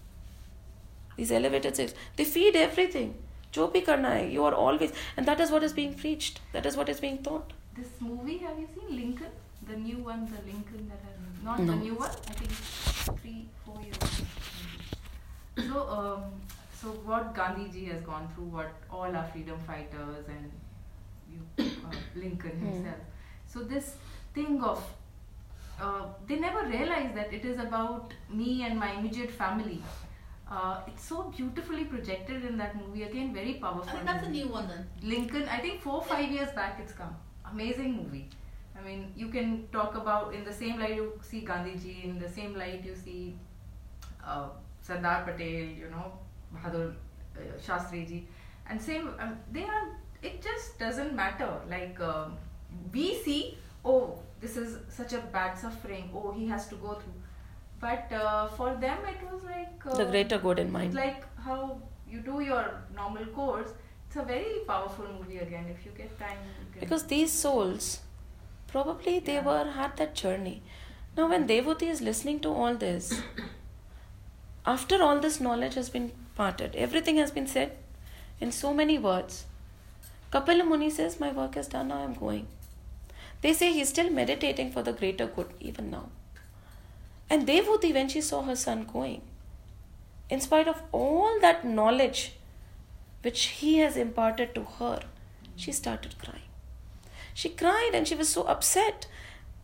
These 1.15 1.31
elevated 1.31 1.75
souls, 1.75 1.93
they 2.15 2.25
feed 2.25 2.55
everything. 2.55 3.13
जो 3.53 3.67
भी 3.73 3.79
करना 3.85 4.09
है, 4.09 4.31
you 4.33 4.43
are 4.47 4.53
always, 4.63 4.91
and 5.17 5.25
that 5.29 5.39
is 5.45 5.51
what 5.51 5.63
is 5.67 5.73
being 5.73 5.93
preached. 6.01 6.39
That 6.53 6.65
is 6.71 6.75
what 6.77 6.89
is 6.89 6.99
being 7.05 7.15
taught. 7.27 7.53
This 7.77 7.87
movie, 7.99 8.37
have 8.47 8.59
you 8.59 8.67
seen 8.75 8.95
Lincoln? 8.95 9.31
The 9.69 9.77
new 9.77 9.97
one, 10.09 10.25
the 10.33 10.41
Lincoln 10.49 10.83
that 10.91 11.01
has 11.07 11.43
not 11.47 11.59
No. 11.59 11.71
the 11.71 11.77
new 11.79 11.95
one. 11.95 12.11
I 12.11 12.35
think 12.41 12.51
three, 13.21 13.47
four 13.65 13.81
years. 13.81 13.97
maybe. 15.57 15.67
So, 15.71 15.81
um, 15.97 16.23
so 16.81 16.93
what 17.11 17.33
Gandhiji 17.39 17.91
has 17.91 18.01
gone 18.11 18.27
through, 18.35 18.45
what 18.59 18.71
all 18.91 19.15
our 19.21 19.25
freedom 19.33 19.59
fighters 19.71 20.29
and 20.35 20.51
you, 21.33 21.41
uh, 21.65 21.95
Lincoln 22.15 22.51
Hmm. 22.61 22.67
himself. 22.67 23.01
So 23.55 23.63
this 23.73 23.95
thing 24.37 24.61
of 24.63 24.83
uh, 25.80 26.06
they 26.26 26.36
never 26.36 26.66
realize 26.66 27.14
that 27.14 27.32
it 27.32 27.44
is 27.44 27.58
about 27.58 28.12
me 28.30 28.64
and 28.64 28.78
my 28.78 28.92
immediate 28.92 29.30
family. 29.30 29.82
Uh, 30.50 30.80
it's 30.86 31.04
so 31.04 31.32
beautifully 31.36 31.84
projected 31.84 32.44
in 32.44 32.56
that 32.58 32.76
movie. 32.76 33.02
Again, 33.02 33.32
very 33.34 33.54
powerful. 33.54 33.88
I 33.88 33.92
think 33.92 34.04
that's 34.04 34.26
a 34.26 34.30
new 34.30 34.48
one 34.48 34.68
then. 34.68 34.86
Lincoln, 35.02 35.48
I 35.48 35.58
think 35.58 35.80
four 35.80 36.02
five 36.02 36.30
years 36.30 36.50
back 36.52 36.78
it's 36.80 36.92
come. 36.92 37.16
Amazing 37.50 37.96
movie. 37.96 38.28
I 38.78 38.82
mean, 38.82 39.12
you 39.16 39.28
can 39.28 39.66
talk 39.72 39.94
about 39.94 40.34
in 40.34 40.44
the 40.44 40.52
same 40.52 40.78
light 40.78 40.96
you 40.96 41.12
see 41.22 41.40
Gandhiji, 41.40 42.04
in 42.04 42.18
the 42.18 42.28
same 42.28 42.54
light 42.54 42.84
you 42.84 42.94
see 42.94 43.36
uh, 44.24 44.48
Sardar 44.82 45.24
Patel, 45.24 45.68
you 45.82 45.88
know, 45.90 46.12
Bahadur 46.54 46.92
uh, 47.36 47.40
Shastri 47.66 48.06
ji, 48.06 48.26
and 48.68 48.80
same. 48.80 49.08
Um, 49.18 49.38
they 49.50 49.64
are. 49.64 49.88
It 50.22 50.42
just 50.42 50.78
doesn't 50.78 51.14
matter. 51.14 51.50
Like 51.68 52.00
um, 52.00 52.36
we 52.92 53.14
see 53.22 53.58
oh, 53.84 54.18
this 54.40 54.56
is 54.56 54.78
such 54.88 55.12
a 55.12 55.18
bad 55.18 55.56
suffering. 55.58 56.10
Oh, 56.14 56.32
he 56.32 56.46
has 56.48 56.68
to 56.68 56.76
go 56.76 56.94
through. 56.94 57.20
But 57.80 58.12
uh, 58.12 58.48
for 58.48 58.74
them, 58.74 58.98
it 59.06 59.22
was 59.30 59.42
like 59.44 59.86
uh, 59.86 59.96
The 59.96 60.04
greater 60.06 60.38
good 60.38 60.58
in 60.58 60.72
mind. 60.72 60.94
Like 60.94 61.24
how 61.38 61.80
you 62.08 62.20
do 62.20 62.40
your 62.40 62.82
normal 62.94 63.26
course. 63.26 63.70
It's 64.06 64.16
a 64.16 64.22
very 64.22 64.60
powerful 64.66 65.06
movie 65.18 65.38
again. 65.38 65.66
If 65.68 65.84
you 65.84 65.92
get 65.96 66.18
time, 66.18 66.38
you 66.60 66.66
can. 66.72 66.80
Because 66.80 67.04
these 67.04 67.32
souls, 67.32 68.00
probably 68.68 69.18
they 69.18 69.40
were 69.40 69.64
had 69.64 69.96
that 69.96 70.14
journey. 70.14 70.62
Now, 71.16 71.28
when 71.28 71.46
Devhuti 71.46 71.88
is 71.88 72.00
listening 72.00 72.40
to 72.40 72.48
all 72.48 72.74
this, 72.74 73.22
after 74.66 75.02
all 75.02 75.20
this 75.20 75.40
knowledge 75.40 75.74
has 75.74 75.88
been 75.88 76.10
parted, 76.34 76.74
everything 76.74 77.18
has 77.18 77.30
been 77.30 77.46
said 77.46 77.76
in 78.40 78.50
so 78.50 78.74
many 78.74 78.98
words. 78.98 79.44
Kapila 80.32 80.64
Muni 80.64 80.90
says, 80.90 81.20
My 81.20 81.30
work 81.30 81.56
is 81.56 81.68
done, 81.68 81.88
now 81.88 82.02
I'm 82.02 82.14
going. 82.14 82.48
They 83.44 83.52
say 83.52 83.74
he's 83.74 83.90
still 83.90 84.08
meditating 84.08 84.72
for 84.72 84.82
the 84.82 84.94
greater 84.94 85.26
good, 85.26 85.52
even 85.60 85.90
now. 85.90 86.08
And 87.28 87.46
Devhuti, 87.46 87.92
when 87.92 88.08
she 88.08 88.22
saw 88.22 88.40
her 88.40 88.56
son 88.56 88.88
going, 88.90 89.20
in 90.30 90.40
spite 90.40 90.66
of 90.66 90.80
all 90.92 91.38
that 91.42 91.62
knowledge 91.62 92.36
which 93.20 93.42
he 93.58 93.76
has 93.80 93.98
imparted 93.98 94.54
to 94.54 94.64
her, 94.78 95.00
she 95.56 95.72
started 95.72 96.18
crying. 96.18 96.48
She 97.34 97.50
cried 97.50 97.90
and 97.92 98.08
she 98.08 98.14
was 98.14 98.30
so 98.30 98.44
upset. 98.44 99.08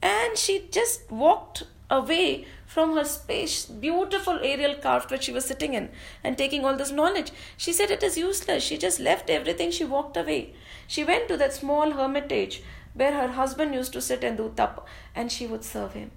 And 0.03 0.37
she 0.37 0.69
just 0.71 1.11
walked 1.11 1.63
away 1.89 2.45
from 2.67 2.95
her 2.97 3.05
space, 3.05 3.65
beautiful 3.65 4.41
aerial 4.43 4.75
craft 4.75 5.11
which 5.11 5.23
she 5.25 5.33
was 5.33 5.47
sitting 5.47 5.73
in 5.73 5.89
and 6.23 6.37
taking 6.37 6.67
all 6.67 6.77
this 6.77 6.93
knowledge. 6.93 7.33
She 7.57 7.73
said 7.73 7.91
it 7.91 8.03
is 8.03 8.19
useless. 8.19 8.63
She 8.63 8.77
just 8.77 9.01
left 9.01 9.31
everything. 9.31 9.71
She 9.71 9.85
walked 9.85 10.19
away. 10.19 10.53
She 10.87 11.03
went 11.03 11.29
to 11.29 11.39
that 11.39 11.55
small 11.55 11.93
hermitage 11.93 12.63
where 12.95 13.13
her 13.13 13.33
husband 13.33 13.75
used 13.75 13.93
to 13.93 14.01
sit 14.01 14.25
and 14.25 14.37
do 14.37 14.53
tap 14.57 14.87
and 15.15 15.31
she 15.31 15.47
would 15.47 15.65
serve 15.65 15.93
him. 15.95 16.11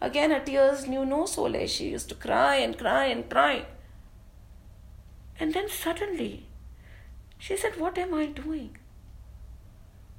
Again, 0.00 0.30
her 0.30 0.40
tears 0.40 0.86
knew 0.86 1.04
no 1.04 1.26
solace. 1.26 1.70
She 1.70 1.90
used 1.90 2.08
to 2.08 2.14
cry 2.14 2.56
and 2.56 2.76
cry 2.76 3.06
and 3.06 3.28
cry. 3.28 3.66
And 5.38 5.54
then 5.54 5.68
suddenly, 5.68 6.46
she 7.38 7.56
said, 7.56 7.78
What 7.78 7.98
am 7.98 8.14
I 8.14 8.26
doing? 8.26 8.76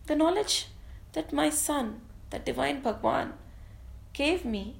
The 0.07 0.15
knowledge 0.15 0.67
that 1.13 1.31
my 1.33 1.49
son, 1.49 2.01
that 2.29 2.45
divine 2.45 2.81
Bhagwan, 2.81 3.33
gave 4.13 4.45
me, 4.45 4.77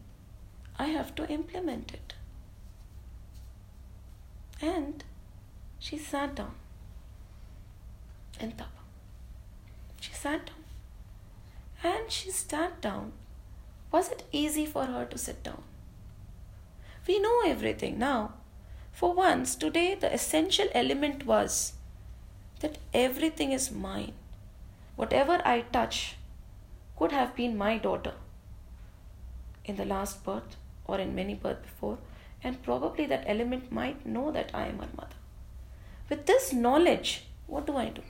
I 0.78 0.86
have 0.88 1.15
to 1.15 1.28
implement 1.28 1.93
it. 1.93 2.13
And 4.61 5.03
she 5.80 5.97
sat 5.97 6.36
down 6.36 6.55
in 8.39 8.51
tapa. 8.51 8.84
She 9.99 10.13
sat 10.13 10.45
down. 10.45 10.62
And 11.84 12.09
she 12.09 12.31
sat 12.31 12.81
down. 12.81 13.11
Was 13.91 14.09
it 14.09 14.23
easy 14.31 14.65
for 14.65 14.86
her 14.86 15.05
to 15.05 15.17
sit 15.17 15.43
down? 15.43 15.63
We 17.07 17.19
know 17.19 17.41
everything 17.45 17.99
now. 17.99 18.34
For 18.93 19.13
once, 19.13 19.55
today, 19.55 19.95
the 19.95 20.13
essential 20.13 20.67
element 20.73 21.25
was 21.25 21.73
that 22.61 22.77
everything 22.93 23.51
is 23.51 23.71
mine. 23.71 24.13
Whatever 24.95 25.41
I 25.43 25.61
touch 25.61 26.15
could 26.97 27.11
have 27.11 27.36
been 27.36 27.57
my 27.57 27.77
daughter 27.77 28.13
in 29.65 29.75
the 29.75 29.86
last 29.86 30.23
birth 30.23 30.55
or 30.86 30.99
in 30.99 31.15
many 31.15 31.34
births 31.34 31.63
before, 31.63 31.97
and 32.43 32.61
probably 32.63 33.05
that 33.07 33.23
element 33.27 33.71
might 33.71 34.05
know 34.05 34.31
that 34.31 34.51
I 34.53 34.67
am 34.67 34.79
her 34.79 34.89
mother. 34.95 35.15
With 36.09 36.25
this 36.25 36.53
knowledge, 36.53 37.25
what 37.47 37.65
do 37.65 37.75
I 37.77 37.89
do? 37.89 38.01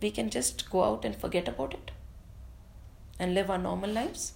We 0.00 0.10
can 0.10 0.30
just 0.30 0.70
go 0.70 0.84
out 0.84 1.04
and 1.04 1.16
forget 1.16 1.48
about 1.48 1.74
it 1.74 1.90
and 3.18 3.34
live 3.34 3.50
our 3.50 3.58
normal 3.58 3.90
lives. 3.90 4.32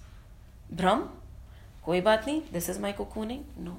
Brahm, 0.70 1.08
koi 1.84 2.00
baat 2.00 2.24
nahi, 2.24 2.50
this 2.50 2.68
is 2.68 2.78
my 2.78 2.92
cocooning. 2.92 3.44
No. 3.56 3.76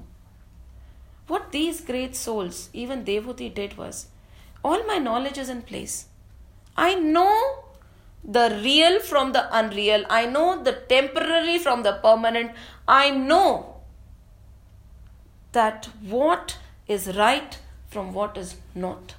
What 1.27 1.51
these 1.51 1.81
great 1.81 2.15
souls, 2.15 2.69
even 2.73 3.03
Devhuti, 3.05 3.53
did 3.53 3.77
was 3.77 4.07
all 4.63 4.84
my 4.86 4.97
knowledge 4.97 5.38
is 5.38 5.49
in 5.49 5.61
place. 5.61 6.05
I 6.75 6.95
know 6.95 7.63
the 8.23 8.59
real 8.63 8.99
from 8.99 9.31
the 9.34 9.47
unreal. 9.57 10.05
I 10.09 10.25
know 10.25 10.63
the 10.63 10.73
temporary 10.73 11.57
from 11.57 11.84
the 11.84 11.93
permanent. 11.93 12.51
I 12.88 13.09
know 13.09 13.81
that 15.51 15.89
what 16.01 16.57
is 16.88 17.15
right 17.15 17.57
from 17.89 18.13
what 18.13 18.38
is 18.38 18.55
not. 18.73 19.15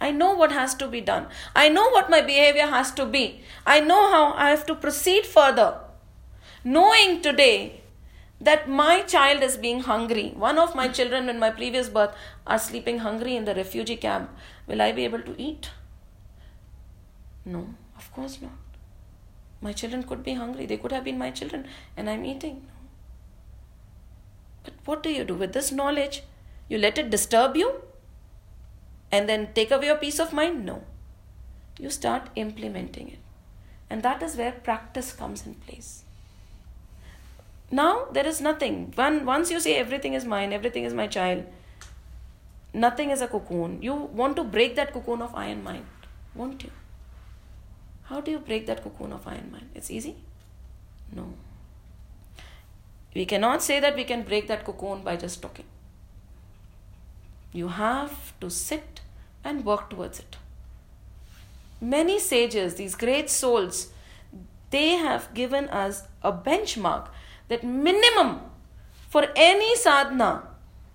I 0.00 0.10
know 0.12 0.34
what 0.34 0.52
has 0.52 0.74
to 0.76 0.86
be 0.86 1.00
done. 1.00 1.26
I 1.56 1.68
know 1.68 1.88
what 1.90 2.08
my 2.08 2.20
behavior 2.20 2.66
has 2.66 2.92
to 2.92 3.04
be. 3.04 3.40
I 3.66 3.80
know 3.80 4.10
how 4.10 4.32
I 4.34 4.50
have 4.50 4.64
to 4.66 4.74
proceed 4.74 5.26
further. 5.26 5.80
Knowing 6.62 7.20
today 7.20 7.80
that 8.40 8.68
my 8.68 9.02
child 9.02 9.42
is 9.42 9.56
being 9.56 9.80
hungry, 9.80 10.32
one 10.36 10.58
of 10.58 10.76
my 10.76 10.86
children 10.88 11.28
in 11.28 11.40
my 11.40 11.50
previous 11.50 11.88
birth 11.88 12.14
are 12.46 12.58
sleeping 12.58 12.98
hungry 12.98 13.34
in 13.34 13.44
the 13.44 13.54
refugee 13.54 13.96
camp, 13.96 14.30
will 14.68 14.80
I 14.80 14.92
be 14.92 15.04
able 15.04 15.22
to 15.22 15.34
eat? 15.40 15.70
No, 17.44 17.74
of 17.96 18.12
course 18.12 18.40
not. 18.40 18.52
My 19.60 19.72
children 19.72 20.04
could 20.04 20.22
be 20.22 20.34
hungry. 20.34 20.66
They 20.66 20.76
could 20.76 20.92
have 20.92 21.02
been 21.02 21.18
my 21.18 21.30
children, 21.32 21.66
and 21.96 22.08
I'm 22.08 22.24
eating. 22.24 22.64
But 24.62 24.74
what 24.84 25.02
do 25.02 25.10
you 25.10 25.24
do 25.24 25.34
with 25.34 25.52
this 25.52 25.72
knowledge? 25.72 26.22
You 26.68 26.78
let 26.78 26.98
it 26.98 27.10
disturb 27.10 27.56
you 27.56 27.82
and 29.10 29.28
then 29.28 29.52
take 29.54 29.70
away 29.70 29.86
your 29.86 29.96
peace 29.96 30.18
of 30.18 30.32
mind? 30.32 30.64
No. 30.64 30.82
You 31.78 31.90
start 31.90 32.30
implementing 32.34 33.08
it. 33.08 33.18
And 33.90 34.02
that 34.02 34.22
is 34.22 34.36
where 34.36 34.52
practice 34.52 35.12
comes 35.12 35.46
in 35.46 35.54
place. 35.54 36.04
Now 37.70 38.06
there 38.12 38.26
is 38.26 38.40
nothing. 38.40 38.92
When, 38.94 39.24
once 39.24 39.50
you 39.50 39.60
say 39.60 39.76
everything 39.76 40.14
is 40.14 40.24
mine, 40.24 40.52
everything 40.52 40.84
is 40.84 40.94
my 40.94 41.06
child, 41.06 41.44
nothing 42.72 43.10
is 43.10 43.20
a 43.20 43.28
cocoon. 43.28 43.82
You 43.82 43.94
want 43.94 44.36
to 44.36 44.44
break 44.44 44.76
that 44.76 44.92
cocoon 44.92 45.22
of 45.22 45.34
I 45.34 45.46
and 45.46 45.62
mine, 45.62 45.86
won't 46.34 46.62
you? 46.62 46.70
How 48.04 48.20
do 48.20 48.30
you 48.30 48.38
break 48.38 48.66
that 48.66 48.82
cocoon 48.82 49.12
of 49.12 49.26
I 49.26 49.34
and 49.34 49.52
mine? 49.52 49.68
It's 49.74 49.90
easy? 49.90 50.16
No. 51.14 51.34
We 53.14 53.26
cannot 53.26 53.62
say 53.62 53.80
that 53.80 53.96
we 53.96 54.04
can 54.04 54.22
break 54.22 54.48
that 54.48 54.64
cocoon 54.64 55.02
by 55.02 55.16
just 55.16 55.42
talking. 55.42 55.66
You 57.58 57.66
have 57.66 58.38
to 58.40 58.50
sit 58.50 59.00
and 59.42 59.64
work 59.64 59.90
towards 59.90 60.20
it. 60.20 60.36
Many 61.80 62.20
sages, 62.20 62.76
these 62.76 62.94
great 62.94 63.28
souls, 63.28 63.88
they 64.70 64.90
have 64.90 65.34
given 65.34 65.68
us 65.68 66.04
a 66.22 66.32
benchmark 66.32 67.08
that 67.48 67.64
minimum 67.64 68.42
for 69.08 69.26
any 69.34 69.74
sadhana 69.74 70.44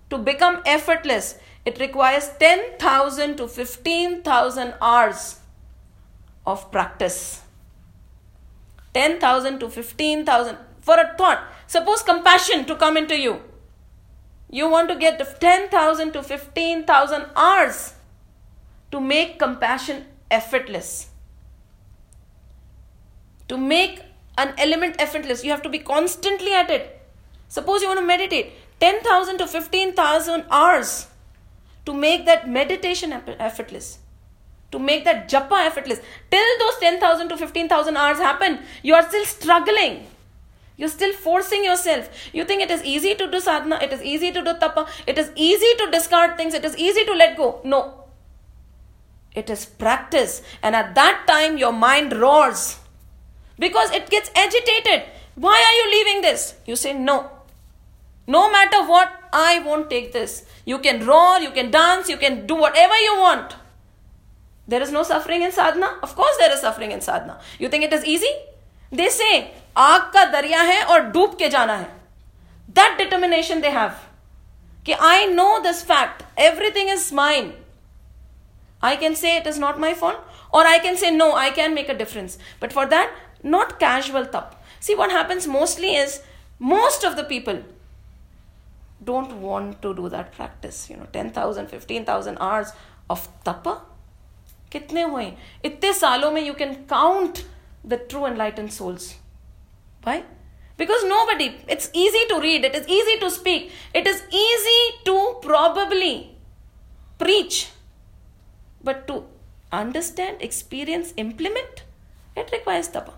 to 0.08 0.16
become 0.16 0.62
effortless, 0.64 1.36
it 1.66 1.78
requires 1.78 2.30
10,000 2.40 3.36
to 3.36 3.46
15,000 3.46 4.74
hours 4.80 5.40
of 6.46 6.70
practice. 6.72 7.42
10,000 8.94 9.58
to 9.58 9.68
15,000 9.68 10.56
for 10.80 10.98
a 10.98 11.14
thought. 11.18 11.42
Suppose 11.66 12.02
compassion 12.02 12.64
to 12.64 12.76
come 12.76 12.96
into 12.96 13.20
you. 13.20 13.42
You 14.58 14.68
want 14.70 14.88
to 14.90 14.94
get 14.94 15.18
10,000 15.40 16.12
to 16.12 16.22
15,000 16.22 17.26
hours 17.34 17.94
to 18.92 19.00
make 19.00 19.38
compassion 19.38 20.04
effortless. 20.30 21.08
To 23.48 23.56
make 23.56 24.00
an 24.38 24.54
element 24.58 24.94
effortless, 25.00 25.42
you 25.42 25.50
have 25.50 25.62
to 25.62 25.68
be 25.68 25.80
constantly 25.80 26.52
at 26.52 26.70
it. 26.70 27.02
Suppose 27.48 27.82
you 27.82 27.88
want 27.88 27.98
to 27.98 28.06
meditate 28.06 28.52
10,000 28.78 29.38
to 29.38 29.48
15,000 29.48 30.44
hours 30.50 31.08
to 31.86 31.92
make 31.92 32.24
that 32.26 32.48
meditation 32.48 33.12
effortless 33.12 33.98
to 34.74 34.78
make 34.80 35.04
that 35.04 35.28
japa 35.28 35.66
effortless. 35.66 36.00
Till 36.30 36.58
those 36.58 36.78
10,000 36.80 37.28
to 37.28 37.36
15,000 37.36 37.96
hours 37.96 38.18
happen, 38.18 38.58
you 38.82 38.94
are 38.94 39.08
still 39.08 39.24
struggling. 39.24 40.06
You're 40.76 40.88
still 40.88 41.12
forcing 41.12 41.64
yourself. 41.64 42.08
You 42.32 42.44
think 42.44 42.62
it 42.62 42.70
is 42.70 42.82
easy 42.82 43.14
to 43.14 43.30
do 43.30 43.40
sadhana, 43.40 43.78
it 43.80 43.92
is 43.92 44.02
easy 44.02 44.32
to 44.32 44.42
do 44.42 44.54
tapa, 44.58 44.86
it 45.06 45.18
is 45.18 45.30
easy 45.36 45.72
to 45.78 45.90
discard 45.90 46.36
things, 46.36 46.54
it 46.54 46.64
is 46.64 46.76
easy 46.76 47.04
to 47.04 47.12
let 47.12 47.36
go. 47.36 47.60
No. 47.64 48.04
It 49.34 49.50
is 49.50 49.66
practice. 49.66 50.42
And 50.62 50.74
at 50.76 50.94
that 50.94 51.24
time, 51.26 51.58
your 51.58 51.72
mind 51.72 52.12
roars 52.12 52.78
because 53.58 53.90
it 53.92 54.10
gets 54.10 54.30
agitated. 54.34 55.08
Why 55.36 55.54
are 55.54 55.76
you 55.80 55.98
leaving 55.98 56.22
this? 56.22 56.54
You 56.66 56.76
say, 56.76 56.92
No. 56.92 57.30
No 58.26 58.50
matter 58.50 58.86
what, 58.86 59.12
I 59.32 59.58
won't 59.60 59.90
take 59.90 60.12
this. 60.12 60.46
You 60.64 60.78
can 60.78 61.04
roar, 61.06 61.40
you 61.40 61.50
can 61.50 61.70
dance, 61.70 62.08
you 62.08 62.16
can 62.16 62.46
do 62.46 62.54
whatever 62.54 62.96
you 62.96 63.16
want. 63.18 63.54
There 64.66 64.80
is 64.80 64.90
no 64.90 65.02
suffering 65.02 65.42
in 65.42 65.52
sadhana? 65.52 65.98
Of 66.02 66.16
course, 66.16 66.36
there 66.38 66.50
is 66.52 66.60
suffering 66.60 66.92
in 66.92 67.02
sadhana. 67.02 67.38
You 67.58 67.68
think 67.68 67.84
it 67.84 67.92
is 67.92 68.04
easy? 68.04 68.30
They 68.90 69.10
say, 69.10 69.52
आग 69.76 70.10
का 70.14 70.24
दरिया 70.24 70.62
है 70.62 70.82
और 70.84 71.00
डूब 71.10 71.36
के 71.38 71.48
जाना 71.48 71.76
है। 71.76 71.88
That 72.68 72.96
determination 72.98 73.60
they 73.60 73.68
have 73.70 73.92
कि 74.86 74.92
I 74.92 75.26
know 75.26 75.58
this 75.58 75.82
fact 75.84 76.22
everything 76.40 76.90
is 76.90 77.14
mind 77.14 77.52
I 78.84 78.96
can 78.96 79.14
say 79.14 79.36
it 79.36 79.46
is 79.46 79.60
not 79.60 79.78
my 79.78 79.94
phone 79.94 80.16
और 80.54 80.66
I 80.66 80.78
can 80.78 80.96
say 80.96 81.10
no 81.10 81.30
I 81.36 81.50
can 81.50 81.72
make 81.74 81.90
a 81.90 81.94
difference 81.94 82.38
but 82.62 82.72
for 82.72 82.86
that 82.86 83.14
not 83.46 83.72
casual 83.78 84.24
तप 84.34 84.52
see 84.82 84.94
what 84.94 85.12
happens 85.12 85.48
mostly 85.48 85.96
is 86.02 86.18
most 86.62 87.04
of 87.06 87.14
the 87.14 87.26
people 87.28 87.62
dot 89.02 89.32
want 89.40 89.80
to 89.82 89.92
do 89.92 90.08
that 90.08 90.26
practice 90.36 90.90
you 90.90 90.96
know 90.96 91.04
ten 91.12 91.32
thousand 91.36 91.68
fifteen 91.68 92.04
thousand 92.08 92.38
hours 92.38 92.72
of 93.10 93.26
तप 93.48 93.68
कितने 94.72 95.02
हुए 95.02 95.32
इतने 95.64 95.92
सालों 95.94 96.30
में 96.30 96.42
you 96.42 96.54
can 96.54 96.72
count 96.90 97.38
the 97.86 98.06
true 98.10 98.26
enlighten 98.26 98.68
souls 98.68 99.12
Why? 100.03 100.23
Because 100.77 101.03
nobody, 101.03 101.57
it's 101.67 101.89
easy 101.93 102.25
to 102.29 102.39
read, 102.39 102.63
it 102.63 102.73
is 102.73 102.87
easy 102.87 103.19
to 103.19 103.29
speak, 103.29 103.71
it 103.93 104.07
is 104.07 104.23
easy 104.31 104.81
to 105.05 105.35
probably 105.41 106.37
preach. 107.17 107.69
But 108.81 109.05
to 109.07 109.25
understand, 109.71 110.37
experience, 110.41 111.13
implement, 111.17 111.83
it 112.35 112.49
requires 112.53 112.87
tapa. 112.87 113.13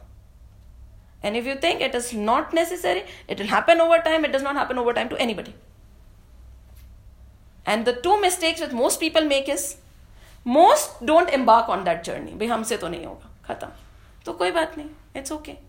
And 1.21 1.37
if 1.37 1.45
you 1.45 1.55
think 1.55 1.81
it 1.81 1.93
is 1.93 2.13
not 2.13 2.51
necessary, 2.51 3.03
it 3.27 3.37
will 3.39 3.45
happen 3.45 3.79
over 3.79 3.99
time, 3.99 4.25
it 4.25 4.31
does 4.31 4.41
not 4.41 4.55
happen 4.55 4.79
over 4.79 4.91
time 4.91 5.09
to 5.09 5.21
anybody. 5.21 5.53
And 7.63 7.85
the 7.85 7.93
two 7.93 8.19
mistakes 8.19 8.59
that 8.59 8.73
most 8.73 8.99
people 8.99 9.25
make 9.25 9.47
is 9.47 9.77
most 10.43 11.05
don't 11.05 11.29
embark 11.29 11.69
on 11.69 11.83
that 11.83 12.03
journey. 12.03 12.31
भाई 12.37 12.47
हमसे 12.47 12.77
तो 12.77 12.87
नहीं 12.87 13.05
होगा 13.05 13.29
खत्म 13.47 13.67
तो 14.25 14.33
कोई 14.33 14.51
बात 14.51 14.77
नहीं 14.77 14.89
it's 15.15 15.31
okay. 15.31 15.59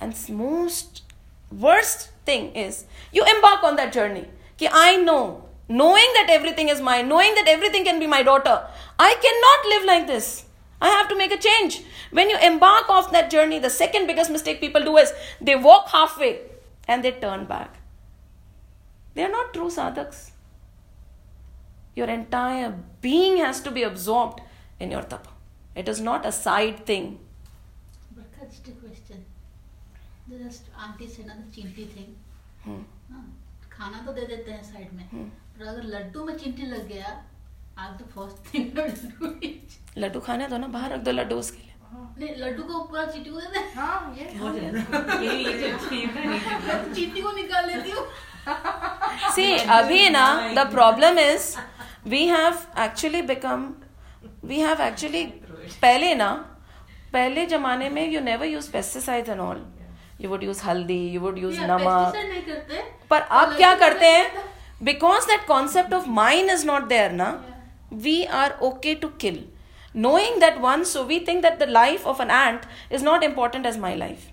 And 0.00 0.14
most 0.28 1.02
worst 1.52 2.10
thing 2.24 2.52
is 2.54 2.84
you 3.12 3.24
embark 3.24 3.64
on 3.64 3.76
that 3.76 3.92
journey. 3.92 4.26
कि 4.58 4.68
I 4.72 4.96
know, 4.96 5.44
knowing 5.68 6.12
that 6.14 6.28
everything 6.30 6.68
is 6.68 6.80
mine, 6.80 7.08
knowing 7.08 7.34
that 7.34 7.48
everything 7.48 7.84
can 7.84 7.98
be 7.98 8.06
my 8.06 8.22
daughter, 8.22 8.66
I 8.98 9.14
cannot 9.26 9.68
live 9.74 9.86
like 9.86 10.06
this. 10.06 10.44
I 10.82 10.88
have 10.88 11.08
to 11.08 11.16
make 11.16 11.32
a 11.32 11.38
change. 11.38 11.82
When 12.10 12.30
you 12.30 12.38
embark 12.38 12.88
off 12.88 13.12
that 13.12 13.30
journey, 13.30 13.58
the 13.58 13.70
second 13.70 14.06
biggest 14.06 14.30
mistake 14.30 14.60
people 14.60 14.82
do 14.82 14.96
is 14.96 15.12
they 15.40 15.56
walk 15.56 15.88
halfway 15.88 16.40
and 16.88 17.04
they 17.04 17.12
turn 17.12 17.44
back. 17.44 17.76
They 19.14 19.24
are 19.24 19.30
not 19.30 19.52
true 19.52 19.70
sadhaks. 19.70 20.32
Your 21.94 22.08
entire 22.08 22.74
being 23.00 23.36
has 23.38 23.60
to 23.62 23.70
be 23.70 23.82
absorbed 23.82 24.40
in 24.78 24.90
your 24.90 25.02
tapa. 25.02 25.28
It 25.74 25.88
is 25.88 26.00
not 26.00 26.24
a 26.24 26.32
side 26.32 26.86
thing. 26.86 27.18
But 28.16 28.24
that's 28.38 28.58
the 28.60 28.72
तो 30.30 30.36
aunty 30.80 31.06
से 31.08 31.22
ना 31.24 31.34
तो 31.34 31.50
चिंटी 31.54 31.84
थे। 31.94 32.00
हाँ। 32.64 32.80
हाँ, 33.10 33.24
खाना 33.72 33.98
तो 34.06 34.12
दे 34.12 34.26
देते 34.26 34.50
हैं 34.50 34.62
साइड 34.64 34.92
में। 34.94 35.04
हाँ। 35.12 35.22
पर 35.56 35.64
अगर 35.66 35.82
लड्डू 35.94 36.24
में 36.24 36.36
चिंटी 36.38 36.66
लग 36.66 36.86
गया 36.88 37.08
आप 37.78 37.98
तो 37.98 38.04
फ़र्स्ट 38.14 38.54
लड्डू 39.98 40.20
खाने 40.20 40.46
दो 40.48 40.58
ना 40.58 40.66
बाहर 40.76 40.92
रख 40.92 41.00
दो 41.00 41.12
लड्डू 41.12 41.36
उसके 41.36 41.58
लिए। 41.58 41.68
लड्डू 42.38 42.62
को 42.62 42.82
पूरा 42.84 43.04
चिट्टी 43.06 43.30
को 43.30 43.40
दे 43.40 43.46
दे। 43.46 43.60
तो 47.14 47.22
को 47.22 47.32
निकाल 47.36 47.66
लेती 47.70 47.90
हूँ। 47.90 48.06
सी 49.34 49.56
अभी 49.78 50.08
ना 50.10 50.26
the 50.54 50.58
problem 50.70 51.18
is 51.18 51.56
we 52.08 52.24
have 52.26 52.58
actually 52.84 53.22
become 53.32 53.68
we 54.44 54.60
have 54.60 54.80
actually 54.82 55.24
पहले 55.82 56.14
ना 56.14 56.32
पहले 57.12 57.46
जमाने 57.46 57.88
में 57.90 58.10
you 58.10 58.20
never 58.20 58.46
use 58.46 58.70
pesticide 58.72 59.28
and 59.28 59.40
all 59.40 59.64
You 60.19 60.29
would 60.29 60.43
use 60.43 60.61
haldi, 60.61 60.99
you 61.13 61.21
would 61.25 61.37
use 61.45 61.57
namak. 61.71 62.13
Pesticide 62.13 62.29
नहीं 62.29 62.41
करते 62.43 62.83
पर 63.09 63.21
आप 63.39 63.55
क्या 63.57 63.73
करते 63.81 64.05
हैं 64.05 64.43
because 64.83 65.25
that 65.27 65.45
concept 65.47 65.93
of 65.93 66.07
mind 66.21 66.51
is 66.51 66.65
not 66.65 66.87
there 66.87 67.11
ना 67.11 67.27
we 68.05 68.23
are 68.43 68.57
okay 68.69 68.95
to 69.03 69.07
kill 69.25 69.43
knowing 70.03 70.39
that 70.39 70.57
once 70.63 70.89
so 70.93 71.01
we 71.09 71.17
think 71.27 71.43
that 71.43 71.53
the 71.59 71.65
life 71.75 72.05
of 72.13 72.21
an 72.23 72.31
ant 72.37 72.63
is 72.97 73.03
not 73.07 73.23
important 73.27 73.67
as 73.69 73.77
my 73.83 73.91
life 73.99 74.23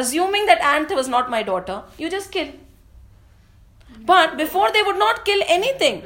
assuming 0.00 0.46
that 0.48 0.64
ant 0.70 0.94
was 1.00 1.10
not 1.12 1.28
my 1.34 1.42
daughter 1.50 1.76
you 2.04 2.08
just 2.14 2.32
kill 2.36 2.48
but 4.08 4.36
before 4.40 4.70
they 4.72 4.82
would 4.88 4.98
not 5.02 5.24
kill 5.28 5.44
anything 5.58 6.00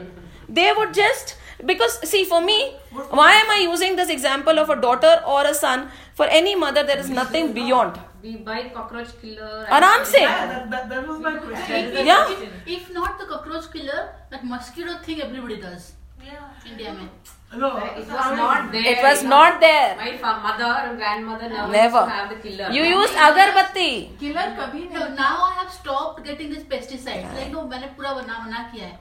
they 0.58 0.66
would 0.80 0.92
just 1.00 1.32
because 1.70 1.96
see 2.10 2.22
for 2.34 2.40
me 2.50 2.58
why 3.22 3.30
am 3.38 3.50
i 3.56 3.58
using 3.62 3.96
this 4.02 4.12
example 4.18 4.62
of 4.64 4.70
a 4.70 4.78
daughter 4.84 5.14
or 5.36 5.40
a 5.46 5.54
son 5.54 5.88
for 6.20 6.26
any 6.42 6.54
mother 6.66 6.84
there 6.92 6.98
is 7.06 7.10
nothing 7.22 7.52
beyond 7.52 7.98
We 8.25 8.35
buy 8.45 8.59
cockroach 8.75 9.09
killer. 9.21 9.65
आराम 9.77 10.03
से 10.11 10.21
Yeah, 10.21 10.45
that, 10.51 10.69
that, 10.71 10.89
that 10.89 11.07
was 11.07 11.19
my 11.25 11.35
question. 11.41 11.91
If, 11.97 12.05
Yeah. 12.07 12.31
If, 12.35 12.71
if 12.77 12.89
not 12.93 13.19
the 13.19 13.27
cockroach 13.31 13.71
killer, 13.73 14.01
that 14.31 14.45
mosquito 14.53 14.95
thing 15.07 15.21
everybody 15.25 15.57
does. 15.65 15.93
Yeah. 16.27 16.71
India 16.71 16.93
में. 16.93 17.09
No, 17.63 17.69
It 17.77 18.07
was 18.13 18.31
not 18.37 18.71
there. 18.71 18.85
it 18.93 19.03
was 19.03 19.21
you 19.23 19.29
not 19.29 19.59
there 19.61 19.95
My 19.97 20.39
mother 20.45 20.71
and 20.85 20.97
grandmother 20.97 21.49
never, 21.49 21.71
Never. 21.71 21.99
used 21.99 22.09
to 22.09 22.15
have 22.15 22.29
the 22.29 22.39
killer. 22.45 22.69
you 22.77 22.83
used 22.83 23.13
agarbatti 23.27 24.17
Killer 24.23 24.47
कभी 24.59 24.81
No, 24.91 24.99
नहीं 24.99 25.15
now 25.17 25.35
I 25.43 25.53
have 25.59 25.71
stopped 25.71 26.23
getting 26.23 26.49
these 26.55 26.65
pesticides. 26.73 27.35
Like 27.39 27.51
no, 27.53 27.67
मैंने 27.73 27.95
पूरा 27.97 28.13
बना 28.21 28.39
बना 28.45 28.63
किया 28.73 28.87
है. 28.87 28.99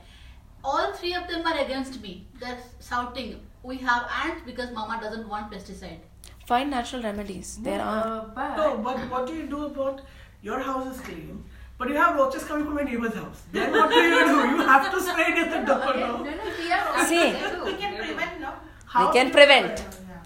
All 0.72 0.92
three 0.98 1.14
of 1.14 1.26
them 1.30 1.46
are 1.52 1.58
against 1.66 2.00
me. 2.02 2.12
They're 2.42 2.60
shouting, 2.90 3.32
"We 3.70 3.78
have 3.88 4.18
ants 4.24 4.44
because 4.50 4.70
Mama 4.80 5.00
doesn't 5.06 5.32
want 5.34 5.50
pesticide." 5.56 6.10
Find 6.46 6.70
natural 6.70 7.02
remedies 7.02 7.56
there 7.68 7.80
are 7.80 8.04
Uh, 8.06 8.24
but 8.38 8.56
no, 8.56 8.66
but 8.86 8.98
what 9.10 9.26
do 9.26 9.34
you 9.40 9.46
do 9.54 9.64
about 9.66 10.00
your 10.42 10.60
house 10.60 10.86
is 10.94 11.00
clean, 11.00 11.42
but 11.78 11.88
you 11.88 11.96
have 11.96 12.16
roaches 12.16 12.44
coming 12.44 12.64
from 12.66 12.78
your 12.78 12.84
neighbor's 12.90 13.14
house? 13.14 13.42
Then 13.52 13.72
what 13.72 13.90
do 13.90 13.96
you 13.96 14.24
do? 14.30 14.36
You 14.52 14.66
have 14.72 14.90
to 14.94 15.00
spray 15.08 15.28
it 15.32 15.38
at 15.44 15.50
the 15.54 15.60
door. 15.72 15.94
no, 15.96 16.08
No? 16.08 16.24
no, 16.24 16.50
we 16.58 16.72
are 16.78 17.06
See. 17.12 17.26
We 17.68 17.74
can 17.84 17.96
prevent, 18.02 18.40
no? 18.40 18.52
How 18.96 19.06
can 19.12 19.26
do 19.26 19.32
you 19.32 19.34
prevent. 19.38 19.84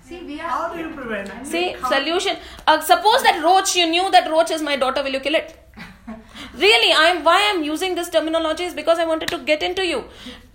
See, 0.09 0.19
we 0.31 0.41
are. 0.41 0.49
How 0.57 0.73
do 0.75 0.81
you 0.81 0.91
prevent? 0.97 1.47
See, 1.47 1.65
solution. 1.95 2.37
Uh, 2.67 2.81
suppose 2.81 3.23
that 3.29 3.41
roach, 3.45 3.77
you 3.77 3.87
knew 3.95 4.11
that 4.11 4.29
roach 4.35 4.51
is 4.51 4.63
my 4.63 4.77
daughter, 4.77 5.03
will 5.03 5.17
you 5.19 5.21
kill 5.21 5.35
it? 5.35 5.55
really, 6.67 6.93
I'm 7.05 7.23
why 7.23 7.39
I'm 7.53 7.63
using 7.63 7.95
this 7.95 8.09
terminology 8.19 8.65
is 8.65 8.75
because 8.83 8.99
I 8.99 9.05
wanted 9.13 9.29
to 9.37 9.39
get 9.53 9.63
into 9.63 9.87
you. 9.87 10.05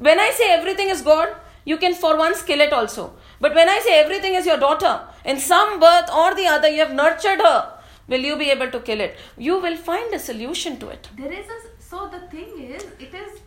When 0.09 0.19
I 0.19 0.29
say 0.31 0.51
everything 0.51 0.89
is 0.89 1.01
God, 1.01 1.35
you 1.65 1.77
can 1.77 1.93
for 2.03 2.17
once 2.17 2.41
kill 2.51 2.61
it 2.61 2.73
also. 2.73 3.13
But 3.39 3.55
when 3.55 3.69
I 3.69 3.79
say 3.87 3.99
everything 3.99 4.33
is 4.41 4.45
your 4.45 4.57
daughter, 4.57 4.93
in 5.25 5.39
some 5.39 5.79
birth 5.79 6.09
or 6.11 6.35
the 6.35 6.47
other, 6.47 6.69
you 6.69 6.79
have 6.79 6.93
nurtured 6.93 7.39
her, 7.39 7.73
will 8.07 8.21
you 8.21 8.37
be 8.37 8.49
able 8.49 8.69
to 8.71 8.79
kill 8.79 9.01
it? 9.01 9.15
You 9.37 9.59
will 9.59 9.77
find 9.77 10.13
a 10.13 10.19
solution 10.19 10.77
to 10.79 10.89
it. 10.89 11.09
There 11.17 11.31
is 11.31 11.47
a. 11.47 11.59
So 11.79 12.09
the 12.09 12.21
thing 12.27 12.59
is, 12.59 12.83
it 12.99 13.13
is. 13.13 13.39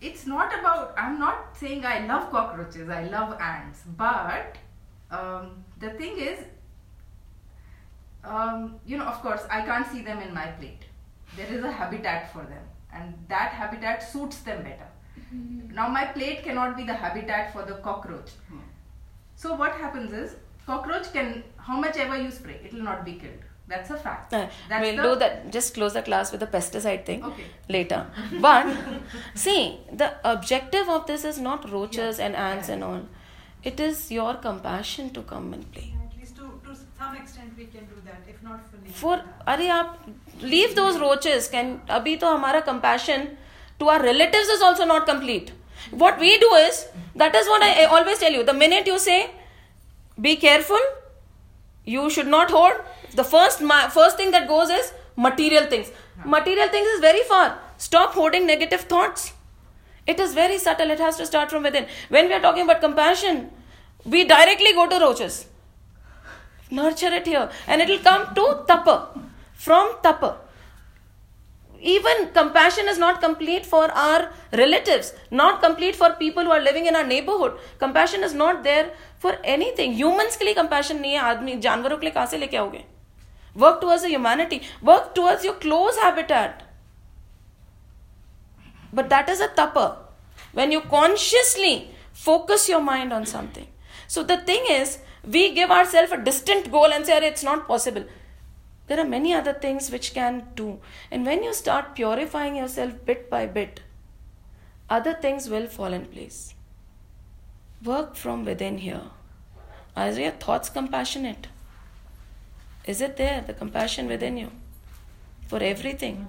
It's 0.00 0.26
not 0.26 0.58
about. 0.58 0.94
I'm 0.98 1.18
not 1.18 1.56
saying 1.56 1.86
I 1.86 2.06
love 2.06 2.30
cockroaches. 2.30 2.88
I 2.88 3.04
love 3.04 3.40
ants. 3.40 3.82
But 3.96 4.56
um, 5.10 5.64
the 5.80 5.90
thing 5.90 6.18
is, 6.18 6.40
um, 8.24 8.76
you 8.86 8.98
know, 8.98 9.04
of 9.04 9.22
course, 9.22 9.42
I 9.50 9.62
can't 9.62 9.86
see 9.86 10.02
them 10.02 10.20
in 10.20 10.34
my 10.34 10.46
plate. 10.48 10.82
There 11.36 11.46
is 11.46 11.64
a 11.64 11.72
habitat 11.72 12.32
for 12.32 12.42
them, 12.42 12.64
and 12.92 13.14
that 13.28 13.50
habitat 13.52 14.02
suits 14.02 14.38
them 14.40 14.62
better. 14.62 14.88
Now, 15.72 15.88
my 15.88 16.04
plate 16.04 16.42
cannot 16.44 16.76
be 16.76 16.84
the 16.84 16.94
habitat 16.94 17.52
for 17.52 17.64
the 17.64 17.74
cockroach. 17.74 18.30
So, 19.36 19.54
what 19.54 19.72
happens 19.72 20.12
is, 20.12 20.36
cockroach 20.65 21.11
can, 21.13 21.43
how 21.57 21.77
much 21.79 21.97
ever 21.97 22.17
you 22.17 22.31
spray, 22.31 22.59
it 22.63 22.73
will 22.73 22.83
not 22.83 23.05
be 23.05 23.13
killed. 23.13 23.45
That's 23.67 23.91
a 23.91 23.97
fact. 23.97 24.33
Uh, 24.33 24.47
That's 24.67 24.81
we'll 24.83 24.95
the- 24.97 25.03
do 25.03 25.15
that. 25.19 25.51
Just 25.51 25.73
close 25.75 25.93
the 25.93 26.01
class 26.01 26.31
with 26.31 26.39
the 26.41 26.47
pesticide 26.47 27.05
thing 27.05 27.23
Okay. 27.23 27.45
later. 27.67 28.07
But 28.41 28.65
see, 29.35 29.79
the 29.91 30.13
objective 30.23 30.89
of 30.89 31.05
this 31.05 31.23
is 31.23 31.39
not 31.39 31.69
roaches 31.71 32.19
and 32.19 32.35
ants 32.35 32.69
and 32.69 32.83
all. 32.83 33.01
It 33.63 33.79
is 33.79 34.11
your 34.11 34.33
compassion 34.35 35.11
to 35.11 35.21
come 35.21 35.53
and 35.53 35.71
play. 35.71 35.93
At 36.03 36.17
least 36.19 36.35
to, 36.37 36.49
to 36.65 36.75
some 36.97 37.15
extent 37.15 37.53
we 37.57 37.65
can 37.65 37.85
do 37.85 38.01
that, 38.05 38.21
if 38.27 38.41
not 38.41 38.61
fully. 38.71 38.89
For 38.91 39.21
अरे 39.47 39.67
आप 39.69 39.97
leave 40.41 40.75
those 40.75 40.97
roaches. 40.99 41.47
Can 41.55 41.79
अभी 41.99 42.15
तो 42.19 42.35
हमारा 42.37 42.65
compassion 42.65 43.27
to 43.79 43.89
our 43.89 44.01
relatives 44.01 44.47
is 44.57 44.61
also 44.69 44.85
not 44.85 45.05
complete. 45.05 45.51
What 45.91 46.19
we 46.19 46.37
do 46.39 46.53
is 46.55 46.87
that 47.15 47.35
is 47.35 47.47
what 47.47 47.61
I, 47.61 47.83
I 47.83 47.85
always 47.97 48.17
tell 48.19 48.31
you. 48.31 48.43
The 48.43 48.53
minute 48.53 48.87
you 48.87 48.97
say, 48.97 49.19
be 50.20 50.36
careful, 50.36 50.78
you 51.84 52.08
should 52.10 52.26
not 52.26 52.50
hoard. 52.50 52.80
The 53.14 53.24
first 53.24 53.60
ma- 53.60 53.88
first 53.88 54.16
thing 54.16 54.30
that 54.30 54.48
goes 54.48 54.70
is 54.70 54.92
material 55.16 55.66
things. 55.66 55.90
Material 56.24 56.68
things 56.68 56.86
is 56.88 57.00
very 57.00 57.22
far. 57.22 57.58
Stop 57.78 58.14
hoarding 58.14 58.46
negative 58.46 58.82
thoughts. 58.82 59.32
It 60.06 60.20
is 60.20 60.34
very 60.34 60.58
subtle. 60.58 60.90
It 60.90 61.00
has 61.00 61.16
to 61.16 61.26
start 61.26 61.50
from 61.50 61.62
within. 61.62 61.86
When 62.08 62.28
we 62.28 62.34
are 62.34 62.40
talking 62.40 62.64
about 62.64 62.80
compassion, 62.80 63.50
we 64.04 64.24
directly 64.24 64.72
go 64.72 64.86
to 64.88 64.98
roaches. 64.98 65.46
Nurture 66.70 67.12
it 67.12 67.26
here, 67.26 67.50
and 67.66 67.82
it 67.82 67.88
will 67.88 67.98
come 67.98 68.34
to 68.34 68.64
tapa. 68.66 69.08
From 69.54 69.96
tapa 70.02 70.36
Even 71.83 72.29
compassion 72.33 72.89
is 72.89 72.97
not 72.97 73.21
complete 73.21 73.65
for 73.65 73.85
our 73.91 74.31
relatives, 74.51 75.13
not 75.31 75.61
complete 75.61 75.95
for 75.95 76.09
people 76.19 76.43
who 76.43 76.51
are 76.51 76.59
living 76.59 76.87
in 76.87 76.95
our 76.95 77.05
neighborhood. 77.05 77.53
Compassion 77.79 78.21
is 78.21 78.33
not 78.33 78.63
there 78.63 78.91
for 79.17 79.37
anything. 79.43 79.93
Humans 79.93 80.35
के 80.35 80.45
लिए 80.45 80.55
compassion 80.55 80.99
नहीं 81.01 81.13
है 81.13 81.19
आदमी 81.19 81.55
जानवरों 81.67 81.97
के 81.97 82.05
लिए 82.05 82.13
कहाँ 82.13 82.25
से 82.25 82.37
लेके 82.37 82.57
आओगे 82.57 82.83
Work 83.55 83.79
towards 83.81 84.03
the 84.03 84.09
humanity. 84.09 84.61
Work 84.81 85.15
towards 85.15 85.43
your 85.43 85.55
close 85.55 85.97
habitat. 85.97 86.63
But 88.93 89.09
that 89.09 89.29
is 89.29 89.41
a 89.41 89.47
tapa. 89.47 89.97
When 90.53 90.71
you 90.71 90.81
consciously 90.81 91.95
focus 92.13 92.67
your 92.69 92.81
mind 92.81 93.13
on 93.13 93.25
something. 93.25 93.67
So 94.07 94.23
the 94.23 94.37
thing 94.37 94.63
is, 94.69 94.99
we 95.23 95.53
give 95.53 95.71
ourselves 95.71 96.11
a 96.11 96.17
distant 96.17 96.71
goal 96.71 96.93
and 96.93 97.05
say, 97.05 97.17
"Arey, 97.19 97.31
it's 97.33 97.43
not 97.43 97.67
possible. 97.67 98.05
There 98.87 98.99
are 98.99 99.05
many 99.05 99.33
other 99.33 99.53
things 99.53 99.91
which 99.91 100.13
can 100.13 100.47
do. 100.55 100.79
And 101.11 101.25
when 101.25 101.43
you 101.43 101.53
start 101.53 101.95
purifying 101.95 102.55
yourself 102.55 102.93
bit 103.05 103.29
by 103.29 103.45
bit, 103.45 103.81
other 104.89 105.13
things 105.13 105.49
will 105.49 105.67
fall 105.67 105.93
in 105.93 106.05
place. 106.05 106.55
Work 107.83 108.15
from 108.15 108.45
within 108.45 108.79
here. 108.79 109.03
Are 109.95 110.11
your 110.11 110.31
thoughts 110.31 110.69
compassionate? 110.69 111.47
Is 112.85 113.01
it 113.01 113.17
there, 113.17 113.43
the 113.45 113.53
compassion 113.53 114.07
within 114.07 114.37
you? 114.37 114.51
For 115.47 115.59
everything. 115.59 116.25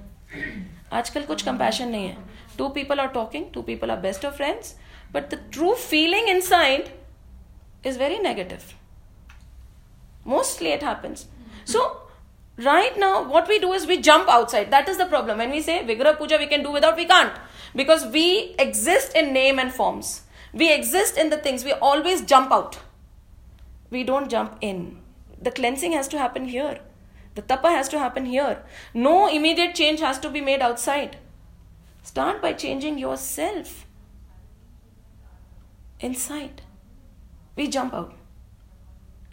आजकल 0.93 1.25
कुछ 1.27 1.45
compassion 1.45 1.91
नहीं 1.91 2.09
है. 2.09 2.17
Two 2.59 2.71
people 2.71 3.01
are 3.01 3.13
talking, 3.13 3.51
two 3.53 3.63
people 3.63 3.91
are 3.91 4.01
best 4.03 4.25
of 4.25 4.37
friends, 4.37 4.75
but 5.13 5.31
the 5.31 5.39
true 5.51 5.75
feeling 5.75 6.29
inside 6.29 6.91
is 7.83 7.97
very 7.97 8.19
negative. 8.19 8.75
Mostly 10.25 10.73
it 10.73 10.83
happens. 10.83 11.27
So, 11.65 12.04
right 12.58 12.98
now, 12.98 13.24
what 13.24 13.48
we 13.48 13.60
do 13.60 13.74
is 13.74 13.88
we 13.88 14.02
jump 14.02 14.30
outside. 14.30 14.72
That 14.72 14.90
is 14.90 14.98
the 14.98 15.06
problem. 15.06 15.38
When 15.38 15.52
we 15.52 15.62
say 15.62 15.84
Vigraha 15.84 16.18
Puja, 16.18 16.38
we 16.38 16.48
can 16.48 16.64
do 16.64 16.72
without, 16.72 16.96
we 16.96 17.06
can't. 17.06 17.34
Because 17.76 18.06
we 18.08 18.56
exist 18.58 19.16
in 19.16 19.34
name 19.34 19.60
and 19.60 19.74
forms. 19.74 20.22
We 20.54 20.74
exist 20.74 21.18
in 21.18 21.30
the 21.30 21.38
things. 21.38 21.66
We 21.66 21.74
always 21.74 22.22
jump 22.22 22.52
out. 22.52 22.80
We 23.90 24.04
don't 24.04 24.30
jump 24.30 24.58
in. 24.62 25.02
The 25.42 25.52
cleansing 25.52 25.92
has 25.92 26.08
to 26.10 26.18
happen 26.18 26.46
here. 26.46 26.80
The 27.36 27.42
tapa 27.42 27.70
has 27.70 27.90
to 27.90 28.00
happen 28.00 28.26
here. 28.26 28.64
No 28.94 29.28
immediate 29.28 29.76
change 29.76 30.00
has 30.00 30.18
to 30.20 30.30
be 30.30 30.42
made 30.42 30.62
outside. 30.62 31.18
Start 32.02 32.42
by 32.42 32.54
changing 32.54 32.98
yourself 32.98 33.86
inside. 36.00 36.62
We 37.56 37.68
jump 37.68 37.94
out. 37.94 38.15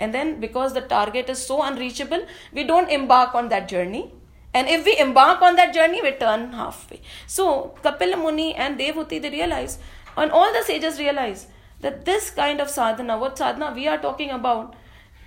And 0.02 0.12
then, 0.12 0.40
because 0.40 0.74
the 0.74 0.80
target 0.80 1.30
is 1.30 1.46
so 1.46 1.62
unreachable, 1.62 2.26
we 2.52 2.64
don't 2.64 2.90
embark 2.90 3.36
on 3.40 3.50
that 3.50 3.68
journey. 3.68 4.12
And 4.52 4.68
if 4.68 4.84
we 4.84 4.98
embark 4.98 5.42
on 5.48 5.54
that 5.56 5.72
journey, 5.72 6.02
we 6.02 6.10
turn 6.22 6.52
halfway. 6.52 7.00
So, 7.26 7.74
Kapila 7.84 8.16
Muni 8.16 8.54
and 8.54 8.78
Devhuti, 8.80 9.22
they 9.22 9.30
realize, 9.30 9.78
and 10.16 10.32
all 10.32 10.52
the 10.52 10.64
sages 10.64 10.98
realize, 10.98 11.46
that 11.80 12.04
this 12.04 12.30
kind 12.30 12.60
of 12.60 12.68
sadhana, 12.68 13.16
what 13.16 13.38
sadhana 13.38 13.72
we 13.74 13.86
are 13.86 13.98
talking 13.98 14.30
about, 14.30 14.74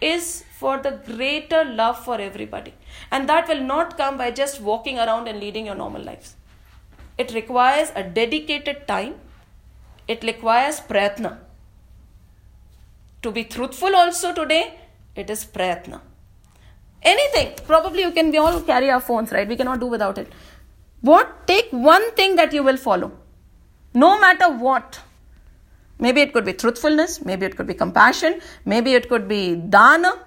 is 0.02 0.44
for 0.60 0.78
the 0.78 0.92
greater 1.06 1.64
love 1.64 2.04
for 2.04 2.20
everybody. 2.20 2.74
And 3.12 3.30
that 3.30 3.48
will 3.48 3.62
not 3.62 3.98
come 3.98 4.18
by 4.18 4.32
just 4.32 4.62
walking 4.62 5.00
around 5.00 5.30
and 5.30 5.40
leading 5.40 5.68
your 5.68 5.76
normal 5.76 6.04
lives. 6.04 6.36
It 7.18 7.34
requires 7.34 7.92
a 7.96 8.04
dedicated 8.04 8.88
time, 8.90 9.16
it 10.08 10.24
requires 10.24 10.82
prayatna. 10.82 11.38
To 13.26 13.32
be 13.32 13.44
truthful 13.44 13.96
also 13.96 14.34
today, 14.34 14.78
it 15.16 15.32
is 15.32 15.46
prayatna. 15.46 16.00
Anything, 17.02 17.54
probably 17.66 18.02
you 18.04 18.12
can, 18.12 18.30
we 18.30 18.38
all 18.38 18.62
carry 18.62 18.92
our 18.92 19.02
phones, 19.02 19.32
right? 19.32 19.48
We 19.48 19.56
cannot 19.56 19.80
do 19.80 19.88
without 19.88 20.20
it. 20.20 20.32
What? 21.02 21.48
Take 21.48 21.70
one 21.72 22.12
thing 22.12 22.36
that 22.36 22.54
you 22.54 22.62
will 22.62 22.78
follow. 22.78 23.12
No 23.96 24.20
matter 24.20 24.52
what. 24.52 25.00
Maybe 25.98 26.22
it 26.22 26.34
could 26.34 26.46
be 26.46 26.54
truthfulness, 26.54 27.26
maybe 27.26 27.48
it 27.48 27.58
could 27.58 27.66
be 27.66 27.74
compassion, 27.74 28.42
maybe 28.64 28.94
it 28.94 29.10
could 29.10 29.28
be 29.28 29.56
dana, 29.56 30.20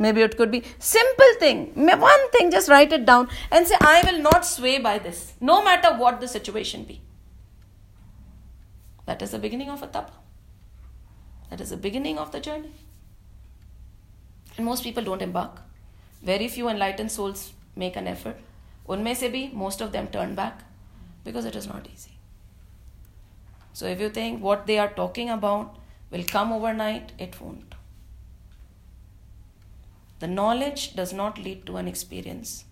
maybe 0.00 0.22
it 0.22 0.36
could 0.36 0.50
be 0.50 0.64
simple 0.80 1.34
thing. 1.38 1.72
One 1.76 2.30
thing, 2.32 2.50
just 2.50 2.68
write 2.68 2.92
it 2.92 3.06
down 3.06 3.28
and 3.52 3.64
say, 3.64 3.76
I 3.80 4.02
will 4.10 4.22
not 4.22 4.44
sway 4.44 4.80
by 4.80 4.98
this, 4.98 5.34
no 5.40 5.62
matter 5.62 5.94
what 5.96 6.20
the 6.20 6.26
situation 6.26 6.82
be. 6.82 7.00
That 9.04 9.22
is 9.22 9.30
the 9.30 9.38
beginning 9.38 9.70
of 9.70 9.84
a 9.84 9.86
tapa. 9.86 10.25
That 11.50 11.60
is 11.60 11.70
the 11.70 11.76
beginning 11.76 12.18
of 12.18 12.32
the 12.32 12.40
journey. 12.40 12.72
And 14.56 14.66
most 14.66 14.82
people 14.82 15.04
don't 15.04 15.22
embark. 15.22 15.60
Very 16.22 16.48
few 16.48 16.68
enlightened 16.68 17.12
souls 17.12 17.52
make 17.76 17.96
an 17.96 18.06
effort. 18.06 18.36
Unme 18.88 19.14
se 19.14 19.30
bhi, 19.30 19.52
most 19.52 19.80
of 19.80 19.92
them 19.92 20.08
turn 20.08 20.34
back 20.34 20.62
because 21.24 21.44
it 21.44 21.56
is 21.56 21.66
not 21.66 21.88
easy. 21.92 22.12
So 23.72 23.86
if 23.86 24.00
you 24.00 24.08
think 24.08 24.42
what 24.42 24.66
they 24.66 24.78
are 24.78 24.88
talking 24.88 25.28
about 25.28 25.76
will 26.10 26.24
come 26.24 26.52
overnight, 26.52 27.12
it 27.18 27.40
won't. 27.40 27.74
The 30.18 30.26
knowledge 30.26 30.94
does 30.94 31.12
not 31.12 31.38
lead 31.38 31.66
to 31.66 31.76
an 31.76 31.86
experience. 31.86 32.64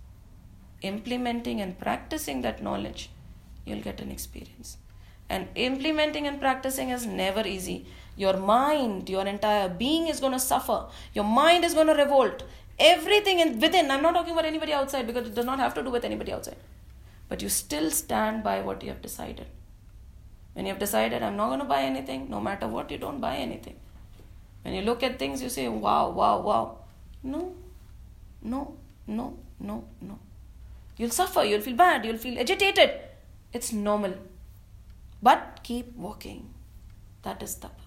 Implementing 0.81 1.61
and 1.61 1.79
practicing 1.79 2.41
that 2.43 2.63
knowledge, 2.63 3.11
you'll 3.67 3.83
get 3.83 4.01
an 4.01 4.11
experience. 4.11 4.79
And 5.29 5.49
implementing 5.55 6.27
and 6.27 6.41
practicing 6.41 6.89
is 6.89 7.05
never 7.05 7.47
easy. 7.47 7.87
Your 8.17 8.37
mind, 8.37 9.09
your 9.09 9.27
entire 9.27 9.69
being 9.69 10.07
is 10.07 10.21
going 10.21 10.33
to 10.33 10.39
suffer. 10.39 10.87
Your 11.15 11.25
mind 11.25 11.65
is 11.65 11.75
going 11.75 11.89
to 11.89 11.95
revolt. 11.95 12.45
Everything 12.79 13.41
in, 13.41 13.59
within, 13.61 13.91
I'm 13.91 14.03
not 14.03 14.15
talking 14.15 14.33
about 14.33 14.45
anybody 14.45 14.73
outside 14.73 15.07
because 15.07 15.27
it 15.27 15.35
does 15.35 15.45
not 15.45 15.59
have 15.59 15.75
to 15.75 15.83
do 15.83 15.91
with 15.91 16.05
anybody 16.05 16.33
outside. 16.33 16.57
But 17.29 17.43
you 17.43 17.49
still 17.49 17.91
stand 17.91 18.43
by 18.45 18.61
what 18.61 18.83
you 18.83 18.91
have 18.91 19.03
decided. 19.03 19.47
When 20.55 20.67
you 20.67 20.73
have 20.73 20.79
decided, 20.79 21.23
I'm 21.23 21.37
not 21.37 21.49
going 21.49 21.61
to 21.61 21.65
buy 21.67 21.83
anything, 21.83 22.31
no 22.31 22.41
matter 22.41 22.69
what, 22.69 22.91
you 22.91 22.99
don't 22.99 23.21
buy 23.21 23.37
anything. 23.37 23.77
When 24.63 24.75
you 24.75 24.83
look 24.83 25.03
at 25.03 25.19
things, 25.19 25.43
you 25.43 25.49
say, 25.49 25.69
wow, 25.69 26.11
wow, 26.11 26.41
wow. 26.41 26.79
No, 27.23 27.55
no, 28.43 28.77
no, 29.07 29.39
no, 29.61 29.85
no. 30.01 30.19
You'll 30.97 31.11
suffer, 31.11 31.43
you'll 31.43 31.61
feel 31.61 31.77
bad, 31.77 32.05
you'll 32.05 32.19
feel 32.19 32.39
agitated. 32.39 32.91
It's 33.53 33.73
normal. 33.73 34.15
But 35.23 35.61
keep 35.63 35.97
walking. 35.97 36.55
That 37.23 37.43
is 37.43 37.55
tapa. 37.57 37.84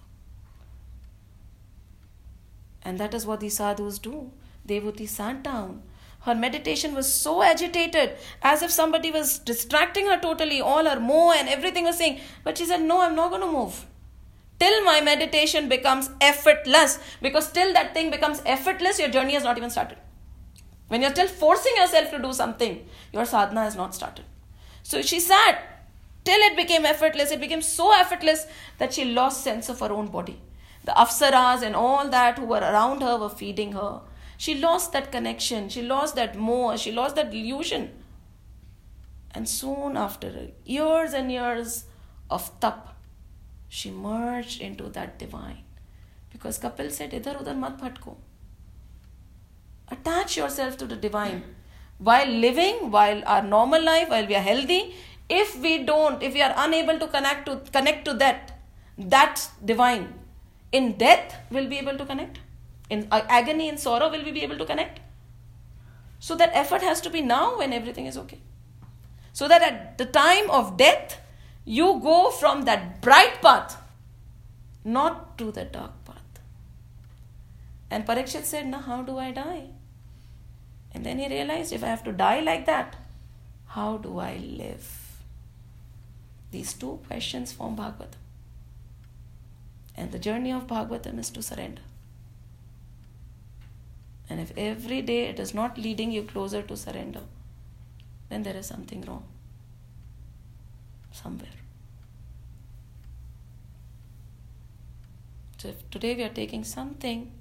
And 2.88 2.98
that 2.98 3.14
is 3.14 3.26
what 3.26 3.40
these 3.40 3.56
sadhus 3.56 3.98
do. 3.98 4.32
Devhuti 4.66 5.08
sat 5.08 5.42
down 5.42 5.82
her 6.28 6.34
meditation 6.34 6.94
was 6.94 7.12
so 7.12 7.42
agitated, 7.42 8.16
as 8.42 8.62
if 8.62 8.70
somebody 8.70 9.10
was 9.10 9.38
distracting 9.38 10.06
her 10.06 10.18
totally. 10.18 10.60
All 10.60 10.84
her 10.84 11.00
moh 11.00 11.32
and 11.32 11.48
everything 11.48 11.84
was 11.84 11.96
saying. 11.96 12.20
But 12.44 12.58
she 12.58 12.66
said, 12.66 12.82
No, 12.82 13.00
I'm 13.00 13.14
not 13.14 13.30
going 13.30 13.42
to 13.42 13.52
move. 13.52 13.86
Till 14.58 14.84
my 14.84 15.00
meditation 15.00 15.68
becomes 15.68 16.10
effortless. 16.20 16.98
Because 17.22 17.52
till 17.52 17.72
that 17.72 17.94
thing 17.94 18.10
becomes 18.10 18.42
effortless, 18.44 18.98
your 18.98 19.08
journey 19.08 19.34
has 19.34 19.44
not 19.44 19.56
even 19.56 19.70
started. 19.70 19.98
When 20.88 21.02
you're 21.02 21.12
still 21.12 21.28
forcing 21.28 21.76
yourself 21.76 22.10
to 22.10 22.18
do 22.18 22.32
something, 22.32 22.86
your 23.12 23.24
sadhana 23.24 23.62
has 23.62 23.76
not 23.76 23.94
started. 23.94 24.24
So 24.82 25.02
she 25.02 25.20
sat 25.20 25.62
till 26.24 26.40
it 26.40 26.56
became 26.56 26.84
effortless. 26.84 27.30
It 27.30 27.40
became 27.40 27.62
so 27.62 27.94
effortless 27.94 28.46
that 28.78 28.92
she 28.92 29.04
lost 29.04 29.44
sense 29.44 29.68
of 29.68 29.80
her 29.80 29.92
own 29.92 30.08
body. 30.08 30.40
The 30.88 30.94
apsaras 30.94 31.60
and 31.60 31.76
all 31.76 32.08
that 32.08 32.38
who 32.38 32.46
were 32.46 32.60
around 32.60 33.02
her 33.02 33.18
were 33.18 33.28
feeding 33.28 33.72
her. 33.72 34.00
She 34.38 34.54
lost 34.54 34.92
that 34.92 35.12
connection, 35.12 35.68
she 35.68 35.82
lost 35.82 36.14
that 36.16 36.34
moh, 36.34 36.76
she 36.78 36.92
lost 36.92 37.16
that 37.16 37.34
illusion. 37.34 37.90
And 39.32 39.46
soon 39.46 39.98
after 39.98 40.48
years 40.64 41.12
and 41.12 41.30
years 41.30 41.84
of 42.30 42.58
tap, 42.60 42.96
she 43.68 43.90
merged 43.90 44.62
into 44.62 44.84
that 44.84 45.18
divine. 45.18 45.64
Because 46.32 46.58
Kapil 46.58 46.90
said, 46.90 47.10
Idhar 47.10 47.36
udhar 47.42 47.58
mat 47.64 47.76
bhatko. 47.78 48.16
Attach 49.88 50.38
yourself 50.38 50.78
to 50.78 50.86
the 50.86 50.96
divine. 50.96 51.42
While 51.98 52.28
living, 52.28 52.90
while 52.90 53.22
our 53.26 53.42
normal 53.42 53.84
life, 53.84 54.08
while 54.08 54.26
we 54.26 54.34
are 54.34 54.48
healthy, 54.52 54.94
if 55.28 55.60
we 55.60 55.84
don't, 55.84 56.22
if 56.22 56.32
we 56.32 56.40
are 56.40 56.54
unable 56.56 56.98
to 56.98 57.08
connect 57.08 57.44
to 57.44 57.60
connect 57.72 58.06
to 58.06 58.14
that, 58.14 58.58
that's 58.96 59.48
divine. 59.72 60.17
In 60.72 60.92
death, 60.98 61.36
we'll 61.50 61.68
be 61.68 61.78
able 61.78 61.96
to 61.96 62.04
connect? 62.04 62.40
in 62.90 63.06
uh, 63.10 63.22
agony 63.28 63.68
and 63.68 63.78
sorrow 63.78 64.10
will 64.10 64.24
we 64.24 64.32
be 64.32 64.42
able 64.42 64.58
to 64.58 64.64
connect? 64.64 65.00
So 66.18 66.34
that 66.36 66.50
effort 66.52 66.82
has 66.82 67.00
to 67.02 67.10
be 67.10 67.20
now 67.20 67.58
when 67.58 67.72
everything 67.72 68.06
is 68.06 68.16
okay. 68.18 68.40
So 69.32 69.46
that 69.48 69.62
at 69.62 69.98
the 69.98 70.06
time 70.06 70.50
of 70.50 70.76
death 70.76 71.20
you 71.64 72.00
go 72.02 72.30
from 72.30 72.64
that 72.64 73.00
bright 73.00 73.40
path 73.42 73.76
not 74.84 75.36
to 75.38 75.52
the 75.52 75.64
dark 75.64 75.92
path. 76.04 76.16
And 77.90 78.06
parikshit 78.06 78.44
said 78.44 78.66
now 78.66 78.80
how 78.80 79.02
do 79.02 79.18
i 79.18 79.30
die? 79.30 79.66
And 80.92 81.04
then 81.04 81.18
he 81.18 81.28
realized 81.28 81.72
if 81.72 81.84
i 81.84 81.88
have 81.88 82.04
to 82.04 82.12
die 82.12 82.40
like 82.40 82.66
that 82.66 82.96
how 83.66 83.98
do 83.98 84.18
i 84.18 84.36
live? 84.36 84.90
These 86.50 86.72
two 86.72 87.00
questions 87.06 87.52
form 87.52 87.76
bhagavatam 87.76 88.27
and 89.98 90.12
the 90.16 90.24
journey 90.30 90.52
of 90.58 90.66
bhagavatam 90.72 91.18
is 91.26 91.30
to 91.36 91.42
surrender 91.42 91.82
and 94.30 94.40
if 94.40 94.52
every 94.56 95.00
day 95.02 95.26
it 95.26 95.40
is 95.40 95.54
not 95.54 95.78
leading 95.78 96.10
you 96.12 96.22
closer 96.22 96.62
to 96.62 96.76
surrender, 96.76 97.22
then 98.28 98.42
there 98.42 98.56
is 98.56 98.66
something 98.66 99.00
wrong. 99.02 99.24
Somewhere. 101.12 101.48
So 105.56 105.68
if 105.68 105.90
today 105.90 106.14
we 106.14 106.22
are 106.22 106.28
taking 106.28 106.62
something, 106.62 107.32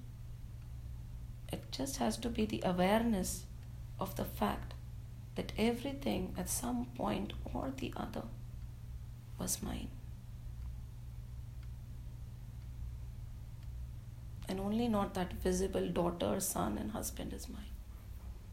it 1.52 1.72
just 1.72 1.98
has 1.98 2.18
to 2.18 2.30
be 2.30 2.46
the 2.46 2.64
awareness 2.66 3.44
of 4.00 4.16
the 4.16 4.26
fact 4.26 4.74
that 5.36 5.52
everything 5.58 6.34
at 6.38 6.50
some 6.50 6.86
point 6.96 7.34
or 7.54 7.72
the 7.78 7.94
other 7.96 8.24
was 9.38 9.62
mine. 9.62 9.90
And 14.50 14.60
only 14.60 14.88
not 14.88 15.14
that 15.14 15.34
visible 15.34 15.88
daughter, 15.88 16.40
son, 16.40 16.78
and 16.78 16.92
husband 16.92 17.34
is 17.34 17.50
mine. 17.50 17.74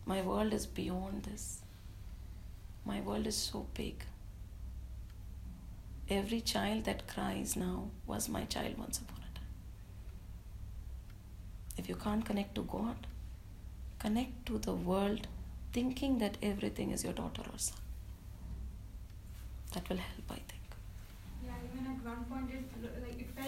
My 0.06 0.22
world 0.22 0.52
is 0.52 0.66
beyond 0.66 1.22
this. 1.24 1.60
My 2.84 3.00
world 3.00 3.26
is 3.26 3.36
so 3.36 3.66
big. 3.74 4.04
Every 6.10 6.40
child 6.40 6.84
that 6.84 7.06
cries 7.06 7.56
now 7.56 7.90
was 8.06 8.28
my 8.28 8.44
child 8.44 8.76
once 8.78 8.98
upon 8.98 9.18
a 9.18 9.38
time. 9.38 9.48
If 11.78 11.88
you 11.88 11.94
can't 11.94 12.24
connect 12.24 12.54
to 12.56 12.62
God, 12.62 13.06
connect 13.98 14.46
to 14.46 14.58
the 14.58 14.74
world 14.74 15.26
thinking 15.72 16.18
that 16.18 16.36
everything 16.42 16.90
is 16.90 17.04
your 17.04 17.14
daughter 17.14 17.42
or 17.52 17.58
son. 17.58 17.78
That 19.72 19.88
will 19.88 19.96
help, 19.96 20.30
I 20.30 20.34
think. 20.34 20.62
Yeah, 21.44 21.52
even 21.72 21.86
at 21.86 22.04
one 22.04 22.24
point 22.26 22.50
it 22.50 22.93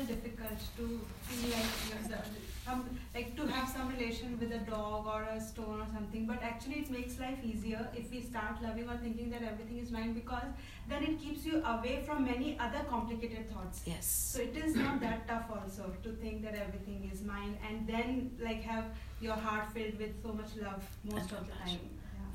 difficult 0.05 0.59
to 0.77 1.01
feel 1.23 1.51
like 1.51 1.67
you 1.89 2.11
know, 2.11 2.19
some 2.65 2.99
like 3.15 3.37
to 3.37 3.47
have 3.47 3.69
some 3.69 3.89
relation 3.89 4.39
with 4.41 4.53
a 4.53 4.59
dog 4.59 5.07
or 5.07 5.23
a 5.23 5.41
stone 5.41 5.81
or 5.81 5.87
something. 5.95 6.27
But 6.27 6.43
actually, 6.43 6.81
it 6.81 6.91
makes 6.91 7.19
life 7.21 7.39
easier 7.45 7.89
if 7.95 8.11
we 8.11 8.21
start 8.23 8.61
loving 8.63 8.89
or 8.89 8.97
thinking 8.97 9.31
that 9.31 9.43
everything 9.43 9.79
is 9.79 9.91
mine 9.91 10.13
because 10.15 10.49
then 10.89 11.03
it 11.05 11.21
keeps 11.21 11.45
you 11.45 11.63
away 11.65 12.03
from 12.07 12.25
many 12.25 12.59
other 12.59 12.81
complicated 12.89 13.49
thoughts. 13.51 13.83
Yes. 13.87 14.07
So 14.07 14.41
it 14.43 14.57
is 14.57 14.75
not 14.75 15.01
that 15.01 15.27
tough 15.29 15.47
also 15.51 15.93
to 16.03 16.13
think 16.13 16.43
that 16.43 16.55
everything 16.55 17.09
is 17.13 17.23
mine 17.23 17.57
and 17.69 17.87
then 17.87 18.33
like 18.41 18.63
have 18.63 18.85
your 19.21 19.35
heart 19.35 19.73
filled 19.73 19.99
with 19.99 20.21
so 20.23 20.33
much 20.33 20.57
love 20.61 20.83
most 21.05 21.31
And 21.31 21.33
of 21.41 21.47
the 21.47 21.53
time. 21.53 21.79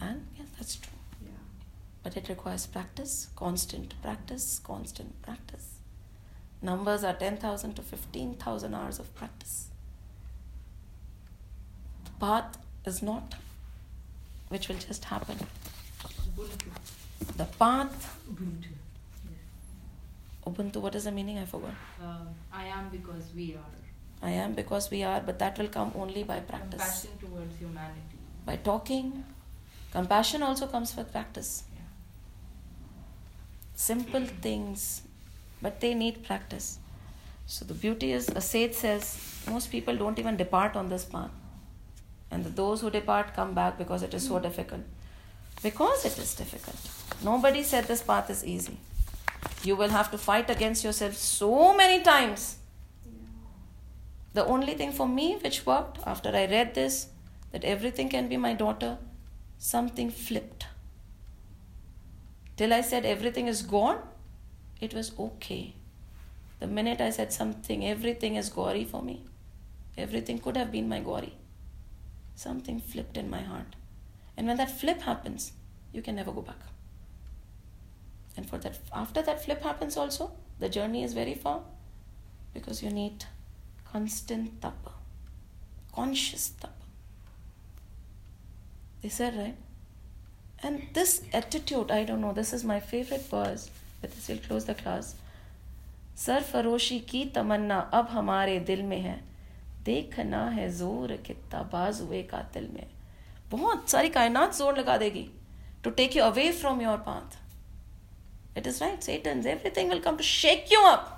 Yeah. 0.02 0.08
And 0.10 0.28
yes, 0.38 0.48
that's 0.58 0.76
true. 0.78 0.98
yeah. 1.24 1.30
But 2.04 2.18
it 2.18 2.28
requires 2.30 2.66
practice, 2.66 3.28
constant 3.36 4.02
practice, 4.02 4.60
constant 4.64 5.22
practice. 5.22 5.68
Numbers 6.62 7.04
are 7.04 7.14
10,000 7.14 7.74
to 7.76 7.82
15,000 7.82 8.74
hours 8.74 9.00
of 9.00 9.14
practice. 9.16 9.68
The 12.06 12.12
path 12.20 12.58
is 12.86 13.02
not 13.02 13.36
which 14.50 14.68
will 14.68 14.76
just 14.78 15.06
happen. 15.06 15.38
The 17.38 17.46
path, 17.46 18.20
Ubuntu. 18.30 18.68
Ubuntu, 20.46 20.82
what 20.82 20.96
is 20.96 21.06
the 21.06 21.12
meaning? 21.12 21.38
I 21.40 21.46
forgot. 21.46 21.74
Uh, 22.04 22.26
I 22.52 22.66
am 22.66 22.90
because 22.90 23.26
we 23.36 23.56
are. 23.56 24.28
I 24.28 24.32
am 24.32 24.54
because 24.54 24.92
we 24.92 25.04
are, 25.04 25.22
but 25.22 25.40
that 25.40 25.58
will 25.58 25.70
come 25.70 25.92
only 25.96 26.24
by 26.24 26.40
practice. 26.42 26.82
Compassion 26.82 27.12
towards 27.20 27.58
humanity. 27.58 28.18
By 28.46 28.58
talking. 28.58 29.24
Compassion 29.92 30.44
also 30.44 30.68
comes 30.68 30.96
with 30.96 31.12
practice. 31.12 31.64
Yeah. 31.74 31.82
simple 33.76 34.26
things, 34.26 35.02
but 35.62 35.80
they 35.80 35.94
need 35.94 36.24
practice. 36.24 36.80
So 37.46 37.66
the 37.66 37.74
beauty 37.74 38.14
is, 38.14 38.30
a 38.30 38.42
sage 38.42 38.74
says, 38.74 39.20
most 39.50 39.72
people 39.72 39.96
don't 39.96 40.18
even 40.20 40.38
depart 40.38 40.76
on 40.76 40.90
this 40.90 41.06
path. 41.06 41.32
And 42.30 42.46
those 42.46 42.82
who 42.82 42.90
depart 42.90 43.34
come 43.34 43.54
back 43.54 43.78
because 43.78 44.04
it 44.04 44.14
is 44.14 44.26
so 44.28 44.40
difficult. 44.40 44.82
Because 45.62 46.06
it 46.06 46.18
is 46.18 46.34
difficult. 46.34 46.78
Nobody 47.24 47.62
said 47.62 47.86
this 47.86 48.02
path 48.02 48.30
is 48.30 48.46
easy. 48.46 48.78
You 49.64 49.76
will 49.76 49.90
have 49.90 50.10
to 50.12 50.18
fight 50.18 50.50
against 50.50 50.84
yourself 50.84 51.16
so 51.16 51.76
many 51.76 52.02
times. 52.04 52.58
The 54.34 54.46
only 54.46 54.76
thing 54.76 54.92
for 54.94 55.08
me 55.08 55.38
which 55.42 55.66
worked 55.66 56.00
after 56.06 56.30
I 56.30 56.46
read 56.46 56.74
this, 56.74 57.08
that 57.52 57.66
everything 57.66 58.08
can 58.08 58.30
be 58.30 58.38
my 58.38 58.54
daughter, 58.54 58.98
something 59.58 60.10
flipped. 60.10 60.68
Till 62.56 62.74
I 62.74 62.82
said 62.82 63.06
everything 63.06 63.48
is 63.48 63.62
gone, 63.62 64.02
it 64.82 64.94
was 64.94 65.18
okay. 65.18 65.76
The 66.60 66.68
minute 66.68 67.00
I 67.00 67.12
said 67.12 67.32
something, 67.32 67.88
everything 67.88 68.36
is 68.36 68.50
gory 68.50 68.84
for 68.84 69.02
me. 69.02 69.24
Everything 69.98 70.40
could 70.40 70.58
have 70.58 70.72
been 70.72 70.90
my 70.90 71.00
gory. 71.00 71.34
Something 72.36 72.80
flipped 72.80 73.18
in 73.18 73.30
my 73.30 73.42
heart. 73.42 73.76
And 74.36 74.48
when 74.48 74.58
that 74.58 74.72
flip 74.72 75.02
happens, 75.02 75.54
you 75.94 76.02
can 76.02 76.16
never 76.16 76.32
go 76.32 76.42
back. 76.42 76.60
And 78.36 78.50
for 78.50 78.58
that 78.60 78.80
after 78.94 79.22
that 79.22 79.44
flip 79.44 79.62
happens 79.62 79.98
also, 79.98 80.32
the 80.60 80.70
journey 80.70 81.04
is 81.04 81.14
very 81.14 81.34
far 81.34 81.62
because 82.54 82.82
you 82.82 82.90
need 82.90 83.26
constant 83.92 84.62
tapa, 84.62 84.94
conscious 85.94 86.50
tapa. 86.50 86.74
They 89.02 89.10
said, 89.10 89.36
right? 89.36 89.58
And 90.64 90.88
this 90.94 91.24
attitude, 91.34 91.92
I 91.92 92.04
don't 92.04 92.22
know, 92.22 92.34
this 92.34 92.54
is 92.54 92.64
my 92.64 92.80
favorite 92.80 93.26
verse. 93.30 93.70
But 94.02 94.12
this 94.12 94.28
will 94.28 94.40
close 94.40 94.66
the 94.66 94.76
clause. 94.76 95.16
सरफरोशी 96.18 97.00
की 97.10 97.24
तमन्ना 97.36 97.78
अब 97.94 98.08
हमारे 98.12 98.60
दिल 98.62 98.82
में 98.84 99.00
है 99.02 99.20
देखना 99.86 100.44
है 100.50 100.70
ज़ोर 100.72 101.16
कितना 101.26 101.62
बाज 101.72 102.02
हुए 102.02 102.22
कातिल 102.24 102.68
में 102.74 102.88
बहुत 103.52 103.90
सारी 103.90 104.10
कायनात 104.10 104.56
ज़ोर 104.56 104.78
लगा 104.78 104.98
देगी 104.98 105.28
to 105.84 105.90
take 105.92 106.18
you 106.18 106.24
away 106.24 106.52
from 106.52 106.82
your 106.82 106.98
path 107.08 107.38
it 108.58 108.68
is 108.68 108.84
right 108.84 109.02
Satan 109.02 109.48
everything 109.48 109.90
will 109.90 110.00
come 110.00 110.18
to 110.18 110.24
shake 110.26 110.72
you 110.74 110.82
up 110.88 111.18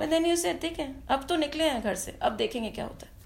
मैं 0.00 0.08
देनी 0.10 0.32
उसे 0.32 0.54
ठीक 0.62 0.78
है 0.80 0.94
अब 1.10 1.26
तो 1.28 1.36
निकले 1.36 1.64
हैं 1.64 1.82
घर 1.82 1.94
से 1.96 2.18
अब 2.22 2.36
देखेंगे 2.36 2.70
क्या 2.70 2.84
होता 2.84 3.06
है 3.06 3.16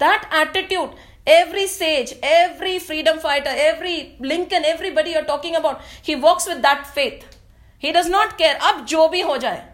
that 0.00 0.32
attitude 0.38 0.94
every 1.28 1.66
says 1.68 2.12
every 2.24 2.78
freedom 2.80 3.18
fighter 3.18 3.58
every 3.60 3.96
Lincoln 4.22 4.64
everybody 4.64 5.14
are 5.14 5.22
talking 5.24 5.54
about 5.56 5.80
he 6.04 6.14
works 6.20 6.48
with 6.48 6.58
that 6.66 6.84
faith 6.94 7.33
he 7.78 7.92
does 7.92 8.08
not 8.08 8.38
care. 8.38 8.56
ab 8.60 8.86
jo 8.86 9.08
bhi 9.08 9.22
ho 9.22 9.38
jaye 9.38 9.64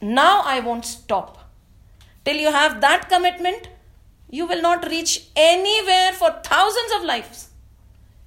now 0.00 0.42
i 0.46 0.60
won't 0.60 0.86
stop. 0.86 1.36
Till 2.24 2.36
you 2.36 2.50
have 2.52 2.80
that 2.80 3.08
commitment 3.08 3.68
you 4.30 4.46
will 4.46 4.62
not 4.62 4.86
reach 4.88 5.28
anywhere 5.36 6.12
for 6.12 6.30
thousands 6.44 6.92
of 6.96 7.04
lives. 7.04 7.48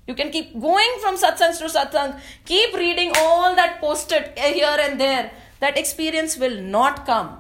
You 0.08 0.16
can 0.16 0.32
keep 0.32 0.60
going 0.60 0.98
from 1.02 1.16
satsangs 1.16 1.60
to 1.60 1.66
satsang. 1.66 2.20
Keep 2.46 2.76
reading 2.76 3.12
all 3.18 3.56
that 3.56 3.80
posted 3.80 4.38
here 4.38 4.78
and 4.82 5.00
there. 5.00 5.32
That 5.62 5.78
experience 5.78 6.38
will 6.38 6.60
not 6.62 7.06
come 7.06 7.38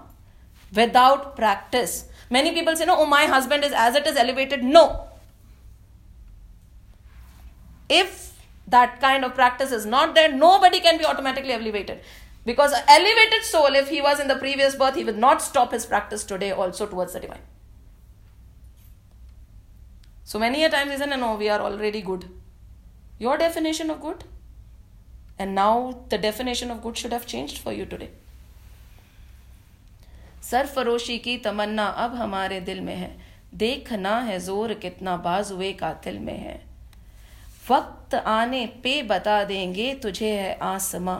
without 0.73 1.35
practice. 1.35 2.05
Many 2.29 2.53
people 2.53 2.75
say, 2.75 2.85
no, 2.85 2.99
oh, 2.99 3.05
my 3.05 3.25
husband 3.25 3.65
is 3.65 3.73
as 3.73 3.95
it 3.95 4.07
is 4.07 4.15
elevated. 4.15 4.63
No. 4.63 5.09
If 7.89 8.32
that 8.66 9.00
kind 9.00 9.24
of 9.24 9.34
practice 9.34 9.72
is 9.72 9.86
not 9.86 10.14
there, 10.14 10.32
nobody 10.32 10.80
can 10.80 10.98
be 10.98 11.04
automatically 11.04 11.52
elevated. 11.52 12.00
Because 12.44 12.72
an 12.72 12.82
elevated 12.88 13.42
soul, 13.42 13.74
if 13.74 13.88
he 13.88 14.00
was 14.00 14.20
in 14.20 14.28
the 14.28 14.36
previous 14.36 14.74
birth, 14.74 14.94
he 14.94 15.04
would 15.04 15.18
not 15.18 15.42
stop 15.42 15.72
his 15.72 15.86
practice 15.86 16.24
today 16.24 16.50
also 16.50 16.86
towards 16.86 17.12
the 17.12 17.20
divine. 17.20 17.40
So 20.24 20.38
many 20.38 20.64
a 20.64 20.70
times 20.70 20.90
he 20.90 20.98
said, 20.98 21.10
no, 21.10 21.16
no, 21.16 21.34
we 21.36 21.48
are 21.48 21.60
already 21.60 22.02
good. 22.02 22.28
Your 23.18 23.36
definition 23.36 23.90
of 23.90 24.00
good, 24.00 24.24
and 25.38 25.54
now 25.54 26.04
the 26.08 26.18
definition 26.18 26.70
of 26.70 26.82
good 26.82 26.96
should 26.96 27.12
have 27.12 27.26
changed 27.26 27.58
for 27.58 27.72
you 27.72 27.86
today. 27.86 28.10
सरफरोशी 30.42 31.18
की 31.18 31.36
तमन्ना 31.44 31.86
अब 32.02 32.14
हमारे 32.14 32.60
दिल 32.66 32.80
में 32.80 32.94
है 32.96 33.10
देखना 33.62 34.18
है 34.28 34.38
जोर 34.40 34.72
कितना 34.84 35.16
बाजुए 35.24 35.72
कातिल 35.80 36.18
में 36.18 36.38
है 36.38 36.54
वक्त 37.71 38.15
आने 38.15 38.65
पे 38.65 39.03
बता 39.03 39.43
देंगे 39.43 39.93
तुझे 39.93 40.31
है 40.31 40.59
आसमां। 40.61 41.19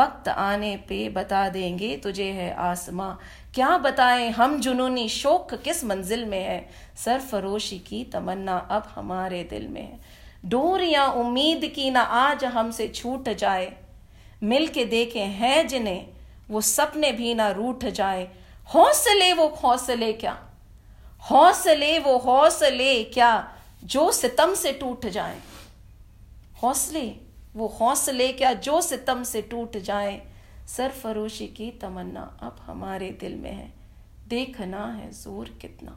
वक्त 0.00 0.28
आने 0.28 0.76
पे 0.76 1.08
बता 1.08 1.48
देंगे 1.48 1.96
तुझे 1.96 2.24
है 2.24 2.54
आसमां। 2.54 3.14
क्या 3.54 3.78
बताएँ 3.78 4.30
हम 4.30 4.60
जुनूनी 4.60 5.08
शोक 5.08 5.54
किस 5.54 5.84
मंजिल 5.84 6.24
में 6.24 6.44
है? 6.44 6.68
सरफरोशी 6.96 7.78
की 7.78 8.04
तमन्ना 8.04 8.58
अब 8.58 8.92
हमारे 8.94 9.44
दिल 9.44 9.68
में 9.68 9.82
है। 9.82 10.00
डोरियाँ 10.44 11.12
उम्मीद 11.12 11.72
की 11.76 11.90
ना 11.90 12.00
आज 12.00 12.44
हमसे 12.44 12.88
छूट 12.88 13.28
जाए। 13.28 13.76
मिल 14.42 14.68
के 14.68 14.84
देखे 14.84 15.20
हैं 15.20 15.68
जिन्हें, 15.68 16.06
वो 16.50 16.60
सपने 16.60 17.12
भी 17.12 17.34
ना 17.34 17.50
रूठ 17.50 17.84
जाए। 17.84 18.28
हौसले 18.74 19.32
वो 19.32 19.48
हौसले 19.48 20.12
क्या? 20.12 20.42
हौसले 21.20 21.98
वो 21.98 22.18
हौसले 22.18 23.04
क्या? 23.04 23.54
जो 23.84 24.12
सितम 24.12 24.54
से 24.54 24.72
टूट 24.72 25.06
जाए। 25.06 25.42
हौसले, 26.62 27.20
वो 27.56 27.66
हौसले 27.66 28.32
क्या 28.32 28.52
जो 28.52 28.80
सितम 28.80 29.22
से 29.24 29.42
टूट 29.42 29.76
जाए। 29.76 30.32
सरफरोशी 30.68 31.46
की 31.46 31.70
तमन्ना 31.70 32.38
अब 32.42 32.56
हमारे 32.60 33.10
दिल 33.10 33.36
में 33.36 33.52
है। 33.52 33.72
देखना 34.28 34.92
है 34.92 35.12
ज़ोर 35.12 35.48
कितना। 35.48 35.90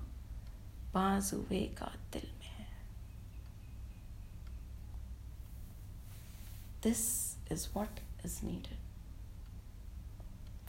बाजुए 0.93 1.65
का 1.65 1.91
दिल 2.13 2.31
में 2.39 2.47
है। 2.47 2.67
This 6.83 7.35
is 7.51 7.67
what 7.73 7.99
is 8.25 8.45
needed 8.45 8.79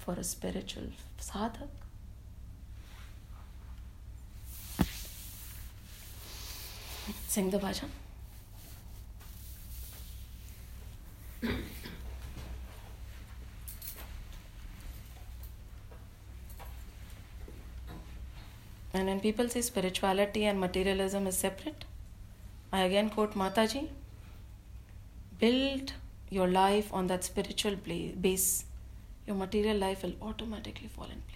for 0.01 0.19
a 0.19 0.23
spiritual 0.23 0.93
sadhak. 1.23 1.82
Sing 7.29 7.51
the 7.51 7.59
bhajan. 7.59 7.89
And 18.95 19.07
when 19.07 19.21
people 19.21 19.49
say 19.49 19.63
spirituality 19.63 20.45
and 20.45 20.61
materialism 20.61 21.27
is 21.27 21.37
separate, 21.39 21.85
I 22.73 22.83
again 22.83 23.11
quote 23.11 23.35
Mataji 23.35 23.89
build 25.39 25.95
your 26.31 26.47
life 26.47 26.93
on 26.93 27.07
that 27.09 27.25
spiritual 27.25 27.77
base, 27.77 28.65
your 29.27 29.37
material 29.37 29.77
life 29.77 30.03
will 30.03 30.15
automatically 30.23 30.89
fall 30.89 31.05
in 31.07 31.21
place. 31.23 31.32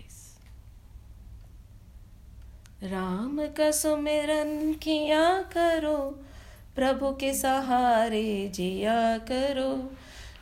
Ram 2.82 3.38
का 3.46 3.70
सुमिरन 3.70 4.72
किया 4.72 5.40
करो, 5.40 6.20
प्रभु 6.74 7.10
के 7.10 7.34
सहारे 7.34 8.50
जिया 8.54 9.18
करो। 9.18 9.90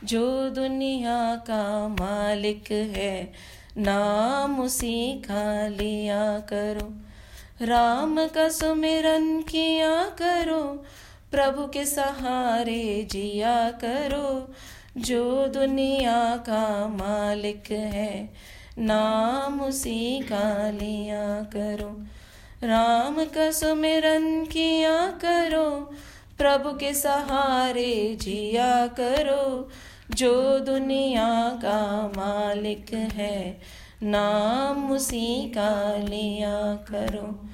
जो 0.03 0.49
दुनिया 0.49 1.35
का 1.35 1.87
मालिक 1.87 2.71
है, 2.71 3.33
नाम 3.77 4.59
उसी 4.59 5.13
का 5.13 5.67
लिया 5.67 6.39
करो। 6.39 6.93
राम 7.65 8.27
का 8.27 8.49
सुमिरन 8.49 9.41
किया 9.41 10.03
करो, 10.03 10.83
प्रभु 11.31 11.67
के 11.67 11.85
सहारे 11.85 13.07
जिया 13.11 13.71
करो। 13.71 14.53
जो 14.97 15.47
दुनिया 15.47 16.37
का 16.37 16.87
मालिक 16.87 17.71
है, 17.71 18.33
नाम 18.77 19.61
उसी 19.61 20.19
का 20.19 20.71
लिया 20.71 21.43
करो। 21.43 22.05
राम 22.65 23.15
का 23.25 23.51
सुमिरन 23.51 24.45
किया 24.45 25.07
करो, 25.07 25.91
प्रभु 26.37 26.69
के 26.69 26.93
सहारे 26.93 28.17
जिया 28.21 28.87
करो, 28.87 29.69
जो 30.15 30.59
दुनिया 30.59 31.59
का 31.65 32.07
मालिक 32.17 32.93
है, 32.93 33.61
नाम 34.03 34.91
उसी 34.91 35.49
का 35.49 35.97
लिया 35.97 36.75
करो। 36.75 37.49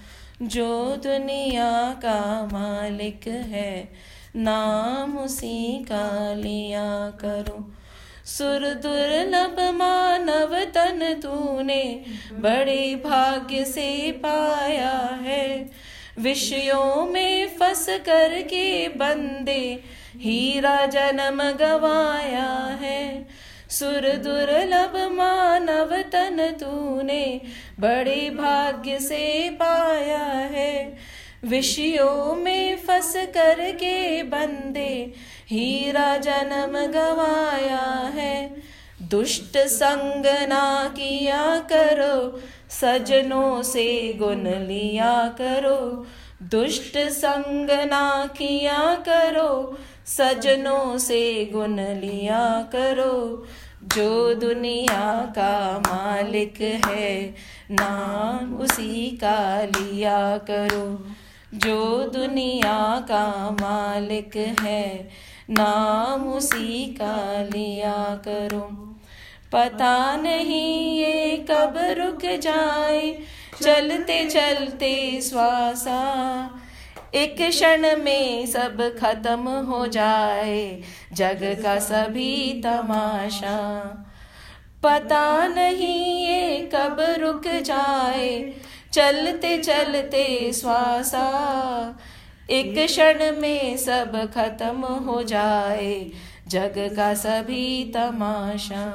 जो 0.45 0.95
दुनिया 0.95 1.93
का 1.93 2.49
मालिक 2.53 3.27
है, 3.27 3.89
नाम 4.35 5.17
उसी 5.17 5.83
का 5.83 6.33
लिया 6.33 7.09
करो। 7.09 7.71
सुर 8.25 8.59
दुर्लभ 8.59 9.73
मानव 9.75 10.59
तन 10.59 11.19
तूने, 11.23 12.05
बड़े 12.33 13.01
भाग्य 13.05 13.65
से 13.65 14.11
पाया 14.11 15.19
है। 15.23 15.69
विषयों 16.19 17.05
में 17.05 17.47
फंस 17.47 17.85
कर 17.89 18.41
के 18.41 18.87
बंदे, 18.87 19.83
हीरा 20.15 20.85
जन्म 20.85 21.51
गवाया 21.51 22.77
है। 22.81 23.27
सुर 23.69 24.11
दुर्लभ 24.17 25.11
मानव 25.11 26.01
तन 26.01 26.55
तूने, 26.59 27.41
बड़े 27.79 28.29
भाग्य 28.29 28.99
से 28.99 29.49
पाया 29.49 30.23
है। 30.27 30.97
विषयों 31.45 32.35
में 32.35 32.75
फंस 32.75 33.13
कर 33.15 33.71
के 33.71 34.23
बंदे, 34.23 35.13
हीरा 35.47 36.17
जन्म 36.17 36.91
गवाया 36.91 38.11
है। 38.15 38.55
दुष्ट 39.01 39.57
संग 39.57 40.25
ना 40.25 40.93
किया 40.95 41.59
करो, 41.71 42.41
सजनों 42.69 43.61
से 43.61 44.13
गुण 44.13 44.43
लिया 44.43 45.35
करो। 45.41 46.07
दुष्ट 46.43 46.97
संग 46.97 47.69
ना 47.71 48.29
किया 48.37 49.03
करो, 49.09 49.77
सजनों 50.05 50.97
से 50.97 51.49
गुण 51.53 51.79
लिया 51.79 52.69
करो। 52.71 53.45
जो 53.83 54.33
दुनिया 54.33 55.33
का 55.37 55.79
मालिक 55.79 56.81
है, 56.85 57.35
नाम 57.71 58.55
उसी 58.55 59.17
का 59.23 59.61
लिया 59.63 60.37
करो। 60.37 61.05
जो 61.53 62.07
दुनिया 62.07 63.05
का 63.07 63.51
मालिक 63.51 64.35
है, 64.59 65.09
नाम 65.49 66.27
उसी 66.33 66.85
का 67.01 67.43
लिया 67.43 68.21
करो। 68.27 68.61
पता 69.51 70.15
नहीं 70.15 70.97
ये 70.97 71.45
कब 71.49 71.73
रुक 71.97 72.25
जाए, 72.39 73.11
चलते 73.61 74.23
चलते 74.25 75.21
श्वासा 75.21 75.99
एक 77.13 77.35
क्षण 77.39 77.97
में 77.97 78.45
सब 78.45 78.81
खत्म 78.99 79.49
हो 79.65 79.87
जाए, 79.87 80.81
जग 81.13 81.43
का 81.63 81.77
सभी 81.79 82.61
तमाशा। 82.65 83.57
पता 84.83 85.47
नहीं 85.47 86.25
ये 86.25 86.69
कब 86.75 86.97
रुक 87.19 87.47
जाए 87.47 88.53
चलते 88.93 89.57
चलते 89.57 90.53
श्वासा 90.53 91.27
एक 92.49 92.73
क्षण 92.85 93.41
में 93.41 93.77
सब 93.77 94.31
खत्म 94.33 94.85
हो 94.85 95.23
जाए, 95.23 96.11
जग 96.47 96.73
का 96.95 97.13
सभी 97.13 97.91
तमाशा। 97.95 98.85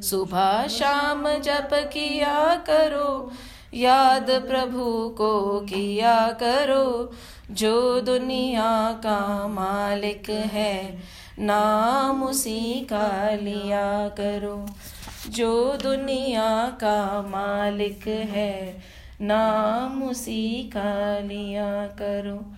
सुबह 0.00 0.66
शाम 0.66 1.28
जप 1.38 1.70
किया 1.72 2.54
करो, 2.54 3.32
याद 3.74 4.30
प्रभु 4.30 5.08
को 5.08 5.60
किया 5.60 6.28
करो, 6.42 7.12
जो 7.50 8.00
दुनिया 8.00 8.92
का 8.92 9.48
मालिक 9.48 10.30
है, 10.30 10.98
नाम 11.38 12.22
उसी 12.22 12.86
का 12.92 13.30
लिया 13.30 14.08
करो। 14.08 14.66
जो 15.30 15.76
दुनिया 15.82 16.78
का 16.80 17.22
मालिक 17.22 18.06
है, 18.06 18.82
नाम 19.20 20.02
उसी 20.02 20.70
का 20.76 21.18
लिया 21.18 21.86
करो। 21.86 22.52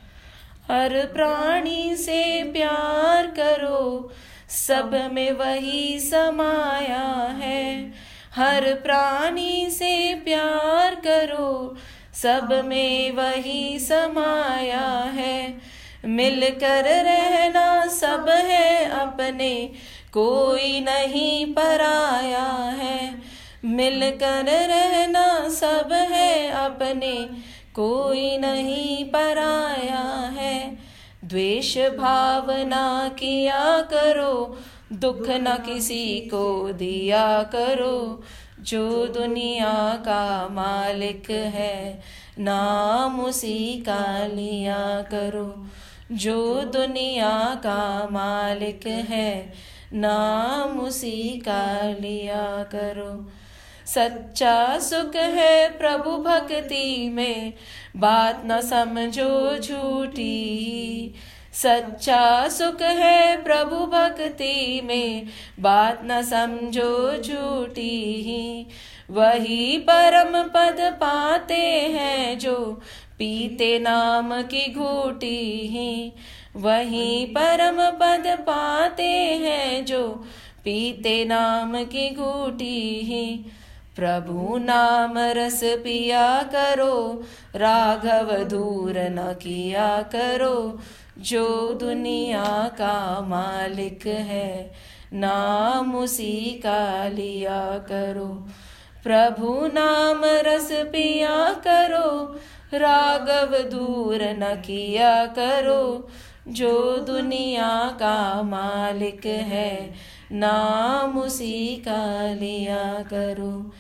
हर 0.74 1.06
प्राणी 1.06 1.96
से 1.96 2.42
प्यार 2.52 3.26
करो, 3.26 4.12
सब 4.48 5.10
में 5.12 5.32
वही 5.32 6.00
समाया 6.00 7.36
है। 7.42 7.92
हर 8.36 8.74
प्राणी 8.74 9.70
से 9.70 10.14
प्यार 10.14 10.94
करो, 10.94 11.76
सब 12.14 12.62
में 12.64 13.12
वही 13.12 13.78
समाया 13.78 14.88
है। 15.14 15.58
मिलकर 16.04 16.84
रहना 16.84 17.86
सब 17.86 18.28
है 18.28 18.90
अपने 18.90 19.72
कोई 20.12 20.80
नहीं 20.80 21.54
पराया 21.54 22.52
है। 22.52 23.22
मिलकर 23.64 24.44
रहना 24.44 25.48
सब 25.48 25.92
है 25.92 26.50
अपने। 26.50 27.28
कोई 27.74 28.38
नहीं 28.38 29.04
पराया 29.04 30.32
है। 30.40 30.78
द्वेष 31.24 31.78
भावना 31.78 33.08
किया 33.08 33.80
करो, 33.80 34.58
दुख 34.92 35.28
न 35.28 35.62
किसी 35.66 36.20
को 36.20 36.72
दिया 36.72 37.42
करो। 37.42 38.22
जो 38.60 39.06
दुनिया 39.06 39.98
का 40.00 40.48
मालिक 40.50 41.30
है, 41.30 42.00
नाम 42.38 43.20
उसी 43.20 43.82
का 43.88 44.26
लिया 44.26 45.02
करो। 45.02 45.66
जो 46.12 46.62
दुनिया 46.62 47.54
का 47.54 48.08
मालिक 48.12 48.86
है 48.86 49.52
नाम 49.92 50.80
उसी 50.80 51.42
का 51.48 51.82
लिया 52.00 52.62
करो। 52.62 53.30
सच्चा 53.86 54.78
सुख 54.78 55.16
है 55.16 55.78
प्रभु 55.78 56.10
भक्ति 56.10 57.10
में, 57.12 57.52
बात 57.96 58.42
न 58.46 58.60
समझो 58.60 59.58
झूठी। 59.58 61.14
सच्चा 61.52 62.48
सुख 62.48 62.82
है 62.82 63.42
प्रभु 63.42 63.76
भक्ति 63.76 64.80
में, 64.84 65.26
बात 65.60 66.00
न 66.04 66.22
समझो 66.22 67.22
झूठी। 67.22 68.66
वही 69.10 69.78
परम 69.78 70.42
पद 70.42 70.76
पाते 70.80 71.90
हैं 71.90 72.38
जो, 72.38 72.80
पीते 73.18 73.78
नाम 73.78 74.42
की 74.42 74.74
घूटी। 74.74 76.12
वही 76.58 77.26
परम 77.26 77.76
पद 77.90 78.36
पाते 78.40 79.10
हैं 79.42 79.84
जो 79.84 80.08
पीते 80.64 81.24
नाम 81.24 81.84
की 81.84 82.14
घूटी 82.14 83.00
ही। 83.00 83.46
प्रभु 83.96 84.58
नाम 84.58 85.18
रस 85.18 85.60
पिया 85.64 86.42
करो, 86.42 87.22
राघव 87.56 88.38
दूर 88.44 88.94
न 88.98 89.34
किया 89.42 90.02
करो। 90.02 90.78
जो 91.18 91.72
दुनिया 91.80 92.70
का 92.74 93.20
मालिक 93.20 94.06
है, 94.06 94.72
नाम 95.12 95.94
उसी 95.94 96.60
का 96.66 97.08
लिया 97.08 97.78
करो। 97.78 98.46
प्रभु 99.04 99.66
नाम 99.66 100.20
रस 100.24 100.68
पिया 100.72 101.52
करो, 101.52 102.40
राघव 102.74 103.58
दूर 103.58 104.18
न 104.22 104.62
किया 104.66 105.26
करो। 105.26 106.08
जो 106.48 106.96
दुनिया 106.96 107.96
का 108.00 108.42
मालिक 108.42 109.26
है, 109.26 109.94
नाम 110.32 111.18
उसी 111.18 111.82
का 111.88 112.32
लिया 112.34 113.04
करो। 113.10 113.72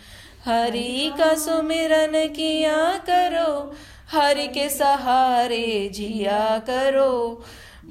हरि 0.44 1.12
का 1.18 1.34
सुमिरन 1.34 2.28
किया 2.28 3.02
करो, 3.10 3.72
हरि 4.12 4.46
के 4.46 4.68
सहारे 4.68 5.90
जिया 5.94 6.58
करो। 6.58 7.44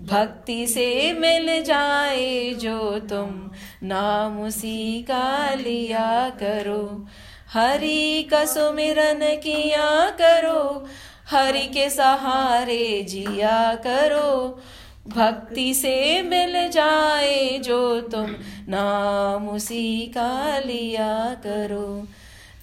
भक्ति 0.04 0.68
से 0.68 1.14
मिल 1.14 1.64
जाए 1.64 2.54
जो 2.54 3.00
तुम, 3.00 3.52
नाम 3.84 4.42
उसी 4.42 5.02
का 5.02 5.54
लिया 5.54 6.30
करो। 6.30 7.06
हरि 7.54 8.28
का 8.32 8.46
सुमिरन 8.46 9.20
किया 9.22 10.10
करो 10.10 10.88
हरि 11.32 11.60
के 11.60 11.90
सहारे 11.90 13.02
जिया 13.10 13.76
करो। 13.76 14.62
भक्ति 15.08 15.74
से 15.74 16.22
मिल 16.22 16.70
जाए 16.70 17.58
जो 17.58 18.02
तुम 18.02 18.26
नाम 18.70 19.50
उसी 19.50 20.02
का 20.02 20.60
लिया 20.60 21.38
करो। 21.44 22.08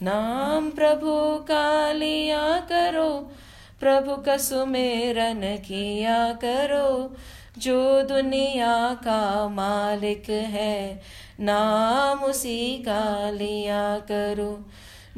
नाम 0.03 0.70
प्रभु 0.70 1.45
का 1.45 1.93
लिया 1.93 2.61
करो। 2.61 3.32
प्रभु 3.81 4.23
का 4.23 4.36
सुमेरन 4.36 5.57
किया 5.57 6.32
करो। 6.32 7.16
जो 7.59 8.03
दुनिया 8.03 8.95
का 8.95 9.49
मालिक 9.49 10.31
है, 10.31 11.03
नाम 11.41 12.19
उसी 12.19 12.78
का 12.78 13.31
लिया 13.31 13.99
करो। 13.99 14.65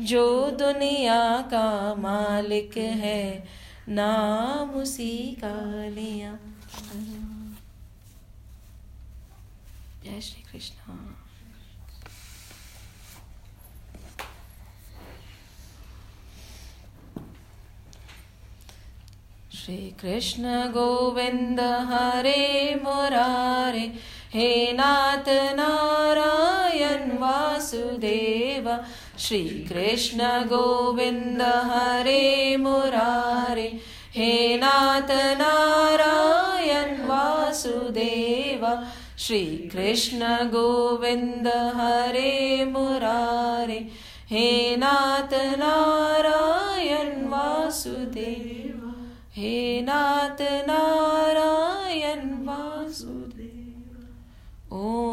जो 0.01 0.51
दुनिया 0.51 1.40
का 1.40 1.94
मालिक 1.94 2.77
है, 2.77 3.48
नाम 3.89 4.70
उसी 4.70 5.39
का 5.44 5.89
लिया। 5.89 6.39
जय 10.05 10.20
श्री 10.20 10.43
कृष्ण। 10.43 10.74
श्री 19.55 19.94
कृष्ण 20.01 20.43
गोविंद 20.73 21.60
हरे 21.60 22.81
मुरारे 22.85 23.93
हे 24.36 24.72
नाथ 24.72 25.28
नारायण 25.54 27.10
वासुदेव 27.18 28.66
श्री 29.18 29.38
कृष्ण 29.68 30.18
गोविंद 30.46 31.42
हरे 31.42 32.56
मुरारे। 32.56 33.68
हे 34.16 34.56
नाथ 34.56 35.10
नारायण 35.38 37.00
वासुदेव 37.06 38.66
श्री 39.18 39.40
कृष्ण 39.72 40.22
गोविंद 40.52 41.48
हरे 41.76 42.64
मुरारे। 42.64 43.80
हे 44.30 44.76
नाथ 44.76 45.34
नारायण 45.58 47.24
वासुदेव 47.28 48.92
हे 49.36 49.80
नाथ 49.80 50.42
नारायण 50.68 51.65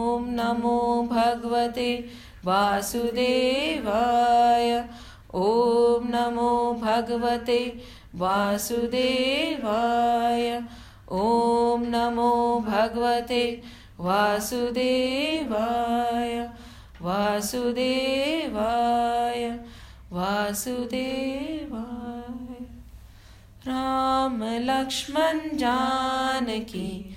ॐ 0.03 0.23
नमो 0.27 1.07
भगवते 1.11 2.09
वासुदेवाय। 2.45 4.89
ॐ 5.35 6.05
नमो 6.05 6.73
भगवते 6.73 7.81
वासुदेवाय। 8.15 10.63
ॐ 11.11 11.85
नमो 11.85 12.59
भगवते 12.59 13.61
वासुदेवाय। 13.99 16.49
वासुदेवाय। 17.01 19.59
वासुदेवाय। 20.11 21.93
राम 23.67 24.43
लक्ष्मण 24.43 25.57
जानकी 25.57 27.12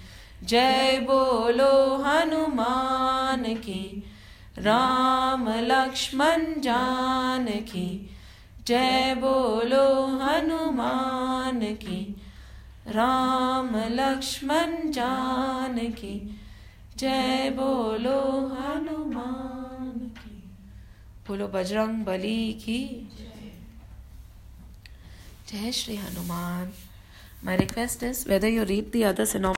जय 0.46 0.98
बोलो 1.00 1.96
हनुमान 2.02 3.44
की, 3.54 4.04
राम 4.58 5.48
लक्ष्मण 5.48 6.60
जानकी 6.60 8.16
जय 8.66 9.14
बोलो 9.18 10.06
हनुमान 10.06 11.60
की, 11.60 12.16
राम 12.88 13.76
लक्ष्मण 13.76 14.90
जानकी 14.90 16.40
जय 16.98 17.50
बोलो 17.50 18.20
हनुमान 18.46 19.98
की 20.18 20.42
बोलो 21.28 21.48
बजरंग 21.48 22.04
बली 22.04 22.52
की 22.52 23.08
जय 25.48 25.72
Shri 25.72 25.96
Hanuman 25.96 26.72
My 27.44 27.54
request 27.54 28.02
is 28.02 28.26
whether 28.26 28.48
you 28.48 28.64
read 28.64 28.90
the 28.92 29.04
other 29.04 29.24
synopsis. 29.24 29.54